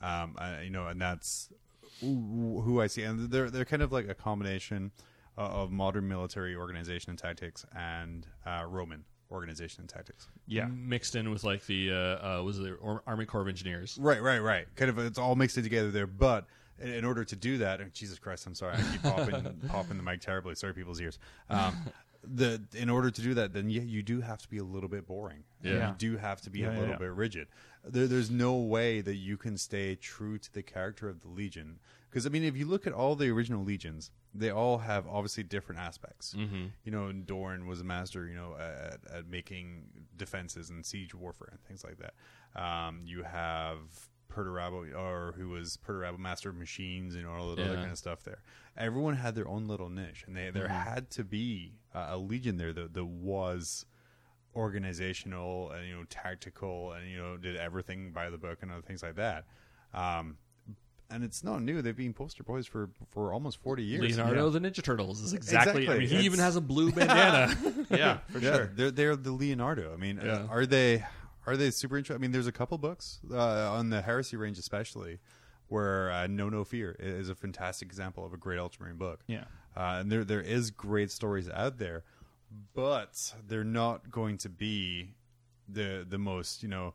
[0.00, 1.50] Um, I, you know, and that's
[2.00, 4.92] who who I see, and they're they're kind of like a combination
[5.38, 10.28] uh, of modern military organization and tactics and uh, Roman organization and tactics.
[10.46, 10.66] Yeah.
[10.66, 11.94] mixed in with like the uh,
[12.40, 13.98] uh was the Army Corps of Engineers.
[14.00, 14.66] Right, right, right.
[14.76, 16.06] Kind of, it's all mixed in together there.
[16.06, 16.46] But
[16.80, 20.02] in, order to do that, and Jesus Christ, I'm sorry, I keep popping, popping the
[20.02, 20.54] mic terribly.
[20.54, 21.18] Sorry, people's ears.
[21.50, 21.76] Um,
[22.24, 24.88] the in order to do that, then yeah, you do have to be a little
[24.88, 25.42] bit boring.
[25.62, 25.88] Yeah.
[25.88, 26.96] you do have to be Yeah, a little yeah.
[26.98, 27.48] bit rigid.
[27.84, 31.80] There, there's no way that you can stay true to the character of the Legion.
[32.08, 35.42] Because I mean, if you look at all the original legions, they all have obviously
[35.44, 36.34] different aspects.
[36.38, 36.66] Mm-hmm.
[36.84, 39.84] You know, Dorn was a master, you know, at, at making
[40.16, 42.14] defenses and siege warfare and things like that.
[42.54, 43.78] Um, you have
[44.32, 48.22] Perturabo, or who was Perturabo, master of machines, and all that other kind of stuff.
[48.22, 48.40] There,
[48.76, 52.56] everyone had their own little niche, and they there had to be uh, a legion
[52.56, 53.84] there that, that was
[54.54, 58.82] organizational and you know tactical and you know did everything by the book and other
[58.82, 59.44] things like that.
[59.94, 60.36] Um,
[61.10, 64.16] and it's not new; they've been poster boys for for almost forty years.
[64.16, 65.88] Leonardo the Ninja Turtles is exactly.
[65.88, 67.54] I mean, he even has a blue bandana.
[67.90, 68.72] Yeah, for yeah, sure.
[68.74, 69.92] they're they're the Leonardo.
[69.92, 70.46] I mean, uh, Yeah.
[70.54, 71.04] are they
[71.46, 72.16] are they super interesting?
[72.16, 75.18] I mean, there's a couple books uh, on the Heresy range, especially
[75.68, 79.20] where uh, Know No Fear is a fantastic example of a great Ultramarine book.
[79.26, 79.44] Yeah.
[79.76, 82.04] uh, and there there is great stories out there,
[82.74, 85.14] but they're not going to be
[85.68, 86.94] the the most you know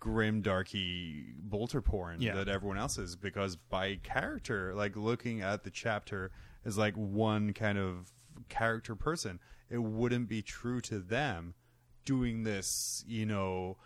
[0.00, 2.34] grim darky bolter porn Yeah.
[2.34, 6.30] that everyone else is because by character like looking at the chapter
[6.64, 8.12] as like one kind of
[8.50, 9.40] character person
[9.70, 11.54] it wouldn't be true to them
[12.04, 13.76] doing this you know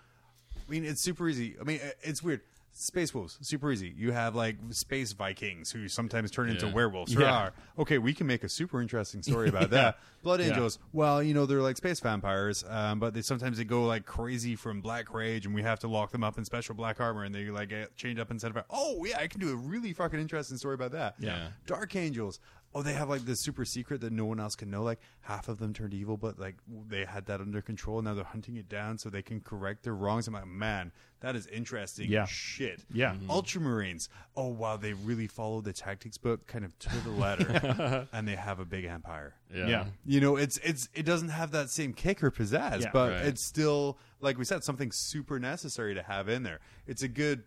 [0.67, 1.57] i mean it's super easy.
[1.61, 2.41] I mean it's weird.
[2.81, 3.93] Space wolves super easy.
[3.97, 6.73] You have like space vikings who sometimes turn into Yeah.
[6.75, 7.13] werewolves.
[7.13, 7.51] Yeah.
[7.77, 9.99] Okay we can make a super interesting story about that.
[10.23, 13.85] Blood angels well you know they're like space vampires um, but they sometimes they go
[13.85, 17.01] like crazy from black rage and we have to lock them up in special black
[17.01, 19.57] armor and they like get chained up inside of oh yeah i can do a
[19.57, 21.15] really fucking interesting story about that.
[21.19, 21.49] Yeah.
[21.67, 22.39] dark angels
[22.79, 25.49] oh they have like this super secret that no one else can know like half
[25.49, 26.55] of them turned evil but like
[26.89, 29.95] they had that under control now they're hunting it down so they can correct their
[29.95, 32.27] wrongs i'm like man that is interesting Yeah.
[32.27, 33.15] shit Yeah.
[33.15, 33.31] Mm-hmm.
[33.31, 38.29] ultramarines oh wow they really follow the tactics book kind of to the letter and
[38.29, 39.67] they have a big empire yeah.
[39.67, 39.85] Yeah.
[40.07, 42.91] you know it's it's it doesn't have that same kick or pizzazz Yeah.
[42.93, 43.27] but Right.
[43.27, 47.43] it's still like we said something super necessary to have in there it's a good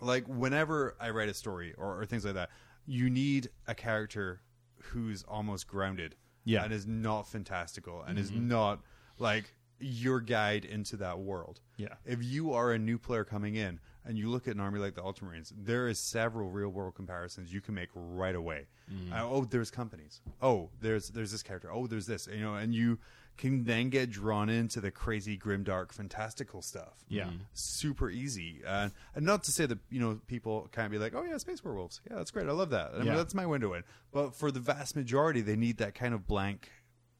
[0.00, 2.50] like whenever i write a story or, or things like that
[2.88, 4.40] you need a character
[4.82, 6.64] who's almost grounded Yeah.
[6.64, 8.80] and is not fantastical and is not
[9.18, 11.94] like your guide into that world Yeah.
[12.04, 14.94] if you are a new player coming in and you look at an army like
[14.94, 18.66] the Ultramarines, there is several real world comparisons you can make right away.
[19.12, 20.22] Uh, oh, there's companies.
[20.40, 21.70] Oh, there's there's this character.
[21.70, 22.26] Oh, there's this.
[22.26, 22.98] You know, and you
[23.38, 27.04] can then get drawn into the crazy, grim, dark, fantastical stuff.
[27.08, 27.30] Yeah.
[27.54, 28.60] super easy.
[28.66, 31.64] Uh, and not to say that you know people can't be like, oh yeah, space
[31.64, 32.00] werewolves.
[32.10, 32.46] Yeah, that's great.
[32.48, 32.90] I love that.
[32.94, 33.16] I mean, Yeah.
[33.16, 33.84] that's my window in.
[34.12, 36.70] But for the vast majority, they need that kind of blank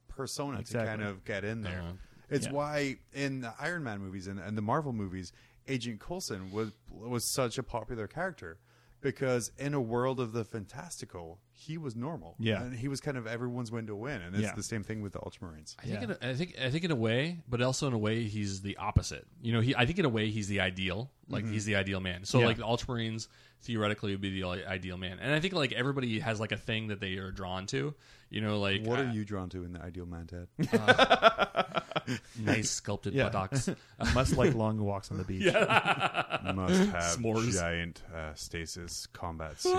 [0.09, 0.81] persona Exactly.
[0.85, 1.81] to kind of get in there.
[1.81, 1.93] Uh-huh.
[2.29, 2.53] It's Yeah.
[2.53, 5.33] why in the Iron Man movies and, and the Marvel movies,
[5.67, 8.59] Agent Coulson was was such a popular character
[9.01, 12.37] because in a world of the fantastical, he was normal.
[12.39, 12.63] Yeah.
[12.63, 14.55] and he was kind of everyone's window in, and it's Yeah.
[14.55, 15.75] the same thing with the Ultramarines.
[15.81, 16.03] I think, Yeah.
[16.05, 18.63] in a, I think, I think in a way, but also in a way, he's
[18.63, 19.27] the opposite.
[19.43, 21.11] You know, he, I think in a way, he's the ideal.
[21.29, 21.53] Like mm-hmm.
[21.55, 22.25] he's the ideal man.
[22.25, 22.47] So Yeah.
[22.47, 23.27] like the Ultramarines
[23.63, 25.19] theoretically would be the ideal man.
[25.21, 27.95] And I think like everybody has like a thing that they are drawn to.
[28.31, 30.49] You know, like What uh, are you drawn to in the ideal man, Ted?
[32.39, 33.25] nice sculpted Yeah.
[33.25, 33.71] buttocks.
[34.15, 35.45] Must like long walks on the beach.
[35.53, 35.55] Must
[36.91, 37.53] have S'mores.
[37.55, 39.73] giant uh, stasis combat suit.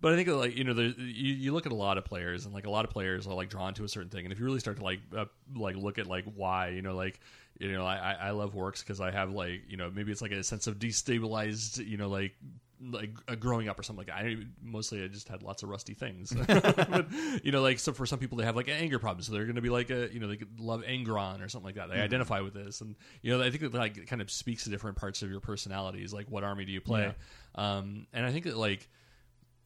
[0.00, 2.46] But I think like you know, there, you, you look at a lot of players,
[2.46, 4.24] and like a lot of players are like drawn to a certain thing.
[4.24, 6.94] And if you really start to like uh, like look at like why, you know,
[6.94, 7.20] like
[7.58, 10.32] you know, I I love Orks because I have like you know maybe it's like
[10.32, 12.34] a sense of destabilized, you know, like
[12.90, 14.24] like uh, growing up or something like that.
[14.24, 17.06] I mostly I just had lots of rusty things, but
[17.42, 19.44] you know, like so for some people they have like an anger problems, so they're
[19.44, 21.88] going to be like a you know they could love Angron or something like that.
[21.88, 24.64] They identify with this, and you know I think it like it kind of speaks
[24.64, 26.12] to different parts of your personalities.
[26.12, 27.14] Like what army do you play?
[27.54, 28.88] Um, and I think that like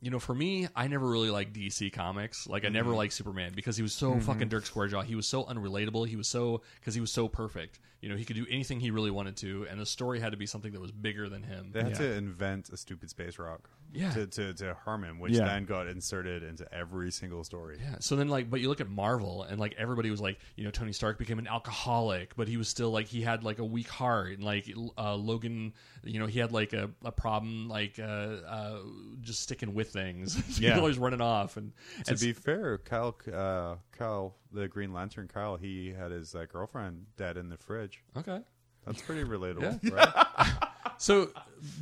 [0.00, 2.46] you know, for me, I never really liked DC comics.
[2.46, 2.98] Like, I never mm-hmm.
[2.98, 4.20] liked Superman because he was so mm-hmm.
[4.20, 5.04] fucking Dirk Squarejaw.
[5.04, 6.06] He was so unrelatable.
[6.06, 7.80] He was so because he was so perfect.
[8.00, 10.38] You know, he could do anything he really wanted to, and the story had to
[10.38, 11.70] be something that was bigger than him.
[11.72, 11.98] They had Yeah.
[11.98, 14.10] to invent a stupid space rock Yeah.
[14.12, 15.47] to, to, to harm him, which Yeah.
[15.47, 17.78] then got inserted into every single story.
[17.81, 17.97] Yeah.
[18.01, 20.70] So then, like, but you look at Marvel, and like everybody was like, you know,
[20.70, 23.89] Tony Stark became an alcoholic, but he was still like he had like a weak
[23.89, 25.73] heart, and like uh, Logan,
[26.05, 28.78] you know, he had like a, a problem, like uh, uh,
[29.23, 30.36] just sticking with things.
[30.60, 30.74] Yeah.
[30.74, 31.73] he always running off, and,
[32.05, 36.44] To and be fair, Kyle, uh, Kyle, the Green Lantern, Kyle, he had his uh,
[36.51, 38.02] girlfriend dead in the fridge.
[38.16, 38.40] okay.
[38.86, 39.94] That's pretty relatable, Yeah.
[39.94, 40.56] right?
[40.98, 41.31] So,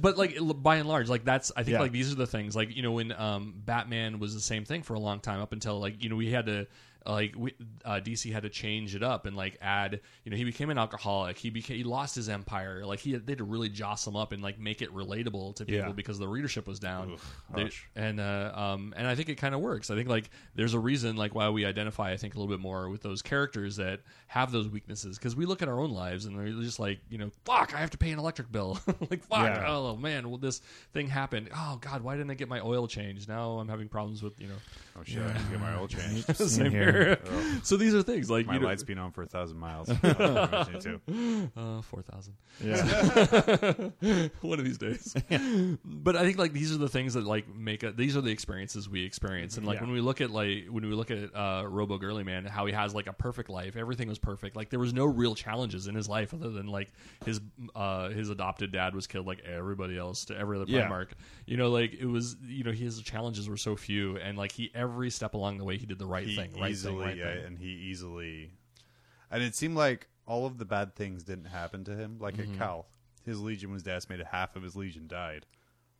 [0.00, 1.80] but like by and large, like that's I think Yeah.
[1.82, 4.82] like these are the things like you know when um, Batman was the same thing
[4.82, 6.66] for a long time up until like you know we had to
[7.08, 7.54] like we,
[7.84, 10.78] uh, DC had to change it up and like add you know he became an
[10.78, 11.38] alcoholic.
[11.38, 12.84] He became he lost his empire.
[12.84, 15.64] Like he they had to really joss him up and like make it relatable to
[15.64, 15.92] people Yeah.
[15.92, 17.16] because the readership was down.
[17.54, 19.90] They- and uh, um and I think it kind of works.
[19.90, 22.60] I think like there's a reason like why we identify I think a little bit
[22.60, 25.18] more with those characters that have those weaknesses.
[25.18, 27.78] Because we look at our own lives and we're just like you know fuck I
[27.78, 28.78] have to pay an electric bill.
[29.10, 29.64] Like fuck Yeah.
[29.68, 30.60] oh man well this
[30.92, 31.50] thing happened.
[31.54, 33.28] Oh god why didn't I get my oil changed?
[33.28, 34.54] Now I'm having problems with you know.
[34.98, 35.22] Oh shit!
[35.22, 36.34] I need to get my oil changed.
[36.36, 36.95] same here.
[37.62, 39.88] so these are things like My you know, light's been on for a thousand miles.
[41.56, 43.88] Uh, four thousand Yeah.
[44.40, 45.14] one of these days.
[45.84, 48.30] but I think like these are the things that like make a, these are the
[48.30, 49.82] experiences we experience, and like Yeah.
[49.82, 52.72] when we look at like when we look at uh, Robo Girly Man, how he
[52.72, 54.56] has like a perfect life, everything was perfect.
[54.56, 56.92] Like there was no real challenges in his life other than like
[57.24, 57.40] his
[57.74, 61.04] uh, his adopted dad was killed, like everybody else to every other Yeah.
[61.46, 64.70] You know, like it was you know his challenges were so few, and like he
[64.74, 67.28] every step along the way he did the right He thing, right easily, right yeah,
[67.46, 68.52] and he easily,
[69.30, 72.18] and it seemed like all of the bad things didn't happen to him.
[72.20, 72.54] Like Mm-hmm.
[72.54, 72.86] at Calth,
[73.24, 74.26] his legion was decimated.
[74.26, 75.46] Half of his legion died,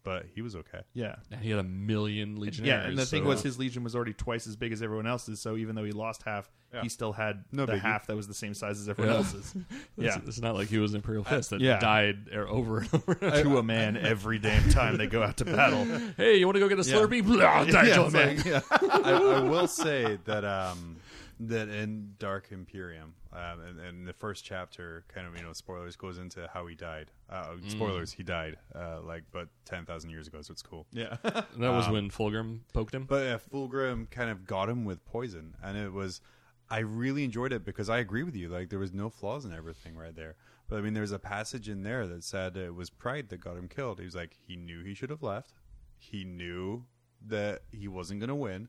[0.07, 0.81] but he was okay.
[0.95, 1.17] Yeah.
[1.33, 2.69] And he had a million legionnaries.
[2.85, 5.41] Yeah, and the thing was, his legion was already twice as big as everyone else's.
[5.41, 6.83] So even though he lost half, Yeah.
[6.83, 7.81] he still had No the biggie.
[7.81, 9.19] half that was the same size as everyone Yeah.
[9.19, 9.55] else's.
[9.99, 11.79] Yeah, it's not like he was an Imperial Fist that yeah.
[11.81, 13.15] died er, over and over.
[13.15, 15.85] to a man every damn time they go out to battle.
[16.17, 16.97] hey, you want to go get a Yeah.
[16.97, 17.25] Slurpee?
[17.25, 18.37] Blah, die Yeah, to a it's man.
[18.37, 18.61] like- yeah.
[18.71, 20.96] I, I will say that um,
[21.41, 25.95] that in Dark Imperium, um, and, and the first chapter, kind of you know, spoilers
[25.97, 27.11] goes into how he died.
[27.29, 27.71] Uh, Mm.
[27.71, 30.87] spoilers, he died uh, like but ten thousand years ago, so it's cool.
[30.93, 31.17] Yeah.
[31.23, 33.05] And that was when Fulgrim poked him.
[33.05, 36.21] But uh, Fulgrim kind of got him with poison, and it was.
[36.69, 38.49] I really enjoyed it because I agree with you.
[38.49, 40.35] Like there was no flaws in everything right there.
[40.69, 43.57] But I mean, there's a passage in there that said it was pride that got
[43.57, 44.01] him killed.
[44.01, 45.53] He was like, he knew he should have left.
[45.97, 46.85] He knew
[47.25, 48.67] that he wasn't going to win,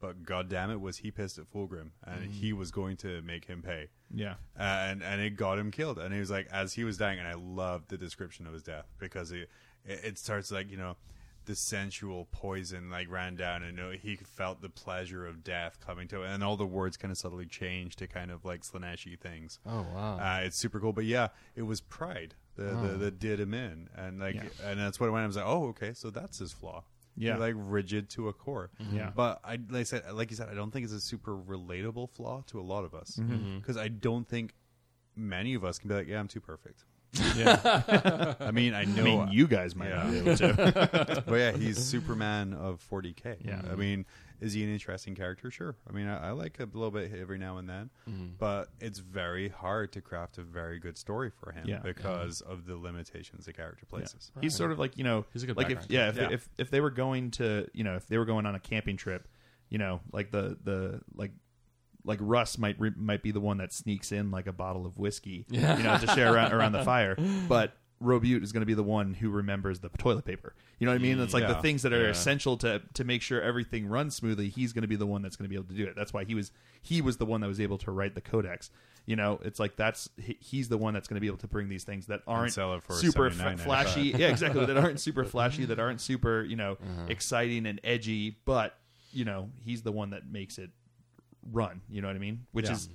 [0.00, 3.44] but god damn it, was he pissed at Fulgrim, and he was going to make
[3.44, 3.88] him pay.
[4.12, 4.34] Yeah.
[4.58, 5.98] Uh, and and it got him killed.
[5.98, 8.62] And he was like, as he was dying, and I loved the description of his
[8.62, 9.48] death because it
[9.84, 10.96] it, it starts like you know
[11.46, 15.78] the sensual poison like ran down, and you know, he felt the pleasure of death
[15.84, 18.62] coming to him, and all the words kind of subtly changed to kind of like
[18.62, 19.58] Slaaneshi things.
[19.66, 20.18] oh wow.
[20.18, 22.82] Uh, it's super cool, but yeah, it was pride that, Oh.
[22.88, 24.42] that, that did him in, and like, Yeah.
[24.66, 25.24] and that's what I went.
[25.24, 26.84] I was like, oh, okay, so that's his flaw.
[27.16, 27.32] Yeah.
[27.32, 28.70] He's, like rigid to a core.
[28.92, 29.10] Yeah.
[29.14, 32.10] but I like I said, like you said, I don't think it's a super relatable
[32.10, 33.58] flaw to a lot of us Mm-hmm.
[33.58, 34.54] because I don't think
[35.16, 36.84] many of us can be like, yeah, I'm too perfect.
[37.36, 38.34] Yeah.
[38.40, 40.02] I mean, I know, I mean, you guys might Yeah.
[40.04, 41.24] not be able to.
[41.26, 43.44] but yeah, he's Superman of 40k.
[43.44, 43.62] Yeah.
[43.70, 44.06] I mean,
[44.40, 45.50] is he an interesting character?
[45.50, 45.76] Sure.
[45.88, 48.26] I mean, I, I like a little bit every now and then, mm-hmm.
[48.38, 51.80] but it's very hard to craft a very good story for him Yeah.
[51.80, 54.32] because of the limitations the character places.
[54.40, 56.28] He's sort of like you know, He's a good like if yeah, if, Yeah.
[56.30, 58.96] if if they were going to you know if they were going on a camping
[58.96, 59.28] trip,
[59.68, 61.32] you know, like the the like
[62.04, 64.96] like Russ might re- might be the one that sneaks in like a bottle of
[64.98, 65.76] whiskey, Yeah.
[65.76, 67.16] you know, to share around around the fire,
[67.48, 67.74] but.
[68.02, 70.54] Robute is going to be the one who remembers the toilet paper.
[70.78, 71.20] You know what I mean?
[71.20, 72.08] It's like the things that are Yeah.
[72.08, 74.48] essential to to make sure everything runs smoothly.
[74.48, 75.94] He's going to be the one that's going to be able to do it.
[75.96, 76.50] That's why he was
[76.80, 78.70] he was the one that was able to write the codex.
[79.06, 81.46] You know, it's like that's he- he's the one that's going to be able to
[81.48, 83.52] bring these things that aren't sell it for super $79.95.
[83.52, 84.02] f- flashy.
[84.16, 84.64] yeah, exactly.
[84.64, 85.66] that aren't super flashy.
[85.66, 87.06] That aren't super you know uh-huh.
[87.08, 88.38] exciting and edgy.
[88.46, 88.78] But
[89.12, 90.70] you know, he's the one that makes it
[91.52, 91.80] run.
[91.90, 92.46] You know what I mean?
[92.52, 92.72] Which Yeah.
[92.72, 92.88] is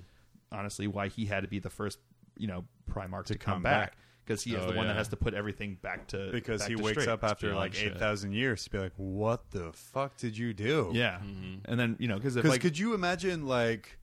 [0.50, 1.98] honestly why he had to be the first
[2.36, 3.96] you know Primarch to, come come back back.
[4.26, 6.68] Because he is Oh, the one that has to put everything back to Because back
[6.70, 7.08] he to wakes straight.
[7.12, 10.90] up after like 8,000 years to be like, what the fuck did you do?
[10.92, 11.20] Yeah,
[11.64, 13.98] and then you know because Because like could you imagine like,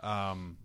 [0.00, 0.56] um,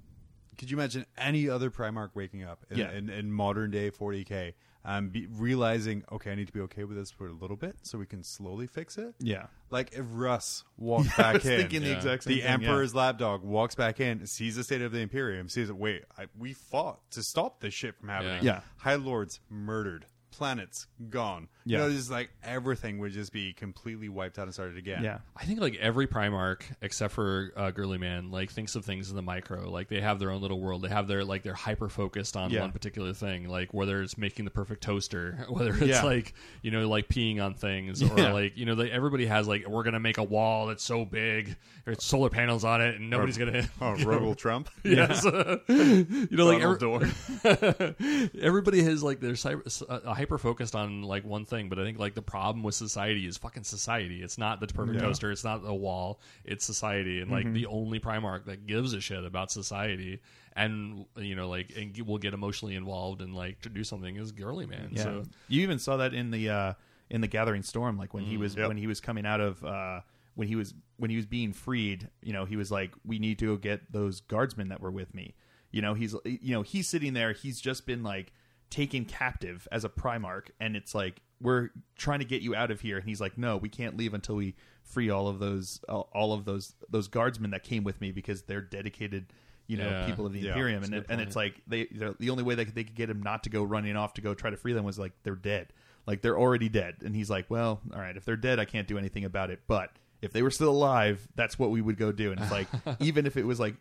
[0.57, 2.91] could you imagine any other Primarch waking up in, Yeah.
[2.91, 4.53] in, in modern day 40k,
[4.83, 7.75] um, be, realizing okay, I need to be okay with this for a little bit
[7.83, 9.13] so we can slowly fix it.
[9.19, 11.95] yeah Like if Russ walked I back was in, thinking the Yeah.
[11.97, 15.49] exact same the thing, Emperor's lapdog walks back in, sees the state of the Imperium,
[15.49, 15.75] sees, it.
[15.77, 18.43] wait, I, we fought to stop this shit from happening.
[18.43, 18.61] Yeah.
[18.77, 20.05] High Lords murdered.
[20.31, 21.47] Planets gone.
[21.65, 21.79] Yeah.
[21.79, 25.03] You know, just like everything would just be completely wiped out and started again.
[25.03, 25.19] Yeah.
[25.37, 29.15] I think like every Primarch except for uh, Girly Man like thinks of things in
[29.15, 29.69] the micro.
[29.69, 30.81] Like they have their own little world.
[30.81, 32.61] They have their like they're hyper focused on Yeah.
[32.61, 33.47] one particular thing.
[33.47, 36.03] Like whether it's making the perfect toaster, whether it's Yeah.
[36.03, 36.33] like
[36.63, 38.33] you know like peeing on things, or Yeah.
[38.33, 41.55] like you know like everybody has like we're gonna make a wall that's so big,
[41.85, 43.67] there's solar panels on it, and nobody's gonna.
[43.81, 44.69] Oh, you Rogel Trump.
[44.83, 47.03] Yes, you know, like Donald
[47.43, 51.83] every- everybody has like they're cyber, uh, hyper focused on like one thing, but I
[51.83, 54.21] think like the problem with society is fucking society.
[54.21, 55.07] It's not the perfect Yeah.
[55.07, 55.31] toaster.
[55.31, 56.19] It's not the wall.
[56.45, 60.19] It's society, and like the only Primarch that gives a shit about society
[60.55, 64.31] and you know like and will get emotionally involved and like to do something is
[64.31, 64.89] Girly Man.
[64.91, 65.03] Yeah.
[65.03, 66.73] So you even saw that in the uh,
[67.09, 68.67] in the Gathering Storm, like when he was Yep.
[68.67, 70.01] when he was coming out of uh,
[70.35, 72.09] when he was when he was being freed.
[72.21, 75.15] You know, he was like, "We need to go get those guardsmen that were with
[75.15, 75.33] me."
[75.71, 77.31] You know, he's you know he's sitting there.
[77.33, 78.33] He's just been like
[78.71, 82.81] taken captive as a Primarch, and it's like we're trying to get you out of
[82.81, 82.97] here.
[82.97, 86.33] And he's like, "No, we can't leave until we free all of those all all
[86.33, 89.31] of those those guardsmen that came with me because they're dedicated."
[89.67, 90.05] You know, Yeah.
[90.07, 92.55] people of the Yeah, Imperium, that's and it, and it's like they the only way
[92.55, 94.73] that they could get him not to go running off to go try to free
[94.73, 95.71] them was like they're dead
[96.07, 98.87] like they're already dead and he's like well all right if they're dead i can't
[98.87, 99.91] do anything about it but
[100.21, 102.67] if they were still alive that's what we would go do and it's like
[102.99, 103.75] even if it was like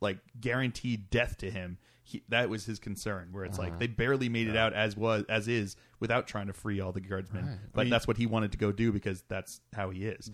[0.00, 1.76] like guaranteed death to him
[2.08, 3.78] he, that was his concern where it's like uh-huh.
[3.80, 7.00] they barely made it out as was as is without trying to free all the
[7.00, 7.58] guardsmen Right.
[7.72, 10.30] but I mean- that's what he wanted to go do because that's how he is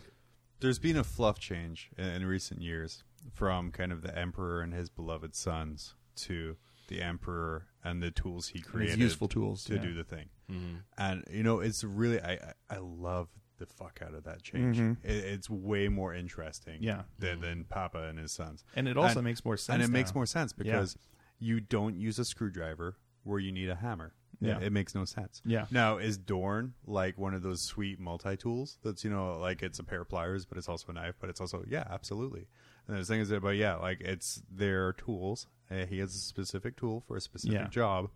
[0.61, 4.75] There's been a fluff change in, in recent years from kind of the emperor and
[4.75, 6.57] his beloved sons to
[6.89, 9.81] the emperor and the tools he And created useful tools to yeah.
[9.83, 10.29] do the thing.
[10.51, 10.75] Mm-hmm.
[10.99, 13.29] And you know, it's really I I I love
[13.59, 14.77] the fuck out of that change.
[14.77, 15.07] Mm-hmm.
[15.09, 16.85] It, it's way more interesting, Mm-hmm.
[16.85, 17.03] Yeah.
[17.19, 17.43] than, mm-hmm.
[17.43, 18.65] than Papa and his sons.
[18.75, 20.97] And it also makes more sense And it makes more sense because
[21.43, 24.15] you don't use a screwdriver where you need a hammer.
[24.41, 24.57] Yeah.
[24.59, 25.41] It, it makes no sense.
[25.45, 25.67] Yeah.
[25.71, 29.79] Now, is Dorn like one of those sweet multi tools that's, you know, like it's
[29.79, 32.47] a pair of pliers, but it's also a knife, but it's also, yeah, absolutely.
[32.89, 35.47] And the thing is, that, but yeah, like it's their tools.
[35.71, 37.69] Uh, he has a specific tool for a specific Yeah.
[37.69, 38.11] job.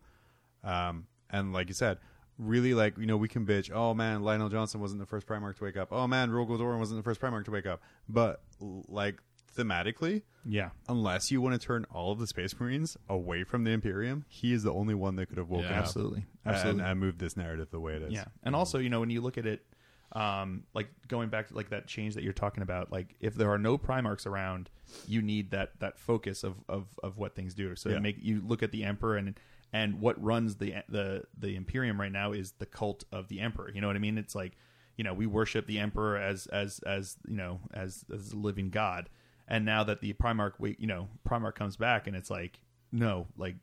[0.65, 1.99] Um, and like you said,
[2.39, 5.59] really like, you know, we can bitch, oh man, Lion El'Jonson wasn't the first Primarch
[5.59, 5.89] to wake up.
[5.93, 7.81] Oh man, Rogal Dorn wasn't the first Primarch to wake up.
[8.09, 9.17] But like
[9.57, 13.71] thematically, yeah unless you want to turn all of the Space Marines away from the
[13.73, 15.79] Imperium, he is the only one that could have woken Yeah.
[15.81, 18.13] up absolutely and, absolutely and moved this narrative the way it is.
[18.13, 19.67] Yeah, and also you know when you look at it,
[20.13, 23.51] um, like going back to like that change that you're talking about, like if there
[23.51, 24.71] are no Primarchs around,
[25.07, 27.75] you need that that focus of of, of what things do.
[27.77, 27.99] So Yeah.
[27.99, 29.39] make you look at the Emperor and
[29.73, 33.71] and what runs the the the Imperium right now is the cult of the Emperor.
[33.75, 34.17] You know what I mean?
[34.17, 34.53] It's like
[34.97, 38.71] you know we worship the Emperor as as as you know as as a living
[38.71, 39.11] god,
[39.49, 42.59] and now that the Primarch we you know Primarch comes back and it's like
[42.93, 43.57] no like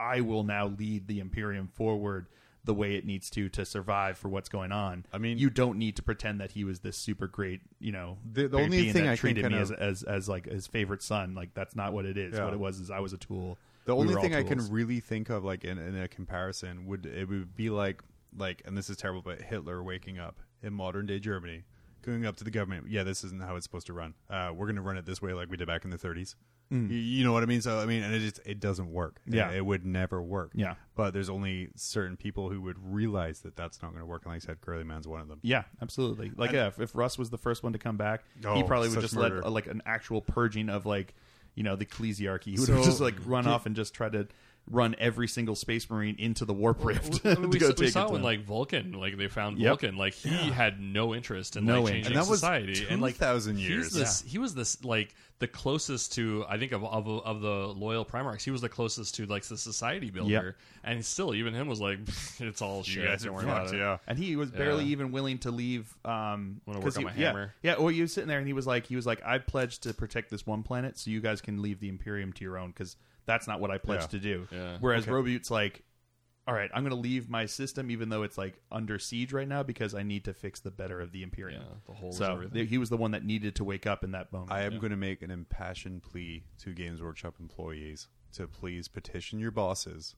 [0.00, 2.26] I will now lead the Imperium forward
[2.64, 5.06] the way it needs to to survive for what's going on.
[5.12, 8.18] I mean- you don't need to pretend that he was this super great, you know,
[8.32, 10.66] The- the only being thing that I treated me kind as, as as like his
[10.66, 11.34] favorite son.
[11.34, 12.34] Like that's not what it is.
[12.34, 12.44] Yeah.
[12.44, 13.56] What it was is I was a tool.
[13.84, 17.06] The We only thing I can really think of, like in, in a comparison, would
[17.06, 18.02] it would be like
[18.36, 21.62] like, and this is terrible, but Hitler waking up in modern day Germany,
[22.06, 22.86] going up to the government.
[22.88, 24.14] Yeah, this isn't how it's supposed to run.
[24.30, 26.34] Uh, we're going to run it this way, like we did back in the 30s.
[26.68, 27.60] You, you know what I mean?
[27.62, 29.20] So I mean, and it just it doesn't work.
[29.28, 29.34] Mm.
[29.34, 29.50] Yeah.
[29.50, 30.50] it, it would never work.
[30.54, 30.74] Yeah.
[30.96, 34.22] but there's only certain people who would realize that that's not going to work.
[34.24, 35.38] And like I said, Curly Man's one of them.
[35.42, 36.32] Yeah, absolutely.
[36.36, 38.62] Like And- yeah, if, if Russ was the first one to come back, he Oh,
[38.64, 39.36] probably would just murder.
[39.36, 41.14] let uh, like an actual purging of like
[41.54, 42.44] you know the ecclesiarchy.
[42.46, 44.26] He would So- just like run off and just try to
[44.70, 47.90] run every single space marine into the warp rift I to we, go we take
[47.90, 49.68] saw it it when like Vulcan, like they found Yep.
[49.68, 51.94] Vulcan, like he had no interest in No like interest.
[51.94, 53.92] changing And that was society, and like thousand years.
[53.92, 58.04] This, He was this like the closest to I think of of, of the loyal
[58.04, 58.42] Primarchs.
[58.42, 61.98] He was the closest to like the society builder, and still even him was like,
[62.40, 63.04] it's all You shit.
[63.04, 63.78] guys Don't are worry about fucked, it.
[63.78, 63.98] yeah.
[64.08, 64.90] and he was barely Yeah.
[64.92, 65.94] even willing to leave.
[66.04, 67.54] Um, Wanna 'cause work on he- my yeah, hammer.
[67.62, 69.84] Yeah, well, he was sitting there and he was like, he was like, I pledged
[69.84, 72.70] to protect this one planet, so you guys can leave the Imperium to your own
[72.70, 74.06] because that's not what I pledged Yeah.
[74.08, 74.48] to do.
[74.50, 74.76] Yeah.
[74.80, 75.12] Whereas Okay.
[75.12, 75.82] Robute's like,
[76.48, 79.48] all right, I'm going to leave my system even though it's like under siege right
[79.48, 81.60] now because I need to fix the better of the Imperium.
[81.62, 82.54] Yeah, the whole is so everything.
[82.54, 84.52] th- he was the one that needed to wake up in that moment.
[84.52, 89.40] I am going to make an impassioned plea to Games Workshop employees to please petition
[89.40, 90.14] your bosses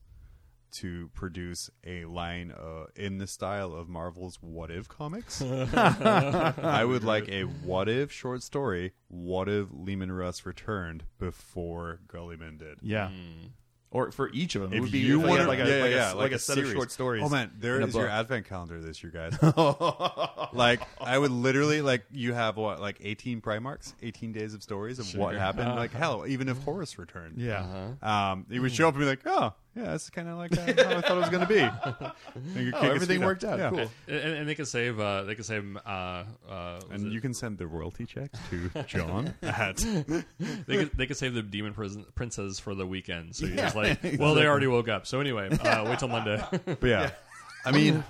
[0.71, 5.41] to produce a line uh, in the style of Marvel's What If comics.
[5.43, 8.93] I would like a What If short story.
[9.07, 12.79] What if Leman Russ returned before Guilliman did?
[12.81, 13.09] yeah.
[13.91, 15.59] Or for each of them, it would be you if they want had to, like
[15.61, 16.69] a, yeah, like, yeah, a, like like a set series.
[16.69, 17.23] of short stories.
[17.25, 19.35] Oh man, there in a is your advent calendar this year, guys.
[20.53, 24.99] like I would literally like you have what like eighteen Primarchs, eighteen days of stories
[24.99, 25.39] of what Sure.
[25.39, 25.69] happened.
[25.75, 27.61] Like hell, even if Horus returned, Yeah.
[28.03, 28.07] Uh-huh.
[28.33, 30.61] um, he would show up and be like, "Oh, yeah, that's kind of like uh,
[30.83, 31.69] how I thought it was going to be.
[32.73, 33.59] Oh, everything worked out.
[33.59, 33.69] Yeah.
[33.69, 33.89] Cool.
[34.07, 34.99] and, and they can save.
[34.99, 35.77] Uh, they can save.
[35.85, 40.91] Uh, uh, And it- you can send the royalty check to John at they could,
[40.97, 43.35] they could save the demon prison, princess for the weekend.
[43.35, 45.05] So you're just like, well, they already woke up.
[45.07, 46.43] So anyway, uh, wait till Monday.
[46.65, 47.11] But yeah,
[47.65, 48.03] I mean,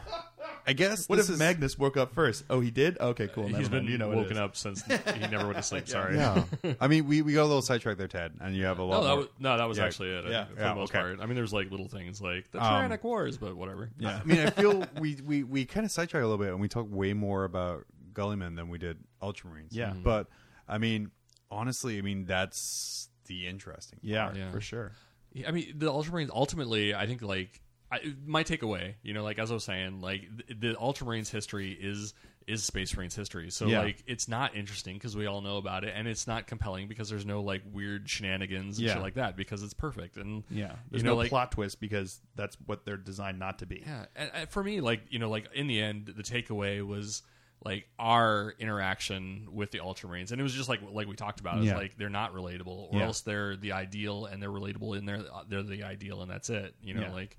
[0.68, 2.44] I guess What this if is, Magnus woke up first?
[2.50, 2.98] Oh, he did.
[3.00, 3.46] Okay, cool.
[3.48, 5.88] He's Never been you know woken up since he never went to sleep.
[5.88, 6.16] Sorry.
[6.16, 6.44] Yeah,
[6.80, 8.98] I mean, we, we got a little sidetracked there, Ted, and you have a lot
[8.98, 9.18] No, that more.
[9.18, 9.86] was, no, that was Yeah.
[9.86, 10.26] actually it.
[10.30, 10.46] Yeah.
[10.46, 11.00] for Yeah, the most okay.
[11.00, 11.20] part.
[11.22, 13.90] I mean, there's like little things like the Um, tyrannic wars, but whatever.
[13.98, 14.20] Yeah.
[14.24, 16.68] I mean, I feel we we, we kind of sidetracked a little bit, and we
[16.68, 19.70] talked way more about Guilliman than we did Ultramarines.
[19.72, 19.92] Yeah.
[19.92, 20.04] Mhm.
[20.04, 20.28] but
[20.68, 21.12] I mean,
[21.52, 24.00] honestly, I mean that's the interesting.
[24.02, 24.38] Yeah, part.
[24.38, 24.52] Yeah.
[24.52, 24.92] for sure.
[25.34, 27.62] Yeah, I mean, the Ultramarines ultimately, I think, like,
[27.92, 31.72] I, my takeaway, you know, like as I was saying, like the, the Ultramarines history
[31.72, 32.14] is
[32.48, 33.52] is Space Marines history.
[33.52, 33.82] So Yeah.
[33.82, 37.08] like, it's not interesting because we all know about it, and it's not compelling because
[37.08, 38.94] there's no like weird shenanigans and Yeah.
[38.94, 40.18] shit like that because it's perfect.
[40.18, 43.60] And Yeah, there's you know, no like, plot twist because that's what they're designed not
[43.60, 43.84] to be.
[43.86, 47.22] Yeah, and, and for me, like you know, like in the end, the takeaway was
[47.64, 51.58] like our interaction with the Ultramarines, and it was just like like we talked about.
[51.60, 51.78] It's Yeah.
[51.78, 53.06] like they're not relatable, or Yeah.
[53.06, 56.50] else they're the ideal, and they're relatable, and they're uh, they're the ideal, and that's
[56.50, 56.74] it.
[56.82, 57.12] You know, Yeah.
[57.12, 57.38] like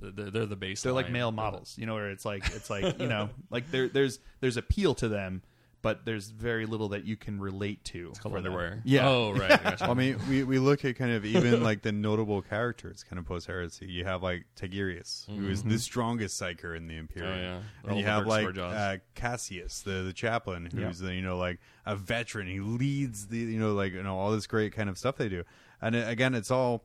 [0.00, 0.82] they're, they're the base.
[0.82, 3.88] They're like male models, you know, where it's like it's like you know, like there
[3.88, 5.42] there's there's appeal to them,
[5.82, 8.08] but there's very little that you can relate to.
[8.10, 8.52] It's called for them.
[8.52, 8.82] underwear.
[8.84, 9.08] Yeah.
[9.08, 9.48] Oh right.
[9.62, 9.84] Gotcha.
[9.84, 13.18] Well, I mean, we, we look at kind of even like the notable characters kind
[13.18, 13.86] of post heresy.
[13.86, 17.32] You have like Tigurius, who is the strongest psyker in the Imperium.
[17.32, 17.44] Mm-hmm.
[17.44, 17.60] Oh, yeah.
[17.82, 21.14] And All you the have dark like sword uh, Cassius, the the chaplain, who's the,
[21.14, 22.48] you know like a veteran.
[22.48, 25.28] He leads the you know like you know all this great kind of stuff they
[25.28, 25.44] do.
[25.80, 26.84] And it, again, it's all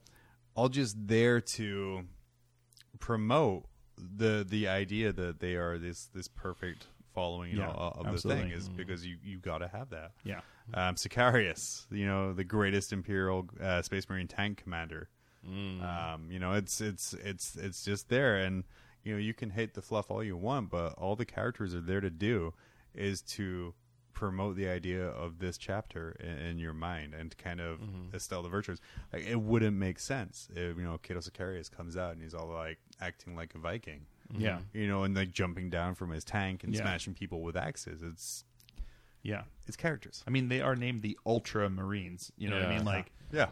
[0.56, 2.04] all just there to
[3.04, 3.66] promote
[3.98, 8.30] the the idea that they are this this perfect following you Yeah, know of the
[8.30, 10.12] thing is because you you got to have that.
[10.24, 10.40] Yeah.
[10.74, 15.10] Um, Sicarius, you know, the greatest Imperial uh, Space Marine tank commander.
[15.46, 15.84] Mm.
[15.84, 18.64] Um, you know, it's it's it's it's just there, and
[19.04, 21.82] you know, you can hate the fluff all you want, but all the characters are
[21.82, 22.54] there to do
[22.96, 23.74] is to
[24.24, 28.14] promote the idea of this chapter in, in your mind and kind of Mm-hmm.
[28.14, 28.80] instill the virtues.
[29.12, 32.48] Like it wouldn't make sense if you know Cato Sicarius comes out and he's all
[32.48, 34.06] like acting like a Viking,
[34.38, 34.60] Yeah.
[34.74, 36.82] you know, and like jumping down from his tank and Yeah.
[36.82, 38.02] smashing people with axes.
[38.02, 38.46] It's
[39.24, 39.44] Yeah.
[39.68, 40.24] it's characters.
[40.26, 42.32] I mean, they are named the Ultra Marines.
[42.38, 42.86] You know what I mean?
[42.86, 43.50] Like Yeah.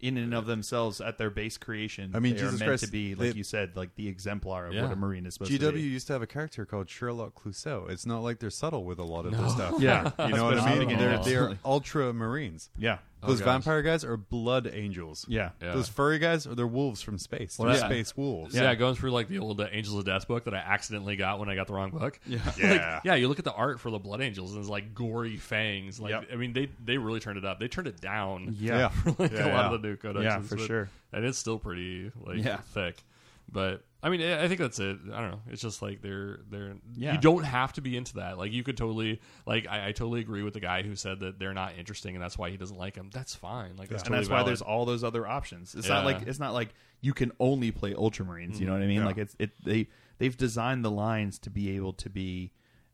[0.00, 2.90] In and of themselves, at their base creation, I mean, they are meant Christ, to
[2.90, 4.82] be, like they- you said, like the exemplar of Yeah.
[4.84, 5.80] what a Marine is supposed GW to be.
[5.82, 7.90] GW used to have a character called Sherlock Clouseau.
[7.90, 9.74] It's not like they're subtle with a lot of their stuff.
[9.80, 10.10] Yeah.
[10.26, 10.96] you know what I mean.
[10.98, 12.70] They're, they're ultra marines.
[12.78, 12.98] Yeah.
[13.26, 13.46] Those gosh.
[13.46, 15.24] vampire guys are blood angels.
[15.28, 15.50] Yeah.
[15.60, 15.72] Yeah.
[15.74, 17.56] Those furry guys are they're wolves from space.
[17.56, 17.84] They're Well, yeah.
[17.86, 18.54] space wolves.
[18.54, 18.74] Yeah.
[18.76, 21.48] going through like the old uh, Angels of Death book that I accidentally got when
[21.48, 22.20] I got the wrong book.
[22.26, 22.38] Yeah.
[22.58, 23.00] Yeah.
[23.04, 25.98] yeah, you look at the art for the Blood Angels and it's like gory fangs.
[25.98, 26.26] Like Yep.
[26.32, 27.58] I mean, they they really turned it up.
[27.58, 28.54] They turned it down.
[28.58, 28.90] Yeah.
[29.18, 29.74] like Yeah, a lot yeah.
[29.74, 30.22] of the new codexes.
[30.22, 30.90] Yeah, for but- sure.
[31.12, 32.58] And it's still pretty like Yeah.
[32.58, 33.02] thick.
[33.50, 34.96] But I mean, I think that's it.
[35.12, 35.40] I don't know.
[35.50, 36.76] It's just like they're they're.
[36.94, 37.14] Yeah.
[37.14, 38.38] You don't have to be into that.
[38.38, 41.40] Like you could totally like I, I totally agree with the guy who said that
[41.40, 43.10] they're not interesting and that's why he doesn't like them.
[43.12, 43.76] That's fine.
[43.76, 45.74] Like that's and totally that's why there's all those other options.
[45.74, 46.68] It's not like it's not like
[47.00, 48.60] you can only play Ultramarines.
[48.60, 48.98] You know what I mean?
[49.00, 49.06] Yeah.
[49.06, 52.52] Like it's it they they've designed the lines to be able to be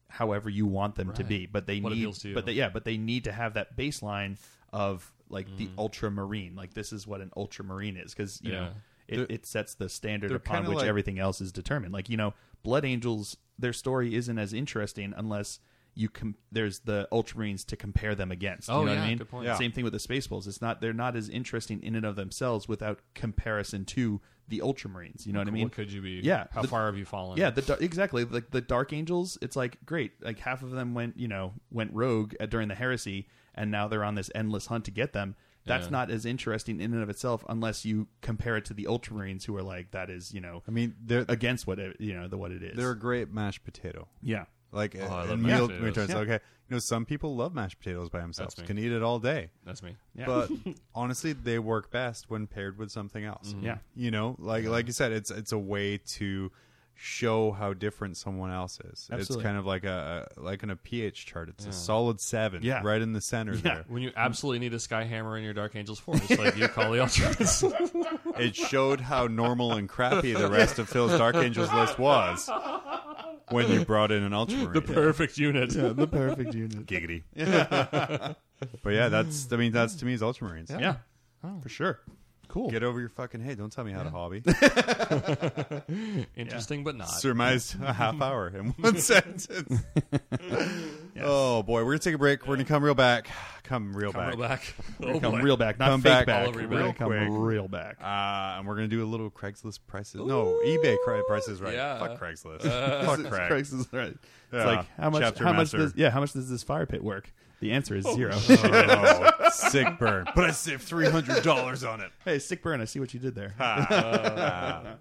[0.09, 2.97] however you want them to be, but they What need but they, yeah, but they
[2.97, 4.37] need to have that baseline
[4.73, 5.79] of like the Mm.
[5.79, 6.55] Ultramarine.
[6.55, 8.61] Like this is what an Ultramarine is because you Yeah.
[8.61, 8.69] know
[9.09, 11.93] it, it sets the standard upon which like- everything else is determined.
[11.93, 15.61] Like you know, Blood Angels, their story isn't as interesting unless
[15.97, 18.69] you com- there's the Ultramarines to compare them against.
[18.69, 19.19] Oh, you know what yeah, I mean?
[19.19, 19.47] good point.
[19.47, 19.57] Yeah.
[19.57, 20.49] Same thing with the Spaceballs.
[20.49, 25.25] It's not they're not as interesting in and of themselves without comparison to the Ultramarines.
[25.25, 25.63] You know what I mean?
[25.65, 26.21] what could you be?
[26.23, 27.39] Yeah, How the- far have you fallen?
[27.39, 29.39] Yeah, the exactly like the Dark Angels.
[29.41, 30.13] It's like great.
[30.23, 33.87] Like half of them went, you know, went rogue uh, during the heresy, and now
[33.89, 35.37] they're on this endless hunt to get them.
[35.67, 35.91] That's Yeah.
[35.93, 39.57] not as interesting in and of itself unless you compare it to the Ultramarines, who
[39.57, 42.37] are like that is, you know, I mean, they're against what it, you know the
[42.37, 42.77] what it is.
[42.77, 44.09] they're a great mashed potato.
[44.23, 45.95] yeah, Like Oh, I uh, love in mashed meal potatoes.
[45.95, 46.17] terms, Yeah.
[46.19, 46.41] okay.
[46.69, 48.55] You know, some people love mashed potatoes by themselves.
[48.55, 49.51] Can eat it all day.
[49.65, 49.97] that's me.
[50.15, 50.51] yeah, But
[50.95, 53.55] honestly, they work best when paired with something else.
[53.61, 56.51] yeah, You know, like like you said, it's it's a way to
[56.97, 59.09] show how different someone else is.
[59.13, 61.49] It's kind of like a like in a pH chart.
[61.49, 62.83] It's a solid seven, Yeah.
[62.83, 63.85] right in the center there.
[63.89, 66.93] When you absolutely need a Sky Hammer in your Dark Angels force, like you call
[66.93, 68.21] the Ultramarines.
[68.39, 72.51] It showed how normal and crappy the rest of Phil's Dark Angels list was
[73.51, 74.73] when you brought in an Ultramarine.
[74.73, 75.71] the perfect unit.
[75.71, 76.87] the perfect unit.
[76.87, 77.23] Giggity.
[78.83, 80.71] but yeah, that's I mean that's to me is Ultramarines.
[80.81, 80.97] Yeah,
[81.45, 81.61] oh.
[81.61, 82.01] for sure.
[82.55, 82.71] Cool.
[82.71, 83.59] Get over your fucking head.
[83.59, 84.41] Don't tell me how to hobby.
[86.37, 87.09] Interesting, but not.
[87.09, 89.49] Surmised a half hour in one sentence.
[91.21, 92.47] Oh Oh boy, we're gonna take a break.
[92.47, 93.27] We're gonna come real back.
[93.65, 94.31] Come real Come back.
[94.37, 94.75] real back.
[95.01, 95.41] We're Oh, come boy.
[95.41, 96.43] real back, not Come fake back back.
[96.43, 96.99] all over your We're gonna back.
[96.99, 97.29] come Quick.
[97.31, 97.97] real back.
[98.01, 100.21] Uh, and we're gonna do a little Craigslist prices.
[100.21, 101.75] No, eBay cri- prices right.
[101.75, 101.99] Yeah.
[101.99, 102.65] Fuck Craigslist.
[102.67, 103.51] Uh, Fuck Craig.
[103.51, 104.09] Craigslist, right?
[104.13, 104.19] It's
[104.53, 104.65] Yeah.
[104.65, 105.23] like how much?
[105.23, 105.79] Chapter how much master.
[105.79, 105.95] does?
[105.97, 107.33] Yeah, how much does this fire pit work?
[107.65, 108.33] The answer is oh, zero.
[108.35, 110.27] oh, sick burn.
[110.35, 112.11] But I saved three hundred dollars on it.
[112.23, 112.83] hey, sick burn!
[112.83, 113.55] I see what you did there.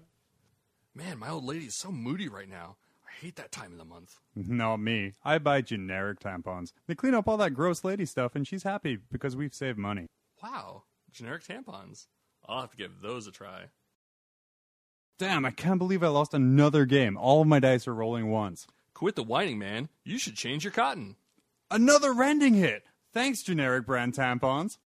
[0.94, 2.76] Man, my old lady is so moody right now.
[3.06, 4.18] I hate that time of the month.
[4.34, 5.12] Not me.
[5.22, 6.72] I buy generic tampons.
[6.86, 10.06] They clean up all that gross lady stuff, and she's happy because we've saved money.
[10.42, 12.06] Wow, generic tampons.
[12.48, 13.64] I'll have to give those a try.
[15.18, 17.18] Damn, I can't believe I lost another game.
[17.18, 18.66] All of my dice are rolling once.
[18.94, 19.90] Quit the whining, man.
[20.02, 21.16] You should change your cotton.
[21.74, 22.84] Another rending hit!
[23.12, 24.78] Thanks, generic brand tampons.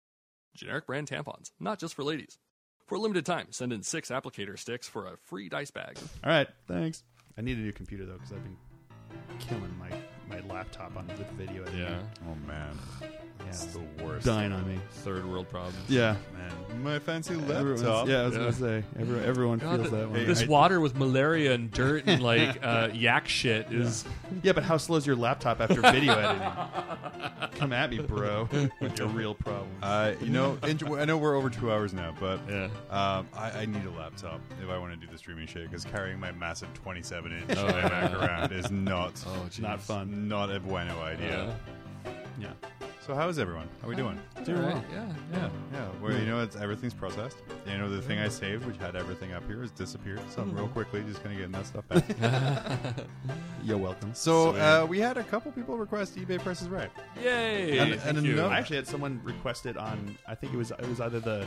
[0.55, 2.39] Generic brand tampons, not just for ladies.
[2.87, 5.99] For a limited time, send in six applicator sticks for a free dice bag.
[6.25, 7.05] All right, thanks.
[7.37, 8.57] I need a new computer though because I've been
[9.39, 9.91] killing my
[10.29, 11.63] my laptop on with video.
[11.63, 12.09] editing.
[12.29, 13.07] Oh man, yeah,
[13.49, 14.27] it's it's the worst.
[14.27, 14.79] dying on me.
[14.91, 15.77] Third world problems.
[15.89, 18.09] Yeah, Man, my fancy Everyone's- laptop.
[18.09, 18.41] Yeah, I was Yeah.
[18.41, 20.27] gonna say everyone, everyone God, feels the- that one.
[20.27, 24.05] this I- water with malaria and dirt and like uh, yak shit is.
[24.43, 26.49] Yeah, but how slow is your laptop after video editing?
[27.59, 28.49] Come at me, bro,
[28.81, 29.69] with your real problem.
[29.83, 32.65] Uh, you know, enjoy, I know we're over two hours now, but Yeah.
[32.91, 35.85] um, I, I need a laptop if I want to do the streaming shit because
[35.85, 38.17] carrying my massive 27 inch Oh, iMac yeah.
[38.25, 39.59] around is not Oh, geez.
[39.61, 40.18] Not fun.
[40.19, 41.45] Not a bueno idea.
[42.05, 42.53] Uh, Yeah,
[43.05, 43.69] So how is everyone?
[43.81, 44.19] How are we doing?
[44.45, 44.85] doing well.
[44.93, 45.89] Yeah, Yeah, yeah.
[46.01, 47.39] Well, you know, it's everything's processed.
[47.67, 50.21] You know, the thing I saved, which had everything up here, has disappeared.
[50.31, 52.05] So I'm real quickly just gonna get that stuff back.
[53.65, 54.11] You're welcome.
[54.15, 56.91] so uh, we had a couple people request eBay prices right.
[57.23, 57.79] Yay!
[57.79, 58.33] And- thank you.
[58.35, 60.17] another- I actually had someone request it on.
[60.27, 61.45] I think it was it was either the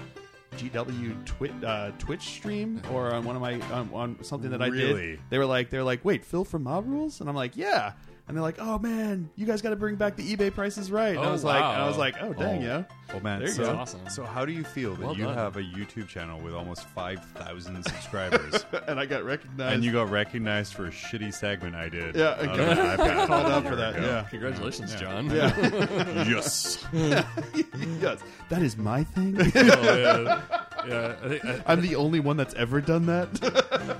[0.58, 4.68] GW Twitch uh, Twitch stream or on one of my on, on something that I
[4.68, 5.12] Really?
[5.12, 5.20] did.
[5.30, 7.94] They were like, they're like, wait, Phil from Mob Rules, and I'm like, yeah.
[8.32, 11.10] And they're like, "Oh man, you guys got to bring back the eBay prices right."
[11.18, 12.66] And I Oh, was like, and I was like, "Oh dang, Oh.
[12.66, 13.72] yeah." Oh man, There you so, go.
[13.76, 14.00] Awesome.
[14.10, 15.36] So how do you feel that Well you done.
[15.36, 19.74] have a YouTube channel with almost 5,000 subscribers and I got recognized.
[19.76, 22.16] and you got recognized for a shitty segment I did?
[22.16, 23.96] Yeah, I on got- an iPad called a out for that.
[24.02, 24.26] Yeah.
[24.30, 25.30] Congratulations, John.
[25.30, 25.54] yeah,
[26.26, 26.86] yes.
[26.94, 29.36] yes, that is my thing.
[29.40, 30.42] oh, yeah.
[30.88, 31.16] yeah.
[31.22, 33.28] I think, I, I'm the only one that's ever done that.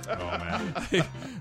[0.08, 0.74] Oh man.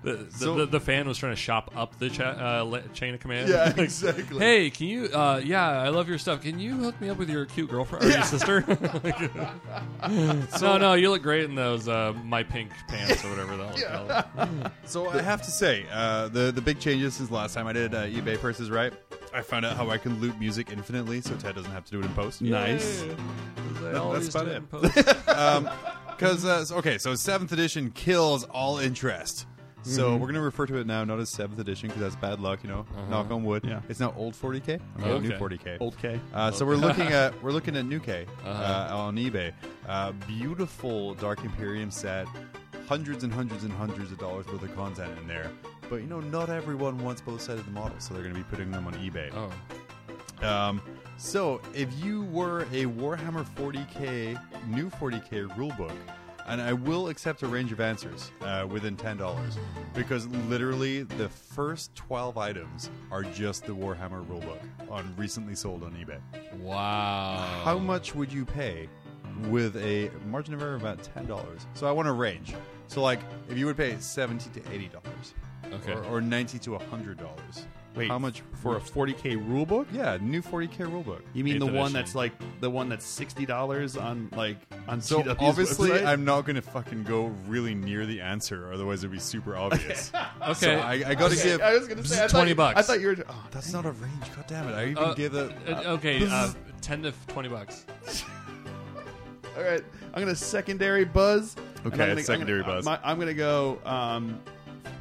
[0.04, 3.14] the, the, So- the, the fan was trying to shop up the cha- uh, chain
[3.14, 3.50] of command.
[3.50, 4.40] yeah, Like, exactly.
[4.40, 5.06] Hey, can you?
[5.06, 6.42] Uh, yeah, I love your stuff.
[6.42, 8.62] Can you hook me up with your cute girlfriend or your sister?
[10.62, 14.24] no, no, you look great in those uh, my pink pants or whatever the hell
[14.36, 14.72] called.
[14.86, 17.94] So I have to say, uh, the the big changes since last time I did
[17.94, 18.94] uh, eBay prices right.
[19.34, 22.00] I found out how I can loop music infinitely, so Ted doesn't have to do
[22.02, 22.42] it in post.
[22.42, 23.02] Nice.
[23.02, 23.08] Yay.
[23.16, 24.58] 'Cause I That- always that's about do it.
[24.58, 24.96] in post.
[26.18, 29.46] Because uh, so- okay, so seventh edition kills all interest.
[29.84, 32.60] So we're gonna refer to it now not as seventh edition because that's bad luck,
[32.64, 32.86] you know.
[33.10, 33.64] Knock on wood.
[33.66, 33.82] Yeah.
[33.90, 34.80] It's now old 40k.
[35.04, 35.78] Oh, Okay, New 40k.
[35.82, 36.20] Old K.
[36.34, 38.98] Uh, so we're looking at we're looking at new K uh, Uh-huh.
[38.98, 39.52] on eBay.
[39.88, 42.28] Uh, beautiful Dark Imperium set,
[42.88, 45.50] hundreds and hundreds and hundreds of dollars worth of content in there.
[45.90, 48.40] But you know, not everyone wants both sides of the model, so they're going to
[48.40, 49.32] be putting them on eBay.
[49.36, 50.82] oh, Um,
[51.18, 55.92] so if you were a Warhammer 40k new 40k rulebook,
[56.48, 59.58] and I will accept a range of answers uh, within ten dollars,
[59.94, 65.92] because literally the first twelve items are just the Warhammer rulebook on recently sold on
[65.94, 66.20] eBay.
[66.60, 67.62] wow.
[67.64, 68.88] How much would you pay
[69.50, 71.66] with a margin of error of about ten dollars?
[71.74, 72.54] So I want a range.
[72.88, 75.34] So like if you would pay seventy to eighty dollars,
[75.74, 75.94] Okay.
[75.94, 77.66] or, or ninety to hundred dollars.
[77.94, 79.86] Wait, how much for a 40k rule book?
[79.92, 81.22] Yeah, new 40k rulebook.
[81.34, 81.94] You mean Eighth the one edition.
[81.94, 84.56] that's like the one that's sixty dollars on like
[84.88, 86.06] on So GW's obviously, website?
[86.06, 90.12] I'm not going to fucking go really near the answer, otherwise it'd be super obvious.
[90.42, 90.54] Okay.
[90.54, 91.62] So I, I got to Okay, give.
[91.62, 92.80] I was gonna say is I thought 20 you- bucks.
[92.80, 93.18] I thought you were.
[93.30, 94.36] Oh, That's not a range.
[94.36, 94.74] God damn it!
[94.74, 95.52] I even Uh, gave it.
[95.68, 97.86] Uh, okay, uh, ten to twenty bucks.
[99.58, 101.56] all right, I'm gonna secondary buzz.
[101.84, 102.86] and Okay, I'm gonna, secondary I'm gonna, buzz.
[102.86, 104.40] my- I'm gonna go um,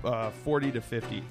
[0.05, 1.23] uh, forty to fifty.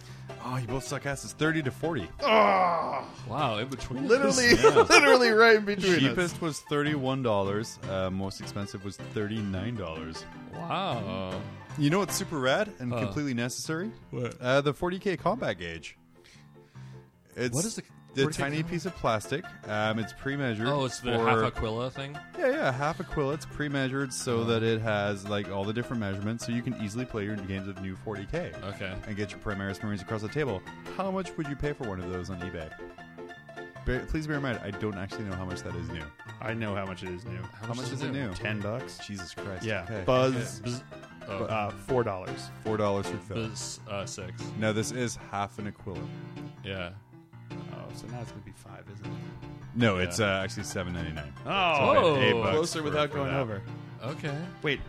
[0.46, 1.34] Oh, you both suck asses.
[1.34, 2.08] Thirty to forty.
[2.22, 4.08] Oh, Wow, in between.
[4.08, 5.94] Literally, literally right in between.
[5.96, 6.00] us.
[6.00, 7.78] Cheapest was thirty-one dollars.
[7.90, 10.24] Uh, most expensive was thirty-nine dollars.
[10.54, 11.40] Wow.
[11.78, 13.00] You know what's super rad and Uh.
[13.00, 13.92] completely necessary?
[14.12, 14.40] What?
[14.42, 15.98] Uh, the 40k combat gauge.
[17.36, 17.84] It's What is the
[18.16, 19.44] the 40K tiny piece of plastic?
[19.68, 20.68] Um, it's pre-measured.
[20.68, 22.18] Oh, it's the for- half Aquila thing.
[22.38, 23.34] Yeah, yeah, half Aquila.
[23.36, 27.06] It's pre-measured so that it has like all the different measurements, so you can easily
[27.06, 28.94] play your games of new 40k Okay.
[29.08, 30.62] and get your Primaris Marines across the table.
[30.98, 32.70] How much would you pay for one of those on eBay?
[33.86, 36.04] Bear, please bear in mind, I don't actually know how much that is new.
[36.42, 37.40] I know how much it is new.
[37.62, 38.32] How, much is it new?
[38.34, 39.00] Ten bucks.
[39.06, 39.64] Jesus Christ.
[39.64, 40.04] Yeah, Okay.
[40.06, 40.62] Buzz.
[40.62, 40.82] Bzz-
[41.28, 42.50] oh, Uh, four dollars.
[42.64, 43.38] Four dollars for Phil.
[43.38, 44.44] bzz, uh, six.
[44.60, 46.00] No, this is half an Aquila.
[46.64, 46.90] Yeah.
[47.52, 49.12] Oh, so now it's gonna be five, isn't it?
[49.76, 51.32] No, it's uh, actually seven ninety nine.
[51.46, 52.18] Oh.
[52.18, 53.40] eight bucks closer for- without for going that.
[53.40, 53.62] over.
[54.04, 54.38] Okay.
[54.64, 54.80] Wait,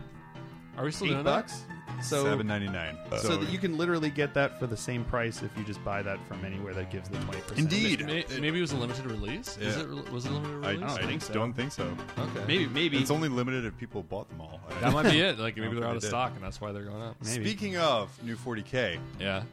[0.77, 1.63] Are we still eight doing bucks?
[2.01, 2.97] So Seven ninety nine.
[3.19, 6.01] so that you can literally get that for the same price if you just buy
[6.01, 7.59] that from anywhere that gives the twenty percent.
[7.59, 7.99] Indeed.
[7.99, 8.07] that?
[8.07, 9.57] May- Maybe it was a limited release.
[9.57, 9.83] Is Yeah.
[9.83, 10.11] it?
[10.11, 10.97] Was it a limited I, release?
[10.97, 11.33] I think so.
[11.33, 11.83] don't think so.
[12.17, 12.45] okay.
[12.47, 12.97] Maybe, maybe.
[12.97, 14.59] It's only limited if people bought them all.
[14.79, 15.37] that might be it.
[15.37, 16.09] Like maybe they're out of they did.
[16.11, 17.17] stock, and that's why they're going up.
[17.23, 17.43] Maybe.
[17.45, 19.43] Speaking of new 40k, Yeah.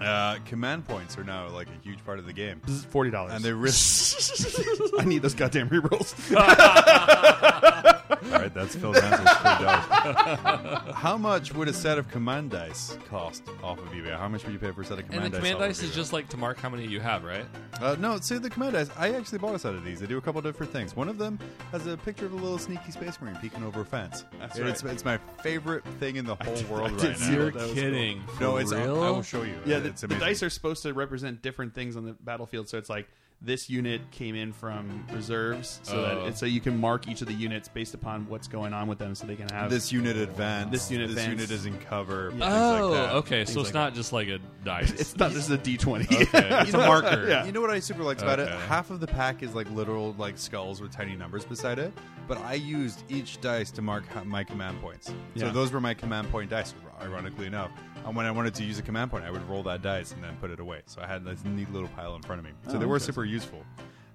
[0.00, 3.32] Uh, command points are now like a huge part of the game, forty dollars.
[3.34, 4.46] and they risk.
[4.98, 6.14] I need those goddamn rerolls.
[8.10, 9.22] all right, that's Phil's answer.
[9.22, 10.92] It's pretty.
[10.92, 14.16] How much would a set of command dice cost off of eBay?
[14.16, 15.38] How much would you pay for a set of command And the dice?
[15.38, 15.94] command off of dice is eBay?
[15.94, 17.46] just like to mark how many you have, right?
[17.80, 18.90] Uh, no, see the command dice.
[18.98, 20.00] I actually bought a set of these.
[20.00, 20.94] They do a couple different things.
[20.96, 21.38] One of them
[21.70, 24.24] has a picture of a little sneaky space marine peeking over a fence.
[24.38, 24.92] That's It's, right.
[24.92, 27.30] it's my favorite thing in the whole world right now.
[27.30, 28.22] You're was kidding.
[28.40, 28.72] No, For it's.
[28.72, 29.02] real?
[29.02, 29.54] I will show you.
[29.66, 30.20] Yeah, the, it's the amazing.
[30.26, 32.68] dice are supposed to represent different things on the battlefield.
[32.68, 33.08] So it's like
[33.44, 36.24] this unit came in from reserves, so Oh.
[36.26, 38.98] that so you can mark each of the units based upon what's going on with
[38.98, 40.70] them, so they can have this unit advance.
[40.70, 41.40] This unit This advance.
[41.40, 42.30] unit is in cover.
[42.30, 43.14] things Oh, like that.
[43.16, 43.44] okay.
[43.44, 44.92] So it's like not just like a dice.
[44.92, 46.04] It's not just a D twenty.
[46.14, 46.48] okay.
[46.62, 47.26] It's a marker.
[47.28, 47.44] Yeah.
[47.44, 48.48] You know what I super liked about it?
[48.48, 51.92] Half of the pack is like literal like skulls with tiny numbers beside it,
[52.28, 55.12] but I used each dice to mark my command points.
[55.36, 57.70] So those were my command point dice, ironically enough.
[58.06, 60.22] And when I wanted to use a command point, I would roll that dice and
[60.22, 60.82] then put it away.
[60.86, 62.52] So I had this neat little pile in front of me.
[62.66, 63.12] So Oh, they were interesting.
[63.14, 63.64] super useful.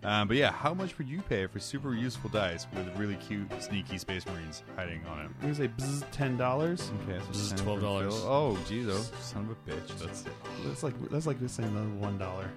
[0.03, 3.48] Um, but yeah, how much would you pay for super useful dice with really cute,
[3.61, 5.24] sneaky space marines hiding on it?
[5.24, 6.92] I'm gonna say bzz, ten dollars.
[7.09, 7.82] Okay, This is 10 $12.
[8.26, 10.00] Oh, geez, oh, son of a bitch.
[10.00, 10.24] That's
[10.66, 12.50] That's like that's like just saying another one dollar.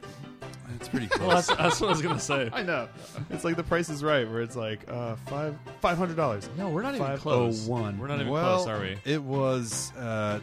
[0.69, 1.21] that's pretty close.
[1.27, 2.51] Well, that's, that's what I was gonna say.
[2.53, 2.89] I know.
[3.31, 6.49] It's like the Price is Right, where it's like uh, five five hundred dollars.
[6.59, 7.21] No, we're not even 501.
[7.21, 7.67] close.
[7.99, 8.97] We're not even well, close, are we?
[9.11, 10.41] It was uh,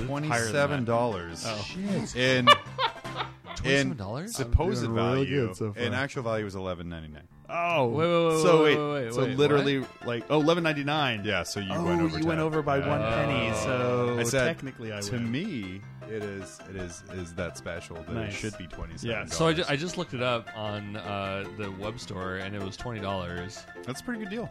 [0.00, 0.04] Oh.
[0.06, 1.44] twenty-seven dollars.
[1.46, 1.66] Oh.
[2.14, 4.28] In in $27?
[4.28, 5.82] supposed I'm doing really value, good so far.
[5.82, 7.24] in actual value was eleven ninety-nine.
[7.50, 10.62] Oh, Wait, wait, wait, so wait, wait, wait, wait, so wait, literally like oh eleven
[10.64, 11.22] ninety nine.
[11.24, 12.18] Yeah, so you oh, went over.
[12.18, 12.88] you went over by Yeah.
[12.88, 13.52] one penny.
[13.56, 15.32] So I said, technically, I to win.
[15.32, 15.80] me,
[16.10, 18.32] it is it is is that special that Nice.
[18.32, 19.08] it should be twenty-seven.
[19.10, 22.54] Yeah, So I, ju- I just looked it up on uh, the web store, and
[22.56, 23.64] it was twenty dollars.
[23.84, 24.48] that's a pretty good deal.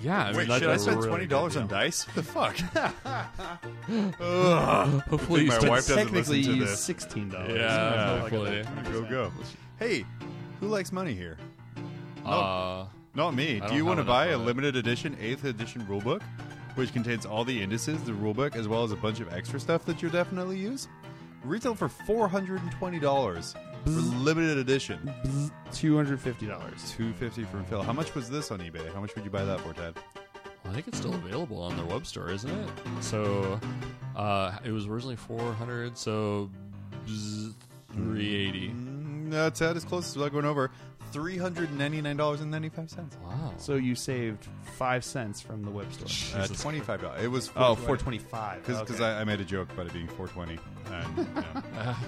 [0.00, 1.78] Yeah, I mean, Wait, that, should I spend really twenty dollars good on deal.
[1.78, 2.04] dice?
[2.14, 2.56] The fuck?
[4.20, 5.02] Ugh.
[5.08, 6.80] Hopefully, you my spent- wife doesn't technically listen to you this.
[6.80, 7.52] sixteen dollars.
[7.54, 8.60] Yeah, like hopefully.
[8.60, 9.32] a- Go go.
[9.78, 10.04] Hey,
[10.60, 11.36] who likes money here?
[12.24, 13.56] Uh, Not me.
[13.56, 14.44] I Do don't you want to have buy a of it.
[14.44, 16.22] limited edition 8th edition rulebook,
[16.74, 19.84] which contains all the indices, the rulebook, as well as a bunch of extra stuff
[19.86, 20.88] that you'll definitely use?
[21.44, 25.12] Retail for $420 for limited edition.
[25.72, 26.92] Two hundred fifty dollars.
[26.96, 27.82] 250 from Phil.
[27.82, 28.92] How much was this on eBay?
[28.94, 29.94] How much would you buy that for, Ted?
[30.64, 32.68] I think it's still available on their web store, isn't it?
[33.00, 33.58] So
[34.14, 36.48] uh, it was originally four hundred, so
[37.92, 38.68] three eighty.
[38.68, 40.70] Mm, no, Ted as close without going over.
[41.12, 43.20] $399.95.
[43.22, 43.54] Wow.
[43.58, 46.40] So you saved five cents from the web store.
[46.40, 47.22] Uh, $25.
[47.22, 47.86] It was Oh, 420.
[47.86, 48.66] four twenty five.
[48.66, 50.58] Because I, I made a joke about it being 420.
[50.92, 51.28] And,
[51.74, 51.94] yeah.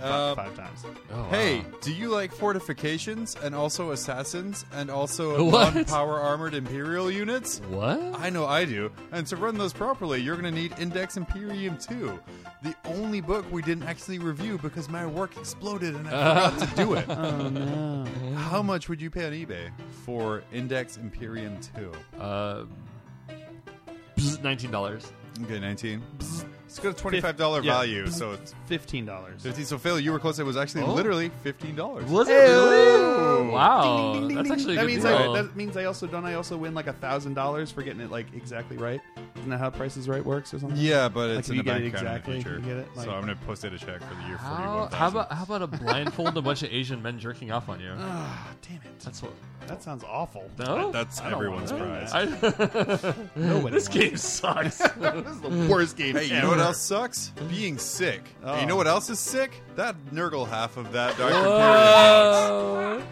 [0.00, 0.84] five, five times.
[0.84, 1.28] Oh, wow.
[1.30, 5.74] Hey, do you like fortifications and also assassins and also What?
[5.74, 7.60] non-power armored Imperial units?
[7.68, 7.98] what?
[8.18, 8.90] I know I do.
[9.12, 12.18] And to run those properly, you're going to need Index Imperium 2.
[12.62, 16.76] The only book we didn't actually review because my work exploded and I forgot to
[16.84, 17.06] do it.
[17.08, 18.06] Oh no.
[18.36, 19.70] How much would you pay on eBay
[20.04, 21.92] for Index Imperium 2?
[22.20, 22.64] Uh,
[24.42, 25.10] nineteen dollars.
[25.44, 26.02] Okay, 19.
[26.70, 27.72] It's got a $25 Yeah.
[27.72, 29.42] value, so it's Fifteen dollars.
[29.42, 30.38] 50 So, Phil, you were close.
[30.38, 30.94] It was actually Oh.
[30.94, 32.04] literally $15.
[32.08, 33.19] Was it really?
[33.44, 34.52] Wow, Ding, ding, ding, that's ding.
[34.58, 35.16] actually a that good means deal.
[35.32, 38.00] I, that means I also don't I also win like a thousand dollars for getting
[38.00, 39.00] it like exactly right.
[39.38, 40.78] Isn't that how Price is Right works or something?
[40.78, 42.44] Yeah, but Like, it's if in you the get bank it account exactly, in the
[42.44, 42.58] future.
[42.60, 44.36] you get it, like- so I'm going to post it a check for the year
[44.36, 44.98] How, 41,000.
[44.98, 47.92] how about how about a blindfold a bunch of Asian men jerking off on you?
[47.98, 49.00] Ah, damn it.
[49.00, 49.32] That's what.
[49.66, 50.50] That sounds awful.
[50.58, 52.12] No, That's I don't everyone's wanna prize.
[52.12, 52.24] I,
[53.36, 54.78] Nobody this wants game sucks.
[54.78, 56.16] this is the worst game.
[56.16, 57.28] Hey, you know what else sucks?
[57.48, 58.22] Being sick.
[58.42, 58.52] Oh.
[58.52, 59.52] And you know what else is sick?
[59.80, 63.02] That Nurgle half of that Dark Imperium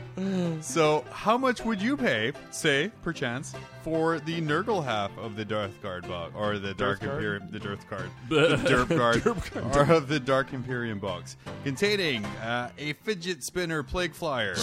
[0.59, 0.67] box.
[0.67, 5.81] So, how much would you pay, say, perchance, for the Nurgle half of the Darth
[5.81, 7.15] Guard box, or the Dark Guard?
[7.15, 12.69] Imperium, the Darth Guard, the Derp Guard, or of the Dark Imperium box, containing uh,
[12.77, 14.55] a fidget spinner plague flyer,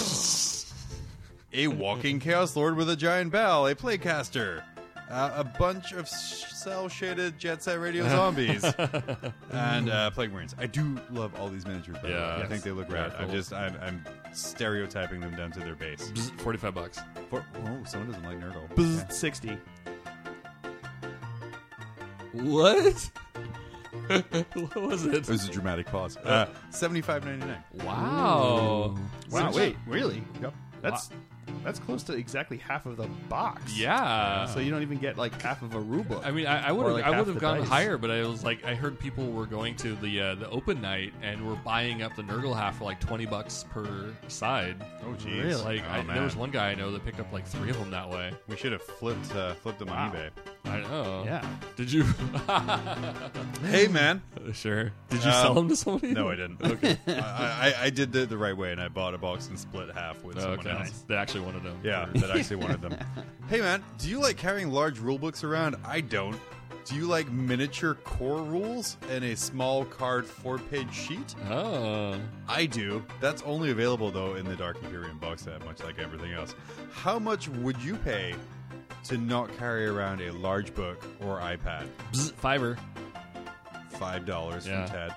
[1.53, 4.61] a walking Chaos Lord with a giant bell, a plaguecaster,
[5.09, 8.63] uh, a bunch of cell shaded Jet Set Radio zombies,
[9.51, 10.55] and uh, Plague Marines.
[10.57, 11.95] I do love all these miniatures.
[11.95, 12.13] By the way.
[12.13, 12.37] Yeah.
[12.43, 13.13] I think they look Yeah, rad.
[13.17, 14.03] I'm just I'm, I'm
[14.33, 16.11] stereotyping them down to their base.
[16.37, 16.99] Forty-five bucks.
[17.29, 18.67] For, oh, someone doesn't like Nurgle.
[18.75, 19.57] Bzz, Sixty.
[22.33, 23.09] What?
[24.07, 25.13] what was it?
[25.15, 26.17] It was a dramatic pause.
[26.17, 27.63] Uh, Seventy five ninety nine.
[27.85, 28.95] Wow.
[29.31, 30.23] Wow, wait, really?
[30.41, 30.53] Yep.
[30.81, 31.09] That's
[31.63, 33.77] that's close to exactly half of the box.
[33.77, 34.45] Yeah.
[34.45, 36.23] So you don't even get like half of a rule book.
[36.25, 37.67] I mean, I, I would have I would have the gone dice.
[37.67, 40.81] higher, but I was like, I heard people were going to the uh, the open
[40.81, 44.83] night and were buying up the Nurgle half for like twenty bucks per side.
[45.03, 45.43] Oh jeez.
[45.43, 45.63] Really?
[45.63, 47.77] Like, Oh, I, there was one guy I know that picked up like three of
[47.79, 48.31] them that way.
[48.47, 50.29] We should have flipped uh, flipped them on eBay.
[50.67, 51.23] I know.
[51.25, 51.47] yeah.
[51.75, 52.03] Did you?
[53.63, 54.21] Hey man.
[54.53, 54.91] sure.
[55.09, 56.13] Did you Um, sell them to somebody?
[56.13, 56.61] No, I didn't.
[56.75, 56.97] Okay.
[57.07, 59.91] I, I, I did the, the right way, and I bought a box and split
[59.93, 60.69] half with Oh, someone okay.
[60.71, 61.03] else.
[61.07, 61.77] They actually wanted them.
[61.83, 62.95] Yeah, for- that actually wanted them.
[63.47, 65.75] Hey man, do you like carrying large rule books around?
[65.85, 66.35] I don't.
[66.85, 71.35] Do you like miniature core rules and a small card four page sheet?
[71.49, 72.15] Oh.
[72.47, 73.03] I do.
[73.21, 76.55] That's only available though in the Dark Imperium box set, much like everything else.
[76.91, 78.33] How much would you pay
[79.05, 81.87] to not carry around a large book or iPad?
[82.11, 82.77] Bzz, fiver.
[83.91, 84.85] Five dollars Yeah.
[84.85, 85.15] from Ted.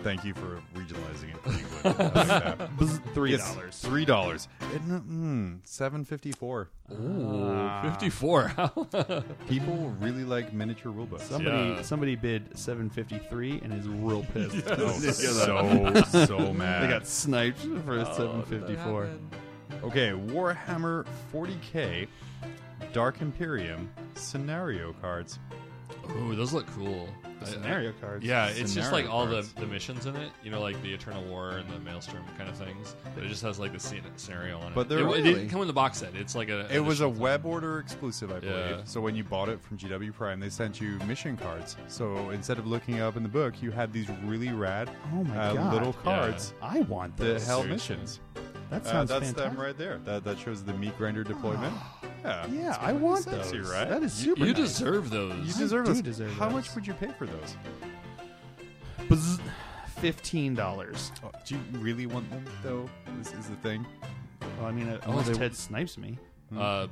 [0.00, 1.42] Thank you for regionalizing it.
[1.42, 1.86] pretty good.
[1.86, 2.76] I like that.
[2.76, 3.78] Bzz, Three Yes, dollars.
[3.80, 4.48] Three dollars.
[4.60, 6.68] Mm, Seven fifty four.
[6.92, 8.52] Ooh, 54.
[9.48, 11.22] People really like miniature rulebooks.
[11.22, 11.82] Somebody Yeah.
[11.82, 14.64] somebody bid seven fifty three and is real pissed.
[14.70, 16.82] Oh, so so mad.
[16.86, 19.08] They got sniped for seven fifty four.
[19.82, 22.06] okay, Warhammer 40k,
[22.96, 25.38] Dark Imperium scenario cards.
[26.16, 27.06] Ooh, those look cool.
[27.24, 28.24] I- I- Scenario cards.
[28.24, 29.52] Yeah, it's just Scenario like all cards.
[29.52, 32.48] the, the missions in it, you know, like the Eternal War and the Maelstrom kind
[32.48, 32.96] of things.
[33.14, 34.74] But it just has like the scene- scenario on it.
[34.74, 36.14] But they're it, it really- didn't come in the box set.
[36.16, 36.60] It's like a.
[36.74, 38.54] It was a additional web order exclusive, I believe.
[38.70, 38.80] Yeah.
[38.84, 41.76] So when you bought it from GW Prime, they sent you mission cards.
[41.88, 45.36] So instead of looking up in the book, you had these really rad Oh my
[45.36, 45.74] uh, god.
[45.74, 47.46] little cards I want that those.
[47.46, 47.96] held Seriously.
[47.96, 48.20] missions.
[48.70, 49.36] That Uh, sounds that's fantastic.
[49.52, 49.98] them right there.
[49.98, 51.72] That that shows the meat grinder deployment.
[52.24, 53.70] Yeah, Yeah, I want sexy, those.
[53.70, 53.88] right?
[53.88, 54.46] That is You, super.
[54.46, 54.62] you nice.
[54.62, 55.34] deserve those.
[55.34, 56.02] You I deserve do those.
[56.02, 56.54] deserve How those.
[56.54, 57.56] much would you pay for those?
[59.08, 59.40] Bzz,
[60.00, 61.10] Fifteen dollars.
[61.24, 62.86] Oh, do you really want them though?
[63.18, 63.86] This is the thing.
[64.58, 66.18] Well, I mean, uh, Oh, unless Ted snipes me.
[66.54, 66.86] Uh,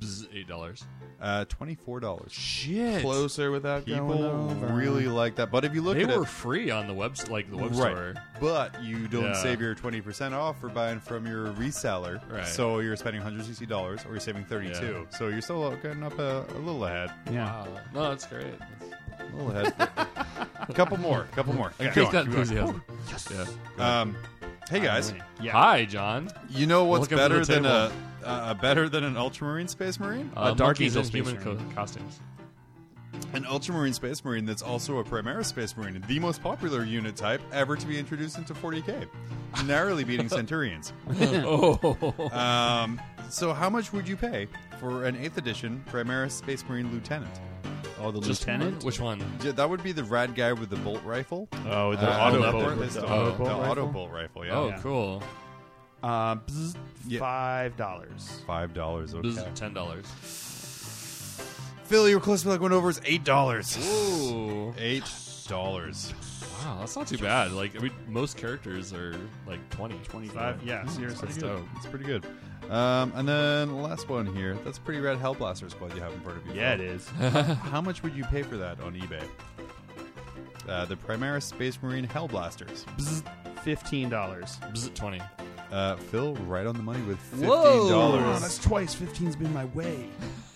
[0.00, 0.84] bzz, eight dollars.
[1.20, 2.30] Uh, Twenty four dollars.
[2.32, 3.00] Shit.
[3.02, 4.22] Closer without People going
[4.62, 4.66] over.
[4.72, 5.50] really like that.
[5.50, 7.72] But if you look They at were it, free on the web, like the web
[7.72, 8.14] right, store.
[8.40, 9.32] but you don't Yeah.
[9.32, 12.20] save your twenty percent off for buying from your reseller.
[12.30, 12.46] Right.
[12.46, 15.08] So you're spending one hundred sixty dollars, or you're saving thirty two.
[15.10, 17.10] So you're still getting up a, a little ahead.
[17.32, 17.46] Yeah.
[17.46, 17.68] Wow.
[17.92, 18.46] No, that's great.
[19.20, 19.74] A little ahead.
[20.68, 21.22] a couple more.
[21.32, 21.70] A couple more.
[21.80, 22.82] Keep Take going, that keep going.
[23.08, 23.58] enthusiasm.
[23.78, 24.16] Um,
[24.70, 25.52] hey guys, Yeah.
[25.52, 26.30] Hi, John.
[26.50, 27.94] you know what's Welcome to better the than a, table.
[28.24, 30.30] uh, better than an Ultramarine Space Marine?
[30.36, 31.74] Uh, Dark monkeys Angel and Space human co- Marine.
[31.74, 32.20] costumes.
[33.32, 37.40] An Ultramarine Space Marine that's also a Primaris Space Marine, the most popular unit type
[37.52, 39.06] ever to be introduced into 40k,
[39.66, 40.92] narrowly beating Centurions.
[41.20, 42.30] oh.
[42.32, 44.46] Um, so, how much would you pay
[44.78, 47.32] for an 8th edition Primaris Space Marine Lieutenant?
[48.00, 48.84] Oh, the Just lieutenant.
[48.84, 49.20] Which one?
[49.42, 51.48] Yeah, That would be the rad guy with the bolt rifle.
[51.66, 52.64] Oh, the Uh, auto that bolt.
[52.64, 53.70] part, the the auto oh, bolt the rifle.
[53.70, 54.52] auto bolt rifle, yeah.
[54.56, 54.78] Oh, Yeah.
[54.82, 55.22] cool.
[56.02, 56.76] Uh, bzz,
[57.08, 57.18] Yeah.
[57.20, 58.40] Five dollars.
[58.46, 59.12] Five dollars.
[59.12, 59.48] This Okay.
[59.50, 60.06] is ten dollars.
[61.84, 62.90] Phil, you were close to like going over.
[62.90, 63.76] It's eight dollars.
[63.78, 64.74] Ooh.
[64.78, 65.10] Eight
[65.48, 66.12] dollars.
[66.58, 67.52] Wow, that's not too bad.
[67.52, 69.98] Like, I mean, most characters are like 20.
[70.08, 70.62] 25.
[70.64, 71.28] Yeah, seriously.
[71.28, 71.62] That's dope.
[71.76, 72.26] It's pretty good.
[72.70, 74.54] Um, and then the last one here.
[74.64, 76.54] That's a pretty rad Hellblaster squad you have in front of you.
[76.54, 77.08] Yeah, it is.
[77.62, 79.22] How much would you pay for that on eBay?
[80.68, 82.84] Uh, the Primaris Space Marine Hellblasters.
[82.96, 83.22] Bzz,
[83.62, 84.58] Fifteen dollars.
[84.72, 85.20] Bzz, 20.
[85.70, 87.88] Uh, Phil, right on the money with fifteen Whoa!
[87.88, 88.40] dollars.
[88.40, 88.94] that's twice.
[88.94, 90.08] Fifteen's been my way.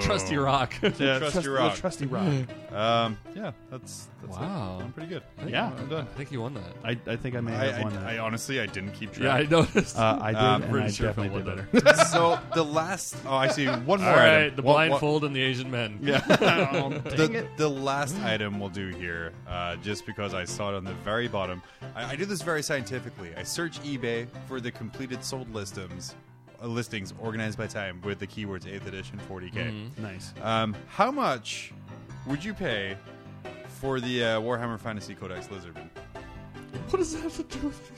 [0.00, 0.74] Trusty Rock.
[0.82, 1.74] Yeah, Trusty rock.
[1.74, 2.32] The trusty rock.
[2.76, 4.76] Um, yeah, that's, that's Wow.
[4.80, 4.84] It.
[4.84, 5.22] I'm pretty good.
[5.46, 5.70] Yeah.
[5.78, 6.06] I'm done.
[6.12, 6.62] I think you won that.
[6.84, 8.06] I, I think I may I, have won I, that.
[8.10, 9.50] I honestly I didn't keep Yeah, I track.
[9.50, 9.96] noticed.
[9.98, 12.04] uh, I did, I'm and pretty I sure definitely Phil did better.
[12.04, 14.56] so the last oh I see one more All item.
[14.56, 15.98] the One- one- blindfold and the Asian men.
[16.02, 16.20] Yeah.
[16.76, 17.56] Oh, dang the, it.
[17.56, 21.28] the last item we'll do here, uh, just because I saw it on the very
[21.28, 21.62] bottom.
[21.94, 23.30] I, I do this very scientifically.
[23.36, 26.14] I search eBay for the completed sold listings,
[26.62, 29.98] listings organized by time with the keywords 8th edition 40k.
[29.98, 30.32] Nice.
[30.42, 31.72] Um, how much
[32.26, 32.96] would you pay
[33.80, 35.88] for the uh, Warhammer Fantasy Codex Lizardman?
[36.90, 37.90] What does that have to do with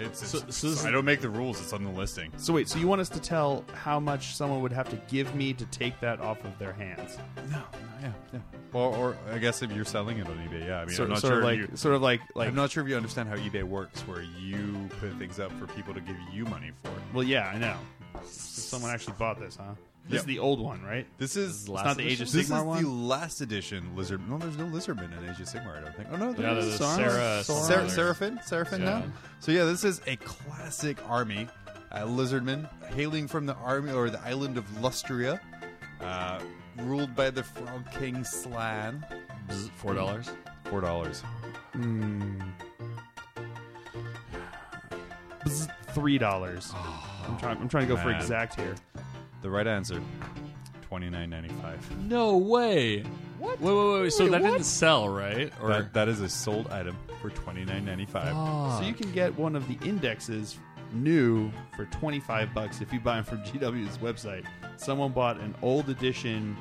[0.00, 1.60] It's, it's- so this is- I don't make the rules.
[1.60, 2.32] It's on the listing.
[2.36, 5.34] So wait, so you want us to tell how much someone would have to give
[5.34, 7.18] me to take that off of their hands?
[7.50, 7.62] No,
[8.02, 8.40] yeah, yeah.
[8.72, 10.80] Or, or I guess if you're selling it on eBay, yeah.
[10.80, 11.38] I mean, sort, I'm not sort sure.
[11.38, 12.48] of like, if you, sort of like, like.
[12.48, 15.66] I'm not sure if you understand how eBay works, where you put things up for
[15.66, 17.02] people to give you money for it.
[17.12, 17.76] well, yeah, I know.
[18.22, 19.74] So someone actually bought this, huh?
[20.04, 20.20] This Yep.
[20.20, 21.06] is the old one, right?
[21.18, 24.28] This is last not the Age of this Sigmar is the last edition lizard.
[24.28, 25.76] No, there's no lizardman in Age of Sigmar.
[25.78, 26.08] I don't think.
[26.10, 26.76] Oh no, there Yeah, is.
[26.78, 27.44] Sarah.
[27.44, 28.84] Sarah- Seraphon, Seraphon Yeah.
[28.84, 29.02] now.
[29.38, 31.48] So yeah, this is a classic army,
[31.92, 35.38] uh, lizardmen hailing from the army or the island of Lustria,
[36.00, 36.40] uh,
[36.78, 39.04] ruled by the Frog King Slann,
[39.76, 40.30] Four dollars.
[40.64, 41.22] Four dollars.
[45.44, 46.72] Bzz, Three dollars.
[47.26, 47.58] I'm trying.
[47.58, 48.74] I'm trying to go for exact here.
[49.42, 50.00] The right answer.
[50.82, 51.78] Twenty nine ninety five.
[52.08, 53.02] No way.
[53.38, 53.60] What?
[53.60, 54.12] Wait, wait, wait.
[54.12, 55.52] So that didn't sell, right?
[55.62, 58.32] Or That that is a sold item for twenty nine ninety five.
[58.34, 58.78] Ah.
[58.78, 60.58] So you can get one of the indexes
[60.92, 64.44] new for 25 bucks if you buy them from GW's website.
[64.76, 66.56] Someone bought an old edition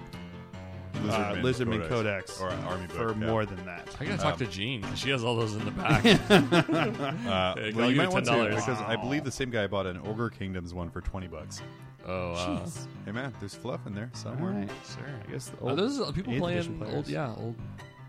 [0.94, 2.38] uh, Lizardman Lizardman Codex.
[2.38, 3.28] Codex Or an army for yeah.
[3.28, 3.88] more than that.
[4.00, 6.04] I gotta talk to Jean 'cause she has all those in the back.
[6.30, 8.50] Uh, Hey, well, I'll you give might you want to $10.
[8.56, 11.62] because I believe the same guy bought an Ogre Kingdoms one for twenty bucks.
[12.08, 12.66] Oh, wow.
[13.06, 14.52] Hey man, there's fluff in there somewhere.
[14.52, 14.70] right.
[14.96, 15.06] Sure.
[15.28, 16.80] I guess the Are old, those people eighth playing old?
[16.80, 17.10] players.
[17.10, 17.56] Yeah, old.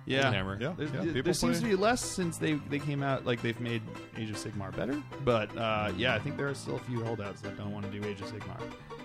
[0.07, 0.25] yeah.
[0.27, 0.59] Old Hammer.
[0.61, 0.93] Yeah, There, yeah.
[0.93, 3.25] there- people there seems to play- be less since they, they came out.
[3.25, 3.83] Like they've made
[4.17, 7.41] Age of Sigmar better, but uh, yeah, I think there are still a few holdouts
[7.43, 8.61] that don't want to do Age of Sigmar.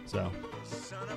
[0.05, 0.31] So,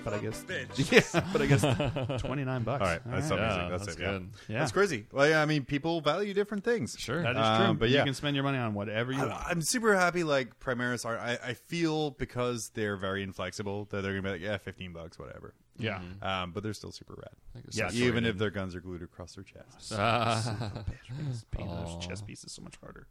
[0.03, 0.45] but I guess,
[0.91, 1.01] yeah,
[1.33, 1.61] but I guess
[2.23, 2.81] twenty nine bucks.
[2.83, 3.61] All right, that's All amazing.
[3.63, 4.01] Yeah, That's, that's it.
[4.01, 4.29] Good.
[4.49, 4.59] Yeah.
[4.61, 5.07] That's crazy.
[5.13, 6.97] Well, yeah, I mean, people value different things.
[6.99, 7.23] Sure.
[7.23, 7.75] That is Um, true.
[7.81, 9.33] but you can spend your money on whatever you want.
[9.33, 10.25] I, I'm super happy.
[10.25, 11.19] Like Primaris are.
[11.19, 15.19] I, I feel because they're very inflexible that they're gonna be like, yeah, fifteen bucks,
[15.19, 15.53] whatever.
[15.79, 16.01] yeah.
[16.23, 17.65] Um, but they're still super rad.
[17.71, 19.93] Yeah, that's even if their guns are glued across their chests.
[19.95, 20.73] Ah.
[21.51, 21.85] Painting Aw.
[21.85, 23.07] those chess pieces so much harder.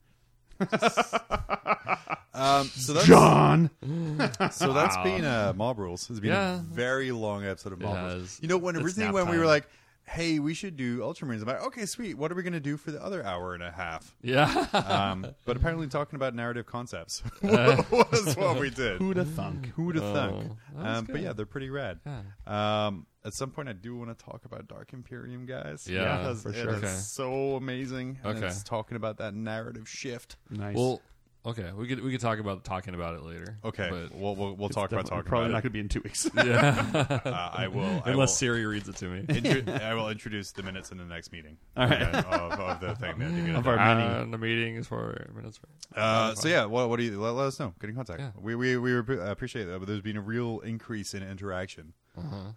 [2.33, 3.71] Um, so that's John.
[4.51, 6.07] so that's been uh, Mob Rules.
[6.07, 6.57] It's been Yeah.
[6.57, 8.13] a very long episode of Mob It Rules.
[8.21, 8.39] has.
[8.43, 9.67] You know, when It's originally nap when we were like,
[10.03, 12.15] hey, we should do Ultramarines, I'm like, okay, sweet.
[12.15, 14.15] What are we gonna do for the other hour and a half?
[14.21, 14.67] yeah.
[14.71, 18.99] Um, but apparently, talking about narrative concepts was what we did.
[19.01, 19.71] Who'da thunk?
[19.75, 20.51] Who'd have thunk?
[20.51, 21.99] Oh, that's Um, but yeah, they're pretty rad.
[22.05, 22.85] Yeah.
[22.87, 25.87] Um, at some point, I do want to talk about Dark Imperium, guys.
[25.87, 26.69] Yeah, because for sure.
[26.71, 26.87] is Okay.
[26.87, 28.19] so amazing.
[28.23, 28.47] And Okay.
[28.47, 30.37] it's talking about that narrative shift.
[30.49, 30.75] Nice.
[30.75, 31.01] Well,
[31.45, 33.57] okay, we could we could talk about talking about it later.
[33.63, 35.79] Okay, but we'll we'll, we'll talk about Definitely- talking probably about not going to be
[35.79, 36.29] in two weeks.
[36.35, 37.83] yeah, Uh, I will.
[37.83, 39.25] I will, unless Siri reads it to me.
[39.29, 41.57] intro- I will introduce the minutes in the next meeting.
[41.77, 42.01] All right.
[42.01, 43.97] Okay, of, of the thing that you get Of our done.
[43.97, 45.59] many- And the meeting is for minutes.
[45.95, 47.73] Uh, so yeah, what, what do you let, let us know?
[47.79, 48.19] Get in contact.
[48.19, 48.31] Yeah.
[48.39, 49.79] We we we appreciate that.
[49.79, 51.93] But there's been a real increase in interaction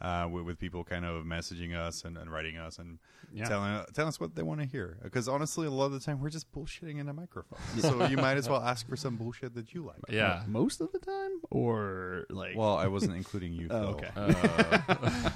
[0.01, 2.99] uh, with, with people kind of messaging us and, and writing us and
[3.33, 3.45] Yeah.
[3.47, 4.99] telling telling us what they want to hear.
[5.03, 7.59] Because honestly, a lot of the time we're just bullshitting in a microphone.
[7.79, 9.99] so you might as well ask for some bullshit that you like.
[10.09, 10.43] Yeah.
[10.49, 13.69] Most of the time, or like, Well, I wasn't including you.
[13.71, 14.35] Oh, Phil.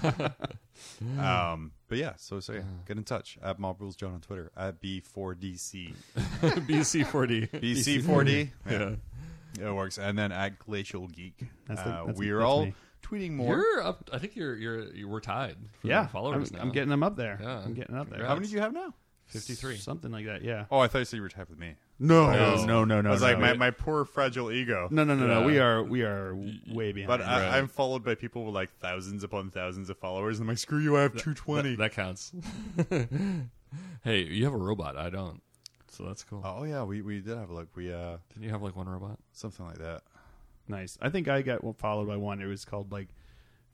[0.08, 0.28] okay.
[1.18, 4.50] Um, but yeah, so so yeah, get in touch at Mob Rules John on Twitter
[4.56, 7.50] at B4DC BC40.
[7.60, 8.50] BC4D.
[8.68, 8.90] Yeah.
[9.60, 11.44] It works, and then at Glacial Geek.
[11.68, 12.74] That's the- uh, that's- we are that's all me.
[13.15, 13.57] Tweeting more.
[13.57, 14.10] You're up.
[14.12, 15.57] I think you're you're you were tied.
[15.81, 16.62] For yeah, followers I'm, now.
[16.62, 17.39] I'm getting them up there.
[17.41, 17.59] Yeah.
[17.65, 18.25] I'm getting up there.
[18.25, 18.94] How many do you have now?
[19.26, 19.78] 53.
[19.78, 20.43] Something like that.
[20.43, 20.67] Yeah.
[20.70, 21.75] Oh, I thought you said you were tied with me.
[21.99, 22.65] No, No.
[22.67, 23.09] no, no, no.
[23.09, 23.28] I was no.
[23.28, 24.86] like, my, my poor fragile ego.
[24.91, 25.47] no, no, no, no.
[25.47, 26.36] We are, we are
[26.70, 27.09] way behind.
[27.09, 27.55] But I, Right.
[27.59, 30.39] I'm followed by people with like thousands upon thousands of followers.
[30.39, 31.70] And I'm like, screw you, I have 220.
[31.70, 32.33] That, that counts.
[34.05, 34.99] hey, you have a robot.
[34.99, 35.41] I don't.
[35.89, 36.43] So that's cool.
[36.44, 37.68] oh, yeah, we, we did have a look.
[37.75, 39.18] We, uh, Didn't you have like one robot?
[39.33, 40.02] something like that.
[40.68, 40.99] Nice.
[41.01, 42.41] I think I got followed by one.
[42.41, 43.09] It was called like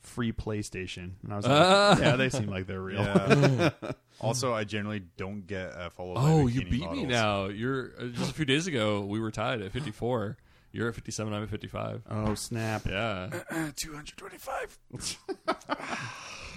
[0.03, 1.99] free PlayStation, and I was like, Ah.
[2.01, 3.03] yeah, they seem like they're real.
[3.03, 3.71] Yeah.
[4.21, 7.09] also, I generally don't get uh, followed by Oh, you bikini beat me models.
[7.09, 7.45] now.
[7.47, 9.01] You're uh, just a few days ago.
[9.03, 10.37] We were tied at 54.
[10.73, 11.33] You're at 57.
[11.35, 12.03] I'm at 55.
[12.09, 12.87] Oh snap!
[12.87, 13.29] Yeah.
[13.77, 14.79] 225.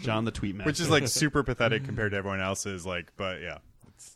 [0.03, 2.85] John the tweet man, Which is like super pathetic compared to everyone else's.
[2.85, 3.57] Like, but yeah.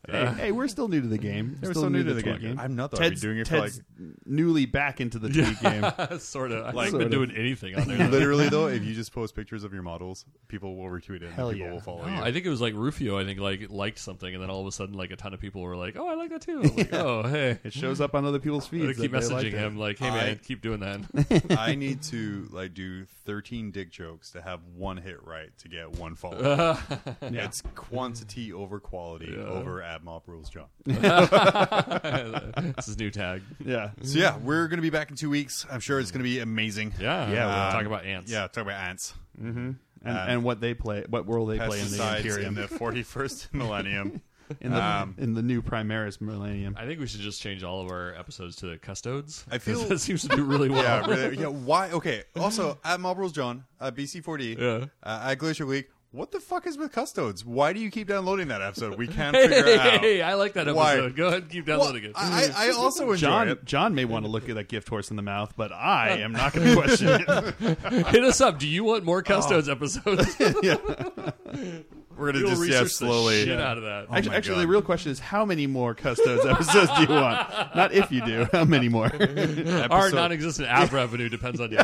[0.10, 1.58] Hey, hey, we're still new to the game.
[1.62, 2.60] We're still new to the tweet game.
[2.60, 2.98] I'm not, though.
[2.98, 3.82] I've been Ted's, doing it for, Ted's
[4.26, 5.60] newly back into the tweet
[6.10, 6.20] game.
[6.20, 6.66] sort of.
[6.68, 7.12] I've Like- been Sort of.
[7.12, 8.08] doing anything on there.
[8.10, 11.32] Literally, though, if you just post pictures of your models, people will retweet it.
[11.32, 11.74] Hell and people yeah.
[11.74, 12.22] will follow No, you.
[12.22, 13.18] I think it was like Rufio.
[13.20, 15.40] I think like liked something, and then all of a sudden, like a ton of
[15.40, 17.60] people were like, "Oh, I like that too." I'm like, oh, hey.
[17.64, 18.98] It shows up on other people's I feeds.
[19.00, 19.54] keep that they messaging it.
[19.54, 23.92] him like, "Hey I- man, keep doing that." I need to like do 13 dick
[23.92, 26.78] jokes to have one hit right to get one follow.
[27.22, 27.46] Yeah.
[27.46, 29.44] It's quantity over quality Yeah.
[29.78, 30.66] Over ad mob rules, John.
[30.86, 33.42] this is new tag.
[33.64, 33.92] Yeah.
[34.02, 35.66] So yeah, we're gonna be back in two weeks.
[35.72, 36.94] I'm sure it's gonna be amazing.
[37.00, 38.32] Yeah, Yeah, We'll um, talk about ants.
[38.32, 39.14] Yeah, talk about ants.
[39.42, 39.72] Mm-hmm.
[40.04, 42.54] And, Uh, and what they play, what role they play in the Pesticides Imperium, in
[42.56, 44.22] the 41st millennium.
[44.62, 46.76] in the um, in the new Primaris Millennium.
[46.78, 49.44] I think we should just change all of our episodes to the custodes.
[49.52, 50.84] I feel- that seems to do really well.
[50.84, 51.48] Yeah, really, yeah.
[51.48, 51.92] Why?
[51.92, 52.24] Okay.
[52.36, 54.86] Also, at Mob Rules John, at BC4D, Yeah.
[55.04, 55.90] uh, at Glacier Week.
[56.12, 57.44] What the fuck is with custodes?
[57.44, 58.98] Why do you keep downloading that episode?
[58.98, 60.00] We can't Hey, figure hey, it out.
[60.00, 60.76] hey, I like that episode.
[60.78, 61.10] Why?
[61.10, 62.14] Go ahead and keep Well, downloading it.
[62.16, 63.66] I, I also enjoy John it.
[63.66, 66.32] John may want to look at that gift horse in the mouth, but I am
[66.32, 68.08] not going to question it.
[68.08, 68.58] Hit us up.
[68.58, 69.74] Do you want more custodes oh.
[69.74, 70.38] episodes?
[72.18, 73.46] We're gonna We'll just yeah research the slowly.
[73.46, 74.08] shit out of that.
[74.10, 74.62] Oh actually, my actually God.
[74.64, 77.76] the real question is how many more Custodes episodes do you want?
[77.76, 78.48] Not if you do.
[78.52, 79.06] How many more?
[79.14, 81.78] Our Episode, non-existent ad revenue depends on you.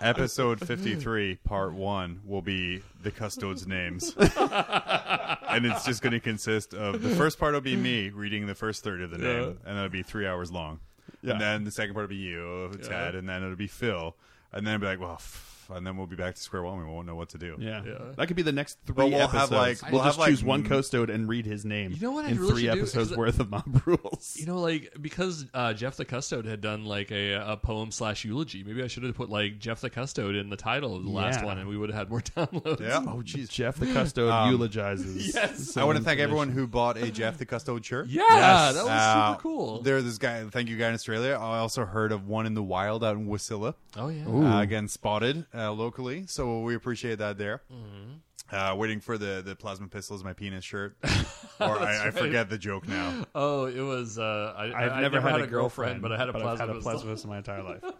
[0.00, 6.20] episode fifty three, part one, will be the custodes names, and it's just going to
[6.20, 9.26] consist of the first part will be me reading the first third of the name,
[9.42, 9.46] Yeah.
[9.66, 10.80] and that'll be three hours long.
[11.22, 11.32] Yeah.
[11.32, 14.14] And then the second part will be you, Ted, and then it'll be Phil,
[14.52, 16.78] and then it'll be like, well, f- and then we'll be back to square one.
[16.78, 17.56] And we won't know what to do.
[17.58, 17.82] Yeah.
[17.84, 17.98] Yeah.
[18.16, 19.40] that could be the next three But we'll episodes.
[19.40, 21.90] have, like- we'll, we'll just have, like, choose one m- Custode and read his name.
[21.92, 22.80] You know what I in really three should do?
[22.80, 24.36] episodes Is- worth of mob rules.
[24.38, 28.24] You know, like because uh, Jeff the Custode had done like a, a poem slash
[28.24, 28.62] eulogy.
[28.64, 31.40] Maybe I should have put like Jeff the Custode in the title of the last
[31.40, 31.46] Yeah.
[31.46, 32.80] one, and we would have had more downloads.
[32.80, 32.98] Yeah.
[33.06, 33.48] Oh, jeez.
[33.58, 35.34] Jeff the Custode Um, eulogizes.
[35.34, 35.76] yes.
[35.76, 38.08] I want to thank everyone who bought a Jeff the Custode shirt.
[38.08, 38.74] Yeah, Yes.
[38.74, 39.82] that was Uh, super cool.
[39.82, 40.44] There's this guy.
[40.50, 41.32] Thank you, guy in Australia.
[41.34, 43.74] I also heard of one in the wild out in Wasilla.
[43.96, 44.26] oh yeah.
[44.26, 47.62] Uh, again, spotted uh, locally, so we appreciate that there.
[47.72, 48.14] Mm-hmm.
[48.50, 50.96] Uh, waiting for the the plasma pistols, my penis shirt,
[51.60, 53.26] or I, I forget the joke now.
[53.34, 54.18] Oh, it was.
[54.18, 56.66] Uh, I, I've I, never, had, a girlfriend, but I had a I've plasma.
[56.66, 56.92] had a pistol.
[56.92, 57.82] plasma pistol my entire life.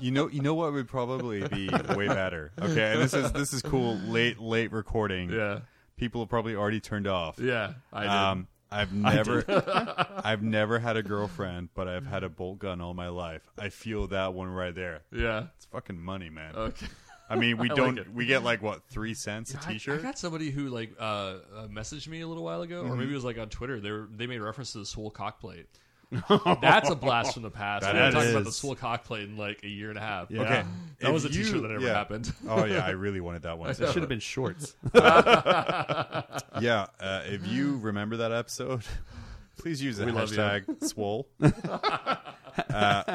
[0.00, 2.52] You know, you know what would probably be way better.
[2.58, 3.96] Okay, and this is this is cool.
[4.06, 5.30] Late late recording.
[5.30, 5.60] Yeah,
[5.98, 7.38] people have probably already turned off.
[7.38, 8.10] yeah, I did.
[8.10, 9.44] Um, I've never,
[10.24, 13.42] I've never had a girlfriend, but I've had a bolt gun all my life.
[13.58, 15.02] I feel that one right there.
[15.12, 15.46] yeah.
[15.56, 16.54] It's fucking money, man.
[16.54, 16.86] Okay.
[17.28, 17.98] I mean, we I don't.
[17.98, 18.12] it.
[18.12, 20.00] we get like what three cents a I- T-shirt.
[20.00, 22.92] I, got somebody who like uh, uh, messaged me a little while ago, Mm-hmm.
[22.92, 23.80] or maybe it was like on Twitter.
[23.80, 25.66] They were, they made reference to the swole cockplate.
[26.60, 27.82] That's a blast from the past.
[27.84, 28.32] That we haven't talked is.
[28.32, 30.30] about the swole cockplate in like a year and a half.
[30.30, 30.40] Yeah.
[30.42, 30.64] Okay,
[31.00, 31.94] That if was a you- T-shirt that never yeah.
[31.94, 32.32] happened.
[32.48, 33.70] Oh yeah, I really wanted that one.
[33.70, 34.74] It should have been shorts.
[36.60, 38.82] Yeah, uh, if you remember that episode,
[39.58, 40.38] please use the We love you.
[40.38, 41.28] hashtag swole.
[41.40, 41.48] uh,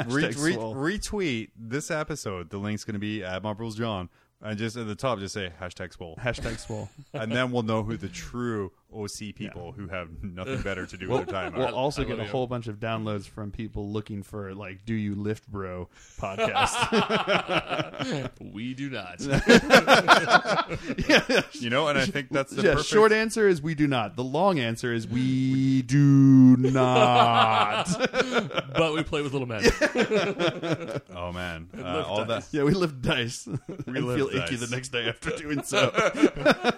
[0.07, 0.75] re- Hashtag re- swole.
[0.75, 2.49] retweet this episode.
[2.49, 4.09] The link's going to be at Mob Rules John.
[4.41, 6.17] And just at the top, just say hashtag swole.
[6.21, 6.89] Hashtag swole.
[7.13, 11.09] and then we'll know who the true OC people who have nothing better to do
[11.11, 11.71] with their time We'll are.
[11.71, 12.29] also I get a you.
[12.29, 16.71] whole bunch of downloads from people looking for like "Do You Lift, Bro" podcast.
[18.53, 19.19] we do not.
[21.53, 22.89] You know, and I think that's the yeah, perfect.
[22.89, 24.15] short answer is we do not.
[24.15, 27.87] The long answer is we do not.
[28.75, 29.63] but we play with little men.
[31.15, 34.67] oh man, uh, lift all that yeah, we lift dice and lift feel icky the
[34.67, 35.91] next day after doing so.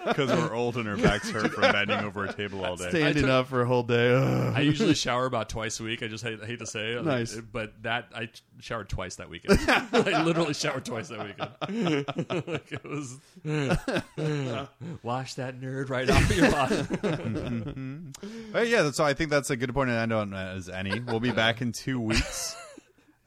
[0.06, 2.88] because we're old and our backs hurt from bending over a table all day.
[2.90, 4.14] Standing took- up for a whole day.
[4.14, 4.52] Ugh.
[4.56, 6.02] I usually shower about twice a week.
[6.02, 7.04] I just hate, hate to say it.
[7.04, 7.34] Nice.
[7.34, 8.28] But that, I
[8.60, 9.58] showered twice that weekend.
[9.68, 12.06] I literally showered twice that weekend.
[12.48, 13.18] like it was.
[15.02, 18.12] Wash that nerd right off of your body.
[18.54, 21.00] Oh, yeah, so I think that's a good point to end on uh, as any.
[21.00, 22.56] We'll be back in two weeks.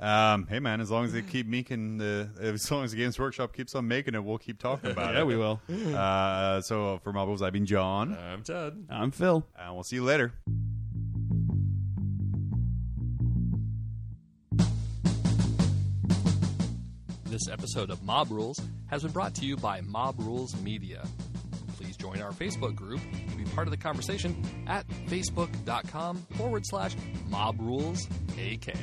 [0.02, 3.20] Um, hey man, as long as they keep making the, as long as the Games
[3.20, 5.20] Workshop keeps on making it, we'll keep talking about it.
[5.20, 5.62] yeah, we will.
[5.96, 8.84] Uh, so for Mob Rules, I've been John, I'm Ted.
[8.90, 9.46] I'm Phil.
[9.60, 10.34] and we'll see you later.
[17.26, 21.08] This episode of Mob Rules has been brought to you by Mob Rules Media.
[21.78, 26.94] Please join our Facebook group and be part of the conversation at facebook.com forward slash
[27.30, 28.08] mob rules
[28.38, 28.74] AK.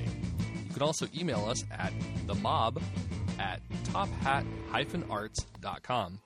[0.78, 1.92] You can also email us at
[2.28, 2.80] the mob
[3.40, 4.44] at tophat
[5.10, 6.20] arts.com.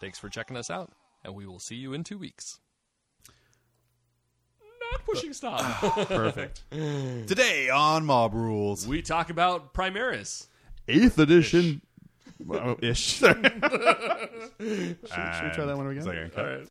[0.00, 0.92] Thanks for checking us out,
[1.24, 2.60] and we will see you in two weeks.
[4.92, 5.80] Not pushing stop.
[6.06, 6.62] Perfect.
[6.70, 8.86] Today on Mob Rules.
[8.86, 10.46] we talk about Primaris.
[10.86, 11.82] Eighth edition.
[12.38, 13.00] Well, ish.
[13.00, 13.48] should, should
[14.60, 16.08] we try that one again?
[16.08, 16.30] Okay.
[16.40, 16.68] All right.